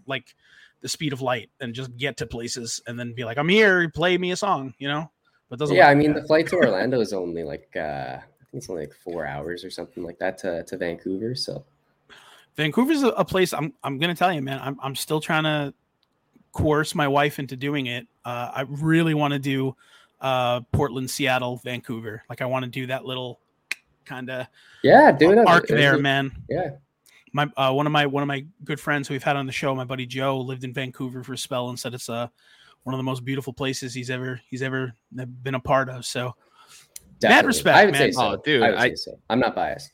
like 0.07 0.37
the 0.83 0.89
speed 0.89 1.13
of 1.13 1.21
light 1.21 1.51
and 1.61 1.75
just 1.75 1.97
get 1.97 2.17
to 2.19 2.27
places 2.27 2.81
and 2.87 2.99
then 2.99 3.13
be 3.13 3.25
like, 3.25 3.39
I'm 3.39 3.49
here, 3.49 3.91
play 3.91 4.17
me 4.17 4.31
a 4.31 4.37
song, 4.37 4.73
you 4.79 4.87
know, 4.87 5.11
but 5.51 5.59
doesn't, 5.59 5.75
yeah, 5.75 5.89
I 5.89 5.97
mean, 5.97 6.15
the 6.15 6.23
flight 6.23 6.47
to 6.49 6.57
Orlando 6.57 7.01
is 7.01 7.13
only 7.13 7.43
like, 7.43 7.69
uh, 7.75 8.19
I 8.19 8.45
think 8.51 8.63
it's 8.63 8.71
only 8.71 8.83
like 8.83 8.95
four 8.95 9.27
hours 9.27 9.65
or 9.65 9.71
something 9.71 10.05
like 10.05 10.21
that 10.21 10.39
to, 10.39 10.63
to 10.63 10.77
Vancouver. 10.77 11.35
So 11.35 11.65
Vancouver's 12.55 13.03
a, 13.03 13.09
a 13.09 13.25
place 13.25 13.53
I'm, 13.53 13.75
I'm 13.83 13.99
going 13.99 14.15
to 14.15 14.19
tell 14.19 14.33
you, 14.33 14.43
man, 14.43 14.61
I'm, 14.63 14.79
I'm 14.81 14.95
still 14.95 15.21
trying 15.21 15.43
to 15.43 15.75
coerce 16.57 16.95
my 16.95 17.07
wife 17.07 17.39
into 17.39 17.55
doing 17.55 17.87
it. 17.87 18.07
Uh, 18.25 18.51
I 18.55 18.65
really 18.67 19.13
want 19.13 19.35
to 19.35 19.39
do 19.39 19.77
uh, 20.23 20.63
Portland, 20.73 21.11
Seattle, 21.11 21.61
Vancouver. 21.63 22.23
Like 22.31 22.41
I 22.41 22.47
want 22.47 22.65
to 22.65 22.71
do 22.71 22.87
that 22.87 23.05
little 23.05 23.41
kind 24.07 24.31
of 24.31 24.47
yeah, 24.83 25.13
do 25.13 25.33
it 25.33 25.47
arc 25.47 25.69
there, 25.69 25.99
man. 25.99 26.33
Yeah. 26.49 26.71
My 27.33 27.47
uh, 27.57 27.73
one 27.73 27.87
of 27.87 27.93
my 27.93 28.07
one 28.07 28.23
of 28.23 28.27
my 28.27 28.47
good 28.65 28.81
friends 28.81 29.07
who 29.07 29.15
we've 29.15 29.23
had 29.23 29.37
on 29.37 29.45
the 29.45 29.53
show, 29.53 29.75
my 29.75 29.85
buddy 29.85 30.07
Joe, 30.07 30.41
lived 30.41 30.65
in 30.65 30.73
Vancouver 30.73 31.23
for 31.23 31.35
a 31.35 31.39
spell 31.39 31.69
and 31.69 31.79
said 31.79 31.93
it's 31.93 32.09
uh, 32.09 32.29
one 32.85 32.95
of 32.95 32.99
the 32.99 33.05
most 33.05 33.25
beautiful 33.25 33.53
places 33.53 33.93
he's 33.93 34.09
ever 34.09 34.41
he's 34.49 34.63
ever 34.63 34.95
been 35.43 35.57
a 35.57 35.61
part 35.61 35.91
of. 35.91 36.07
So, 36.07 36.35
Definitely. 37.19 37.37
mad 37.37 37.47
respect, 37.47 37.77
I 37.77 37.85
would 37.85 37.93
man. 37.93 38.01
Say 38.01 38.13
so. 38.13 38.33
Oh, 38.33 38.37
dude, 38.43 38.63
I, 38.63 38.85
I 38.85 38.95
so. 38.95 39.19
I'm 39.29 39.41
not 39.41 39.55
biased. 39.55 39.91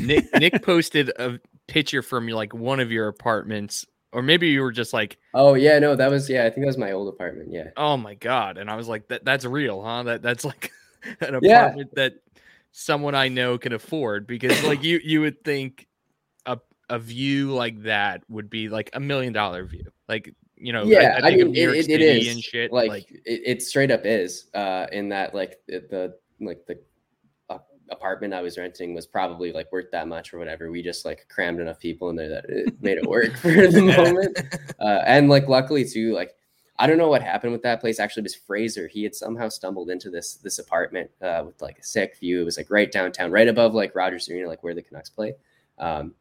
Nick 0.00 0.26
Nick 0.38 0.62
posted 0.62 1.08
a 1.18 1.40
picture 1.66 2.02
from 2.02 2.28
like 2.28 2.54
one 2.54 2.78
of 2.78 2.92
your 2.92 3.08
apartments 3.08 3.84
or 4.16 4.22
maybe 4.22 4.48
you 4.48 4.62
were 4.62 4.72
just 4.72 4.94
like 4.94 5.18
oh 5.34 5.52
yeah 5.52 5.78
no 5.78 5.94
that 5.94 6.10
was 6.10 6.28
yeah 6.28 6.46
i 6.46 6.50
think 6.50 6.62
that 6.62 6.66
was 6.66 6.78
my 6.78 6.92
old 6.92 7.06
apartment 7.06 7.52
yeah 7.52 7.68
oh 7.76 7.98
my 7.98 8.14
god 8.14 8.56
and 8.56 8.70
i 8.70 8.74
was 8.74 8.88
like 8.88 9.06
that 9.08 9.22
that's 9.24 9.44
real 9.44 9.82
huh 9.82 10.02
that 10.02 10.22
that's 10.22 10.44
like 10.44 10.72
an 11.20 11.34
apartment 11.34 11.90
yeah. 11.94 12.08
that 12.08 12.14
someone 12.72 13.14
i 13.14 13.28
know 13.28 13.58
can 13.58 13.74
afford 13.74 14.26
because 14.26 14.64
like 14.64 14.82
you 14.82 14.98
you 15.04 15.20
would 15.20 15.44
think 15.44 15.86
a, 16.46 16.58
a 16.88 16.98
view 16.98 17.52
like 17.52 17.82
that 17.82 18.22
would 18.28 18.48
be 18.48 18.70
like 18.70 18.88
a 18.94 19.00
million 19.00 19.34
dollar 19.34 19.66
view 19.66 19.84
like 20.08 20.34
you 20.56 20.72
know 20.72 20.84
yeah 20.84 21.20
i, 21.22 21.28
I 21.28 21.36
mean 21.36 21.54
it, 21.54 21.90
it 21.90 22.00
is 22.00 22.28
and 22.28 22.42
shit 22.42 22.72
like, 22.72 22.88
like 22.88 23.10
it, 23.10 23.42
it, 23.44 23.62
straight 23.62 23.90
up 23.90 24.06
is 24.06 24.46
uh 24.54 24.86
in 24.92 25.10
that 25.10 25.34
like 25.34 25.60
the 25.66 26.16
like 26.40 26.64
the 26.66 26.78
apartment 27.90 28.34
I 28.34 28.42
was 28.42 28.58
renting 28.58 28.94
was 28.94 29.06
probably 29.06 29.52
like 29.52 29.70
worth 29.72 29.90
that 29.92 30.08
much 30.08 30.32
or 30.32 30.38
whatever. 30.38 30.70
We 30.70 30.82
just 30.82 31.04
like 31.04 31.26
crammed 31.28 31.60
enough 31.60 31.78
people 31.78 32.10
in 32.10 32.16
there 32.16 32.28
that 32.28 32.44
it 32.48 32.74
made 32.80 32.98
it 32.98 33.06
work 33.06 33.36
for 33.36 33.50
the 33.50 33.82
moment. 33.82 34.38
Uh, 34.80 35.02
and 35.06 35.28
like 35.28 35.48
luckily 35.48 35.84
too, 35.84 36.14
like 36.14 36.34
I 36.78 36.86
don't 36.86 36.98
know 36.98 37.08
what 37.08 37.22
happened 37.22 37.52
with 37.52 37.62
that 37.62 37.80
place. 37.80 37.98
Actually, 37.98 38.22
it 38.22 38.24
was 38.24 38.34
Fraser. 38.34 38.86
He 38.88 39.02
had 39.02 39.14
somehow 39.14 39.48
stumbled 39.48 39.90
into 39.90 40.10
this 40.10 40.34
this 40.34 40.58
apartment 40.58 41.10
uh, 41.22 41.44
with 41.46 41.60
like 41.62 41.78
a 41.78 41.84
sick 41.84 42.18
view. 42.18 42.40
It 42.42 42.44
was 42.44 42.56
like 42.56 42.70
right 42.70 42.90
downtown, 42.90 43.30
right 43.30 43.48
above 43.48 43.74
like 43.74 43.94
Rogers 43.94 44.28
Arena, 44.28 44.48
like 44.48 44.62
where 44.62 44.74
the 44.74 44.82
Canucks 44.82 45.10
play. 45.10 45.34
Um, 45.78 46.14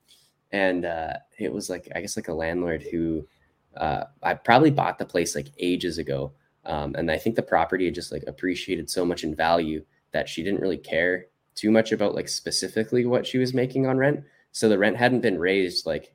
and 0.52 0.86
uh, 0.86 1.14
it 1.40 1.52
was 1.52 1.70
like 1.70 1.88
I 1.96 2.02
guess 2.02 2.16
like 2.16 2.30
a 2.30 2.34
landlord 2.34 2.84
who 2.84 3.28
uh, 3.76 4.06
I 4.24 4.36
probably 4.36 4.72
bought 4.72 4.98
the 4.98 5.06
place 5.06 5.36
like 5.36 5.52
ages 5.60 5.98
ago. 5.98 6.32
Um, 6.66 6.96
and 6.96 7.12
I 7.12 7.18
think 7.18 7.36
the 7.36 7.44
property 7.44 7.86
had 7.86 7.94
just 7.94 8.12
like 8.12 8.24
appreciated 8.26 8.90
so 8.90 9.06
much 9.06 9.24
in 9.24 9.36
value 9.36 9.84
that 10.14 10.30
she 10.30 10.42
didn't 10.42 10.62
really 10.62 10.78
care 10.78 11.28
too 11.56 11.72
much 11.72 11.92
about 11.92 12.16
like 12.16 12.28
specifically 12.28 13.06
what 13.06 13.26
she 13.26 13.38
was 13.38 13.54
making 13.54 13.88
on 13.88 13.98
rent. 13.98 14.24
So 14.52 14.70
the 14.70 14.78
rent 14.78 14.98
hadn't 14.98 15.22
been 15.22 15.40
raised 15.40 15.86
like 15.86 16.14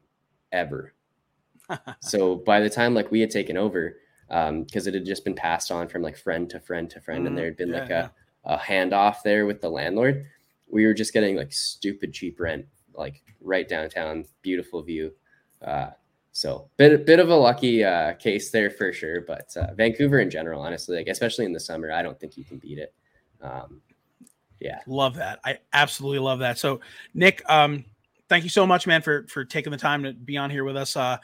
ever. 0.53 0.95
so 2.01 2.37
by 2.37 2.61
the 2.61 2.71
time 2.71 2.95
like 2.95 3.11
we 3.11 3.21
had 3.21 3.31
taken 3.31 3.57
over, 3.57 3.97
um, 4.31 4.63
because 4.63 4.87
it 4.87 4.95
had 4.95 5.05
just 5.05 5.25
been 5.25 5.35
passed 5.35 5.71
on 5.71 5.89
from 5.89 6.03
like 6.03 6.17
friend 6.17 6.49
to 6.51 6.61
friend 6.61 6.89
to 6.91 7.01
friend, 7.01 7.25
mm, 7.25 7.29
and 7.29 7.39
there 7.39 7.47
had 7.47 7.57
been 7.57 7.71
yeah, 7.71 7.81
like 7.81 7.91
a, 7.91 8.13
a 8.45 8.59
handoff 8.59 9.23
there 9.25 9.47
with 9.47 9.61
the 9.61 9.69
landlord, 9.69 10.27
we 10.71 10.87
were 10.87 10.95
just 10.95 11.13
getting 11.13 11.37
like 11.37 11.53
stupid 11.53 12.13
cheap 12.13 12.39
rent, 12.41 12.67
like 12.95 13.23
right 13.41 13.69
downtown, 13.69 14.25
beautiful 14.43 14.83
view. 14.83 15.13
Uh, 15.65 15.91
so 16.33 16.71
bit 16.77 17.05
bit 17.07 17.19
of 17.19 17.29
a 17.29 17.35
lucky 17.35 17.85
uh, 17.85 18.15
case 18.15 18.51
there 18.51 18.71
for 18.71 18.93
sure, 18.93 19.21
but 19.21 19.55
uh, 19.57 19.75
Vancouver 19.75 20.21
in 20.21 20.31
general, 20.31 20.63
honestly, 20.63 20.97
like 20.97 21.09
especially 21.09 21.45
in 21.45 21.53
the 21.53 21.61
summer, 21.61 21.91
I 21.91 22.03
don't 22.03 22.19
think 22.19 22.37
you 22.37 22.45
can 22.45 22.59
beat 22.59 22.79
it. 22.79 22.95
Um, 23.43 23.83
yeah. 24.61 24.81
Love 24.87 25.17
that. 25.17 25.41
I 25.45 25.59
absolutely 25.73 26.19
love 26.19 26.41
that. 26.41 26.59
So 26.59 26.81
nick 27.15 27.43
um 27.49 27.85
thank 28.29 28.45
you 28.45 28.51
so 28.51 28.67
much 28.67 28.87
man 28.87 29.03
for 29.03 29.27
for 29.29 29.45
taking 29.45 29.73
the 29.73 29.79
time 29.79 30.03
to 30.05 30.13
be 30.13 30.37
on 30.37 30.51
here 30.51 30.65
with 30.65 30.77
us. 30.77 30.97
Uh 30.97 31.19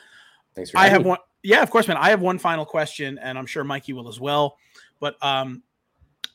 thanks 0.55 0.71
for 0.71 0.79
i 0.79 0.89
have 0.89 1.03
me. 1.03 1.11
one 1.11 1.19
yeah 1.43 1.63
of 1.63 1.71
course 1.71 1.87
man. 1.87 1.97
I 1.97 2.11
have 2.11 2.21
one 2.21 2.39
final 2.39 2.65
question 2.65 3.19
and 3.19 3.39
i'm 3.39 3.47
sure 3.47 3.65
mikey 3.65 3.93
will 3.93 4.09
as 4.09 4.19
well. 4.19 4.57
But 5.01 5.23
um 5.23 5.63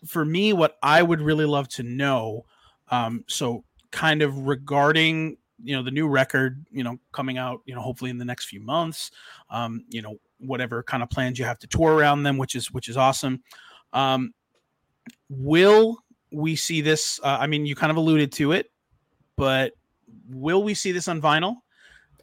for 0.05 0.25
me 0.25 0.53
what 0.53 0.77
i 0.81 1.01
would 1.03 1.21
really 1.21 1.45
love 1.45 1.67
to 1.67 1.83
know 1.83 2.43
um 2.89 3.23
so 3.27 3.63
kind 3.91 4.21
of 4.21 4.47
regarding 4.47 5.37
you 5.63 5.75
know 5.75 5.83
the 5.83 5.91
new 5.91 6.07
record 6.07 6.65
you 6.71 6.83
know 6.83 6.97
coming 7.11 7.37
out 7.37 7.61
you 7.65 7.75
know 7.75 7.81
hopefully 7.81 8.09
in 8.09 8.17
the 8.17 8.25
next 8.25 8.45
few 8.45 8.59
months 8.59 9.11
um 9.51 9.85
you 9.89 10.01
know 10.01 10.15
whatever 10.39 10.81
kind 10.81 11.03
of 11.03 11.09
plans 11.09 11.37
you 11.37 11.45
have 11.45 11.59
to 11.59 11.67
tour 11.67 11.93
around 11.93 12.23
them 12.23 12.37
which 12.37 12.55
is 12.55 12.71
which 12.71 12.89
is 12.89 12.97
awesome. 12.97 13.43
Um 13.93 14.33
will 15.29 15.97
we 16.31 16.55
see 16.55 16.81
this? 16.81 17.19
Uh, 17.23 17.37
I 17.39 17.47
mean, 17.47 17.65
you 17.65 17.75
kind 17.75 17.91
of 17.91 17.97
alluded 17.97 18.31
to 18.33 18.51
it, 18.53 18.71
but 19.35 19.73
will 20.29 20.63
we 20.63 20.73
see 20.73 20.91
this 20.91 21.07
on 21.07 21.21
vinyl? 21.21 21.57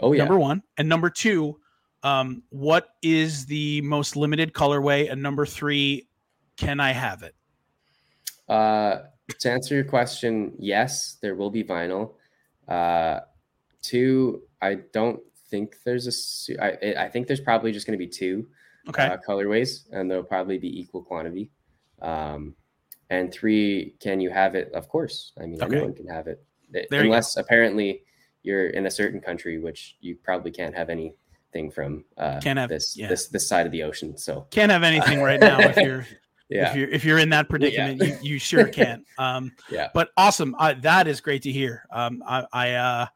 Oh 0.01 0.12
yeah. 0.12 0.24
Number 0.24 0.39
one 0.39 0.62
and 0.76 0.89
number 0.89 1.10
two, 1.10 1.59
um, 2.02 2.43
what 2.51 2.90
is 3.02 3.47
the 3.47 3.80
most 3.82 4.16
limited 4.16 4.52
colorway? 4.52 5.10
And 5.10 5.22
number 5.22 5.44
three, 5.44 6.09
can 6.56 6.80
I 6.80 6.93
have 6.93 7.22
it? 7.22 7.35
Uh, 8.48 9.02
to 9.40 9.51
answer 9.51 9.74
your 9.74 9.85
question, 9.85 10.55
yes, 10.59 11.16
there 11.20 11.35
will 11.35 11.51
be 11.51 11.62
vinyl. 11.64 12.14
Uh, 12.66 13.20
two, 13.82 14.43
I 14.62 14.78
don't 14.93 15.20
think 15.51 15.76
there's 15.85 16.06
a. 16.48 16.62
I, 16.62 17.05
I 17.05 17.09
think 17.09 17.26
there's 17.26 17.40
probably 17.40 17.72
just 17.72 17.86
going 17.86 17.98
to 17.98 18.05
be 18.05 18.10
two 18.10 18.47
okay. 18.89 19.06
uh, 19.06 19.16
colorways, 19.26 19.85
and 19.93 20.10
they'll 20.10 20.22
probably 20.22 20.59
be 20.59 20.80
equal 20.80 21.02
quantity. 21.02 21.51
Um, 22.01 22.55
and 23.10 23.32
three, 23.32 23.94
can 24.01 24.20
you 24.20 24.30
have 24.30 24.55
it? 24.55 24.70
Of 24.72 24.89
course. 24.89 25.32
I 25.40 25.47
mean, 25.47 25.62
okay. 25.62 25.76
anyone 25.76 25.94
can 25.94 26.06
have 26.09 26.26
it, 26.26 26.44
unless 26.90 27.36
you 27.36 27.43
apparently 27.43 28.02
you're 28.43 28.68
in 28.68 28.86
a 28.86 28.90
certain 28.90 29.20
country, 29.20 29.59
which 29.59 29.97
you 30.01 30.16
probably 30.16 30.51
can't 30.51 30.74
have 30.74 30.90
anything 30.90 31.70
from. 31.70 32.05
Uh, 32.16 32.40
can't 32.40 32.59
have 32.59 32.68
this 32.68 32.97
yeah. 32.97 33.09
this 33.09 33.28
this 33.28 33.48
side 33.48 33.66
of 33.66 33.72
the 33.72 33.82
ocean. 33.82 34.16
So 34.16 34.47
can't 34.51 34.72
have 34.72 34.82
anything 34.82 35.20
right 35.22 35.40
now 35.40 35.60
if 35.60 35.76
you're. 35.76 36.06
Yeah. 36.51 36.70
If 36.70 36.76
you're 36.76 36.89
if 36.89 37.05
you're 37.05 37.18
in 37.18 37.28
that 37.28 37.51
predicament, 37.51 38.01
yeah. 38.01 38.06
you, 38.06 38.18
you 38.22 38.39
sure 38.39 38.68
can. 38.68 39.05
Um, 39.18 39.52
yeah. 39.70 39.90
But 39.93 40.09
awesome. 40.16 40.56
Uh, 40.59 40.76
that 40.80 41.06
is 41.06 41.20
great 41.20 41.43
to 41.43 41.52
hear. 41.52 41.85
Um, 41.93 42.22
I, 42.26 42.47
I 42.51 42.72
uh, 42.72 43.06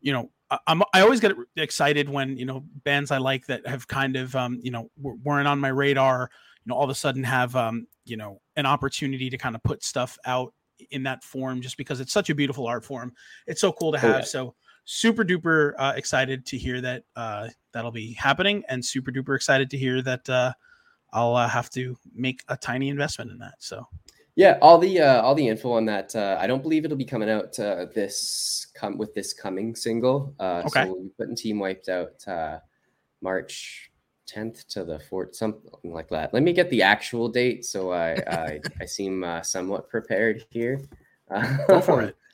you 0.00 0.12
know, 0.12 0.30
I, 0.48 0.58
I'm 0.64 0.82
I 0.94 1.00
always 1.00 1.18
get 1.18 1.32
excited 1.56 2.08
when 2.08 2.36
you 2.36 2.44
know 2.44 2.64
bands 2.84 3.10
I 3.10 3.18
like 3.18 3.46
that 3.46 3.66
have 3.66 3.88
kind 3.88 4.14
of 4.14 4.36
um, 4.36 4.60
you 4.62 4.70
know 4.70 4.92
weren't 4.96 5.48
on 5.48 5.58
my 5.58 5.70
radar. 5.70 6.30
You 6.68 6.74
know, 6.74 6.76
all 6.76 6.84
of 6.84 6.90
a 6.90 6.94
sudden 6.94 7.24
have 7.24 7.56
um, 7.56 7.86
you 8.04 8.18
know 8.18 8.42
an 8.56 8.66
opportunity 8.66 9.30
to 9.30 9.38
kind 9.38 9.54
of 9.54 9.62
put 9.62 9.82
stuff 9.82 10.18
out 10.26 10.52
in 10.90 11.02
that 11.04 11.24
form 11.24 11.62
just 11.62 11.78
because 11.78 11.98
it's 11.98 12.12
such 12.12 12.28
a 12.30 12.34
beautiful 12.34 12.66
art 12.66 12.84
form 12.84 13.12
it's 13.46 13.60
so 13.60 13.72
cool 13.72 13.90
to 13.90 13.98
have 13.98 14.14
oh, 14.14 14.18
yeah. 14.18 14.24
so 14.24 14.54
super 14.84 15.24
duper 15.24 15.72
uh, 15.78 15.92
excited 15.96 16.46
to 16.46 16.56
hear 16.56 16.80
that 16.80 17.02
uh, 17.16 17.48
that'll 17.72 17.90
be 17.90 18.12
happening 18.12 18.62
and 18.68 18.84
super 18.84 19.10
duper 19.10 19.34
excited 19.34 19.70
to 19.70 19.76
hear 19.76 20.02
that 20.02 20.28
uh, 20.28 20.52
i'll 21.12 21.34
uh, 21.34 21.48
have 21.48 21.68
to 21.70 21.96
make 22.14 22.44
a 22.48 22.56
tiny 22.56 22.88
investment 22.88 23.30
in 23.30 23.38
that 23.38 23.54
so 23.58 23.86
yeah 24.36 24.56
all 24.62 24.78
the 24.78 25.00
uh, 25.00 25.20
all 25.22 25.34
the 25.34 25.48
info 25.48 25.72
on 25.72 25.84
that 25.84 26.14
uh, 26.14 26.36
i 26.38 26.46
don't 26.46 26.62
believe 26.62 26.84
it'll 26.84 26.96
be 26.96 27.04
coming 27.04 27.28
out 27.28 27.52
this 27.54 28.68
come 28.74 28.96
with 28.96 29.12
this 29.14 29.32
coming 29.32 29.74
single 29.74 30.34
okay. 30.40 30.84
so 30.84 30.86
we'll 30.86 31.02
be 31.02 31.10
putting 31.18 31.34
team 31.34 31.58
wiped 31.58 31.88
out 31.88 32.24
march 33.20 33.87
10th 34.28 34.66
to 34.68 34.84
the 34.84 35.00
4th, 35.10 35.34
something 35.34 35.92
like 35.92 36.08
that. 36.10 36.34
Let 36.34 36.42
me 36.42 36.52
get 36.52 36.68
the 36.70 36.82
actual 36.82 37.28
date 37.28 37.64
so 37.64 37.92
I 37.92 38.12
I, 38.30 38.60
I 38.80 38.84
seem 38.84 39.24
uh, 39.24 39.42
somewhat 39.42 39.88
prepared 39.88 40.44
here. 40.50 40.80
Go 41.66 41.80
for 41.80 42.02
it. 42.02 42.16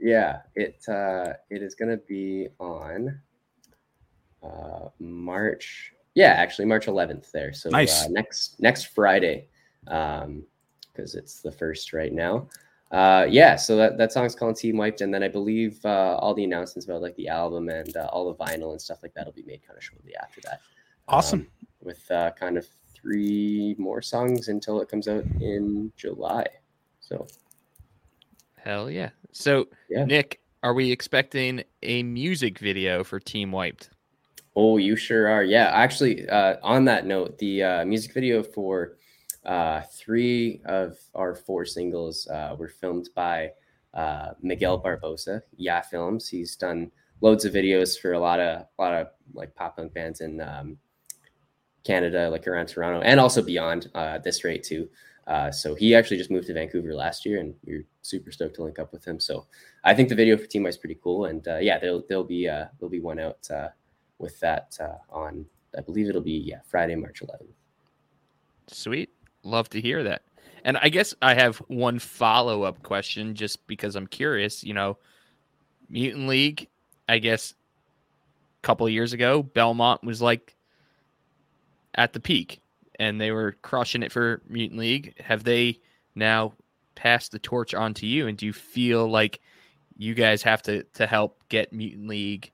Yeah, 0.00 0.42
it 0.54 0.80
uh, 0.88 1.32
it 1.50 1.60
is 1.60 1.74
going 1.74 1.90
to 1.90 1.96
be 1.96 2.46
on 2.60 3.20
uh, 4.42 4.90
March. 5.00 5.92
Yeah, 6.14 6.34
actually 6.34 6.66
March 6.66 6.86
11th 6.86 7.30
there. 7.32 7.52
So 7.52 7.68
nice. 7.68 8.04
uh, 8.04 8.08
next 8.10 8.60
next 8.60 8.94
Friday, 8.94 9.48
um, 9.88 10.44
because 10.92 11.14
it's 11.14 11.40
the 11.40 11.50
first 11.50 11.92
right 11.92 12.12
now. 12.12 12.48
uh, 12.92 13.26
yeah, 13.28 13.56
so 13.56 13.76
that, 13.76 13.98
that 13.98 14.12
song's 14.12 14.34
called 14.34 14.56
Team 14.56 14.76
Wiped, 14.76 15.00
and 15.00 15.12
then 15.12 15.22
I 15.22 15.28
believe 15.28 15.84
uh, 15.84 16.16
all 16.20 16.32
the 16.32 16.44
announcements 16.44 16.86
about 16.86 17.02
like 17.02 17.16
the 17.16 17.28
album 17.28 17.68
and 17.68 17.96
uh, 17.96 18.08
all 18.12 18.32
the 18.32 18.44
vinyl 18.44 18.70
and 18.70 18.80
stuff 18.80 18.98
like 19.02 19.14
that 19.14 19.26
will 19.26 19.32
be 19.32 19.42
made 19.42 19.66
kind 19.66 19.76
of 19.76 19.84
shortly 19.84 20.14
after 20.16 20.40
that. 20.42 20.60
Awesome. 21.08 21.40
Um, 21.40 21.48
with 21.82 22.10
uh, 22.10 22.30
kind 22.32 22.58
of 22.58 22.66
three 22.94 23.74
more 23.78 24.02
songs 24.02 24.48
until 24.48 24.80
it 24.80 24.88
comes 24.88 25.08
out 25.08 25.24
in 25.40 25.92
July. 25.96 26.46
So, 27.00 27.26
hell 28.56 28.90
yeah! 28.90 29.10
So, 29.32 29.68
yeah. 29.88 30.04
Nick, 30.04 30.40
are 30.62 30.74
we 30.74 30.90
expecting 30.90 31.62
a 31.82 32.02
music 32.02 32.58
video 32.58 33.04
for 33.04 33.20
Team 33.20 33.52
Wiped? 33.52 33.90
Oh, 34.56 34.76
you 34.76 34.96
sure 34.96 35.28
are. 35.28 35.44
Yeah, 35.44 35.70
actually, 35.72 36.28
uh, 36.28 36.56
on 36.62 36.84
that 36.86 37.06
note, 37.06 37.38
the 37.38 37.62
uh, 37.62 37.84
music 37.84 38.12
video 38.12 38.42
for 38.42 38.96
uh, 39.46 39.82
three 39.92 40.60
of 40.66 40.98
our 41.14 41.34
four 41.34 41.64
singles 41.64 42.26
uh, 42.28 42.56
were 42.58 42.68
filmed 42.68 43.08
by 43.14 43.52
uh, 43.94 44.32
Miguel 44.42 44.82
Barbosa, 44.82 45.42
Yeah 45.56 45.80
Films. 45.80 46.28
He's 46.28 46.56
done 46.56 46.90
loads 47.20 47.44
of 47.44 47.54
videos 47.54 47.98
for 47.98 48.12
a 48.12 48.18
lot 48.18 48.40
of 48.40 48.62
a 48.62 48.82
lot 48.82 48.94
of 48.94 49.08
like 49.32 49.54
pop 49.54 49.76
punk 49.76 49.94
bands 49.94 50.20
and 50.20 50.42
um, 50.42 50.78
Canada, 51.88 52.28
like 52.28 52.46
around 52.46 52.66
Toronto, 52.66 53.00
and 53.00 53.18
also 53.18 53.40
beyond 53.42 53.90
uh, 53.94 54.18
this 54.18 54.44
rate 54.44 54.62
too. 54.62 54.88
Uh, 55.26 55.50
so 55.50 55.74
he 55.74 55.94
actually 55.94 56.18
just 56.18 56.30
moved 56.30 56.46
to 56.46 56.52
Vancouver 56.52 56.94
last 56.94 57.24
year, 57.24 57.40
and 57.40 57.54
we 57.64 57.74
are 57.76 57.84
super 58.02 58.30
stoked 58.30 58.56
to 58.56 58.62
link 58.62 58.78
up 58.78 58.92
with 58.92 59.06
him. 59.06 59.18
So 59.18 59.46
I 59.84 59.94
think 59.94 60.10
the 60.10 60.14
video 60.14 60.36
for 60.36 60.44
Team 60.44 60.66
is 60.66 60.76
pretty 60.76 60.98
cool, 61.02 61.24
and 61.24 61.46
uh, 61.48 61.56
yeah, 61.56 61.78
there'll 61.78 62.04
there'll 62.06 62.24
be 62.24 62.46
uh, 62.46 62.66
there'll 62.78 62.90
be 62.90 63.00
one 63.00 63.18
out 63.18 63.38
uh, 63.50 63.68
with 64.18 64.38
that 64.40 64.76
uh, 64.80 64.98
on 65.08 65.46
I 65.76 65.80
believe 65.80 66.10
it'll 66.10 66.20
be 66.20 66.32
yeah 66.38 66.60
Friday, 66.66 66.94
March 66.94 67.22
11th. 67.22 67.48
Sweet. 68.68 69.10
Love 69.42 69.70
to 69.70 69.80
hear 69.80 70.02
that. 70.02 70.22
And 70.64 70.76
I 70.76 70.90
guess 70.90 71.14
I 71.22 71.32
have 71.34 71.56
one 71.68 71.98
follow 71.98 72.64
up 72.64 72.82
question 72.82 73.34
just 73.34 73.66
because 73.66 73.96
I'm 73.96 74.06
curious. 74.06 74.62
You 74.62 74.74
know, 74.74 74.98
Mutant 75.88 76.28
League, 76.28 76.68
I 77.08 77.18
guess 77.18 77.54
a 78.62 78.66
couple 78.66 78.86
years 78.90 79.14
ago, 79.14 79.42
Belmont 79.42 80.04
was 80.04 80.20
like 80.20 80.54
at 81.98 82.12
the 82.14 82.20
peak 82.20 82.62
and 82.98 83.20
they 83.20 83.32
were 83.32 83.56
crushing 83.60 84.02
it 84.02 84.12
for 84.12 84.40
Mutant 84.48 84.80
League. 84.80 85.14
Have 85.20 85.44
they 85.44 85.80
now 86.14 86.54
passed 86.94 87.32
the 87.32 87.38
torch 87.38 87.74
on 87.74 87.92
to 87.94 88.06
you? 88.06 88.28
And 88.28 88.38
do 88.38 88.46
you 88.46 88.52
feel 88.52 89.06
like 89.08 89.40
you 89.96 90.14
guys 90.14 90.42
have 90.44 90.62
to, 90.62 90.84
to 90.94 91.06
help 91.06 91.42
get 91.48 91.72
Mutant 91.72 92.08
League 92.08 92.52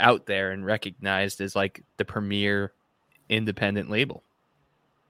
out 0.00 0.26
there 0.26 0.50
and 0.50 0.66
recognized 0.66 1.40
as 1.40 1.56
like 1.56 1.82
the 1.96 2.04
premier 2.04 2.72
independent 3.28 3.90
label? 3.90 4.24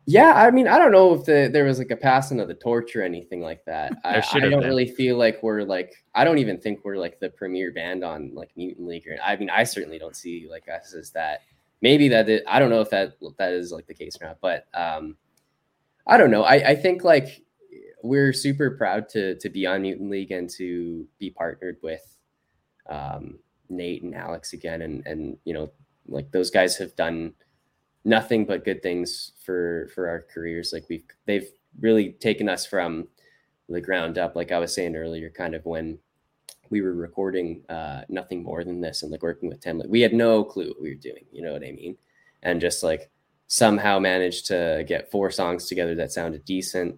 Yeah, 0.07 0.33
I 0.35 0.51
mean, 0.51 0.69
I 0.69 0.79
don't 0.79 0.93
know 0.93 1.13
if 1.13 1.25
the, 1.27 1.51
there 1.53 1.65
was 1.65 1.79
like 1.79 1.91
a 1.91 1.97
passing 1.97 2.41
of 2.41 2.49
the 2.49 2.55
torch 2.55 2.97
or 2.97 3.03
anything 3.03 3.43
like 3.43 3.63
that. 3.67 3.93
I, 4.05 4.23
I, 4.33 4.41
don't 4.41 4.61
been. 4.61 4.69
really 4.69 4.91
feel 4.91 5.19
like 5.19 5.43
we're 5.43 5.65
like 5.65 5.93
I 6.15 6.25
don't 6.25 6.39
even 6.39 6.59
think 6.59 6.81
we're 6.83 6.97
like 6.97 7.21
the 7.21 7.29
premier 7.29 7.73
band 7.73 8.03
on 8.03 8.35
like 8.35 8.51
Mutant 8.57 8.89
League. 8.89 9.07
Or, 9.07 9.19
I 9.23 9.37
mean, 9.37 9.51
I 9.51 9.65
certainly 9.65 9.99
don't 9.99 10.17
see 10.17 10.49
like 10.51 10.67
us 10.67 10.95
as 10.95 11.11
that. 11.11 11.43
Maybe 11.81 12.09
that 12.09 12.29
I 12.47 12.59
don't 12.59 12.71
know 12.71 12.81
if 12.81 12.91
that 12.91 13.15
that 13.39 13.53
is 13.53 13.71
like 13.71 13.87
the 13.87 13.95
case 13.95 14.17
or 14.21 14.27
not, 14.27 14.39
but 14.41 14.67
um, 14.75 15.17
I 16.07 16.17
don't 16.17 16.31
know. 16.31 16.43
I, 16.43 16.71
I 16.71 16.75
think 16.75 17.05
like 17.05 17.43
we're 18.03 18.33
super 18.33 18.71
proud 18.73 19.09
to 19.11 19.37
to 19.39 19.49
be 19.49 19.67
on 19.67 19.83
Mutant 19.83 20.11
League 20.11 20.33
and 20.33 20.51
to 20.51 21.07
be 21.19 21.31
partnered 21.31 21.77
with 21.83 22.17
um, 22.89 23.39
Nate 23.69 24.03
and 24.03 24.15
Alex 24.15 24.53
again, 24.53 24.83
and 24.83 25.07
and 25.07 25.39
you 25.45 25.55
know 25.55 25.71
like 26.09 26.31
those 26.33 26.51
guys 26.51 26.77
have 26.79 26.97
done 26.97 27.35
nothing 28.05 28.45
but 28.45 28.65
good 28.65 28.83
things 28.83 29.33
for 29.45 29.89
for 29.95 30.09
our 30.09 30.23
careers. 30.23 30.73
Like 30.73 30.87
we've 30.89 31.05
they've 31.27 31.49
really 31.81 32.13
taken 32.13 32.49
us 32.49 32.67
from 32.67 33.09
the 33.69 33.81
ground 33.81 34.19
up. 34.19 34.35
Like 34.35 34.51
I 34.51 34.59
was 34.59 34.75
saying 34.75 34.97
earlier, 34.97 35.31
kind 35.31 35.55
of 35.55 35.65
when 35.65 35.99
we 36.71 36.81
were 36.81 36.93
recording 36.93 37.63
uh, 37.69 38.03
nothing 38.09 38.43
more 38.43 38.65
than 38.65 38.81
this 38.81 39.03
and 39.03 39.13
like 39.13 39.23
working 39.23 39.49
with 39.49 39.61
Tim, 39.61 39.79
like 39.79 39.89
we 39.89 40.01
had 40.01 40.13
no 40.13 40.45
clue 40.45 40.69
what 40.69 40.81
we 40.81 40.91
were 40.91 41.01
doing. 41.01 41.25
You 41.33 41.43
know 41.43 41.53
what 41.53 41.65
I 41.65 41.73
mean? 41.73 41.97
And 42.43 42.61
just 42.61 42.83
like 42.83 43.11
somehow 43.47 43.99
managed 43.99 44.47
to 44.47 44.85
get 44.87 45.11
four 45.11 45.31
songs 45.31 45.67
together 45.67 45.95
that 45.97 46.13
sounded 46.13 46.45
decent. 46.45 46.97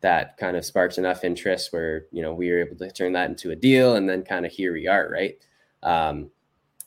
That 0.00 0.36
kind 0.36 0.56
of 0.56 0.64
sparked 0.64 0.98
enough 0.98 1.22
interest 1.22 1.72
where 1.72 2.06
you 2.10 2.22
know 2.22 2.34
we 2.34 2.50
were 2.50 2.58
able 2.58 2.76
to 2.76 2.90
turn 2.90 3.12
that 3.12 3.30
into 3.30 3.52
a 3.52 3.56
deal, 3.56 3.96
and 3.96 4.08
then 4.08 4.24
kind 4.24 4.44
of 4.44 4.52
here 4.52 4.72
we 4.72 4.88
are, 4.88 5.08
right? 5.08 5.36
Um, 5.82 6.30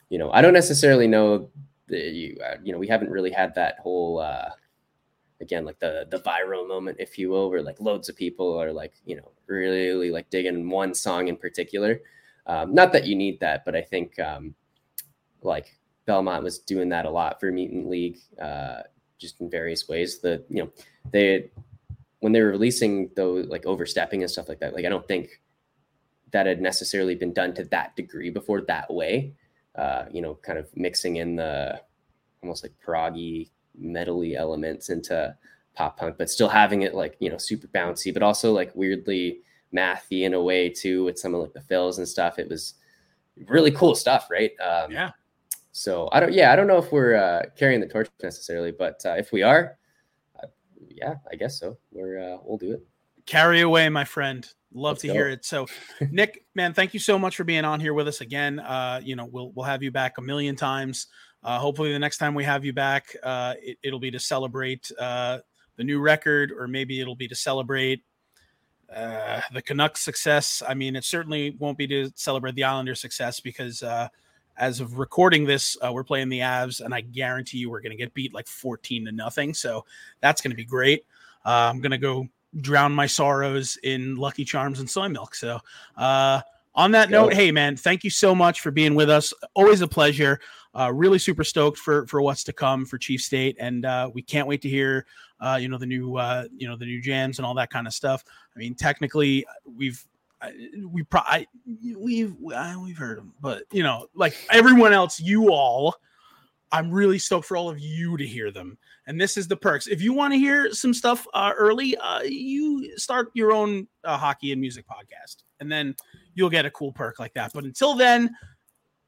you 0.10 0.18
know, 0.18 0.32
I 0.32 0.42
don't 0.42 0.54
necessarily 0.54 1.08
know 1.08 1.50
the, 1.88 1.98
you, 1.98 2.38
uh, 2.44 2.56
you 2.64 2.72
know, 2.72 2.78
we 2.80 2.88
haven't 2.88 3.12
really 3.12 3.32
had 3.32 3.56
that 3.56 3.80
whole, 3.80 4.20
uh, 4.20 4.50
again, 5.42 5.66
like 5.66 5.80
the, 5.80 6.08
the 6.10 6.20
viral 6.20 6.68
moment, 6.68 6.98
if 7.00 7.18
you 7.18 7.30
will, 7.30 7.50
where 7.50 7.62
like 7.62 7.80
loads 7.80 8.10
of 8.10 8.16
people 8.16 8.60
are 8.60 8.72
like, 8.72 8.94
you 9.06 9.16
know, 9.16 9.32
really, 9.48 9.88
really 9.88 10.12
like 10.12 10.30
digging 10.30 10.70
one 10.70 10.94
song 10.94 11.28
in 11.28 11.38
particular. 11.38 12.00
Um, 12.48 12.74
not 12.74 12.92
that 12.94 13.06
you 13.06 13.16
need 13.16 13.40
that, 13.40 13.66
but 13.66 13.76
I 13.76 13.82
think, 13.82 14.20
um, 14.20 14.54
like 15.42 15.78
Belmont 16.06 16.44
was 16.44 16.60
doing 16.60 16.90
that 16.90 17.06
a 17.06 17.10
lot 17.10 17.40
for 17.40 17.52
Mutant 17.52 17.90
League, 17.90 18.20
uh, 18.42 18.82
just 19.18 19.42
in 19.42 19.50
various 19.50 19.88
ways. 19.88 20.20
The, 20.20 20.44
you 20.50 20.64
know, 20.64 20.70
they, 21.12 21.50
when 22.20 22.34
they 22.34 22.42
were 22.42 22.52
releasing 22.52 23.10
those 23.16 23.48
like 23.48 23.66
overstepping 23.66 24.22
and 24.22 24.32
stuff 24.32 24.50
like 24.50 24.60
that, 24.60 24.74
like 24.74 24.86
I 24.86 24.90
don't 24.90 25.08
think 25.08 25.42
that 26.32 26.46
had 26.46 26.62
necessarily 26.62 27.16
been 27.16 27.34
done 27.34 27.54
to 27.56 27.64
that 27.66 27.96
degree 27.96 28.30
before 28.30 28.62
that 28.62 28.94
way 28.94 29.34
uh, 29.78 30.06
you 30.12 30.22
know, 30.22 30.36
kind 30.36 30.58
of 30.58 30.68
mixing 30.76 31.18
in 31.18 31.36
the 31.36 31.80
almost 32.42 32.64
like 32.64 32.74
proggy 32.86 33.50
metally 33.82 34.36
elements 34.36 34.90
into 34.90 35.36
pop 35.76 35.98
punk, 35.98 36.18
but 36.18 36.30
still 36.30 36.48
having 36.48 36.84
it 36.84 36.96
like, 36.96 37.18
you 37.20 37.30
know, 37.30 37.38
super 37.38 37.68
bouncy, 37.68 38.14
but 38.14 38.24
also 38.24 38.54
like 38.54 38.72
weirdly 38.76 39.42
mathy 39.76 40.24
in 40.24 40.34
a 40.34 40.42
way 40.42 40.70
too, 40.70 41.04
with 41.04 41.20
some 41.20 41.34
of 41.34 41.42
like 41.42 41.54
the 41.54 41.62
fills 41.62 41.98
and 41.98 42.08
stuff. 42.08 42.40
It 42.40 42.50
was 42.50 42.76
really 43.48 43.72
cool 43.72 43.96
stuff, 43.96 44.30
right? 44.30 44.52
Um, 44.60 44.92
yeah. 44.92 45.12
So 45.72 46.08
I 46.14 46.20
don't, 46.20 46.34
yeah, 46.34 46.54
I 46.54 46.56
don't 46.56 46.68
know 46.68 46.78
if 46.78 46.92
we're 46.92 47.16
uh, 47.16 47.44
carrying 47.58 47.82
the 47.82 47.88
torch 47.88 48.10
necessarily, 48.24 48.72
but 48.72 49.02
uh, 49.06 49.16
if 49.18 49.34
we 49.34 49.44
are, 49.44 49.78
uh, 50.42 50.48
yeah, 50.90 51.16
I 51.30 51.36
guess 51.36 51.60
so. 51.60 51.78
We're, 51.92 52.20
uh, 52.20 52.38
we'll 52.44 52.58
do 52.58 52.72
it. 52.72 52.88
Carry 53.26 53.62
away, 53.62 53.90
my 53.90 54.06
friend. 54.06 54.48
Love 54.74 54.94
Let's 54.94 55.02
to 55.02 55.08
go. 55.08 55.14
hear 55.14 55.30
it. 55.30 55.44
So, 55.44 55.68
Nick, 56.12 56.46
man, 56.54 56.74
thank 56.74 56.94
you 56.94 57.00
so 57.00 57.20
much 57.20 57.36
for 57.36 57.44
being 57.44 57.66
on 57.66 57.80
here 57.80 57.94
with 57.94 58.08
us 58.08 58.22
again. 58.22 58.60
Uh, 58.60 59.02
you 59.04 59.16
know, 59.16 59.26
we'll 59.26 59.52
we'll 59.54 59.66
have 59.66 59.82
you 59.82 59.92
back 59.92 60.18
a 60.18 60.22
million 60.22 60.56
times. 60.56 61.08
Uh, 61.44 61.60
hopefully, 61.60 61.92
the 61.94 62.00
next 62.00 62.18
time 62.18 62.34
we 62.34 62.44
have 62.44 62.66
you 62.66 62.74
back, 62.74 63.16
uh, 63.24 63.54
it, 63.62 63.92
will 63.92 64.00
be 64.00 64.12
to 64.12 64.20
celebrate 64.20 64.92
uh, 65.00 65.40
the 65.78 65.84
new 65.84 66.00
record, 66.00 66.52
or 66.52 66.68
maybe 66.68 67.00
it'll 67.00 67.16
be 67.16 67.28
to 67.28 67.36
celebrate 67.36 68.04
uh, 68.94 69.42
the 69.54 69.62
Canucks' 69.62 70.02
success. 70.02 70.62
I 70.68 70.74
mean, 70.74 70.96
it 70.96 71.04
certainly 71.04 71.56
won't 71.60 71.78
be 71.78 71.88
to 71.88 72.12
celebrate 72.16 72.56
the 72.56 72.64
Islanders' 72.64 73.00
success 73.00 73.40
because, 73.40 73.84
uh, 73.84 74.08
as 74.58 74.80
of 74.80 74.98
recording 74.98 75.46
this, 75.46 75.78
uh, 75.86 75.92
we're 75.92 76.04
playing 76.04 76.30
the 76.30 76.40
Avs, 76.40 76.80
and 76.80 76.94
I 76.94 77.02
guarantee 77.02 77.58
you 77.58 77.70
we're 77.70 77.82
going 77.82 77.92
to 77.92 77.98
get 77.98 78.14
beat 78.14 78.34
like 78.34 78.48
fourteen 78.48 79.06
to 79.06 79.12
nothing. 79.12 79.54
So 79.54 79.86
that's 80.22 80.42
going 80.42 80.52
to 80.52 80.56
be 80.56 80.66
great. 80.66 81.06
Uh, 81.46 81.70
I'm 81.72 81.82
going 81.82 81.92
to 81.92 81.98
go 81.98 82.28
drown 82.62 82.94
my 82.94 83.06
sorrows 83.06 83.78
in 83.84 84.16
Lucky 84.16 84.46
Charms 84.46 84.80
and 84.80 84.90
soy 84.90 85.10
milk. 85.10 85.36
So, 85.36 85.60
uh, 85.98 86.42
on 86.74 86.92
that 86.92 87.10
note, 87.10 87.34
hey 87.34 87.52
man, 87.52 87.76
thank 87.76 88.04
you 88.04 88.10
so 88.10 88.34
much 88.34 88.62
for 88.62 88.72
being 88.72 88.96
with 88.96 89.10
us. 89.10 89.34
Always 89.54 89.82
a 89.82 89.88
pleasure. 89.88 90.40
Uh, 90.74 90.92
really 90.92 91.20
super 91.20 91.44
stoked 91.44 91.78
for 91.78 92.06
for 92.08 92.22
what's 92.22 92.44
to 92.44 92.54
come 92.54 92.86
for 92.86 92.98
Chief 92.98 93.22
State, 93.22 93.56
and 93.60 93.86
uh, 93.86 94.10
we 94.14 94.22
can't 94.22 94.48
wait 94.48 94.62
to 94.62 94.70
hear 94.70 95.06
uh, 95.40 95.58
you 95.62 95.68
know 95.68 95.78
the 95.78 95.86
new 95.86 96.16
uh, 96.18 96.46
you 96.56 96.68
know 96.68 96.76
the 96.76 96.86
new 96.86 97.02
jams 97.02 97.40
and 97.40 97.46
all 97.46 97.54
that 97.56 97.70
kind 97.70 97.88
of 97.88 97.94
stuff. 97.94 98.24
I 98.56 98.60
mean, 98.60 98.76
technically, 98.76 99.46
we've 99.66 100.06
we 100.88 101.04
probably 101.04 101.48
we've 101.98 102.36
we've 102.40 102.98
heard 102.98 103.18
them, 103.18 103.34
but 103.42 103.64
you 103.72 103.84
know, 103.84 104.08
like 104.14 104.36
everyone 104.52 104.94
else, 104.94 105.20
you 105.20 105.52
all 105.52 105.96
I'm 106.72 106.92
really 106.92 107.20
stoked 107.20 107.48
for 107.48 107.56
all 107.56 107.70
of 107.70 107.80
you 107.80 108.18
to 108.18 108.26
hear 108.26 108.52
them. 108.52 108.78
And 109.08 109.20
this 109.22 109.38
is 109.38 109.48
the 109.48 109.56
perks. 109.56 109.88
If 109.88 110.02
you 110.02 110.14
want 110.14 110.34
to 110.34 110.38
hear 110.38 110.74
some 110.74 110.94
stuff 110.94 111.26
uh, 111.34 111.54
early, 111.56 111.96
uh, 111.98 112.24
you 112.24 112.98
start 112.98 113.30
your 113.34 113.54
own 113.54 113.88
uh, 114.04 114.18
hockey 114.18 114.52
and 114.52 114.60
music 114.60 114.86
podcast, 114.86 115.44
and 115.60 115.72
then 115.72 115.96
you'll 116.34 116.50
get 116.50 116.66
a 116.66 116.72
cool 116.72 116.92
perk 116.92 117.18
like 117.20 117.34
that. 117.36 117.52
But 117.54 117.64
until 117.64 117.96
then, 117.96 118.36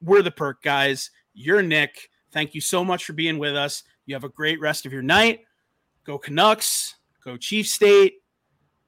we're 0.00 0.22
the 0.22 0.30
perk 0.30 0.62
guys. 0.62 1.10
You're 1.34 1.62
Nick. 1.62 2.08
Thank 2.32 2.54
you 2.54 2.60
so 2.60 2.84
much 2.84 3.04
for 3.04 3.12
being 3.12 3.38
with 3.38 3.54
us. 3.56 3.82
You 4.06 4.14
have 4.14 4.24
a 4.24 4.30
great 4.30 4.60
rest 4.60 4.86
of 4.86 4.92
your 4.92 5.02
night. 5.02 5.40
Go 6.08 6.16
Canucks. 6.16 6.94
Go 7.22 7.36
Chief 7.36 7.68
State. 7.68 8.22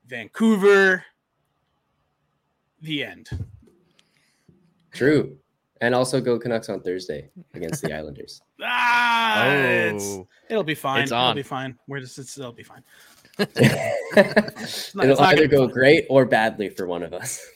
Vancouver. 0.06 1.04
The 2.80 3.04
end. 3.04 3.28
True. 4.90 5.36
And 5.82 5.94
also 5.94 6.22
go 6.22 6.38
Canucks 6.38 6.70
on 6.70 6.80
Thursday 6.80 7.28
against 7.52 7.82
the 7.82 7.92
Islanders. 7.96 8.40
ah, 8.62 9.44
oh, 9.44 10.26
it'll 10.48 10.64
be 10.64 10.74
fine. 10.74 11.02
It's 11.02 11.12
it'll 11.12 11.34
be 11.34 11.42
fine. 11.42 11.78
We're 11.86 12.00
just 12.00 12.18
it's, 12.18 12.38
it'll 12.38 12.52
be 12.52 12.62
fine. 12.62 12.82
it'll 13.38 15.20
either 15.20 15.46
go 15.46 15.66
great 15.66 16.06
or 16.08 16.24
badly 16.24 16.70
for 16.70 16.86
one 16.86 17.02
of 17.02 17.12
us. 17.12 17.46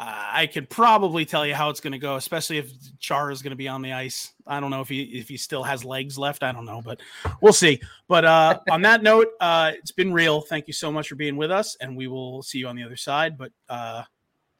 I 0.00 0.46
could 0.46 0.70
probably 0.70 1.24
tell 1.24 1.44
you 1.44 1.54
how 1.54 1.70
it's 1.70 1.80
going 1.80 1.92
to 1.92 1.98
go, 1.98 2.14
especially 2.14 2.58
if 2.58 2.70
Chara 3.00 3.32
is 3.32 3.42
going 3.42 3.50
to 3.50 3.56
be 3.56 3.66
on 3.66 3.82
the 3.82 3.92
ice. 3.92 4.32
I 4.46 4.60
don't 4.60 4.70
know 4.70 4.80
if 4.80 4.88
he 4.88 5.02
if 5.02 5.28
he 5.28 5.36
still 5.36 5.64
has 5.64 5.84
legs 5.84 6.16
left. 6.16 6.44
I 6.44 6.52
don't 6.52 6.64
know, 6.64 6.80
but 6.80 7.00
we'll 7.40 7.52
see. 7.52 7.80
But 8.06 8.24
uh, 8.24 8.60
on 8.70 8.82
that 8.82 9.02
note, 9.02 9.28
uh, 9.40 9.72
it's 9.74 9.90
been 9.90 10.12
real. 10.12 10.40
Thank 10.40 10.68
you 10.68 10.72
so 10.72 10.92
much 10.92 11.08
for 11.08 11.16
being 11.16 11.36
with 11.36 11.50
us, 11.50 11.76
and 11.80 11.96
we 11.96 12.06
will 12.06 12.42
see 12.44 12.58
you 12.58 12.68
on 12.68 12.76
the 12.76 12.84
other 12.84 12.96
side. 12.96 13.36
But 13.36 13.50
uh, 13.68 14.04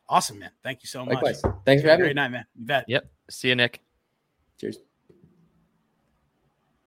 awesome, 0.09 0.40
man. 0.40 0.51
Thank 0.65 0.82
you 0.82 0.89
so 0.89 1.05
much. 1.05 1.15
Likewise. 1.15 1.43
Thanks 1.65 1.82
for 1.82 1.89
having 1.89 2.02
me. 2.02 2.06
Great 2.09 2.16
night, 2.16 2.31
man. 2.31 2.47
You 2.56 2.66
bet. 2.66 2.85
Yep. 2.89 3.09
See 3.31 3.48
you, 3.48 3.55
Nick. 3.55 3.81
Cheers. 4.60 4.78